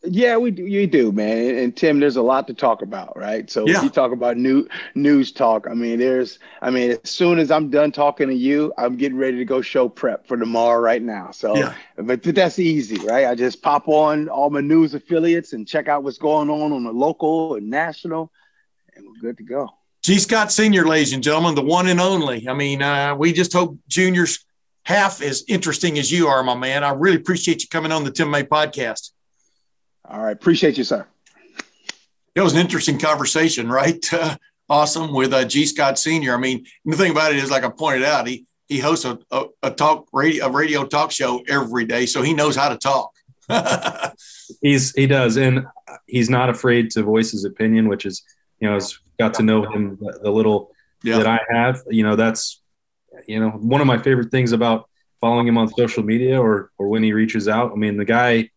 Yeah, 0.04 0.36
we 0.36 0.50
do. 0.50 0.66
You 0.66 0.88
do, 0.88 1.12
man. 1.12 1.56
And 1.56 1.76
Tim, 1.76 2.00
there's 2.00 2.16
a 2.16 2.22
lot 2.22 2.48
to 2.48 2.54
talk 2.54 2.82
about, 2.82 3.16
right? 3.16 3.48
So 3.48 3.66
yeah. 3.66 3.82
you 3.82 3.88
talk 3.88 4.10
about 4.10 4.36
new 4.36 4.66
news 4.96 5.30
talk. 5.30 5.68
I 5.70 5.74
mean, 5.74 6.00
there's. 6.00 6.40
I 6.60 6.70
mean, 6.70 6.92
as 6.92 7.10
soon 7.10 7.38
as 7.38 7.52
I'm 7.52 7.70
done 7.70 7.92
talking 7.92 8.28
to 8.28 8.34
you, 8.34 8.72
I'm 8.76 8.96
getting 8.96 9.16
ready 9.16 9.36
to 9.36 9.44
go 9.44 9.60
show 9.62 9.88
prep 9.88 10.26
for 10.26 10.36
tomorrow 10.36 10.80
right 10.80 11.02
now. 11.02 11.30
So, 11.30 11.56
yeah. 11.56 11.74
but, 11.96 12.22
but 12.22 12.34
that's 12.34 12.58
easy, 12.58 12.98
right? 13.06 13.26
I 13.26 13.36
just 13.36 13.62
pop 13.62 13.86
on 13.86 14.28
all 14.28 14.50
my 14.50 14.60
news 14.60 14.94
affiliates 14.94 15.52
and 15.52 15.68
check 15.68 15.86
out 15.86 16.02
what's 16.02 16.18
going 16.18 16.50
on 16.50 16.72
on 16.72 16.82
the 16.82 16.92
local 16.92 17.54
and 17.54 17.70
national, 17.70 18.32
and 18.96 19.06
we're 19.06 19.20
good 19.20 19.36
to 19.38 19.44
go. 19.44 19.70
G. 20.02 20.18
Scott 20.18 20.50
Senior, 20.50 20.84
ladies 20.84 21.12
and 21.12 21.22
gentlemen, 21.22 21.54
the 21.54 21.62
one 21.62 21.86
and 21.86 22.00
only. 22.00 22.48
I 22.48 22.54
mean, 22.54 22.82
uh, 22.82 23.14
we 23.14 23.32
just 23.32 23.52
hope 23.52 23.78
juniors 23.86 24.44
half 24.82 25.22
as 25.22 25.44
interesting 25.46 25.96
as 25.96 26.10
you 26.10 26.26
are, 26.26 26.42
my 26.42 26.56
man. 26.56 26.82
I 26.82 26.90
really 26.90 27.18
appreciate 27.18 27.62
you 27.62 27.68
coming 27.68 27.92
on 27.92 28.02
the 28.02 28.10
Tim 28.10 28.28
May 28.28 28.42
podcast. 28.42 29.12
All 30.12 30.20
right. 30.22 30.32
Appreciate 30.32 30.76
you, 30.76 30.84
sir. 30.84 31.06
It 32.34 32.42
was 32.42 32.52
an 32.52 32.60
interesting 32.60 32.98
conversation, 32.98 33.68
right? 33.68 34.04
Uh, 34.22 34.36
awesome 34.68 35.12
with 35.12 35.34
uh, 35.34 35.44
G. 35.44 35.66
Scott 35.66 35.98
Senior. 35.98 36.34
I 36.34 36.38
mean, 36.38 36.64
the 36.86 36.96
thing 36.96 37.10
about 37.10 37.32
it 37.32 37.38
is, 37.38 37.50
like 37.50 37.64
I 37.64 37.68
pointed 37.68 38.04
out, 38.04 38.26
he 38.26 38.46
he 38.68 38.78
hosts 38.78 39.04
a, 39.04 39.18
a, 39.30 39.44
a 39.64 39.70
talk 39.70 40.08
radio 40.12 40.46
a 40.46 40.50
radio 40.50 40.84
talk 40.86 41.10
show 41.10 41.42
every 41.46 41.84
day, 41.84 42.06
so 42.06 42.22
he 42.22 42.32
knows 42.32 42.56
how 42.56 42.70
to 42.70 42.78
talk. 42.78 43.12
he's 44.62 44.94
he 44.94 45.06
does, 45.06 45.36
and 45.36 45.66
he's 46.06 46.30
not 46.30 46.48
afraid 46.48 46.90
to 46.92 47.02
voice 47.02 47.32
his 47.32 47.44
opinion, 47.44 47.88
which 47.88 48.06
is 48.06 48.22
you 48.60 48.68
know, 48.68 48.74
has 48.74 48.98
got 49.18 49.34
to 49.34 49.42
know 49.42 49.64
him 49.64 49.98
the 50.22 50.30
little 50.30 50.70
yeah. 51.02 51.18
that 51.18 51.26
I 51.26 51.40
have. 51.50 51.82
You 51.90 52.04
know, 52.04 52.16
that's 52.16 52.62
you 53.26 53.40
know 53.40 53.50
one 53.50 53.80
of 53.80 53.86
my 53.86 53.98
favorite 53.98 54.30
things 54.30 54.52
about 54.52 54.88
following 55.20 55.48
him 55.48 55.58
on 55.58 55.68
social 55.68 56.02
media 56.02 56.40
or 56.40 56.70
or 56.78 56.88
when 56.88 57.02
he 57.02 57.12
reaches 57.12 57.48
out. 57.48 57.72
I 57.72 57.74
mean, 57.74 57.96
the 57.96 58.06
guy 58.06 58.50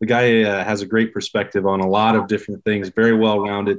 the 0.00 0.06
guy 0.06 0.42
uh, 0.42 0.64
has 0.64 0.82
a 0.82 0.86
great 0.86 1.12
perspective 1.12 1.66
on 1.66 1.80
a 1.80 1.88
lot 1.88 2.16
of 2.16 2.28
different 2.28 2.64
things. 2.64 2.88
Very 2.90 3.14
well 3.14 3.40
rounded. 3.40 3.78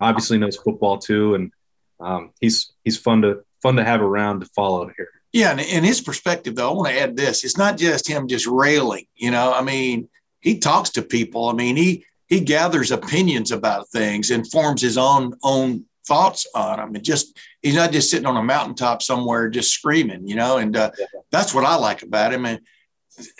Obviously 0.00 0.38
knows 0.38 0.56
football 0.56 0.98
too, 0.98 1.34
and 1.34 1.52
um, 2.00 2.30
he's 2.40 2.72
he's 2.84 2.96
fun 2.96 3.22
to 3.22 3.44
fun 3.62 3.76
to 3.76 3.84
have 3.84 4.00
around 4.00 4.40
to 4.40 4.46
follow 4.46 4.90
here. 4.96 5.10
Yeah, 5.32 5.50
and 5.50 5.60
in 5.60 5.84
his 5.84 6.00
perspective, 6.00 6.54
though, 6.54 6.70
I 6.70 6.72
want 6.72 6.88
to 6.88 7.00
add 7.00 7.16
this: 7.16 7.44
it's 7.44 7.58
not 7.58 7.76
just 7.76 8.08
him 8.08 8.28
just 8.28 8.46
railing. 8.46 9.06
You 9.14 9.30
know, 9.30 9.52
I 9.52 9.62
mean, 9.62 10.08
he 10.40 10.58
talks 10.58 10.90
to 10.90 11.02
people. 11.02 11.48
I 11.48 11.52
mean, 11.52 11.76
he 11.76 12.04
he 12.28 12.40
gathers 12.40 12.90
opinions 12.90 13.50
about 13.50 13.88
things 13.88 14.30
and 14.30 14.50
forms 14.50 14.80
his 14.80 14.96
own 14.96 15.34
own 15.42 15.84
thoughts 16.06 16.46
on 16.54 16.78
them. 16.78 16.94
And 16.94 17.04
just 17.04 17.38
he's 17.60 17.74
not 17.74 17.92
just 17.92 18.10
sitting 18.10 18.26
on 18.26 18.36
a 18.36 18.42
mountaintop 18.42 19.02
somewhere 19.02 19.50
just 19.50 19.72
screaming. 19.72 20.26
You 20.26 20.36
know, 20.36 20.58
and 20.58 20.76
uh, 20.76 20.92
that's 21.30 21.52
what 21.52 21.64
I 21.64 21.76
like 21.76 22.02
about 22.02 22.32
him. 22.32 22.46
And 22.46 22.60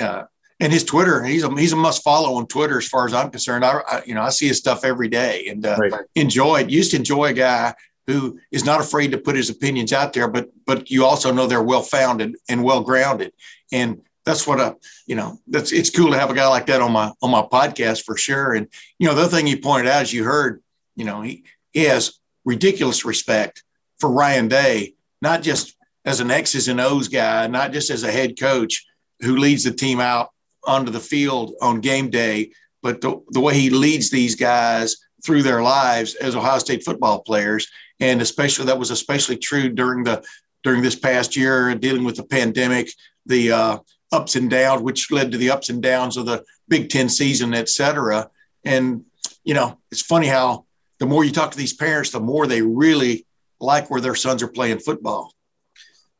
uh, 0.00 0.24
and 0.60 0.72
his 0.72 0.84
Twitter, 0.84 1.22
he's 1.22 1.44
a 1.44 1.50
he's 1.54 1.72
a 1.72 1.76
must 1.76 2.02
follow 2.02 2.34
on 2.36 2.46
Twitter 2.46 2.78
as 2.78 2.88
far 2.88 3.06
as 3.06 3.14
I'm 3.14 3.30
concerned. 3.30 3.64
I, 3.64 3.80
I 3.88 4.02
you 4.06 4.14
know 4.14 4.22
I 4.22 4.30
see 4.30 4.48
his 4.48 4.58
stuff 4.58 4.84
every 4.84 5.08
day 5.08 5.46
and 5.48 5.64
uh, 5.64 5.76
right. 5.78 5.92
enjoy 6.14 6.60
it. 6.60 6.70
Used 6.70 6.90
to 6.92 6.96
enjoy 6.96 7.26
a 7.26 7.32
guy 7.32 7.74
who 8.06 8.40
is 8.50 8.64
not 8.64 8.80
afraid 8.80 9.12
to 9.12 9.18
put 9.18 9.36
his 9.36 9.50
opinions 9.50 9.92
out 9.92 10.12
there, 10.12 10.28
but 10.28 10.48
but 10.66 10.90
you 10.90 11.04
also 11.04 11.32
know 11.32 11.46
they're 11.46 11.62
well 11.62 11.82
founded 11.82 12.36
and 12.48 12.64
well 12.64 12.80
grounded, 12.80 13.32
and 13.70 14.02
that's 14.24 14.46
what 14.46 14.60
a 14.60 14.76
you 15.06 15.14
know 15.14 15.38
that's 15.46 15.72
it's 15.72 15.90
cool 15.90 16.10
to 16.10 16.18
have 16.18 16.30
a 16.30 16.34
guy 16.34 16.48
like 16.48 16.66
that 16.66 16.80
on 16.80 16.92
my 16.92 17.12
on 17.22 17.30
my 17.30 17.42
podcast 17.42 18.04
for 18.04 18.16
sure. 18.16 18.54
And 18.54 18.66
you 18.98 19.06
know 19.06 19.14
the 19.14 19.22
other 19.22 19.36
thing 19.36 19.46
you 19.46 19.58
pointed 19.58 19.88
out, 19.88 20.02
as 20.02 20.12
you 20.12 20.24
heard, 20.24 20.62
you 20.96 21.04
know 21.04 21.22
he 21.22 21.44
he 21.72 21.84
has 21.84 22.18
ridiculous 22.44 23.04
respect 23.04 23.62
for 23.98 24.10
Ryan 24.10 24.48
Day, 24.48 24.94
not 25.22 25.42
just 25.42 25.76
as 26.04 26.20
an 26.20 26.30
X's 26.30 26.66
and 26.66 26.80
O's 26.80 27.06
guy, 27.06 27.46
not 27.46 27.72
just 27.72 27.90
as 27.90 28.02
a 28.02 28.10
head 28.10 28.40
coach 28.40 28.86
who 29.20 29.36
leads 29.36 29.64
the 29.64 29.70
team 29.70 30.00
out 30.00 30.30
onto 30.66 30.90
the 30.90 31.00
field 31.00 31.54
on 31.60 31.80
game 31.80 32.10
day, 32.10 32.50
but 32.82 33.00
the, 33.00 33.20
the 33.30 33.40
way 33.40 33.54
he 33.54 33.70
leads 33.70 34.10
these 34.10 34.34
guys 34.34 34.96
through 35.24 35.42
their 35.42 35.62
lives 35.62 36.14
as 36.16 36.36
Ohio 36.36 36.58
State 36.58 36.84
football 36.84 37.20
players, 37.20 37.66
and 38.00 38.22
especially 38.22 38.66
that 38.66 38.78
was 38.78 38.90
especially 38.90 39.36
true 39.36 39.68
during 39.68 40.04
the 40.04 40.22
during 40.62 40.82
this 40.82 40.96
past 40.96 41.36
year 41.36 41.74
dealing 41.74 42.04
with 42.04 42.16
the 42.16 42.24
pandemic, 42.24 42.90
the 43.26 43.52
uh, 43.52 43.78
ups 44.12 44.36
and 44.36 44.50
downs, 44.50 44.82
which 44.82 45.10
led 45.10 45.32
to 45.32 45.38
the 45.38 45.50
ups 45.50 45.70
and 45.70 45.82
downs 45.82 46.16
of 46.16 46.26
the 46.26 46.44
Big 46.68 46.88
Ten 46.88 47.08
season, 47.08 47.54
et 47.54 47.68
cetera. 47.68 48.30
And 48.64 49.04
you 49.44 49.54
know, 49.54 49.78
it's 49.90 50.02
funny 50.02 50.26
how 50.26 50.66
the 50.98 51.06
more 51.06 51.24
you 51.24 51.32
talk 51.32 51.50
to 51.52 51.58
these 51.58 51.74
parents, 51.74 52.10
the 52.10 52.20
more 52.20 52.46
they 52.46 52.62
really 52.62 53.26
like 53.60 53.90
where 53.90 54.00
their 54.00 54.14
sons 54.14 54.42
are 54.42 54.48
playing 54.48 54.78
football. 54.78 55.32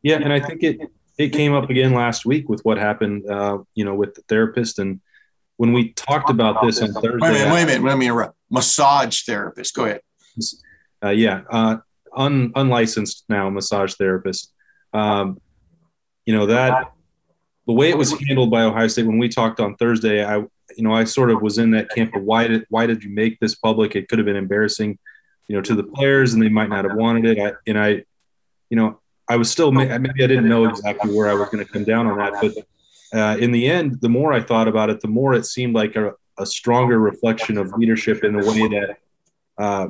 Yeah, 0.03 0.17
and 0.17 0.33
I 0.33 0.41
think 0.41 0.63
it 0.63 0.81
it 1.19 1.31
came 1.33 1.53
up 1.53 1.69
again 1.69 1.93
last 1.93 2.25
week 2.25 2.49
with 2.49 2.61
what 2.63 2.79
happened, 2.79 3.29
uh, 3.29 3.59
you 3.75 3.85
know, 3.85 3.95
with 3.95 4.15
the 4.15 4.23
therapist. 4.23 4.79
And 4.79 5.01
when 5.57 5.73
we 5.73 5.93
talked 5.93 6.31
about 6.31 6.65
this 6.65 6.81
on 6.81 6.93
Thursday, 6.93 7.19
wait 7.21 7.31
a 7.31 7.33
minute, 7.33 7.53
wait 7.53 7.63
a 7.63 7.67
minute, 7.67 7.83
let 7.83 7.99
me 7.99 8.07
interrupt. 8.07 8.37
Massage 8.51 9.25
therapist, 9.25 9.75
go 9.75 9.85
ahead. 9.85 10.01
Uh, 11.05 11.11
yeah, 11.11 11.43
uh, 11.51 11.77
un, 12.17 12.53
unlicensed 12.55 13.25
now 13.29 13.51
massage 13.51 13.95
therapist. 13.95 14.53
Um, 14.93 15.41
you 16.25 16.35
know 16.35 16.47
that 16.47 16.93
the 17.67 17.73
way 17.73 17.91
it 17.91 17.99
was 17.99 18.19
handled 18.27 18.51
by 18.51 18.63
Ohio 18.63 18.87
State 18.89 19.07
when 19.07 19.19
we 19.19 19.29
talked 19.29 19.61
on 19.61 19.77
Thursday, 19.77 20.25
I 20.25 20.39
you 20.39 20.83
know 20.83 20.93
I 20.93 21.05
sort 21.05 21.31
of 21.31 21.43
was 21.43 21.59
in 21.59 21.73
that 21.73 21.91
camp 21.91 22.15
of 22.15 22.23
why 22.23 22.47
did 22.47 22.65
why 22.71 22.87
did 22.87 23.03
you 23.05 23.11
make 23.11 23.39
this 23.41 23.55
public? 23.55 23.95
It 23.95 24.09
could 24.09 24.19
have 24.19 24.27
been 24.27 24.37
embarrassing, 24.37 24.99
you 25.49 25.57
know, 25.57 25.63
to 25.63 25.75
the 25.75 25.85
players, 25.85 26.35
and 26.35 26.43
they 26.43 26.49
might 26.49 26.69
not 26.71 26.85
have 26.85 26.97
wanted 26.97 27.27
it. 27.27 27.39
I, 27.39 27.53
and 27.67 27.79
I, 27.79 27.89
you 28.71 28.77
know, 28.77 29.01
I 29.29 29.37
was 29.37 29.51
still 29.51 29.71
maybe 29.71 29.93
I 29.93 29.99
didn't 30.27 30.49
know 30.49 30.67
exactly 30.67 31.15
where 31.15 31.29
I 31.29 31.35
was 31.35 31.49
going 31.51 31.65
to 31.65 31.71
come 31.71 31.85
down 31.85 32.07
on 32.07 32.19
that, 32.19 32.35
but 32.41 32.53
uh, 33.19 33.37
in 33.39 33.53
the 33.53 33.67
end, 33.67 34.01
the 34.01 34.09
more 34.09 34.33
I 34.33 34.41
thought 34.41 34.69
about 34.69 34.91
it, 34.91 35.01
the 35.01 35.09
more 35.09 35.35
it 35.35 35.47
seemed 35.47 35.75
like 35.75 35.97
a, 35.97 36.13
a 36.39 36.47
stronger 36.47 36.99
reflection 36.99 37.57
of 37.57 37.73
leadership 37.73 38.25
in 38.25 38.37
the 38.37 38.47
way 38.47 38.69
that, 38.69 38.97
uh, 39.59 39.89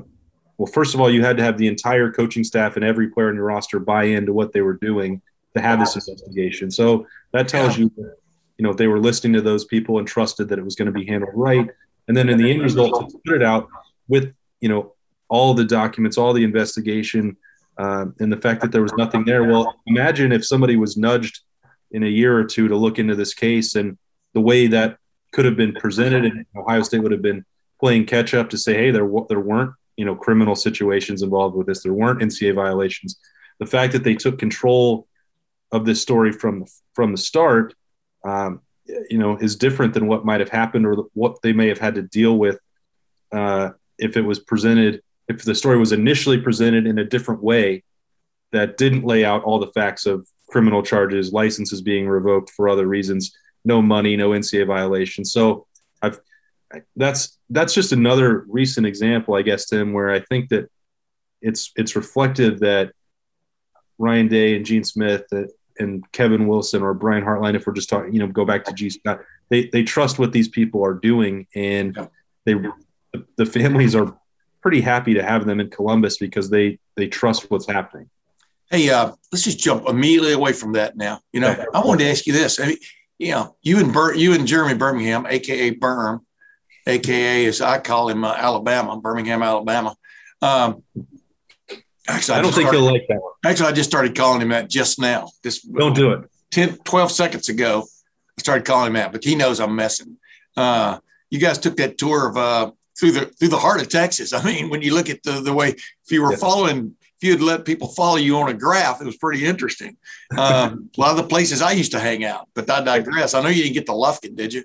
well, 0.57 0.67
first 0.67 0.95
of 0.95 1.01
all, 1.01 1.11
you 1.11 1.25
had 1.25 1.37
to 1.37 1.43
have 1.43 1.59
the 1.59 1.67
entire 1.67 2.11
coaching 2.11 2.45
staff 2.45 2.77
and 2.77 2.85
every 2.85 3.09
player 3.09 3.31
in 3.31 3.37
your 3.37 3.45
roster 3.45 3.79
buy 3.79 4.05
into 4.05 4.33
what 4.33 4.53
they 4.53 4.61
were 4.61 4.75
doing 4.75 5.21
to 5.57 5.63
have 5.63 5.81
this 5.81 5.95
investigation. 5.95 6.71
So 6.71 7.07
that 7.33 7.49
tells 7.49 7.77
you, 7.77 7.91
you 7.97 8.65
know, 8.65 8.73
they 8.73 8.87
were 8.87 9.01
listening 9.01 9.33
to 9.35 9.41
those 9.41 9.65
people 9.65 9.99
and 9.99 10.07
trusted 10.07 10.49
that 10.49 10.59
it 10.59 10.65
was 10.65 10.75
going 10.75 10.87
to 10.87 10.93
be 10.93 11.07
handled 11.07 11.33
right. 11.35 11.69
And 12.07 12.17
then 12.17 12.29
in 12.29 12.39
the 12.39 12.51
end 12.51 12.63
result, 12.63 13.11
to 13.11 13.19
put 13.27 13.37
it 13.37 13.43
out 13.43 13.69
with, 14.09 14.33
you 14.61 14.69
know, 14.69 14.95
all 15.29 15.55
the 15.55 15.65
documents, 15.65 16.17
all 16.17 16.33
the 16.33 16.45
investigation 16.45 17.37
uh, 17.79 18.07
and 18.19 18.33
the 18.33 18.37
fact 18.37 18.61
that 18.61 18.73
there 18.73 18.83
was 18.83 18.93
nothing 18.99 19.25
there. 19.25 19.45
Well, 19.45 19.75
imagine 19.87 20.33
if 20.33 20.45
somebody 20.45 20.77
was 20.77 20.97
nudged 20.97 21.41
in 21.93 22.03
a 22.03 22.09
year 22.09 22.37
or 22.37 22.45
two 22.45 22.69
to 22.69 22.77
look 22.77 22.99
into 22.99 23.15
this 23.15 23.35
case 23.35 23.77
and 23.77 23.97
the 24.35 24.41
way 24.41 24.67
that 24.67 24.99
could 25.33 25.45
have 25.45 25.57
been 25.57 25.75
presented, 25.75 26.25
and 26.25 26.45
Ohio 26.57 26.83
State 26.83 27.03
would 27.03 27.13
have 27.13 27.23
been 27.23 27.45
playing 27.81 28.07
catch 28.07 28.35
up 28.35 28.51
to 28.51 28.59
say, 28.59 28.75
hey, 28.75 28.91
there 28.91 29.09
there 29.29 29.41
weren't 29.41 29.73
you 29.97 30.05
know 30.05 30.17
criminal 30.17 30.57
situations 30.57 31.23
involved 31.23 31.57
with 31.57 31.67
this, 31.67 31.83
there 31.83 31.93
weren't 31.93 32.21
NCAA 32.21 32.55
violations. 32.55 33.19
The 33.61 33.67
fact 33.67 33.93
that 33.93 34.05
they 34.05 34.15
took 34.15 34.39
control 34.39 35.07
of 35.71 35.85
this 35.85 36.03
story 36.03 36.33
from 36.33 36.65
from 36.95 37.13
the 37.13 37.19
start, 37.19 37.75
um, 38.25 38.61
you 39.09 39.19
know, 39.19 39.37
is 39.37 39.55
different 39.55 39.95
than 39.95 40.09
what 40.09 40.25
might 40.25 40.41
have 40.41 40.49
happened 40.49 40.85
or 40.85 41.05
what 41.15 41.41
they 41.43 41.53
may 41.53 41.69
have 41.69 41.79
had 41.79 41.95
to 41.95 42.03
deal 42.03 42.37
with 42.37 42.59
uh, 43.31 43.71
if 43.99 44.17
it 44.17 44.23
was 44.23 44.41
presented 44.41 45.03
if 45.29 45.45
the 45.45 45.55
story 45.55 45.79
was 45.79 45.93
initially 45.93 46.39
presented 46.39 46.87
in 46.87 46.99
a 46.99 47.05
different 47.05 47.43
way 47.43 47.85
that 48.53 48.79
didn't 48.79 49.05
lay 49.05 49.25
out 49.25 49.45
all 49.45 49.59
the 49.59 49.73
facts 49.73 50.07
of 50.07 50.27
criminal 50.49 50.83
charges, 50.83 51.33
licenses 51.33 51.83
being 51.83 52.09
revoked 52.09 52.51
for 52.51 52.69
other 52.69 52.87
reasons, 52.87 53.37
no 53.65 53.83
money, 53.83 54.17
no 54.17 54.31
NCAA 54.31 54.67
violation. 54.67 55.25
So 55.25 55.67
I've 56.01 56.21
that's 56.97 57.39
that's 57.51 57.75
just 57.75 57.93
another 57.93 58.45
recent 58.49 58.87
example, 58.87 59.35
I 59.35 59.43
guess, 59.43 59.67
Tim, 59.67 59.93
where 59.93 60.11
I 60.11 60.21
think 60.21 60.51
that 60.51 60.71
it's 61.41 61.73
it's 61.77 61.97
reflective 61.97 62.61
that 62.61 62.93
Ryan 63.99 64.29
Day 64.29 64.57
and 64.57 64.67
Gene 64.67 64.85
Smith 64.85 65.25
uh, 65.33 65.45
and 65.79 66.11
Kevin 66.13 66.47
Wilson 66.47 66.83
or 66.83 66.95
Brian 66.95 67.25
Hartline, 67.25 67.55
if 67.55 67.67
we're 67.67 67.73
just 67.73 67.89
talking, 67.89 68.13
you 68.13 68.19
know, 68.19 68.27
go 68.27 68.45
back 68.45 68.65
to 68.65 68.73
G 68.73 68.91
Scott, 68.91 69.21
they 69.51 69.69
they 69.69 69.83
trust 69.83 70.19
what 70.19 70.33
these 70.33 70.49
people 70.49 70.85
are 70.85 70.95
doing, 70.95 71.47
and 71.55 72.09
they 72.45 72.55
the 73.37 73.47
families 73.47 73.95
are 73.95 74.17
pretty 74.61 74.81
happy 74.81 75.15
to 75.15 75.23
have 75.23 75.47
them 75.47 75.61
in 75.61 75.71
Columbus 75.71 76.19
because 76.19 76.51
they 76.51 76.79
they 76.97 77.09
trust 77.09 77.51
what's 77.51 77.69
happening. 77.69 78.09
Hey, 78.71 78.91
uh, 78.91 79.13
let's 79.33 79.45
just 79.45 79.59
jump 79.59 79.89
immediately 79.89 80.33
away 80.33 80.53
from 80.53 80.73
that 80.73 80.97
now. 80.97 81.21
You 81.33 81.41
know, 81.41 81.65
I 81.75 81.81
wanted 81.85 82.05
to 82.05 82.11
ask 82.11 82.27
you 82.27 82.33
this. 82.33 82.61
I 82.61 82.67
mean, 82.67 82.77
you 83.19 83.31
know, 83.33 83.57
you 83.63 83.79
and 83.79 83.93
Bur- 83.93 84.15
you 84.15 84.35
and 84.35 84.47
Jeremy 84.47 84.75
Birmingham, 84.75 85.27
aka 85.27 85.75
Berm, 85.75 86.21
aka 86.87 87.47
as 87.47 87.61
I 87.61 87.79
call 87.79 88.09
him, 88.09 88.25
uh, 88.25 88.35
Alabama, 88.35 89.01
Birmingham, 89.01 89.43
Alabama. 89.43 89.97
Um, 90.43 90.83
actually, 92.09 92.37
I, 92.37 92.39
I 92.39 92.43
don't 92.43 92.55
think 92.55 92.71
he'll 92.71 92.83
like 92.83 93.07
that 93.09 93.21
one. 93.21 93.33
Actually, 93.45 93.69
I 93.69 93.73
just 93.73 93.89
started 93.89 94.15
calling 94.15 94.43
him 94.43 94.51
that 94.51 94.69
just 94.69 95.01
now. 95.01 95.31
Just 95.43 95.73
don't 95.73 95.95
do 95.95 96.13
it. 96.13 96.31
10, 96.51 96.79
12 96.79 97.11
seconds 97.13 97.49
ago, 97.49 97.85
I 98.39 98.41
started 98.41 98.65
calling 98.65 98.89
him 98.89 98.95
that, 98.95 99.13
but 99.13 99.23
he 99.23 99.35
knows 99.35 99.61
I'm 99.61 99.77
messing. 99.77 100.17
Uh, 100.57 100.99
you 101.31 101.39
guys 101.39 101.59
took 101.59 101.77
that 101.77 101.99
tour 101.99 102.29
of 102.29 102.37
uh, 102.37 102.71
through 102.99 103.13
the 103.13 103.27
through 103.27 103.49
the 103.49 103.59
heart 103.59 103.81
of 103.81 103.89
Texas. 103.89 104.33
I 104.33 104.43
mean, 104.45 104.71
when 104.71 104.83
you 104.83 104.95
look 104.95 105.11
at 105.11 105.23
the 105.23 105.41
the 105.41 105.53
way 105.53 105.69
if 105.71 106.11
you 106.11 106.23
were 106.23 106.33
yeah. 106.33 106.39
following, 106.39 106.97
if 107.01 107.23
you 107.23 107.33
had 107.33 107.41
let 107.41 107.65
people 107.65 107.89
follow 107.89 108.17
you 108.17 108.37
on 108.39 108.49
a 108.49 108.55
graph, 108.55 109.01
it 109.01 109.07
was 109.07 109.17
pretty 109.17 109.45
interesting. 109.45 109.97
Um, 110.37 110.91
a 110.97 111.01
lot 111.01 111.11
of 111.13 111.17
the 111.17 111.29
places 111.29 111.63
I 111.63 111.73
used 111.73 111.93
to 111.93 112.01
hang 112.01 112.25
out, 112.25 112.49
but 112.55 112.69
I 112.71 112.83
digress. 112.83 113.35
I 113.35 113.43
know 113.43 113.49
you 113.49 113.63
didn't 113.63 113.75
get 113.75 113.87
to 113.87 113.93
Lufkin, 113.93 114.37
did 114.37 114.53
you? 114.53 114.65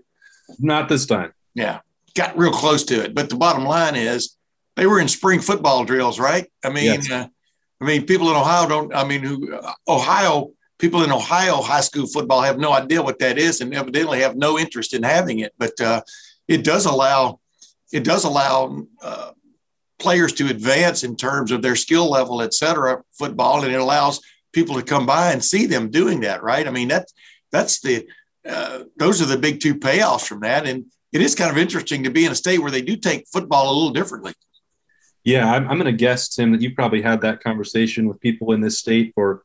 Not 0.59 0.89
this 0.89 1.05
time. 1.05 1.33
Yeah, 1.53 1.79
got 2.15 2.37
real 2.37 2.51
close 2.51 2.83
to 2.85 3.03
it. 3.03 3.13
But 3.13 3.29
the 3.29 3.35
bottom 3.35 3.65
line 3.65 3.95
is, 3.95 4.35
they 4.75 4.87
were 4.87 4.99
in 4.99 5.07
spring 5.07 5.39
football 5.39 5.85
drills, 5.85 6.19
right? 6.19 6.51
I 6.63 6.69
mean, 6.69 6.85
yes. 6.85 7.11
uh, 7.11 7.27
I 7.81 7.85
mean, 7.85 8.05
people 8.05 8.29
in 8.29 8.35
Ohio 8.35 8.67
don't. 8.67 8.95
I 8.95 9.03
mean, 9.03 9.21
who 9.21 9.53
uh, 9.53 9.73
Ohio 9.87 10.51
people 10.79 11.03
in 11.03 11.11
Ohio 11.11 11.61
high 11.61 11.81
school 11.81 12.07
football 12.07 12.41
have 12.41 12.59
no 12.59 12.73
idea 12.73 13.01
what 13.01 13.19
that 13.19 13.37
is, 13.37 13.61
and 13.61 13.73
evidently 13.73 14.21
have 14.21 14.35
no 14.35 14.57
interest 14.57 14.93
in 14.93 15.03
having 15.03 15.39
it. 15.39 15.53
But 15.57 15.79
uh, 15.79 16.01
it 16.47 16.63
does 16.63 16.85
allow 16.85 17.39
it 17.93 18.03
does 18.03 18.25
allow 18.25 18.85
uh, 19.01 19.31
players 19.99 20.33
to 20.33 20.49
advance 20.49 21.03
in 21.03 21.15
terms 21.15 21.51
of 21.51 21.61
their 21.61 21.75
skill 21.75 22.09
level, 22.09 22.41
et 22.41 22.53
cetera, 22.53 23.01
football, 23.13 23.63
and 23.63 23.71
it 23.71 23.79
allows 23.79 24.19
people 24.51 24.75
to 24.75 24.83
come 24.83 25.05
by 25.05 25.31
and 25.31 25.43
see 25.43 25.67
them 25.67 25.89
doing 25.89 26.21
that, 26.21 26.43
right? 26.43 26.67
I 26.67 26.71
mean, 26.71 26.87
that's 26.87 27.13
that's 27.51 27.79
the 27.81 28.05
uh, 28.47 28.83
those 28.97 29.21
are 29.21 29.25
the 29.25 29.37
big 29.37 29.61
two 29.61 29.75
payoffs 29.75 30.27
from 30.27 30.41
that, 30.41 30.67
and 30.67 30.85
it 31.13 31.21
is 31.21 31.35
kind 31.35 31.51
of 31.51 31.57
interesting 31.57 32.03
to 32.03 32.09
be 32.09 32.25
in 32.25 32.31
a 32.31 32.35
state 32.35 32.59
where 32.59 32.71
they 32.71 32.81
do 32.81 32.97
take 32.97 33.27
football 33.31 33.71
a 33.71 33.73
little 33.73 33.91
differently. 33.91 34.33
Yeah, 35.23 35.49
I'm, 35.49 35.69
I'm 35.69 35.77
going 35.77 35.85
to 35.85 35.93
guess, 35.93 36.27
Tim, 36.35 36.51
that 36.51 36.61
you've 36.61 36.75
probably 36.75 37.01
had 37.01 37.21
that 37.21 37.41
conversation 37.41 38.07
with 38.07 38.19
people 38.19 38.51
in 38.51 38.59
this 38.59 38.79
state 38.79 39.13
for 39.15 39.43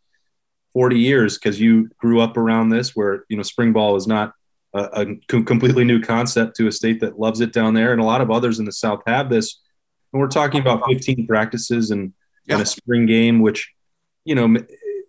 40 0.73 0.99
years 0.99 1.39
because 1.39 1.61
you 1.61 1.89
grew 1.99 2.21
up 2.21 2.37
around 2.37 2.71
this, 2.71 2.97
where 2.97 3.25
you 3.29 3.37
know 3.37 3.43
spring 3.43 3.73
ball 3.73 3.95
is 3.97 4.07
not 4.07 4.33
a, 4.75 5.07
a, 5.33 5.43
completely 5.45 5.85
new 5.85 6.01
concept 6.01 6.57
to 6.57 6.67
a 6.67 6.73
state 6.73 7.01
that 7.01 7.19
loves 7.19 7.41
it 7.41 7.53
down 7.53 7.75
there, 7.75 7.93
and 7.93 8.01
a 8.01 8.05
lot 8.05 8.21
of 8.21 8.31
others 8.31 8.59
in 8.59 8.65
the 8.65 8.73
South 8.73 9.03
have 9.07 9.31
this. 9.31 9.61
And 10.13 10.21
we're 10.21 10.29
talking 10.29 10.61
about 10.61 10.83
15 10.87 11.27
practices 11.27 11.91
and, 11.91 12.13
yeah. 12.47 12.55
and 12.55 12.63
a 12.63 12.67
spring 12.67 13.07
game, 13.07 13.41
which 13.41 13.73
you 14.25 14.35
know 14.35 14.57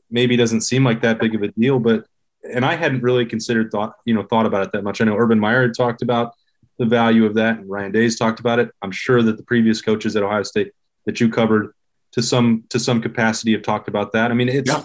maybe 0.09 0.35
doesn't 0.35 0.61
seem 0.61 0.83
like 0.83 1.01
that 1.01 1.19
big 1.19 1.35
of 1.35 1.43
a 1.43 1.49
deal, 1.49 1.79
but 1.79 2.05
and 2.43 2.65
I 2.65 2.75
hadn't 2.75 3.01
really 3.01 3.25
considered 3.25 3.71
thought 3.71 3.95
you 4.05 4.13
know 4.13 4.23
thought 4.23 4.45
about 4.45 4.63
it 4.63 4.71
that 4.73 4.83
much. 4.83 5.01
I 5.01 5.05
know 5.05 5.17
Urban 5.17 5.39
Meyer 5.39 5.63
had 5.63 5.75
talked 5.75 6.01
about 6.01 6.35
the 6.77 6.85
value 6.85 7.25
of 7.25 7.35
that, 7.35 7.59
and 7.59 7.69
Ryan 7.69 7.91
Day's 7.91 8.17
talked 8.17 8.39
about 8.39 8.59
it. 8.59 8.71
I'm 8.81 8.91
sure 8.91 9.21
that 9.21 9.37
the 9.37 9.43
previous 9.43 9.81
coaches 9.81 10.15
at 10.15 10.23
Ohio 10.23 10.43
State 10.43 10.71
that 11.05 11.19
you 11.19 11.29
covered 11.29 11.73
to 12.13 12.21
some 12.21 12.63
to 12.69 12.79
some 12.79 13.01
capacity 13.01 13.51
have 13.51 13.61
talked 13.61 13.87
about 13.87 14.13
that. 14.13 14.31
I 14.31 14.33
mean, 14.33 14.49
it's 14.49 14.71
yeah. 14.71 14.83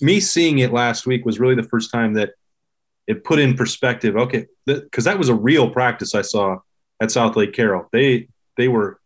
me 0.00 0.20
seeing 0.20 0.58
it 0.58 0.72
last 0.72 1.06
week 1.06 1.24
was 1.24 1.40
really 1.40 1.54
the 1.54 1.62
first 1.62 1.90
time 1.90 2.14
that 2.14 2.34
it 3.06 3.24
put 3.24 3.38
in 3.38 3.54
perspective. 3.54 4.16
Okay, 4.16 4.46
because 4.66 5.04
that 5.04 5.18
was 5.18 5.28
a 5.28 5.34
real 5.34 5.70
practice 5.70 6.14
I 6.14 6.22
saw 6.22 6.58
at 7.00 7.08
Southlake 7.08 7.54
Carroll. 7.54 7.88
They 7.92 8.28
they 8.56 8.68
were 8.68 9.00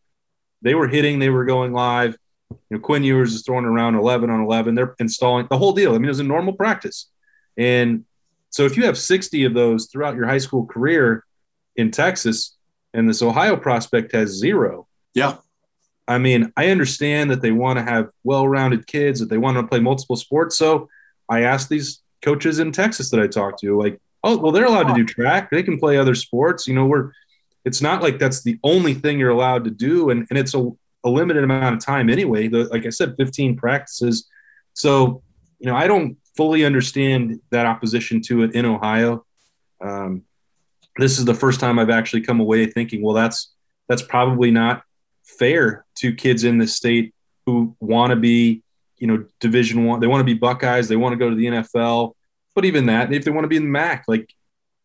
they 0.62 0.74
were 0.74 0.88
hitting, 0.88 1.18
they 1.18 1.30
were 1.30 1.44
going 1.44 1.72
live. 1.72 2.16
You 2.50 2.76
know, 2.76 2.78
Quinn 2.78 3.04
Ewers 3.04 3.34
is 3.34 3.42
throwing 3.42 3.66
around 3.66 3.94
11 3.94 4.30
on 4.30 4.40
11. 4.40 4.74
They're 4.74 4.94
installing 4.98 5.46
the 5.50 5.58
whole 5.58 5.72
deal. 5.72 5.94
I 5.94 5.98
mean, 5.98 6.06
it 6.06 6.08
was 6.08 6.20
a 6.20 6.24
normal 6.24 6.54
practice. 6.54 7.10
And 7.56 8.04
so 8.50 8.64
if 8.64 8.76
you 8.76 8.86
have 8.86 8.96
60 8.96 9.44
of 9.44 9.54
those 9.54 9.86
throughout 9.86 10.16
your 10.16 10.26
high 10.26 10.38
school 10.38 10.64
career 10.64 11.24
in 11.76 11.90
Texas 11.90 12.56
and 12.94 13.08
this 13.08 13.22
Ohio 13.22 13.56
prospect 13.56 14.12
has 14.12 14.30
zero. 14.30 14.88
Yeah. 15.14 15.36
I 16.06 16.18
mean, 16.18 16.52
I 16.56 16.68
understand 16.70 17.30
that 17.30 17.42
they 17.42 17.52
want 17.52 17.78
to 17.78 17.84
have 17.84 18.08
well-rounded 18.24 18.86
kids, 18.86 19.20
that 19.20 19.28
they 19.28 19.36
want 19.36 19.58
to 19.58 19.66
play 19.66 19.80
multiple 19.80 20.16
sports. 20.16 20.56
So 20.56 20.88
I 21.28 21.42
asked 21.42 21.68
these 21.68 22.00
coaches 22.22 22.58
in 22.58 22.72
Texas 22.72 23.10
that 23.10 23.20
I 23.20 23.26
talked 23.26 23.60
to, 23.60 23.78
like, 23.80 24.00
oh, 24.24 24.36
well, 24.36 24.52
they're 24.52 24.64
allowed 24.64 24.88
to 24.88 24.94
do 24.94 25.04
track. 25.04 25.50
They 25.50 25.62
can 25.62 25.78
play 25.78 25.96
other 25.96 26.14
sports. 26.14 26.66
You 26.66 26.74
know, 26.74 26.86
we're, 26.86 27.12
it's 27.64 27.80
not 27.80 28.02
like 28.02 28.18
that's 28.18 28.42
the 28.42 28.58
only 28.62 28.94
thing 28.94 29.18
you're 29.18 29.30
allowed 29.30 29.64
to 29.64 29.70
do. 29.70 30.10
And, 30.10 30.26
and 30.30 30.38
it's 30.38 30.54
a, 30.54 30.70
a 31.04 31.10
limited 31.10 31.44
amount 31.44 31.76
of 31.76 31.84
time 31.84 32.10
anyway. 32.10 32.48
The, 32.48 32.64
like 32.64 32.86
I 32.86 32.90
said, 32.90 33.14
15 33.16 33.56
practices. 33.56 34.28
So, 34.74 35.22
you 35.58 35.66
know, 35.66 35.76
I 35.76 35.86
don't 35.86 36.16
fully 36.36 36.64
understand 36.64 37.40
that 37.50 37.66
opposition 37.66 38.20
to 38.22 38.42
it 38.42 38.54
in 38.54 38.64
Ohio. 38.64 39.24
Um, 39.80 40.22
this 40.96 41.18
is 41.18 41.24
the 41.24 41.34
first 41.34 41.60
time 41.60 41.78
I've 41.78 41.90
actually 41.90 42.22
come 42.22 42.40
away 42.40 42.66
thinking, 42.66 43.02
well, 43.02 43.14
that's, 43.14 43.52
that's 43.88 44.02
probably 44.02 44.50
not 44.50 44.82
fair 45.24 45.84
to 45.96 46.14
kids 46.14 46.44
in 46.44 46.58
this 46.58 46.74
state 46.74 47.14
who 47.46 47.76
want 47.80 48.10
to 48.10 48.16
be 48.16 48.62
you 48.98 49.06
know 49.06 49.24
division 49.40 49.84
one. 49.84 50.00
They 50.00 50.06
want 50.06 50.20
to 50.20 50.24
be 50.24 50.34
buckeyes. 50.34 50.88
They 50.88 50.96
want 50.96 51.12
to 51.12 51.16
go 51.16 51.30
to 51.30 51.36
the 51.36 51.46
nfl 51.46 52.14
but 52.58 52.64
even 52.64 52.86
that 52.86 53.12
if 53.12 53.24
they 53.24 53.30
want 53.30 53.44
to 53.44 53.48
be 53.48 53.54
in 53.56 53.62
the 53.62 53.68
mac 53.68 54.02
like 54.08 54.34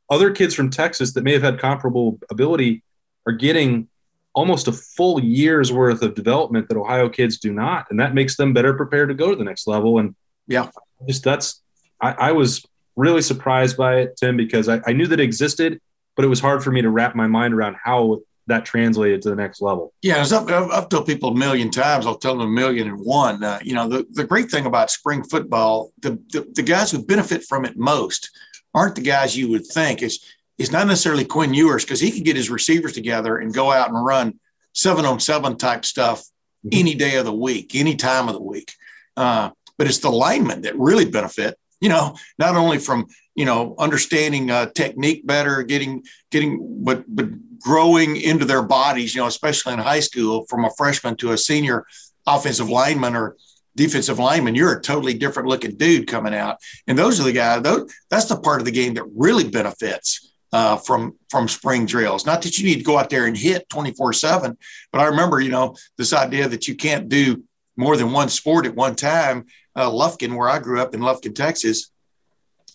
other 0.07 0.29
kids 0.29 0.53
from 0.53 0.69
texas 0.69 1.13
that 1.13 1.23
may 1.23 1.33
have 1.33 1.41
had 1.41 1.57
comparable 1.57 2.19
ability 2.29 2.83
are 3.25 3.33
getting 3.33 3.87
almost 4.35 4.67
a 4.67 4.71
full 4.71 5.19
year's 5.19 5.73
worth 5.73 6.03
of 6.03 6.13
development 6.13 6.69
that 6.69 6.77
ohio 6.77 7.09
kids 7.09 7.39
do 7.39 7.51
not 7.51 7.87
and 7.89 7.99
that 7.99 8.13
makes 8.13 8.37
them 8.37 8.53
better 8.53 8.75
prepared 8.75 9.09
to 9.09 9.15
go 9.15 9.31
to 9.31 9.35
the 9.35 9.43
next 9.43 9.65
level. 9.65 9.97
And 9.97 10.15
yeah. 10.45 10.69
Just 11.07 11.23
that's 11.23 11.63
i, 11.99 12.11
I 12.11 12.31
was 12.33 12.63
really 12.95 13.23
surprised 13.23 13.75
by 13.75 14.01
it 14.01 14.17
tim 14.17 14.37
because 14.37 14.69
I, 14.69 14.79
I 14.85 14.93
knew 14.93 15.07
that 15.07 15.19
it 15.19 15.23
existed 15.23 15.81
but 16.15 16.23
it 16.23 16.27
was 16.27 16.39
hard 16.39 16.63
for 16.63 16.69
me 16.69 16.83
to 16.83 16.91
wrap 16.91 17.15
my 17.15 17.25
mind 17.25 17.55
around 17.55 17.77
how 17.83 18.19
that 18.47 18.65
translated 18.65 19.21
to 19.21 19.29
the 19.29 19.35
next 19.35 19.61
level. 19.61 19.93
Yeah, 20.01 20.17
as 20.17 20.33
I've, 20.33 20.49
I've, 20.49 20.89
told 20.89 21.05
people 21.05 21.29
a 21.29 21.35
million 21.35 21.69
times, 21.69 22.05
I'll 22.05 22.17
tell 22.17 22.37
them 22.37 22.47
a 22.47 22.51
million 22.51 22.87
and 22.87 22.99
one. 22.99 23.43
Uh, 23.43 23.59
you 23.63 23.73
know, 23.73 23.87
the, 23.87 24.05
the 24.11 24.25
great 24.25 24.51
thing 24.51 24.65
about 24.65 24.91
spring 24.91 25.23
football, 25.23 25.91
the, 26.01 26.11
the, 26.31 26.45
the 26.53 26.63
guys 26.63 26.91
who 26.91 27.03
benefit 27.03 27.43
from 27.43 27.65
it 27.65 27.77
most 27.77 28.29
aren't 28.73 28.95
the 28.95 29.01
guys 29.01 29.37
you 29.37 29.49
would 29.49 29.65
think. 29.65 30.01
It's, 30.01 30.33
it's 30.57 30.71
not 30.71 30.87
necessarily 30.87 31.25
Quinn 31.25 31.53
Ewers 31.53 31.85
because 31.85 31.99
he 31.99 32.11
can 32.11 32.23
get 32.23 32.35
his 32.35 32.49
receivers 32.49 32.93
together 32.93 33.37
and 33.37 33.53
go 33.53 33.71
out 33.71 33.89
and 33.89 34.05
run 34.05 34.39
seven 34.73 35.05
on 35.05 35.19
seven 35.19 35.57
type 35.57 35.85
stuff 35.85 36.21
mm-hmm. 36.21 36.69
any 36.73 36.95
day 36.95 37.15
of 37.15 37.25
the 37.25 37.33
week, 37.33 37.75
any 37.75 37.95
time 37.95 38.27
of 38.27 38.33
the 38.33 38.41
week. 38.41 38.73
Uh, 39.15 39.51
but 39.77 39.87
it's 39.87 39.99
the 39.99 40.11
linemen 40.11 40.61
that 40.61 40.77
really 40.77 41.05
benefit 41.05 41.57
you 41.83 41.89
know, 41.89 42.15
not 42.39 42.55
only 42.55 42.79
from 42.79 43.07
you 43.35 43.43
know 43.43 43.75
understanding 43.77 44.49
uh, 44.49 44.67
technique 44.67 45.27
better, 45.27 45.63
getting 45.63 46.05
getting 46.31 46.81
but 46.81 47.03
but 47.13 47.27
growing 47.63 48.17
into 48.17 48.45
their 48.45 48.61
bodies. 48.61 49.15
You 49.15 49.21
know, 49.21 49.27
especially 49.27 49.73
in 49.73 49.79
high 49.79 49.99
school, 49.99 50.45
from 50.49 50.65
a 50.65 50.71
freshman 50.77 51.15
to 51.17 51.31
a 51.31 51.37
senior 51.37 51.85
offensive 52.27 52.69
lineman 52.69 53.15
or 53.15 53.35
defensive 53.75 54.19
lineman, 54.19 54.55
you're 54.55 54.77
a 54.77 54.81
totally 54.81 55.13
different 55.13 55.49
looking 55.49 55.75
dude 55.75 56.07
coming 56.07 56.33
out. 56.33 56.57
And 56.87 56.97
those 56.97 57.19
are 57.19 57.23
the 57.23 57.31
guys. 57.31 57.61
Those, 57.63 57.91
that's 58.09 58.25
the 58.25 58.39
part 58.39 58.61
of 58.61 58.65
the 58.65 58.71
game 58.71 58.93
that 58.95 59.05
really 59.15 59.47
benefits. 59.47 60.29
Uh, 60.51 60.77
from 60.77 61.17
from 61.31 61.47
spring 61.47 61.83
drills. 61.83 62.27
Not 62.27 62.43
that 62.43 62.59
you 62.59 62.65
need 62.65 62.75
to 62.77 62.83
go 62.83 62.99
out 62.99 63.09
there 63.09 63.25
and 63.25 63.35
hit 63.35 63.67
24 63.69 64.13
seven, 64.13 64.55
but 64.91 65.01
I 65.01 65.05
remember, 65.05 65.39
you 65.39 65.49
know, 65.49 65.75
this 65.97 66.13
idea 66.13 66.47
that 66.47 66.67
you 66.67 66.75
can't 66.75 67.09
do 67.09 67.43
more 67.75 67.97
than 67.97 68.11
one 68.11 68.29
sport 68.29 68.67
at 68.67 68.75
one 68.75 68.95
time 68.95 69.47
uh, 69.75 69.89
Lufkin, 69.89 70.35
where 70.35 70.49
I 70.49 70.59
grew 70.59 70.79
up 70.79 70.93
in 70.93 71.01
Lufkin, 71.01 71.35
Texas, 71.35 71.91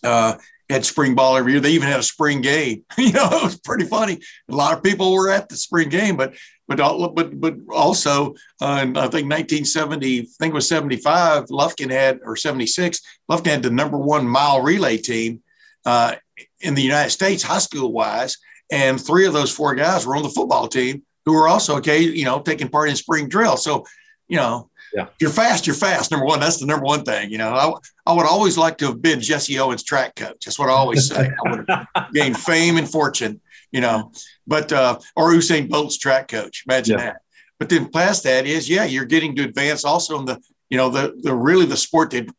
uh, 0.03 0.35
had 0.69 0.85
spring 0.85 1.15
ball 1.15 1.35
every 1.35 1.53
year. 1.53 1.61
They 1.61 1.71
even 1.71 1.87
had 1.87 1.99
a 1.99 2.03
spring 2.03 2.41
game. 2.41 2.83
you 2.97 3.11
know, 3.11 3.27
it 3.31 3.43
was 3.43 3.59
pretty 3.59 3.85
funny. 3.85 4.19
A 4.49 4.55
lot 4.55 4.77
of 4.77 4.83
people 4.83 5.13
were 5.13 5.29
at 5.29 5.49
the 5.49 5.55
spring 5.55 5.89
game, 5.89 6.15
but 6.15 6.35
but 6.67 7.15
but 7.15 7.39
but 7.39 7.55
also 7.73 8.35
uh, 8.61 8.79
in 8.83 8.95
I 8.95 9.07
think 9.07 9.29
1970, 9.29 10.19
I 10.19 10.25
think 10.39 10.51
it 10.51 10.53
was 10.53 10.67
75, 10.67 11.45
Lufkin 11.45 11.89
had 11.89 12.19
or 12.23 12.35
76, 12.35 13.01
Lufkin 13.29 13.47
had 13.47 13.63
the 13.63 13.71
number 13.71 13.97
one 13.97 14.27
mile 14.27 14.61
relay 14.61 14.97
team 14.97 15.41
uh, 15.85 16.15
in 16.61 16.75
the 16.75 16.83
United 16.83 17.09
States, 17.09 17.41
high 17.41 17.57
school 17.57 17.91
wise, 17.91 18.37
and 18.71 19.01
three 19.01 19.25
of 19.25 19.33
those 19.33 19.51
four 19.51 19.73
guys 19.73 20.05
were 20.05 20.15
on 20.15 20.23
the 20.23 20.29
football 20.29 20.67
team 20.67 21.03
who 21.25 21.33
were 21.33 21.47
also 21.47 21.77
okay, 21.77 21.99
you 22.01 22.25
know, 22.25 22.39
taking 22.39 22.69
part 22.69 22.89
in 22.89 22.95
spring 22.95 23.27
drill. 23.27 23.57
So, 23.57 23.85
you 24.27 24.37
know, 24.37 24.69
yeah. 24.93 25.07
You're 25.19 25.29
fast, 25.29 25.67
you're 25.67 25.75
fast. 25.75 26.11
Number 26.11 26.25
one, 26.25 26.39
that's 26.39 26.57
the 26.57 26.65
number 26.65 26.85
one 26.85 27.03
thing. 27.03 27.31
You 27.31 27.37
know, 27.37 27.53
I, 27.53 27.73
I 28.11 28.13
would 28.13 28.25
always 28.25 28.57
like 28.57 28.77
to 28.79 28.87
have 28.87 29.01
been 29.01 29.21
Jesse 29.21 29.59
Owens 29.59 29.83
track 29.83 30.15
coach. 30.15 30.45
That's 30.45 30.59
what 30.59 30.69
I 30.69 30.73
always 30.73 31.07
say. 31.07 31.29
I 31.45 31.49
would 31.49 31.65
have 31.69 31.87
gained 32.13 32.37
fame 32.37 32.77
and 32.77 32.89
fortune, 32.89 33.41
you 33.71 33.81
know, 33.81 34.11
but, 34.47 34.71
uh, 34.71 34.99
or 35.15 35.31
Usain 35.31 35.69
Bolt's 35.69 35.97
track 35.97 36.27
coach. 36.27 36.63
Imagine 36.67 36.97
yeah. 36.97 37.05
that. 37.05 37.21
But 37.59 37.69
then 37.69 37.89
past 37.89 38.23
that 38.23 38.45
is, 38.45 38.69
yeah, 38.69 38.85
you're 38.85 39.05
getting 39.05 39.35
to 39.35 39.43
advance 39.43 39.83
also 39.83 40.17
in 40.19 40.25
the, 40.25 40.41
you 40.69 40.77
know, 40.77 40.89
the, 40.89 41.13
the 41.21 41.33
really 41.33 41.65
the 41.65 41.77
sport 41.77 42.11
that 42.11 42.29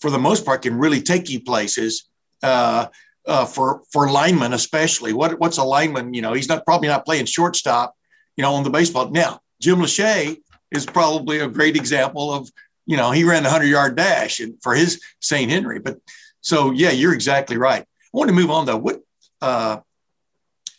for 0.00 0.10
the 0.10 0.18
most 0.18 0.44
part 0.44 0.62
can 0.62 0.76
really 0.76 1.00
take 1.00 1.30
you 1.30 1.40
places. 1.40 2.08
Uh, 2.42 2.86
uh, 3.26 3.44
for 3.44 3.82
for 3.90 4.08
linemen 4.08 4.52
especially. 4.52 5.12
What 5.12 5.40
what's 5.40 5.58
a 5.58 5.64
lineman? 5.64 6.14
You 6.14 6.22
know, 6.22 6.32
he's 6.32 6.48
not 6.48 6.64
probably 6.64 6.86
not 6.86 7.04
playing 7.04 7.26
shortstop. 7.26 7.96
You 8.36 8.42
know, 8.42 8.54
on 8.54 8.62
the 8.62 8.70
baseball 8.70 9.10
now. 9.10 9.40
Jim 9.60 9.78
Lachey 9.78 10.36
is 10.76 10.86
probably 10.86 11.40
a 11.40 11.48
great 11.48 11.76
example 11.76 12.32
of 12.32 12.50
you 12.86 12.96
know, 12.96 13.10
he 13.10 13.24
ran 13.24 13.42
the 13.42 13.48
100 13.48 13.66
yard 13.66 13.96
dash 13.96 14.40
and 14.40 14.54
for 14.62 14.74
his 14.74 15.02
St. 15.20 15.50
Henry. 15.50 15.80
But 15.80 15.98
so, 16.40 16.70
yeah, 16.70 16.90
you're 16.90 17.12
exactly 17.12 17.58
right. 17.58 17.82
I 17.82 17.86
want 18.12 18.28
to 18.28 18.34
move 18.34 18.50
on 18.50 18.64
though. 18.64 18.76
What, 18.76 19.02
uh, 19.42 19.78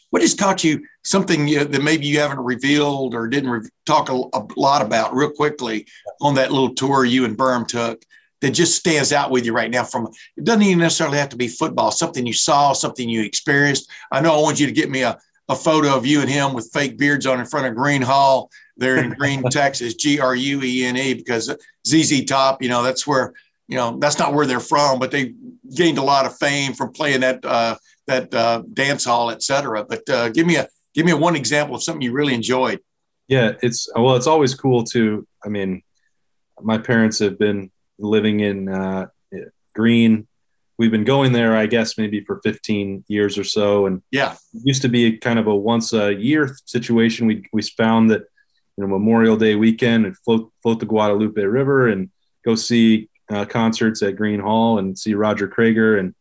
what 0.10 0.22
has 0.22 0.34
taught 0.34 0.64
you 0.64 0.86
something 1.04 1.46
that 1.46 1.84
maybe 1.84 2.08
you 2.08 2.20
haven't 2.20 2.40
revealed 2.40 3.14
or 3.14 3.28
didn't 3.28 3.50
re- 3.50 3.70
talk 3.86 4.10
a, 4.10 4.14
a, 4.14 4.48
lot 4.56 4.82
about 4.82 5.14
real 5.14 5.30
quickly 5.30 5.86
on 6.22 6.36
that 6.36 6.52
little 6.52 6.74
tour 6.74 7.04
you 7.04 7.26
and 7.26 7.38
Berm 7.38 7.68
took 7.68 8.02
that 8.40 8.52
just 8.52 8.78
stands 8.78 9.12
out 9.12 9.32
with 9.32 9.46
you 9.46 9.54
right 9.54 9.70
now 9.70 9.84
from 9.84 10.08
it 10.38 10.44
doesn't 10.44 10.62
even 10.62 10.80
necessarily 10.80 11.18
have 11.18 11.30
to 11.30 11.36
be 11.36 11.48
football 11.48 11.92
something 11.92 12.26
you 12.26 12.34
saw 12.34 12.72
something 12.72 13.10
you 13.10 13.24
experienced 13.24 13.90
i 14.12 14.22
know 14.22 14.38
i 14.38 14.42
want 14.42 14.60
you 14.60 14.68
to 14.68 14.72
get 14.72 14.92
me 14.92 15.02
a, 15.02 15.18
a 15.50 15.56
photo 15.56 15.96
of 15.96 16.06
you 16.06 16.22
and 16.22 16.30
him 16.30 16.54
with 16.54 16.72
fake 16.72 16.98
beards 16.98 17.26
on 17.26 17.40
in 17.40 17.46
front 17.46 17.66
of 17.66 17.74
Gruene 17.74 18.04
Hall 18.04 18.50
there 18.78 18.98
in 18.98 19.14
Gruene, 19.14 19.50
texas 19.50 19.94
g-r-u-e-n-e 19.96 21.14
because 21.14 21.54
zz 21.88 22.28
top 22.28 22.62
you 22.62 22.70
know 22.70 22.84
that's 22.84 23.06
where 23.06 23.34
you 23.68 23.76
know 23.76 23.98
that's 24.00 24.20
not 24.20 24.34
where 24.34 24.46
they're 24.46 24.60
from 24.60 25.00
but 25.00 25.12
they 25.12 25.34
gained 25.76 25.98
a 25.98 26.04
lot 26.04 26.26
of 26.26 26.38
fame 26.38 26.74
from 26.74 26.92
playing 26.92 27.22
that 27.22 27.44
uh, 27.46 27.76
that 28.08 28.34
uh, 28.34 28.64
dance 28.74 29.06
hall 29.06 29.30
etc 29.32 29.86
but 29.88 30.08
uh, 30.10 30.30
give 30.30 30.46
me 30.46 30.56
a 30.56 30.68
give 30.94 31.06
me 31.06 31.12
a 31.12 31.18
one 31.18 31.36
example 31.36 31.76
of 31.76 31.84
something 31.84 32.02
you 32.02 32.12
really 32.12 32.34
enjoyed 32.34 32.80
yeah 33.28 33.52
it's 33.62 33.90
well 33.96 34.16
it's 34.16 34.28
always 34.28 34.56
cool 34.56 34.84
to 34.84 35.28
i 35.46 35.50
mean 35.50 35.82
my 36.62 36.78
parents 36.78 37.20
have 37.20 37.38
been 37.38 37.72
living 38.00 38.40
in 38.40 38.70
uh, 38.70 39.08
Gruene. 39.78 40.26
We've 40.78 40.92
been 40.92 41.04
going 41.04 41.32
there, 41.32 41.56
I 41.56 41.66
guess, 41.66 41.98
maybe 41.98 42.22
for 42.22 42.40
15 42.44 43.06
years 43.08 43.38
or 43.38 43.44
so. 43.44 43.88
And 43.88 44.02
yeah, 44.12 44.36
used 44.52 44.84
to 44.84 44.90
be 44.90 45.18
kind 45.18 45.40
of 45.40 45.48
a 45.48 45.56
once 45.56 45.94
a 45.94 46.14
year 46.14 46.56
situation. 46.66 47.28
We, 47.28 47.46
we 47.52 47.62
found 47.64 48.12
that, 48.12 48.24
you 48.78 48.84
know, 48.84 48.88
Memorial 48.88 49.36
Day 49.36 49.56
weekend 49.56 50.06
and 50.06 50.18
float, 50.18 50.52
float 50.62 50.80
the 50.80 50.86
Guadalupe 50.86 51.42
River 51.42 51.88
and 51.88 52.10
go 52.46 52.56
see 52.56 53.10
uh, 53.30 53.46
concerts 53.46 54.02
at 54.04 54.16
Gruene 54.16 54.42
Hall 54.42 54.78
and 54.78 54.98
see 54.98 55.16
Roger 55.16 55.48
Creager 55.48 56.00
and, 56.00 56.16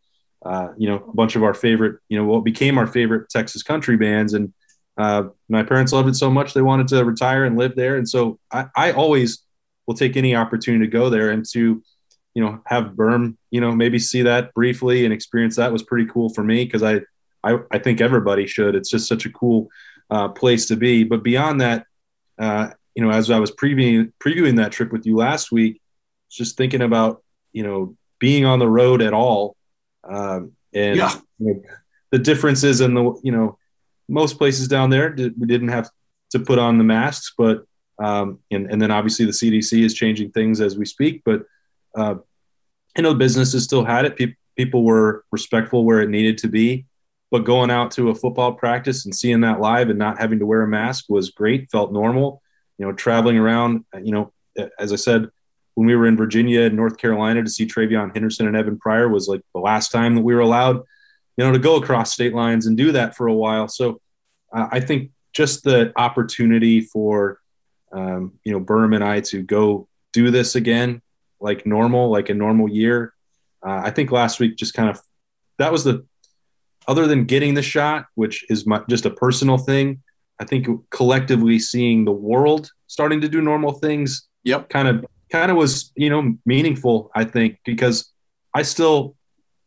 uh, 0.44 0.68
you 0.76 0.88
know, 0.88 0.96
a 0.96 1.14
bunch 1.14 1.36
of 1.36 1.42
our 1.42 1.54
favorite, 1.54 2.00
you 2.08 2.18
know, 2.18 2.24
what 2.24 2.44
became 2.44 2.78
our 2.78 2.86
favorite 2.86 3.28
Texas 3.28 3.62
country 3.62 3.96
bands. 3.96 4.32
And 4.32 4.52
uh, 4.96 5.24
my 5.48 5.62
parents 5.62 5.92
loved 5.92 6.08
it 6.08 6.16
so 6.16 6.30
much 6.30 6.54
they 6.54 6.62
wanted 6.62 6.88
to 6.88 7.04
retire 7.04 7.44
and 7.44 7.58
live 7.58 7.76
there. 7.76 7.96
And 7.96 8.08
so 8.08 8.38
I, 8.50 8.66
I 8.74 8.92
always 8.92 9.42
will 9.86 9.94
take 9.94 10.16
any 10.16 10.34
opportunity 10.34 10.86
to 10.86 10.90
go 10.90 11.10
there 11.10 11.30
and 11.30 11.44
to, 11.52 11.82
you 12.34 12.42
know, 12.42 12.60
have 12.66 12.92
Berm, 12.92 13.36
you 13.50 13.60
know, 13.60 13.72
maybe 13.72 13.98
see 13.98 14.22
that 14.22 14.54
briefly 14.54 15.04
and 15.04 15.12
experience 15.12 15.56
that 15.56 15.72
was 15.72 15.82
pretty 15.82 16.08
cool 16.10 16.30
for 16.30 16.42
me 16.42 16.64
because 16.64 16.82
I, 16.82 17.00
I, 17.44 17.58
I 17.70 17.78
think 17.78 18.00
everybody 18.00 18.46
should. 18.46 18.74
It's 18.74 18.90
just 18.90 19.08
such 19.08 19.26
a 19.26 19.32
cool 19.32 19.68
uh, 20.10 20.28
place 20.28 20.66
to 20.66 20.76
be. 20.76 21.04
But 21.04 21.22
beyond 21.22 21.60
that, 21.60 21.86
uh, 22.38 22.70
you 22.94 23.04
know, 23.04 23.10
as 23.10 23.30
I 23.30 23.38
was 23.38 23.50
previewing 23.50 24.12
previewing 24.20 24.56
that 24.56 24.72
trip 24.72 24.92
with 24.92 25.06
you 25.06 25.16
last 25.16 25.52
week, 25.52 25.80
just 26.30 26.56
thinking 26.56 26.82
about 26.82 27.22
you 27.52 27.62
know 27.62 27.96
being 28.18 28.44
on 28.44 28.58
the 28.58 28.68
road 28.68 29.02
at 29.02 29.12
all, 29.12 29.56
um, 30.04 30.52
and 30.72 30.96
yeah. 30.96 31.14
you 31.38 31.54
know, 31.54 31.62
the 32.10 32.18
differences 32.18 32.80
in 32.80 32.94
the 32.94 33.20
you 33.22 33.32
know 33.32 33.58
most 34.08 34.38
places 34.38 34.68
down 34.68 34.90
there 34.90 35.14
we 35.16 35.46
didn't 35.46 35.68
have 35.68 35.90
to 36.30 36.38
put 36.38 36.58
on 36.58 36.78
the 36.78 36.84
masks, 36.84 37.32
but 37.36 37.64
um, 37.98 38.40
and, 38.50 38.70
and 38.70 38.80
then 38.80 38.90
obviously 38.90 39.24
the 39.24 39.32
CDC 39.32 39.84
is 39.84 39.94
changing 39.94 40.30
things 40.30 40.60
as 40.60 40.76
we 40.76 40.84
speak, 40.84 41.22
but 41.24 41.42
uh, 41.94 42.16
you 42.96 43.02
know, 43.02 43.14
businesses 43.14 43.64
still 43.64 43.84
had 43.84 44.04
it. 44.04 44.16
People, 44.16 44.36
people 44.56 44.84
were 44.84 45.24
respectful 45.30 45.84
where 45.84 46.00
it 46.00 46.10
needed 46.10 46.38
to 46.38 46.48
be, 46.48 46.86
but 47.36 47.44
going 47.44 47.70
out 47.70 47.90
to 47.90 48.08
a 48.08 48.14
football 48.14 48.54
practice 48.54 49.04
and 49.04 49.14
seeing 49.14 49.42
that 49.42 49.60
live 49.60 49.90
and 49.90 49.98
not 49.98 50.18
having 50.18 50.38
to 50.38 50.46
wear 50.46 50.62
a 50.62 50.66
mask 50.66 51.04
was 51.10 51.28
great. 51.28 51.70
Felt 51.70 51.92
normal. 51.92 52.40
You 52.78 52.86
know, 52.86 52.92
traveling 52.94 53.36
around. 53.36 53.84
You 54.02 54.10
know, 54.10 54.32
as 54.78 54.90
I 54.90 54.96
said, 54.96 55.28
when 55.74 55.86
we 55.86 55.94
were 55.94 56.06
in 56.06 56.16
Virginia 56.16 56.62
and 56.62 56.76
North 56.76 56.96
Carolina 56.96 57.42
to 57.42 57.50
see 57.50 57.66
TreVeyon 57.66 58.14
Henderson 58.14 58.46
and 58.46 58.56
Evan 58.56 58.78
Pryor 58.78 59.10
was 59.10 59.28
like 59.28 59.42
the 59.52 59.60
last 59.60 59.92
time 59.92 60.14
that 60.14 60.22
we 60.22 60.34
were 60.34 60.40
allowed, 60.40 60.76
you 61.36 61.44
know, 61.44 61.52
to 61.52 61.58
go 61.58 61.76
across 61.76 62.14
state 62.14 62.32
lines 62.32 62.64
and 62.64 62.74
do 62.74 62.92
that 62.92 63.14
for 63.14 63.26
a 63.26 63.34
while. 63.34 63.68
So 63.68 64.00
uh, 64.50 64.68
I 64.72 64.80
think 64.80 65.10
just 65.34 65.62
the 65.62 65.92
opportunity 65.94 66.80
for 66.80 67.38
um, 67.92 68.32
you 68.44 68.52
know, 68.52 68.60
Berm 68.60 68.94
and 68.94 69.04
I 69.04 69.20
to 69.20 69.42
go 69.42 69.88
do 70.14 70.30
this 70.30 70.54
again 70.54 71.02
like 71.38 71.66
normal, 71.66 72.08
like 72.08 72.30
a 72.30 72.34
normal 72.34 72.70
year. 72.70 73.12
Uh, 73.62 73.82
I 73.84 73.90
think 73.90 74.10
last 74.10 74.40
week 74.40 74.56
just 74.56 74.72
kind 74.72 74.88
of 74.88 74.98
that 75.58 75.70
was 75.70 75.84
the 75.84 76.06
other 76.88 77.06
than 77.06 77.24
getting 77.24 77.54
the 77.54 77.62
shot, 77.62 78.06
which 78.14 78.44
is 78.48 78.66
my, 78.66 78.82
just 78.88 79.06
a 79.06 79.10
personal 79.10 79.58
thing. 79.58 80.02
I 80.40 80.44
think 80.44 80.68
collectively 80.90 81.58
seeing 81.58 82.04
the 82.04 82.12
world 82.12 82.70
starting 82.86 83.20
to 83.22 83.28
do 83.28 83.40
normal 83.40 83.72
things, 83.72 84.28
yep, 84.44 84.68
kind 84.68 84.88
of 84.88 85.06
kind 85.30 85.50
of 85.50 85.56
was 85.56 85.92
you 85.96 86.10
know 86.10 86.36
meaningful. 86.44 87.10
I 87.14 87.24
think 87.24 87.58
because 87.64 88.12
I 88.54 88.62
still 88.62 89.16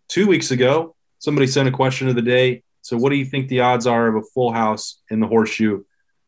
two 0.07 0.27
weeks 0.27 0.51
ago 0.51 0.95
somebody 1.17 1.47
sent 1.47 1.67
a 1.67 1.71
question 1.71 2.07
of 2.07 2.15
the 2.15 2.21
day. 2.21 2.63
So 2.81 2.97
what 2.97 3.09
do 3.09 3.15
you 3.15 3.25
think 3.25 3.49
the 3.49 3.59
odds 3.59 3.85
are 3.87 4.07
of 4.07 4.15
a 4.15 4.25
full 4.33 4.51
house 4.51 5.01
in 5.09 5.19
the 5.19 5.27
horseshoe? 5.27 5.83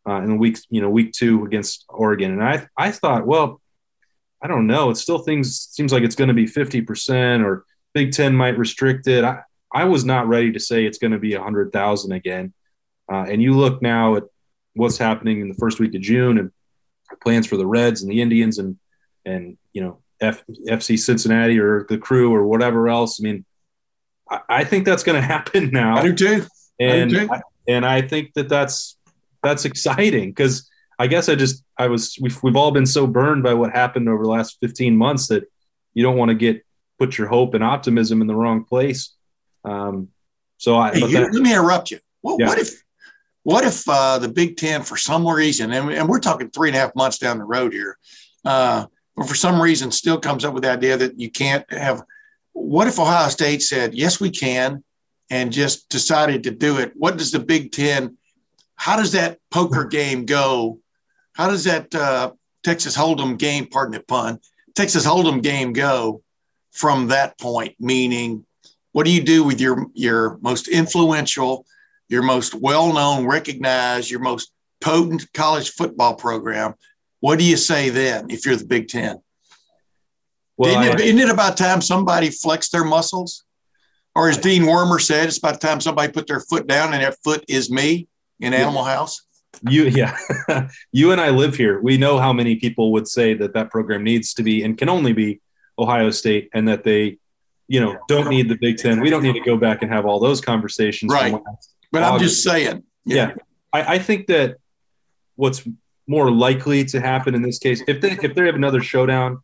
uh, 0.07 0.21
in 0.21 0.37
week 0.37 0.57
you 0.69 0.81
know 0.81 0.89
week 0.89 1.13
two 1.13 1.45
against 1.45 1.85
Oregon, 1.89 2.31
and 2.31 2.43
I 2.43 2.67
I 2.77 2.91
thought, 2.91 3.25
well, 3.25 3.61
I 4.41 4.47
don't 4.47 4.67
know. 4.67 4.89
It 4.89 4.97
still 4.97 5.19
things 5.19 5.67
seems 5.71 5.93
like 5.93 6.03
it's 6.03 6.15
going 6.15 6.29
to 6.29 6.33
be 6.33 6.47
fifty 6.47 6.81
percent, 6.81 7.43
or 7.43 7.65
Big 7.93 8.11
Ten 8.11 8.35
might 8.35 8.57
restrict 8.57 9.07
it. 9.07 9.23
I 9.23 9.41
I 9.73 9.85
was 9.85 10.03
not 10.03 10.27
ready 10.27 10.51
to 10.51 10.59
say 10.59 10.85
it's 10.85 10.97
going 10.97 11.11
to 11.11 11.19
be 11.19 11.33
a 11.33 11.41
hundred 11.41 11.71
thousand 11.71 12.11
again. 12.11 12.53
Uh, 13.11 13.25
and 13.27 13.41
you 13.41 13.53
look 13.53 13.81
now 13.81 14.15
at 14.15 14.23
what's 14.73 14.97
happening 14.97 15.41
in 15.41 15.49
the 15.49 15.55
first 15.55 15.79
week 15.79 15.95
of 15.95 16.01
June 16.01 16.37
and 16.37 16.51
plans 17.21 17.47
for 17.47 17.57
the 17.57 17.65
Reds 17.65 18.01
and 18.01 18.11
the 18.11 18.21
Indians 18.21 18.57
and 18.57 18.77
and 19.25 19.57
you 19.73 19.83
know 19.83 19.99
F, 20.21 20.43
FC 20.67 20.97
Cincinnati 20.97 21.59
or 21.59 21.85
the 21.89 21.97
Crew 21.97 22.33
or 22.33 22.45
whatever 22.45 22.89
else. 22.89 23.19
I 23.19 23.23
mean, 23.23 23.45
I, 24.29 24.39
I 24.49 24.63
think 24.63 24.85
that's 24.85 25.03
going 25.03 25.21
to 25.21 25.27
happen 25.27 25.71
now. 25.71 25.97
I 25.97 26.03
do 26.03 26.13
too. 26.13 26.45
And 26.79 27.11
I 27.11 27.19
do 27.19 27.27
too. 27.27 27.33
I, 27.33 27.41
and 27.67 27.85
I 27.85 28.01
think 28.01 28.33
that 28.35 28.49
that's 28.49 28.97
that's 29.43 29.65
exciting 29.65 30.29
because 30.29 30.69
I 30.99 31.07
guess 31.07 31.29
I 31.29 31.35
just 31.35 31.63
I 31.77 31.87
was 31.87 32.17
we've 32.21 32.41
we've 32.43 32.55
all 32.55 32.71
been 32.71 32.85
so 32.85 33.07
burned 33.07 33.43
by 33.43 33.53
what 33.53 33.71
happened 33.71 34.07
over 34.07 34.23
the 34.23 34.29
last 34.29 34.57
15 34.61 34.95
months 34.95 35.27
that 35.27 35.43
you 35.93 36.03
don't 36.03 36.17
want 36.17 36.29
to 36.29 36.35
get 36.35 36.63
put 36.99 37.17
your 37.17 37.27
hope 37.27 37.53
and 37.53 37.63
optimism 37.63 38.21
in 38.21 38.27
the 38.27 38.35
wrong 38.35 38.63
place. 38.63 39.15
Um, 39.63 40.09
so 40.57 40.77
I 40.77 40.91
hey, 40.91 40.99
you, 40.99 41.07
that, 41.13 41.33
let 41.33 41.41
me 41.41 41.51
interrupt 41.51 41.91
you. 41.91 41.99
Well, 42.21 42.37
Yeah. 42.39 42.47
What 42.47 42.59
if 42.59 42.83
what 43.43 43.63
if 43.65 43.87
uh, 43.89 44.19
the 44.19 44.29
Big 44.29 44.57
Ten 44.57 44.83
for 44.83 44.97
some 44.97 45.27
reason, 45.27 45.71
and, 45.71 45.91
and 45.91 46.07
we're 46.07 46.19
talking 46.19 46.49
three 46.49 46.69
and 46.69 46.77
a 46.77 46.79
half 46.79 46.95
months 46.95 47.17
down 47.17 47.39
the 47.39 47.43
road 47.43 47.73
here, 47.73 47.97
uh, 48.45 48.85
but 49.15 49.27
for 49.27 49.33
some 49.35 49.59
reason 49.59 49.91
still 49.91 50.19
comes 50.19 50.45
up 50.45 50.53
with 50.53 50.63
the 50.63 50.71
idea 50.71 50.97
that 50.97 51.19
you 51.19 51.31
can't 51.31 51.71
have. 51.71 52.03
What 52.53 52.87
if 52.87 52.99
Ohio 52.99 53.29
State 53.29 53.63
said 53.63 53.95
yes, 53.95 54.19
we 54.19 54.29
can, 54.29 54.83
and 55.29 55.51
just 55.51 55.89
decided 55.89 56.43
to 56.43 56.51
do 56.51 56.77
it? 56.77 56.91
What 56.95 57.17
does 57.17 57.31
the 57.31 57.39
Big 57.39 57.71
Ten? 57.71 58.17
how 58.81 58.95
does 58.95 59.11
that 59.11 59.37
poker 59.51 59.85
game 59.85 60.25
go? 60.25 60.79
How 61.33 61.47
does 61.47 61.65
that 61.65 61.93
uh, 61.93 62.31
Texas 62.63 62.97
Hold'em 62.97 63.37
game, 63.37 63.67
pardon 63.67 63.93
the 63.93 64.03
pun, 64.03 64.39
Texas 64.73 65.05
Hold'em 65.05 65.43
game 65.43 65.71
go 65.71 66.23
from 66.71 67.09
that 67.09 67.37
point? 67.37 67.75
Meaning, 67.79 68.43
what 68.91 69.05
do 69.05 69.11
you 69.11 69.21
do 69.23 69.43
with 69.43 69.59
your 69.61 69.87
your 69.93 70.37
most 70.41 70.67
influential, 70.67 71.65
your 72.09 72.23
most 72.23 72.53
well-known, 72.55 73.25
recognized, 73.25 74.09
your 74.09 74.19
most 74.19 74.51
potent 74.81 75.31
college 75.33 75.71
football 75.71 76.15
program? 76.15 76.73
What 77.19 77.39
do 77.39 77.45
you 77.45 77.57
say 77.57 77.89
then 77.89 78.29
if 78.29 78.45
you're 78.45 78.55
the 78.55 78.65
Big 78.65 78.87
Ten? 78.87 79.21
well, 80.57 80.69
isn't, 80.81 80.99
it, 80.99 81.01
I- 81.01 81.03
isn't 81.05 81.19
it 81.19 81.29
about 81.29 81.57
time 81.57 81.81
somebody 81.81 82.29
flexed 82.29 82.71
their 82.71 82.83
muscles? 82.83 83.43
Or 84.13 84.27
as 84.27 84.37
Dean 84.37 84.63
Wormer 84.63 84.99
said, 84.99 85.27
it's 85.29 85.37
about 85.37 85.61
time 85.61 85.79
somebody 85.79 86.11
put 86.11 86.27
their 86.27 86.41
foot 86.41 86.67
down, 86.67 86.93
and 86.93 87.01
that 87.01 87.15
foot 87.23 87.45
is 87.47 87.71
me 87.71 88.09
in 88.41 88.53
Animal 88.53 88.83
House. 88.83 89.21
you 89.69 89.83
yeah 89.83 90.17
you 90.93 91.11
and 91.11 91.19
i 91.19 91.29
live 91.29 91.55
here 91.55 91.81
we 91.81 91.97
know 91.97 92.17
how 92.17 92.31
many 92.31 92.55
people 92.55 92.93
would 92.93 93.05
say 93.05 93.33
that 93.33 93.53
that 93.53 93.69
program 93.69 94.01
needs 94.01 94.33
to 94.33 94.43
be 94.43 94.63
and 94.63 94.77
can 94.77 94.87
only 94.87 95.11
be 95.11 95.41
ohio 95.77 96.09
state 96.09 96.49
and 96.53 96.69
that 96.69 96.85
they 96.85 97.17
you 97.73 97.79
know 97.79 97.97
don't 98.13 98.27
need 98.35 98.47
the 98.49 98.57
big 98.65 98.75
ten 98.77 98.99
we 98.99 99.09
don't 99.09 99.23
need 99.23 99.33
to 99.41 99.45
go 99.51 99.55
back 99.57 99.81
and 99.81 99.89
have 99.95 100.05
all 100.05 100.19
those 100.19 100.41
conversations 100.41 101.09
Right. 101.11 101.33
But 101.93 102.03
I'm 102.03 102.19
just 102.19 102.43
saying. 102.43 102.83
yeah, 103.05 103.33
I, 103.77 103.95
I 103.95 103.99
think 103.99 104.27
that 104.27 104.57
what's 105.35 105.59
more 106.07 106.29
likely 106.31 106.83
to 106.85 106.99
happen 106.99 107.31
in 107.35 107.41
this 107.41 107.59
case 107.59 107.79
if 107.87 107.97
they 108.01 108.11
if 108.27 108.33
they 108.35 108.45
have 108.45 108.55
another 108.63 108.81
showdown 108.81 109.39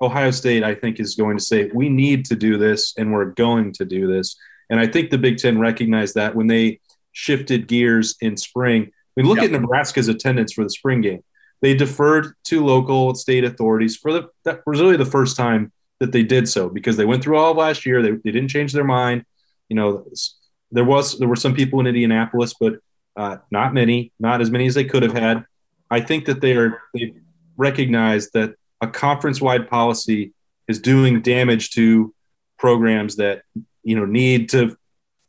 ohio 0.00 0.30
state 0.30 0.62
i 0.64 0.74
think 0.74 0.98
is 0.98 1.14
going 1.22 1.36
to 1.36 1.44
say 1.50 1.70
we 1.74 1.88
need 1.88 2.24
to 2.30 2.34
do 2.46 2.56
this 2.56 2.94
and 2.98 3.12
we're 3.12 3.32
going 3.46 3.72
to 3.78 3.84
do 3.84 4.06
this 4.14 4.36
and 4.70 4.80
i 4.80 4.86
think 4.86 5.10
the 5.10 5.18
big 5.26 5.36
ten 5.38 5.58
recognized 5.58 6.14
that 6.14 6.34
when 6.34 6.46
they 6.46 6.80
shifted 7.12 7.68
gears 7.68 8.16
in 8.20 8.36
spring 8.36 8.82
I 9.14 9.20
mean, 9.20 9.28
look 9.28 9.42
Yep. 9.42 9.52
at 9.52 9.60
Nebraska's 9.60 10.08
attendance 10.08 10.54
for 10.54 10.64
the 10.64 10.70
spring 10.70 11.02
game. 11.02 11.22
They 11.60 11.74
deferred 11.74 12.32
to 12.44 12.64
local 12.64 13.14
state 13.14 13.44
authorities 13.44 13.94
for 13.94 14.10
the 14.10 14.22
that 14.46 14.62
was 14.66 14.80
really 14.80 14.96
the 14.96 15.12
first 15.18 15.36
time 15.36 15.70
that 16.02 16.10
they 16.10 16.24
did 16.24 16.48
so 16.48 16.68
because 16.68 16.96
they 16.96 17.04
went 17.04 17.22
through 17.22 17.36
all 17.36 17.52
of 17.52 17.56
last 17.56 17.86
year. 17.86 18.02
They, 18.02 18.10
they 18.10 18.32
didn't 18.32 18.48
change 18.48 18.72
their 18.72 18.82
mind. 18.82 19.24
You 19.68 19.76
know, 19.76 20.04
there 20.72 20.84
was 20.84 21.16
there 21.20 21.28
were 21.28 21.36
some 21.36 21.54
people 21.54 21.78
in 21.78 21.86
Indianapolis, 21.86 22.54
but 22.58 22.74
uh, 23.16 23.36
not 23.52 23.72
many, 23.72 24.10
not 24.18 24.40
as 24.40 24.50
many 24.50 24.66
as 24.66 24.74
they 24.74 24.84
could 24.84 25.04
have 25.04 25.12
had. 25.12 25.44
I 25.92 26.00
think 26.00 26.24
that 26.24 26.40
they 26.40 26.56
are 26.56 26.82
they 26.92 27.14
recognize 27.56 28.30
that 28.30 28.56
a 28.80 28.88
conference 28.88 29.40
wide 29.40 29.70
policy 29.70 30.32
is 30.66 30.80
doing 30.80 31.22
damage 31.22 31.70
to 31.70 32.12
programs 32.58 33.14
that 33.16 33.42
you 33.84 33.94
know 33.94 34.04
need 34.04 34.48
to 34.48 34.76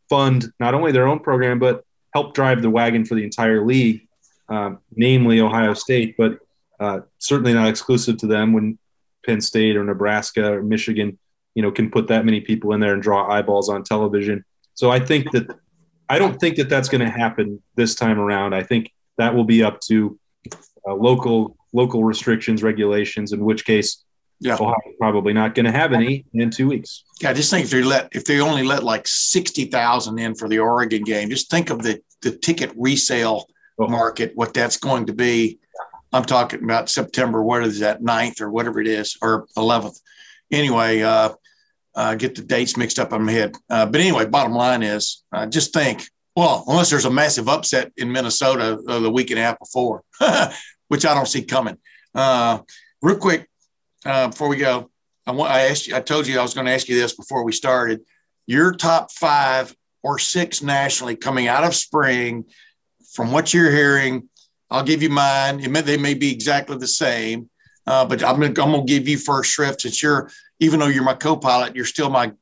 fund 0.09 0.51
not 0.59 0.73
only 0.73 0.91
their 0.91 1.07
own 1.07 1.19
program 1.19 1.59
but 1.59 1.85
help 2.15 2.33
drive 2.33 2.63
the 2.63 2.69
wagon 2.69 3.05
for 3.05 3.13
the 3.13 3.23
entire 3.23 3.63
league, 3.63 4.07
um, 4.49 4.79
namely 4.95 5.39
Ohio 5.39 5.75
State, 5.75 6.15
but 6.17 6.39
uh, 6.79 7.01
certainly 7.19 7.53
not 7.53 7.67
exclusive 7.67 8.17
to 8.17 8.25
them. 8.25 8.53
When 8.53 8.79
Penn 9.25 9.41
State 9.41 9.75
or 9.75 9.83
Nebraska 9.83 10.53
or 10.53 10.63
Michigan, 10.63 11.17
you 11.55 11.61
know, 11.61 11.71
can 11.71 11.89
put 11.89 12.07
that 12.07 12.25
many 12.25 12.41
people 12.41 12.73
in 12.73 12.79
there 12.79 12.93
and 12.93 13.01
draw 13.01 13.29
eyeballs 13.29 13.69
on 13.69 13.83
television. 13.83 14.43
So 14.73 14.91
I 14.91 14.99
think 14.99 15.31
that 15.31 15.55
I 16.09 16.19
don't 16.19 16.39
think 16.39 16.57
that 16.57 16.69
that's 16.69 16.89
going 16.89 17.01
to 17.01 17.09
happen 17.09 17.61
this 17.75 17.95
time 17.95 18.19
around. 18.19 18.53
I 18.53 18.63
think 18.63 18.91
that 19.17 19.33
will 19.33 19.45
be 19.45 19.63
up 19.63 19.79
to 19.81 20.19
uh, 20.87 20.93
local 20.93 21.55
local 21.73 22.03
restrictions, 22.03 22.63
regulations. 22.63 23.31
In 23.31 23.43
which 23.43 23.65
case, 23.65 24.03
yeah, 24.39 24.55
Ohio's 24.55 24.95
probably 24.99 25.33
not 25.33 25.55
going 25.55 25.65
to 25.65 25.71
have 25.71 25.93
any 25.93 26.25
in 26.33 26.49
two 26.49 26.67
weeks. 26.67 27.03
Yeah, 27.21 27.33
just 27.33 27.49
think 27.49 27.65
if 27.65 27.71
they 27.71 27.83
let 27.83 28.09
if 28.11 28.25
they 28.25 28.41
only 28.41 28.63
let 28.63 28.83
like 28.83 29.07
sixty 29.07 29.65
thousand 29.65 30.19
in 30.19 30.35
for 30.35 30.49
the 30.49 30.59
Oregon 30.59 31.03
game, 31.03 31.29
just 31.29 31.49
think 31.49 31.69
of 31.69 31.81
the 31.81 32.01
the 32.21 32.31
ticket 32.31 32.71
resale 32.75 33.47
oh. 33.79 33.87
market, 33.87 34.31
what 34.35 34.53
that's 34.53 34.77
going 34.77 35.05
to 35.05 35.13
be. 35.13 35.59
I'm 36.14 36.23
talking 36.23 36.64
about 36.64 36.90
September. 36.90 37.41
What 37.41 37.64
is 37.64 37.80
that, 37.80 38.02
9th 38.02 38.40
or 38.40 38.52
whatever 38.52 38.80
it 38.80 38.88
is, 38.88 39.18
or 39.22 39.48
11th. 39.57 39.99
Anyway, 40.52 41.02
uh, 41.02 41.34
uh, 41.95 42.15
get 42.15 42.35
the 42.35 42.44
dates 42.44 42.77
mixed 42.77 42.99
up 42.99 43.11
in 43.11 43.23
my 43.23 43.31
head. 43.31 43.56
Uh, 43.69 43.88
but 43.88 43.99
anyway, 43.99 44.26
bottom 44.26 44.53
line 44.53 44.84
is 44.84 45.23
uh, 45.34 45.48
just 45.48 45.73
think, 45.73 46.03
well, 46.35 46.64
unless 46.68 46.90
there's 46.90 47.06
a 47.06 47.11
massive 47.11 47.49
upset 47.49 47.91
in 47.98 48.11
Minnesota 48.11 48.80
the 48.85 49.11
week 49.11 49.31
and 49.31 49.40
a 49.40 49.44
half 49.44 49.60
before, 49.60 50.03
which 50.88 51.06
I 51.06 51.14
don't 51.14 51.27
see 51.27 51.44
coming. 51.44 51.77
Uh, 52.14 52.60
real 53.02 53.18
quick, 53.18 53.48
uh, 54.06 54.27
before 54.27 54.48
we 54.48 54.57
go, 54.57 54.90
I, 55.26 55.31
want, 55.31 55.52
I 55.52 55.68
asked 55.68 55.88
you, 55.88 55.95
I 55.95 55.99
told 55.99 56.27
you 56.27 56.40
I 56.40 56.44
was 56.44 56.53
going 56.53 56.65
to 56.68 56.73
ask 56.73 56.88
you 56.88 56.95
this 56.95 57.15
before 57.15 57.44
we 57.44 57.52
started. 57.52 58.02
Your 58.45 58.73
top 58.73 59.11
five 59.11 59.76
or 60.03 60.19
six 60.19 60.61
nationally 60.61 61.15
coming 61.15 61.48
out 61.48 61.64
of 61.64 61.73
spring, 61.76 62.45
from 63.14 63.31
what 63.31 63.53
you're 63.53 63.72
hearing, 63.72 64.27
I'll 64.73 64.83
give 64.83 65.03
you 65.03 65.09
mine. 65.09 65.71
May, 65.71 65.81
they 65.81 65.97
may 65.97 66.15
be 66.15 66.31
exactly 66.31 66.75
the 66.77 66.87
same, 66.87 67.47
uh, 67.85 68.05
but 68.05 68.23
I'm 68.23 68.39
going 68.39 68.53
to 68.55 68.83
give 68.85 69.07
you 69.07 69.19
first 69.19 69.51
shrift 69.51 69.81
since 69.81 70.01
you're, 70.01 70.31
even 70.59 70.79
though 70.79 70.87
you're 70.87 71.03
my 71.03 71.13
co-pilot, 71.13 71.75
you're 71.75 71.85
still 71.85 72.09
my 72.09 72.33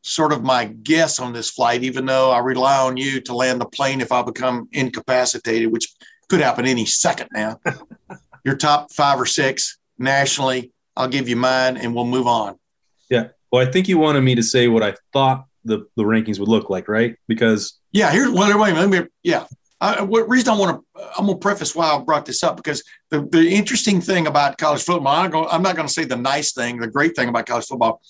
sort 0.00 0.32
of 0.32 0.42
my 0.42 0.64
guess 0.64 1.20
on 1.20 1.34
this 1.34 1.50
flight, 1.50 1.82
even 1.82 2.06
though 2.06 2.30
I 2.30 2.38
rely 2.38 2.78
on 2.78 2.96
you 2.96 3.20
to 3.20 3.34
land 3.34 3.60
the 3.60 3.66
plane 3.66 4.00
if 4.00 4.12
I 4.12 4.22
become 4.22 4.66
incapacitated, 4.72 5.70
which 5.70 5.92
could 6.30 6.40
happen 6.40 6.66
any 6.66 6.86
second 6.86 7.28
now. 7.32 7.60
your 8.44 8.56
top 8.56 8.90
five 8.90 9.20
or 9.20 9.26
six 9.26 9.76
nationally, 9.98 10.72
I'll 10.96 11.08
give 11.08 11.28
you 11.28 11.36
mine 11.36 11.76
and 11.76 11.94
we'll 11.94 12.06
move 12.06 12.26
on. 12.26 12.58
Yeah. 13.10 13.28
Well, 13.52 13.66
I 13.66 13.70
think 13.70 13.88
you 13.88 13.98
wanted 13.98 14.22
me 14.22 14.34
to 14.36 14.42
say 14.42 14.68
what 14.68 14.82
I 14.82 14.94
thought 15.12 15.44
the, 15.66 15.86
the 15.96 16.02
rankings 16.02 16.38
would 16.38 16.48
look 16.48 16.70
like, 16.70 16.88
right? 16.88 17.16
Because 17.28 17.78
yeah, 17.92 18.10
here's 18.10 18.30
well, 18.30 18.44
everybody, 18.44 18.72
let 18.72 18.88
me, 18.88 19.08
yeah. 19.22 19.44
I, 19.84 20.02
what 20.02 20.28
reason 20.28 20.54
I 20.54 20.56
want 20.56 20.80
to, 20.80 21.02
I'm 21.18 21.26
going 21.26 21.38
to 21.38 21.42
preface 21.42 21.74
why 21.74 21.86
I 21.86 21.98
brought 21.98 22.24
this 22.24 22.42
up 22.42 22.56
because 22.56 22.82
the, 23.10 23.28
the 23.30 23.46
interesting 23.50 24.00
thing 24.00 24.26
about 24.26 24.56
college 24.56 24.82
football, 24.82 25.14
I'm, 25.14 25.30
going, 25.30 25.46
I'm 25.50 25.62
not 25.62 25.76
going 25.76 25.86
to 25.86 25.92
say 25.92 26.04
the 26.04 26.16
nice 26.16 26.52
thing, 26.52 26.78
the 26.78 26.86
great 26.86 27.14
thing 27.14 27.28
about 27.28 27.44
college 27.46 27.66
football. 27.66 28.00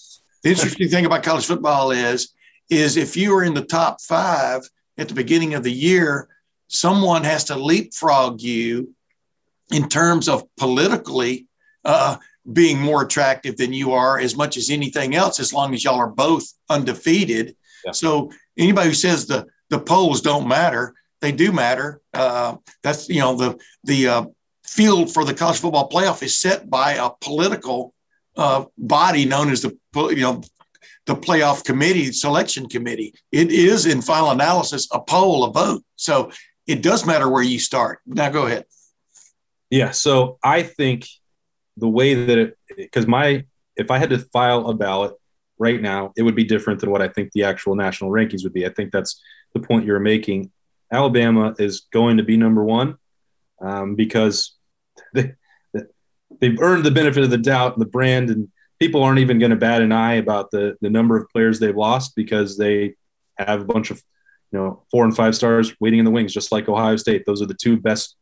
The 0.44 0.50
interesting 0.50 0.88
thing 0.88 1.04
about 1.04 1.24
college 1.24 1.46
football 1.46 1.90
is, 1.90 2.32
is 2.70 2.96
if 2.96 3.16
you 3.16 3.34
are 3.34 3.42
in 3.42 3.54
the 3.54 3.64
top 3.64 4.00
five 4.00 4.62
at 4.98 5.08
the 5.08 5.14
beginning 5.14 5.54
of 5.54 5.64
the 5.64 5.72
year, 5.72 6.28
someone 6.68 7.24
has 7.24 7.44
to 7.44 7.56
leapfrog 7.56 8.40
you 8.40 8.94
in 9.72 9.88
terms 9.88 10.28
of 10.28 10.44
politically 10.56 11.46
uh, 11.84 12.16
being 12.52 12.78
more 12.78 13.02
attractive 13.02 13.56
than 13.56 13.72
you 13.72 13.92
are 13.94 14.20
as 14.20 14.36
much 14.36 14.56
as 14.56 14.70
anything 14.70 15.16
else, 15.16 15.40
as 15.40 15.52
long 15.52 15.74
as 15.74 15.82
y'all 15.82 15.98
are 15.98 16.06
both 16.06 16.44
undefeated. 16.68 17.56
Yeah. 17.84 17.92
So 17.92 18.30
anybody 18.56 18.90
who 18.90 18.94
says 18.94 19.26
the 19.26 19.46
the 19.70 19.80
polls 19.80 20.20
don't 20.20 20.46
matter, 20.46 20.94
they 21.24 21.32
do 21.32 21.52
matter. 21.52 22.00
Uh, 22.12 22.56
that's 22.82 23.08
you 23.08 23.20
know 23.20 23.36
the 23.36 23.58
the 23.84 24.08
uh, 24.08 24.24
field 24.64 25.12
for 25.12 25.24
the 25.24 25.34
college 25.34 25.58
football 25.58 25.88
playoff 25.88 26.22
is 26.22 26.36
set 26.38 26.68
by 26.68 26.92
a 26.92 27.10
political 27.20 27.94
uh, 28.36 28.64
body 28.76 29.24
known 29.24 29.50
as 29.50 29.62
the 29.62 29.76
you 29.94 30.20
know 30.20 30.42
the 31.06 31.16
playoff 31.16 31.64
committee 31.64 32.12
selection 32.12 32.68
committee. 32.68 33.14
It 33.32 33.50
is 33.50 33.86
in 33.86 34.02
final 34.02 34.30
analysis 34.30 34.88
a 34.92 35.00
poll, 35.00 35.44
a 35.44 35.52
vote. 35.52 35.82
So 35.96 36.30
it 36.66 36.82
does 36.82 37.06
matter 37.06 37.28
where 37.28 37.42
you 37.42 37.58
start. 37.58 38.00
Now 38.06 38.30
go 38.30 38.46
ahead. 38.46 38.64
Yeah. 39.70 39.90
So 39.90 40.38
I 40.42 40.62
think 40.62 41.06
the 41.76 41.88
way 41.88 42.14
that 42.14 42.38
it 42.38 42.58
because 42.76 43.06
my 43.06 43.44
if 43.76 43.90
I 43.90 43.98
had 43.98 44.10
to 44.10 44.18
file 44.18 44.68
a 44.68 44.74
ballot 44.74 45.14
right 45.58 45.80
now, 45.80 46.12
it 46.16 46.22
would 46.22 46.36
be 46.36 46.44
different 46.44 46.80
than 46.80 46.90
what 46.90 47.02
I 47.02 47.08
think 47.08 47.32
the 47.32 47.44
actual 47.44 47.74
national 47.74 48.10
rankings 48.10 48.44
would 48.44 48.52
be. 48.52 48.66
I 48.66 48.70
think 48.70 48.92
that's 48.92 49.20
the 49.54 49.60
point 49.60 49.84
you're 49.84 50.00
making. 50.00 50.50
Alabama 50.94 51.54
is 51.58 51.86
going 51.92 52.18
to 52.18 52.22
be 52.22 52.36
number 52.36 52.62
one 52.62 52.96
um, 53.60 53.96
because 53.96 54.54
they, 55.14 55.32
they've 56.40 56.60
earned 56.60 56.84
the 56.84 56.90
benefit 56.90 57.24
of 57.24 57.30
the 57.30 57.38
doubt 57.38 57.72
and 57.72 57.82
the 57.82 57.90
brand, 57.90 58.30
and 58.30 58.48
people 58.78 59.02
aren't 59.02 59.18
even 59.18 59.38
going 59.38 59.50
to 59.50 59.56
bat 59.56 59.82
an 59.82 59.92
eye 59.92 60.14
about 60.14 60.50
the 60.50 60.76
the 60.80 60.90
number 60.90 61.16
of 61.16 61.28
players 61.30 61.58
they've 61.58 61.76
lost 61.76 62.14
because 62.14 62.56
they 62.56 62.94
have 63.38 63.60
a 63.60 63.64
bunch 63.64 63.90
of 63.90 64.02
you 64.52 64.58
know 64.58 64.84
four 64.90 65.04
and 65.04 65.16
five 65.16 65.34
stars 65.34 65.74
waiting 65.80 65.98
in 65.98 66.04
the 66.04 66.10
wings, 66.10 66.32
just 66.32 66.52
like 66.52 66.68
Ohio 66.68 66.96
State. 66.96 67.24
Those 67.26 67.42
are 67.42 67.46
the 67.46 67.54
two 67.54 67.76
best 67.76 68.16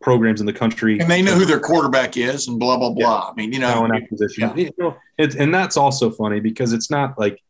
programs 0.00 0.40
in 0.40 0.46
the 0.46 0.52
country, 0.52 0.98
and 1.00 1.10
they 1.10 1.22
know 1.22 1.34
who 1.34 1.44
their 1.44 1.60
quarterback 1.60 2.16
is, 2.16 2.46
and 2.48 2.60
blah 2.60 2.76
blah 2.76 2.90
blah. 2.90 3.24
Yeah. 3.24 3.30
I 3.30 3.34
mean, 3.34 3.52
you 3.52 3.58
know, 3.58 3.84
in 3.84 3.90
that 3.90 4.08
position, 4.08 4.52
yeah. 4.56 4.64
you 4.64 4.70
know, 4.78 4.96
and 5.18 5.52
that's 5.52 5.76
also 5.76 6.10
funny 6.10 6.40
because 6.40 6.72
it's 6.72 6.90
not 6.90 7.18
like 7.18 7.40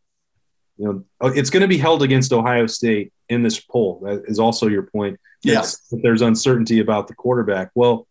you 0.77 0.87
know 0.87 1.05
oh, 1.21 1.29
it's 1.29 1.51
going 1.51 1.63
to 1.63 1.69
be 1.69 1.79
held 1.79 2.03
against 2.03 2.33
Ohio 2.33 2.67
State 2.67 3.13
in 3.29 3.43
this 3.43 3.61
poll. 3.61 4.01
That 4.05 4.25
is 4.27 4.39
also 4.39 4.69
your 4.69 4.83
point. 4.83 5.19
Yes, 5.43 5.81
yeah. 5.91 6.01
there's 6.03 6.23
uncertainty 6.23 6.81
about 6.81 7.09
the 7.09 7.15
quarterback. 7.15 7.71
Well, 7.75 8.07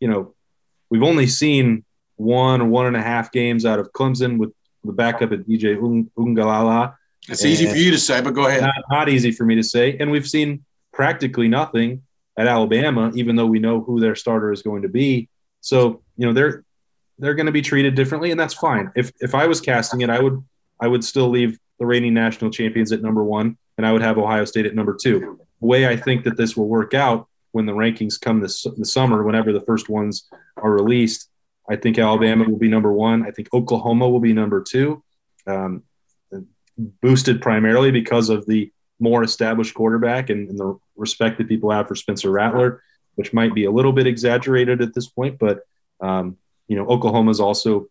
you 0.00 0.08
know, 0.08 0.34
we've 0.90 1.02
only 1.02 1.26
seen 1.26 1.84
one 2.16 2.62
or 2.62 2.66
one 2.66 2.86
and 2.86 2.96
a 2.96 3.02
half 3.02 3.32
games 3.32 3.66
out 3.66 3.78
of 3.78 3.92
Clemson 3.92 4.38
with 4.38 4.52
the 4.84 4.92
backup 4.92 5.32
at 5.32 5.40
DJ 5.40 5.76
Uiagalelei. 5.76 6.94
It's 7.28 7.44
easy 7.44 7.66
for 7.66 7.76
you 7.76 7.90
to 7.90 7.98
say, 7.98 8.20
but 8.20 8.34
go 8.34 8.46
ahead. 8.46 8.62
Not, 8.62 8.74
not 8.88 9.08
easy 9.08 9.32
for 9.32 9.44
me 9.44 9.56
to 9.56 9.62
say. 9.62 9.96
And 9.98 10.10
we've 10.12 10.28
seen 10.28 10.64
practically 10.92 11.48
nothing 11.48 12.02
at 12.38 12.46
Alabama, 12.46 13.10
even 13.14 13.34
though 13.34 13.46
we 13.46 13.58
know 13.58 13.80
who 13.80 14.00
their 14.00 14.14
starter 14.14 14.52
is 14.52 14.62
going 14.62 14.82
to 14.82 14.88
be. 14.88 15.28
So 15.60 16.02
you 16.16 16.26
know 16.26 16.32
they're 16.32 16.64
they're 17.18 17.34
going 17.34 17.46
to 17.46 17.52
be 17.52 17.62
treated 17.62 17.94
differently, 17.94 18.30
and 18.30 18.38
that's 18.38 18.54
fine. 18.54 18.92
If 18.94 19.12
if 19.20 19.34
I 19.34 19.46
was 19.46 19.60
casting 19.60 20.02
it, 20.02 20.10
I 20.10 20.20
would 20.20 20.44
I 20.80 20.86
would 20.86 21.04
still 21.04 21.28
leave 21.28 21.58
the 21.78 21.86
reigning 21.86 22.14
national 22.14 22.50
champions 22.50 22.92
at 22.92 23.02
number 23.02 23.22
one, 23.22 23.56
and 23.76 23.86
I 23.86 23.92
would 23.92 24.02
have 24.02 24.18
Ohio 24.18 24.44
State 24.44 24.66
at 24.66 24.74
number 24.74 24.94
two. 24.94 25.38
The 25.60 25.66
way 25.66 25.86
I 25.86 25.96
think 25.96 26.24
that 26.24 26.36
this 26.36 26.56
will 26.56 26.68
work 26.68 26.94
out 26.94 27.28
when 27.52 27.66
the 27.66 27.72
rankings 27.72 28.20
come 28.20 28.40
this 28.40 28.66
the 28.76 28.84
summer, 28.84 29.22
whenever 29.22 29.52
the 29.52 29.62
first 29.62 29.88
ones 29.88 30.28
are 30.56 30.70
released, 30.70 31.30
I 31.68 31.76
think 31.76 31.98
Alabama 31.98 32.48
will 32.48 32.58
be 32.58 32.68
number 32.68 32.92
one. 32.92 33.26
I 33.26 33.30
think 33.30 33.48
Oklahoma 33.52 34.08
will 34.08 34.20
be 34.20 34.32
number 34.32 34.62
two, 34.62 35.02
um, 35.46 35.82
boosted 36.76 37.40
primarily 37.40 37.90
because 37.90 38.28
of 38.28 38.46
the 38.46 38.72
more 38.98 39.22
established 39.22 39.74
quarterback 39.74 40.30
and, 40.30 40.48
and, 40.48 40.58
the 40.58 40.78
respect 40.96 41.36
that 41.36 41.48
people 41.48 41.70
have 41.70 41.86
for 41.86 41.94
Spencer 41.94 42.30
Rattler, 42.30 42.82
which 43.16 43.34
might 43.34 43.54
be 43.54 43.64
a 43.64 43.70
little 43.70 43.92
bit 43.92 44.06
exaggerated 44.06 44.80
at 44.80 44.94
this 44.94 45.08
point. 45.08 45.38
But, 45.38 45.60
um, 46.00 46.38
you 46.68 46.76
know, 46.76 46.86
Oklahoma's 46.86 47.40
also 47.40 47.88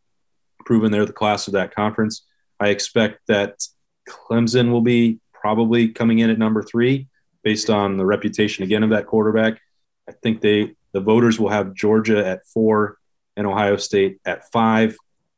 proven 0.66 0.92
they're 0.92 1.06
the 1.06 1.14
class 1.14 1.48
of 1.48 1.54
that 1.54 1.76
conference. 1.76 2.26
I 2.60 2.70
expect 2.70 3.22
that 3.28 3.64
Clemson 4.08 4.72
will 4.72 4.82
be 4.82 5.20
probably 5.34 5.90
coming 5.90 6.20
in 6.20 6.30
at 6.30 6.38
number 6.38 6.64
three 6.64 7.08
based 7.44 7.70
on 7.70 7.98
the 7.98 8.06
reputation 8.06 8.64
again 8.64 8.84
of 8.84 8.90
that 8.92 9.06
quarterback. 9.06 9.60
I 10.08 10.12
think 10.12 10.42
they 10.42 10.76
the 10.94 11.02
voters 11.02 11.40
will 11.40 11.50
have 11.50 11.74
Georgia 11.74 12.26
at 12.26 12.46
four 12.48 12.98
and 13.36 13.46
Ohio 13.46 13.78
State 13.78 14.20
at 14.26 14.50
five. 14.52 14.98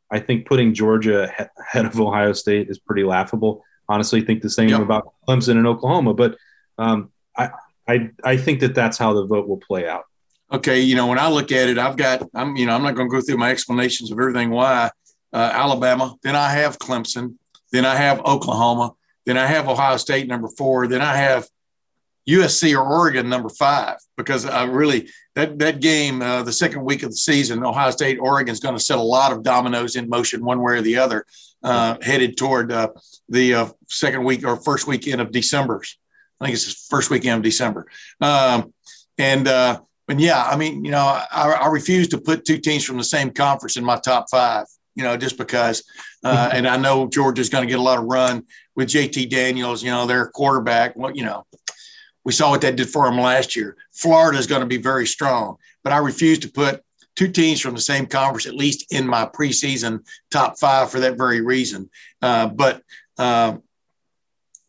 I 0.09 0.19
think 0.19 0.45
putting 0.45 0.73
Georgia 0.73 1.23
ahead 1.59 1.85
of 1.85 1.99
Ohio 1.99 2.33
State 2.33 2.69
is 2.69 2.79
pretty 2.79 3.03
laughable 3.03 3.63
honestly 3.89 4.21
think 4.21 4.41
the 4.41 4.49
same 4.49 4.73
about 4.73 5.13
Clemson 5.27 5.57
and 5.57 5.67
Oklahoma. 5.67 6.13
But 6.13 6.37
um, 6.77 7.11
I, 7.35 7.49
I, 7.87 8.09
I 8.23 8.37
think 8.37 8.59
that 8.61 8.75
that's 8.75 8.97
how 8.97 9.13
the 9.13 9.25
vote 9.25 9.47
will 9.47 9.57
play 9.57 9.87
out. 9.87 10.03
Okay, 10.51 10.79
you 10.79 10.95
know, 10.95 11.07
when 11.07 11.19
I 11.19 11.29
look 11.29 11.51
at 11.51 11.67
it, 11.67 11.77
I've 11.77 11.97
got 11.97 12.23
I'm 12.33 12.55
you 12.55 12.65
know 12.65 12.73
I'm 12.73 12.81
not 12.81 12.95
going 12.95 13.09
to 13.09 13.13
go 13.13 13.21
through 13.21 13.37
my 13.37 13.51
explanations 13.51 14.11
of 14.11 14.19
everything 14.19 14.49
why 14.49 14.89
uh, 15.33 15.51
Alabama, 15.53 16.15
then 16.23 16.37
I 16.37 16.51
have 16.51 16.79
Clemson, 16.79 17.35
then 17.71 17.85
I 17.85 17.95
have 17.95 18.19
Oklahoma, 18.19 18.93
then 19.25 19.37
I 19.37 19.45
have 19.45 19.67
Ohio 19.67 19.97
State 19.97 20.27
number 20.27 20.47
four, 20.47 20.87
then 20.87 21.01
I 21.01 21.15
have 21.15 21.47
USC 22.27 22.75
or 22.77 22.85
Oregon 22.85 23.29
number 23.29 23.49
five 23.49 23.97
because 24.17 24.45
I 24.45 24.65
really 24.65 25.09
that 25.35 25.59
that 25.59 25.79
game 25.79 26.21
uh, 26.21 26.43
the 26.43 26.51
second 26.51 26.83
week 26.83 27.03
of 27.03 27.11
the 27.11 27.17
season 27.17 27.63
Ohio 27.63 27.91
State 27.91 28.19
Oregon 28.19 28.51
is 28.51 28.59
going 28.59 28.75
to 28.75 28.83
set 28.83 28.97
a 28.97 29.01
lot 29.01 29.31
of 29.31 29.43
dominoes 29.43 29.95
in 29.95 30.09
motion 30.09 30.43
one 30.43 30.61
way 30.61 30.73
or 30.73 30.81
the 30.81 30.97
other 30.97 31.25
uh, 31.63 31.97
headed 32.01 32.37
toward 32.37 32.71
uh, 32.71 32.89
the 33.29 33.53
uh, 33.53 33.67
second 33.87 34.23
week 34.23 34.45
or 34.45 34.57
first 34.57 34.87
weekend 34.87 35.21
of 35.21 35.31
December. 35.31 35.81
I 36.39 36.45
think 36.45 36.55
it's 36.55 36.65
the 36.65 36.95
first 36.95 37.09
weekend 37.09 37.37
of 37.37 37.43
December. 37.43 37.87
Um, 38.19 38.73
and 39.17 39.47
uh, 39.47 39.79
but 40.05 40.19
yeah, 40.19 40.43
I 40.43 40.55
mean, 40.55 40.85
you 40.85 40.91
know, 40.91 41.05
I, 41.31 41.51
I 41.61 41.67
refuse 41.67 42.07
to 42.09 42.17
put 42.17 42.45
two 42.45 42.57
teams 42.57 42.83
from 42.83 42.97
the 42.97 43.03
same 43.03 43.31
conference 43.31 43.77
in 43.77 43.83
my 43.83 43.97
top 43.97 44.27
five. 44.29 44.65
You 44.97 45.03
know, 45.03 45.15
just 45.15 45.37
because, 45.37 45.83
uh, 46.23 46.49
and 46.51 46.67
I 46.67 46.75
know 46.75 47.07
Georgia's 47.07 47.49
going 47.49 47.65
to 47.65 47.69
get 47.69 47.79
a 47.79 47.83
lot 47.83 47.99
of 47.99 48.05
run 48.05 48.45
with 48.75 48.89
JT 48.89 49.29
Daniels. 49.29 49.83
You 49.83 49.91
know, 49.91 50.05
their 50.05 50.27
quarterback. 50.27 50.95
Well, 50.95 51.15
you 51.15 51.23
know, 51.23 51.45
we 52.25 52.33
saw 52.33 52.49
what 52.49 52.61
that 52.61 52.75
did 52.75 52.89
for 52.89 53.05
them 53.05 53.19
last 53.19 53.55
year. 53.55 53.77
Florida 53.93 54.37
is 54.37 54.47
going 54.47 54.61
to 54.61 54.67
be 54.67 54.77
very 54.77 55.05
strong, 55.05 55.57
but 55.83 55.93
I 55.93 55.97
refuse 55.97 56.39
to 56.39 56.51
put 56.51 56.83
two 57.15 57.27
teams 57.29 57.61
from 57.61 57.73
the 57.73 57.81
same 57.81 58.05
conference, 58.05 58.45
at 58.45 58.55
least 58.55 58.91
in 58.91 59.07
my 59.07 59.25
preseason 59.25 60.05
top 60.29 60.59
five, 60.59 60.91
for 60.91 60.99
that 60.99 61.17
very 61.17 61.41
reason. 61.41 61.89
Uh, 62.21 62.47
but 62.47 62.81
uh, 63.17 63.57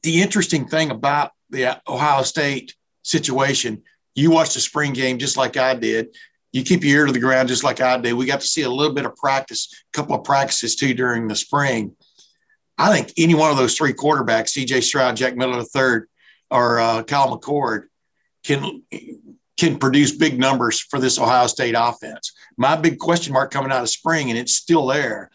the 0.03 0.23
interesting 0.23 0.67
thing 0.67 0.91
about 0.91 1.33
the 1.51 1.81
Ohio 1.89 2.23
State 2.23 2.75
situation, 3.03 3.83
you 4.15 4.31
watched 4.31 4.55
the 4.55 4.61
spring 4.61 4.93
game 4.93 5.19
just 5.19 5.37
like 5.37 5.57
I 5.57 5.75
did. 5.75 6.15
You 6.59 6.65
keep 6.65 6.83
your 6.83 7.01
ear 7.01 7.07
to 7.07 7.13
the 7.13 7.21
ground 7.21 7.49
just 7.49 7.63
like 7.63 7.81
I 7.81 7.97
did. 7.99 8.15
We 8.15 8.27
got 8.27 8.41
to 8.41 8.47
see 8.47 8.63
a 8.63 8.71
little 8.71 8.93
bit 8.93 9.07
of 9.07 9.15
practice, 9.15 9.73
a 9.73 9.97
couple 9.97 10.17
of 10.17 10.25
practices 10.25 10.75
too 10.75 10.93
during 10.93 11.29
the 11.29 11.37
spring. 11.37 11.95
I 12.77 12.93
think 12.93 13.13
any 13.17 13.35
one 13.35 13.51
of 13.51 13.57
those 13.57 13.77
three 13.77 13.93
quarterbacks, 13.93 14.57
CJ 14.57 14.83
Stroud, 14.83 15.17
Jack 15.17 15.37
Miller 15.37 15.61
III, 15.61 16.07
or 16.51 16.81
uh, 16.81 17.03
Kyle 17.05 17.39
McCord, 17.39 17.85
can 18.45 18.83
can 19.57 19.79
produce 19.79 20.13
big 20.13 20.39
numbers 20.39 20.81
for 20.81 20.99
this 20.99 21.19
Ohio 21.19 21.47
State 21.47 21.75
offense. 21.77 22.33
My 22.57 22.77
big 22.77 22.99
question 22.99 23.33
mark 23.33 23.51
coming 23.51 23.73
out 23.73 23.83
of 23.83 23.89
spring, 23.89 24.31
and 24.31 24.39
it's 24.39 24.55
still 24.55 24.87
there, 24.87 25.31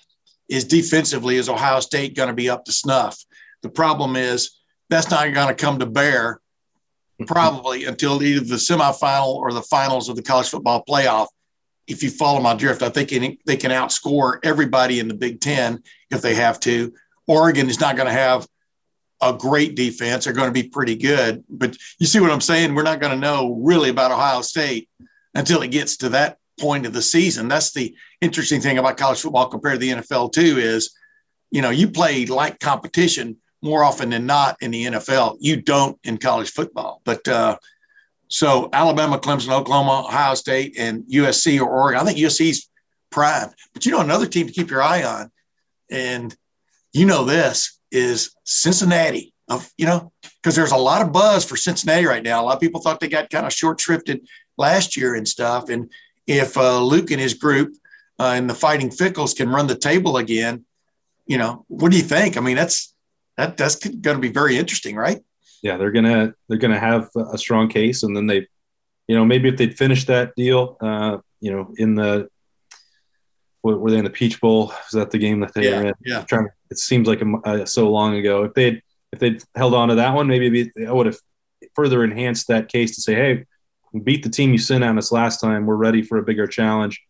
is 0.50 0.64
defensively, 0.64 1.36
is 1.36 1.50
Ohio 1.50 1.82
State 1.82 2.16
going 2.16 2.30
to 2.30 2.34
be 2.34 2.50
up 2.50 2.64
to 2.66 2.72
snuff? 2.72 3.18
The 3.62 3.70
problem 3.70 4.16
is 4.16 4.60
that's 4.90 5.10
not 5.10 5.34
going 5.34 5.50
to 5.50 5.56
come 5.56 5.80
to 5.80 5.86
bear 5.86 6.40
Mm-hmm. 7.22 7.32
probably 7.32 7.86
until 7.86 8.24
either 8.24 8.44
the 8.44 8.56
semifinal 8.56 9.36
or 9.36 9.54
the 9.54 9.62
finals 9.62 10.10
of 10.10 10.16
the 10.16 10.24
college 10.24 10.50
football 10.50 10.84
playoff. 10.84 11.28
If 11.86 12.02
you 12.02 12.10
follow 12.10 12.40
my 12.40 12.56
drift, 12.56 12.82
I 12.82 12.90
think 12.90 13.10
they 13.46 13.56
can 13.56 13.70
outscore 13.70 14.40
everybody 14.44 15.00
in 15.00 15.08
the 15.08 15.14
Big 15.14 15.40
Ten 15.40 15.84
if 16.10 16.24
they 16.24 16.34
have 16.34 16.60
to. 16.62 16.92
Oregon 17.28 17.70
is 17.70 17.80
not 17.80 17.98
going 17.98 18.08
to 18.08 18.14
have 18.14 18.48
a 19.22 19.32
great 19.32 19.76
defense. 19.76 20.26
They're 20.26 20.34
going 20.34 20.52
to 20.52 20.64
be 20.64 20.70
pretty 20.70 20.96
good. 20.96 21.44
But 21.50 21.78
you 22.00 22.08
see 22.08 22.20
what 22.20 22.32
I'm 22.32 22.42
saying? 22.42 22.74
We're 22.74 22.82
not 22.82 23.00
going 23.00 23.14
to 23.14 23.20
know 23.20 23.54
really 23.62 23.90
about 23.90 24.12
Ohio 24.12 24.42
State 24.42 24.90
until 25.36 25.62
it 25.62 25.70
gets 25.70 25.98
to 25.98 26.10
that 26.10 26.40
point 26.60 26.88
of 26.88 26.94
the 26.94 27.02
season. 27.04 27.48
That's 27.48 27.74
the 27.74 27.96
interesting 28.22 28.60
thing 28.60 28.80
about 28.80 28.98
college 28.98 29.22
football 29.22 29.50
compared 29.50 29.80
to 29.80 29.86
the 29.86 30.02
NFL, 30.02 30.32
too, 30.34 30.58
is, 30.58 30.96
you 31.52 31.62
know, 31.62 31.70
you 31.70 31.90
play 31.90 32.26
like 32.26 32.60
competition 32.60 33.38
more 33.64 33.84
often 33.84 34.10
than 34.10 34.26
not 34.26 34.58
in 34.62 34.72
the 34.72 34.86
NFL. 34.86 35.38
You 35.40 35.62
don't 35.62 35.98
in 36.04 36.18
college 36.18 36.52
football. 36.52 37.02
But 37.06 37.28
uh, 37.28 37.58
so 38.28 38.70
Alabama, 38.74 39.18
Clemson, 39.18 39.52
Oklahoma, 39.52 40.06
Ohio 40.08 40.36
State, 40.36 40.76
and 40.78 41.04
USC 41.06 41.60
or 41.60 41.70
Oregon. 41.70 42.02
I 42.02 42.04
think 42.04 42.20
USC's 42.20 42.70
prime. 43.10 43.50
But 43.74 43.86
you 43.86 43.92
know, 43.94 44.02
another 44.02 44.28
team 44.28 44.48
to 44.48 44.54
keep 44.54 44.70
your 44.70 44.84
eye 44.84 45.04
on, 45.04 45.32
and 45.90 46.36
you 46.92 47.06
know 47.06 47.24
this 47.24 47.80
is 47.92 48.36
Cincinnati. 48.44 49.34
Of 49.50 49.70
you 49.78 49.86
know, 49.86 50.12
because 50.42 50.56
there's 50.56 50.72
a 50.72 50.78
lot 50.78 51.02
of 51.02 51.12
buzz 51.12 51.46
for 51.46 51.58
Cincinnati 51.58 52.06
right 52.06 52.24
now. 52.24 52.42
A 52.42 52.46
lot 52.46 52.56
of 52.56 52.62
people 52.62 52.82
thought 52.82 53.00
they 53.00 53.10
got 53.10 53.30
kind 53.30 53.46
of 53.46 53.54
short 53.54 53.80
shrifted 53.80 54.26
last 54.58 54.98
year 54.98 55.16
and 55.16 55.28
stuff. 55.28 55.70
And 55.70 55.92
if 56.28 56.58
uh, 56.58 56.82
Luke 56.82 57.12
and 57.12 57.20
his 57.20 57.34
group 57.34 57.76
uh, 58.20 58.34
and 58.36 58.50
the 58.50 58.56
Fighting 58.56 58.90
Fickells 58.90 59.36
can 59.36 59.50
run 59.50 59.68
the 59.68 59.76
table 59.76 60.18
again, 60.18 60.66
you 61.26 61.38
know, 61.38 61.66
what 61.68 61.92
do 61.92 61.98
you 61.98 62.04
think? 62.04 62.38
I 62.38 62.40
mean, 62.40 62.56
that's 62.56 62.93
that 63.38 63.58
that's 63.58 63.76
going 63.76 64.16
to 64.16 64.20
be 64.20 64.30
very 64.30 64.58
interesting, 64.58 64.96
right? 64.96 65.22
Yeah, 65.62 65.78
they're 65.78 65.92
gonna 65.92 66.34
they're 66.50 66.58
gonna 66.58 66.80
have 66.80 67.10
a 67.16 67.38
strong 67.38 67.70
case, 67.70 68.04
and 68.04 68.16
then 68.16 68.28
they, 68.28 68.48
you 69.08 69.16
know, 69.16 69.24
maybe 69.24 69.48
if 69.48 69.56
they'd 69.56 69.78
finished 69.78 70.08
that 70.08 70.36
deal, 70.36 70.78
uh, 70.82 71.20
you 71.40 71.52
know, 71.52 71.74
in 71.78 71.96
the 71.96 72.28
were 73.64 73.90
they 73.90 73.98
in 73.98 74.04
the 74.04 74.10
Peach 74.10 74.42
Bowl? 74.42 74.68
Was 74.68 74.92
that 74.92 75.12
the 75.12 75.18
game 75.18 75.40
that 75.40 75.54
they 75.54 75.70
yeah, 75.70 75.80
were 75.80 75.88
in? 75.88 75.94
Yeah. 76.06 76.24
trying, 76.24 76.50
it 76.70 76.78
seems 76.78 77.08
like 77.08 77.22
a, 77.22 77.32
uh, 77.46 77.66
so 77.66 77.90
long 77.90 78.16
ago. 78.16 78.44
If 78.44 78.54
they'd 78.54 78.82
if 79.14 79.20
they'd 79.20 79.42
held 79.56 79.74
on 79.74 79.90
to 79.90 79.96
that 79.96 80.14
one, 80.14 80.28
maybe 80.28 80.72
I 80.86 80.92
would 80.92 81.06
have 81.06 81.18
further 81.76 82.04
enhanced 82.04 82.48
that 82.48 82.68
case 82.68 82.96
to 82.96 83.02
say, 83.02 83.16
hey, 83.16 83.46
beat 84.04 84.24
the 84.24 84.30
team 84.30 84.52
you 84.52 84.58
sent 84.58 84.84
on 84.84 84.98
us 84.98 85.12
last 85.12 85.40
time. 85.40 85.66
We're 85.66 85.76
ready 85.76 86.02
for 86.02 86.18
a 86.18 86.24
bigger 86.24 86.48
challenge 86.48 87.02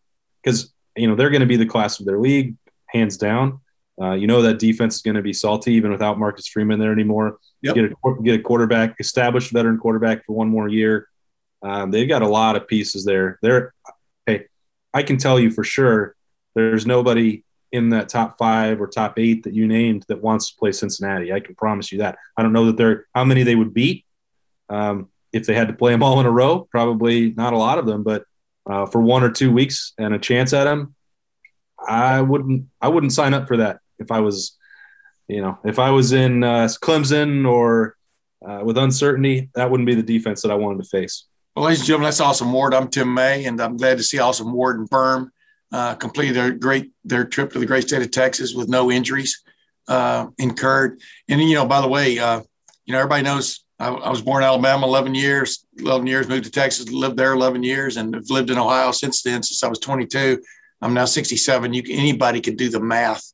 because 0.44 0.74
you 0.96 1.08
know 1.08 1.16
they're 1.16 1.32
going 1.32 1.42
to 1.42 1.48
be 1.48 1.56
the 1.56 1.66
class 1.66 2.00
of 2.00 2.06
their 2.06 2.20
league, 2.20 2.56
hands 2.88 3.18
down. 3.18 3.62
Uh, 4.02 4.14
you 4.14 4.26
know 4.26 4.42
that 4.42 4.58
defense 4.58 4.96
is 4.96 5.02
going 5.02 5.16
to 5.16 5.22
be 5.22 5.34
salty 5.34 5.74
even 5.74 5.92
without 5.92 6.18
Marcus 6.18 6.48
Freeman 6.48 6.80
there 6.80 6.92
anymore. 6.92 7.38
Yep. 7.62 7.76
Get 7.76 7.86
a 7.86 8.22
get 8.24 8.40
a 8.40 8.44
quarterback, 8.44 8.96
established 9.00 9.52
veteran 9.52 9.78
quarterback 9.78 10.26
for 10.26 10.34
one 10.34 10.50
more 10.50 10.68
year. 10.68 11.08
Um, 11.62 11.92
they've 11.92 12.10
got 12.10 12.24
a 12.24 12.28
lot 12.28 12.56
of 12.56 12.68
pieces 12.68 13.06
there. 13.06 13.38
They're 13.42 13.74
hey, 14.26 14.48
I 14.94 15.04
can 15.04 15.18
tell 15.18 15.40
you 15.40 15.52
for 15.52 15.64
sure, 15.64 16.16
there's 16.56 16.86
nobody 16.88 17.44
in 17.72 17.90
that 17.90 18.10
top 18.10 18.38
five 18.38 18.82
or 18.82 18.88
top 18.88 19.18
eight 19.20 19.44
that 19.44 19.54
you 19.54 19.68
named 19.68 20.06
that 20.08 20.22
wants 20.22 20.52
to 20.52 20.58
play 20.58 20.72
Cincinnati. 20.72 21.32
I 21.32 21.40
can 21.40 21.56
promise 21.56 21.92
you 21.92 22.00
that. 22.00 22.18
I 22.36 22.42
don't 22.42 22.54
know 22.54 22.66
that 22.66 22.78
they're 22.78 23.06
how 23.14 23.26
many 23.26 23.44
they 23.44 23.56
would 23.56 23.76
beat 23.76 24.06
um, 24.70 25.10
if 25.32 25.46
they 25.46 25.54
had 25.54 25.68
to 25.68 25.74
play 25.74 25.92
them 25.92 26.04
all 26.04 26.20
in 26.20 26.26
a 26.26 26.32
row. 26.32 26.68
Probably 26.72 27.32
not 27.32 27.54
a 27.54 27.58
lot 27.58 27.78
of 27.78 27.86
them, 27.86 28.02
but 28.02 28.26
uh, 28.66 28.88
for 28.88 29.02
one 29.02 29.24
or 29.24 29.30
two 29.30 29.52
weeks 29.52 29.94
and 30.00 30.16
a 30.16 30.20
chance 30.20 30.52
at 30.52 30.64
them, 30.64 30.96
I 31.88 32.22
wouldn't. 32.22 32.70
I 32.82 32.88
wouldn't 32.88 33.14
sign 33.14 33.36
up 33.36 33.48
for 33.48 33.58
that 33.58 33.82
if 34.04 34.12
I 34.12 34.20
was, 34.20 34.58
you 35.28 35.42
know, 35.42 35.58
if 35.64 35.80
I 35.80 35.90
was 35.90 36.14
in 36.14 36.44
uh, 36.44 36.68
Clemson 36.82 37.48
or 37.48 37.96
uh, 38.48 38.62
with 38.64 38.78
uncertainty, 38.78 39.50
that 39.56 39.72
wouldn't 39.72 39.88
be 39.88 39.96
the 39.96 40.04
defense 40.04 40.42
that 40.42 40.52
I 40.52 40.56
wanted 40.56 40.84
to 40.84 40.90
face. 40.90 41.26
Well, 41.56 41.66
ladies 41.66 41.80
and 41.80 41.88
gentlemen, 41.88 42.08
that's 42.08 42.20
Austin 42.20 42.52
Ward. 42.52 42.74
I'm 42.74 42.88
Tim 42.88 43.14
May, 43.14 43.46
and 43.46 43.60
I'm 43.62 43.78
glad 43.78 43.98
to 43.98 44.04
see 44.04 44.20
Austin 44.20 44.52
Ward 44.52 44.80
and 44.80 44.90
Berm 44.90 45.30
uh, 45.72 45.96
complete 45.96 46.32
their 46.32 46.52
great 46.52 46.92
their 47.04 47.26
trip 47.26 47.52
to 47.54 47.60
the 47.60 47.66
great 47.66 47.88
state 47.88 48.02
of 48.02 48.12
Texas 48.12 48.54
with 48.54 48.70
no 48.70 48.92
injuries 48.92 49.44
uh, 49.88 50.28
incurred. 50.38 51.02
And 51.28 51.42
you 51.42 51.56
know, 51.56 51.66
by 51.66 51.82
the 51.82 51.88
way, 51.88 52.20
uh, 52.20 52.42
you 52.86 52.94
know 52.94 53.00
everybody 53.00 53.24
knows 53.24 53.64
I, 53.80 53.90
I, 53.90 54.10
was 54.10 54.22
born 54.22 54.44
in 54.44 54.48
Alabama, 54.48 54.86
11 54.86 55.16
years, 55.16 55.66
11 55.78 56.08
years, 56.08 56.28
moved 56.28 56.46
to 56.46 56.52
Texas, 56.52 56.90
lived 56.90 57.18
there 57.18 57.34
11 57.34 57.64
years, 57.64 57.98
and 57.98 58.14
have 58.14 58.30
lived 58.30 58.50
in 58.50 58.58
Ohio 58.58 58.92
since 58.92 59.22
then, 59.22 59.44
since 59.44 59.64
I 59.64 59.68
was 59.68 59.80
22. 59.80 60.42
I'm 60.82 60.94
now 60.94 61.06
67. 61.06 61.74
You 61.74 61.84
anybody 61.90 62.42
could 62.42 62.58
do 62.58 62.70
the 62.70 62.80
math 62.80 63.34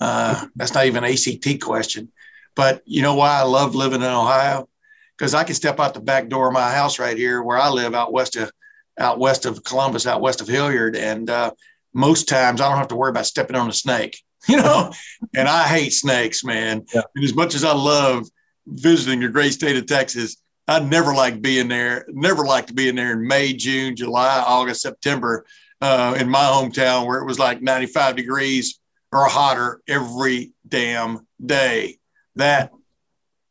uh, 0.00 0.46
that's 0.56 0.74
not 0.74 0.86
even 0.86 1.04
an 1.04 1.12
ACT 1.12 1.60
question. 1.60 2.10
But 2.56 2.82
you 2.84 3.02
know 3.02 3.14
why 3.14 3.38
I 3.38 3.42
love 3.42 3.74
living 3.74 4.02
in 4.02 4.08
Ohio? 4.08 4.68
Because 5.16 5.34
I 5.34 5.44
can 5.44 5.54
step 5.54 5.78
out 5.78 5.94
the 5.94 6.00
back 6.00 6.28
door 6.28 6.48
of 6.48 6.54
my 6.54 6.70
house 6.70 6.98
right 6.98 7.16
here 7.16 7.42
where 7.42 7.58
I 7.58 7.68
live 7.68 7.94
out 7.94 8.12
west 8.12 8.36
of 8.36 8.50
out 8.98 9.18
west 9.18 9.46
of 9.46 9.62
Columbus, 9.64 10.06
out 10.06 10.20
west 10.20 10.40
of 10.40 10.48
Hilliard, 10.48 10.96
and 10.96 11.30
uh, 11.30 11.52
most 11.94 12.28
times 12.28 12.60
I 12.60 12.68
don't 12.68 12.78
have 12.78 12.88
to 12.88 12.96
worry 12.96 13.10
about 13.10 13.26
stepping 13.26 13.56
on 13.56 13.68
a 13.68 13.72
snake. 13.72 14.22
You 14.48 14.56
know, 14.56 14.90
and 15.34 15.46
I 15.46 15.64
hate 15.64 15.92
snakes, 15.92 16.42
man. 16.42 16.86
Yeah. 16.94 17.02
And 17.14 17.24
as 17.26 17.34
much 17.34 17.54
as 17.54 17.62
I 17.62 17.74
love 17.74 18.26
visiting 18.66 19.20
the 19.20 19.28
great 19.28 19.52
state 19.52 19.76
of 19.76 19.84
Texas, 19.84 20.38
I 20.66 20.80
never 20.80 21.12
like 21.12 21.42
being 21.42 21.68
there. 21.68 22.06
Never 22.08 22.46
liked 22.46 22.74
being 22.74 22.94
there 22.94 23.12
in 23.12 23.28
May, 23.28 23.52
June, 23.52 23.96
July, 23.96 24.42
August, 24.46 24.80
September 24.80 25.44
uh, 25.82 26.16
in 26.18 26.30
my 26.30 26.44
hometown 26.44 27.06
where 27.06 27.20
it 27.20 27.26
was 27.26 27.38
like 27.38 27.60
95 27.60 28.16
degrees 28.16 28.79
or 29.12 29.26
hotter 29.26 29.80
every 29.88 30.52
damn 30.66 31.26
day. 31.44 31.98
That 32.36 32.72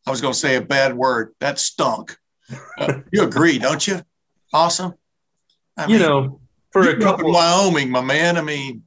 I 0.06 0.12
was 0.12 0.22
going 0.22 0.34
to 0.34 0.40
say 0.40 0.56
a 0.56 0.62
bad 0.62 0.96
word. 0.96 1.34
That 1.40 1.60
stunk. 1.60 2.18
Uh, 2.78 3.02
you 3.12 3.24
agree, 3.24 3.60
don't 3.60 3.86
you? 3.86 4.02
Austin. 4.54 4.94
I 5.78 5.86
you 5.86 6.00
mean, 6.00 6.02
know, 6.02 6.42
for 6.72 6.90
a 6.90 7.00
couple 7.00 7.28
in 7.28 7.34
Wyoming, 7.34 7.90
my 7.90 8.02
man. 8.02 8.38
I 8.38 8.42
mean, 8.42 8.84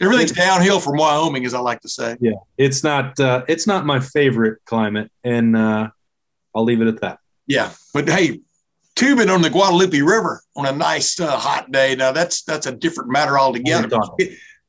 everything's 0.00 0.32
downhill 0.32 0.80
from 0.80 0.96
Wyoming, 0.96 1.44
as 1.46 1.54
I 1.54 1.60
like 1.60 1.80
to 1.80 1.88
say. 1.88 2.16
Yeah, 2.20 2.32
it's 2.58 2.84
not. 2.84 3.18
Uh, 3.18 3.44
it's 3.48 3.66
not 3.66 3.86
my 3.86 4.00
favorite 4.00 4.58
climate, 4.64 5.10
and 5.24 5.56
uh, 5.56 5.88
I'll 6.54 6.64
leave 6.64 6.82
it 6.82 6.88
at 6.88 7.00
that. 7.00 7.18
Yeah, 7.46 7.72
but 7.94 8.08
hey, 8.08 8.40
tubing 8.94 9.30
on 9.30 9.42
the 9.42 9.50
Guadalupe 9.50 9.98
River 10.00 10.42
on 10.54 10.66
a 10.66 10.72
nice 10.72 11.18
uh, 11.18 11.36
hot 11.36 11.72
day. 11.72 11.96
Now 11.96 12.12
that's 12.12 12.42
that's 12.42 12.66
a 12.66 12.72
different 12.72 13.10
matter 13.10 13.38
altogether. 13.38 13.88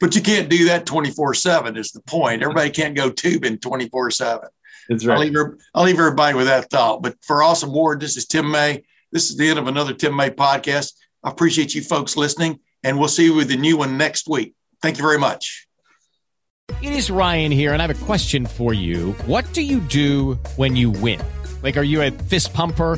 But 0.01 0.15
you 0.15 0.21
can't 0.21 0.49
do 0.49 0.65
that 0.65 0.87
24 0.87 1.35
7 1.35 1.77
is 1.77 1.91
the 1.91 2.01
point. 2.01 2.41
Everybody 2.41 2.71
can't 2.71 2.95
go 2.95 3.11
tubing 3.11 3.59
24 3.59 4.11
7. 4.11 4.49
That's 4.89 5.05
right. 5.05 5.13
I'll 5.13 5.21
leave, 5.21 5.37
I'll 5.75 5.83
leave 5.83 5.99
everybody 5.99 6.35
with 6.35 6.47
that 6.47 6.71
thought. 6.71 7.03
But 7.03 7.15
for 7.21 7.43
Austin 7.43 7.71
Ward, 7.71 7.99
this 7.99 8.17
is 8.17 8.25
Tim 8.25 8.49
May. 8.49 8.83
This 9.11 9.29
is 9.29 9.37
the 9.37 9.47
end 9.47 9.59
of 9.59 9.67
another 9.67 9.93
Tim 9.93 10.15
May 10.15 10.31
podcast. 10.31 10.93
I 11.23 11.29
appreciate 11.29 11.75
you 11.75 11.83
folks 11.83 12.17
listening, 12.17 12.59
and 12.83 12.97
we'll 12.97 13.09
see 13.09 13.25
you 13.25 13.35
with 13.35 13.49
the 13.49 13.57
new 13.57 13.77
one 13.77 13.97
next 13.97 14.27
week. 14.27 14.55
Thank 14.81 14.97
you 14.97 15.03
very 15.03 15.19
much. 15.19 15.67
It 16.81 16.93
is 16.93 17.11
Ryan 17.11 17.51
here, 17.51 17.73
and 17.73 17.81
I 17.81 17.85
have 17.85 18.01
a 18.01 18.05
question 18.05 18.47
for 18.47 18.73
you. 18.73 19.11
What 19.27 19.53
do 19.53 19.61
you 19.61 19.79
do 19.81 20.39
when 20.55 20.75
you 20.75 20.89
win? 20.89 21.21
Like, 21.61 21.77
are 21.77 21.83
you 21.83 22.01
a 22.01 22.09
fist 22.09 22.53
pumper? 22.53 22.97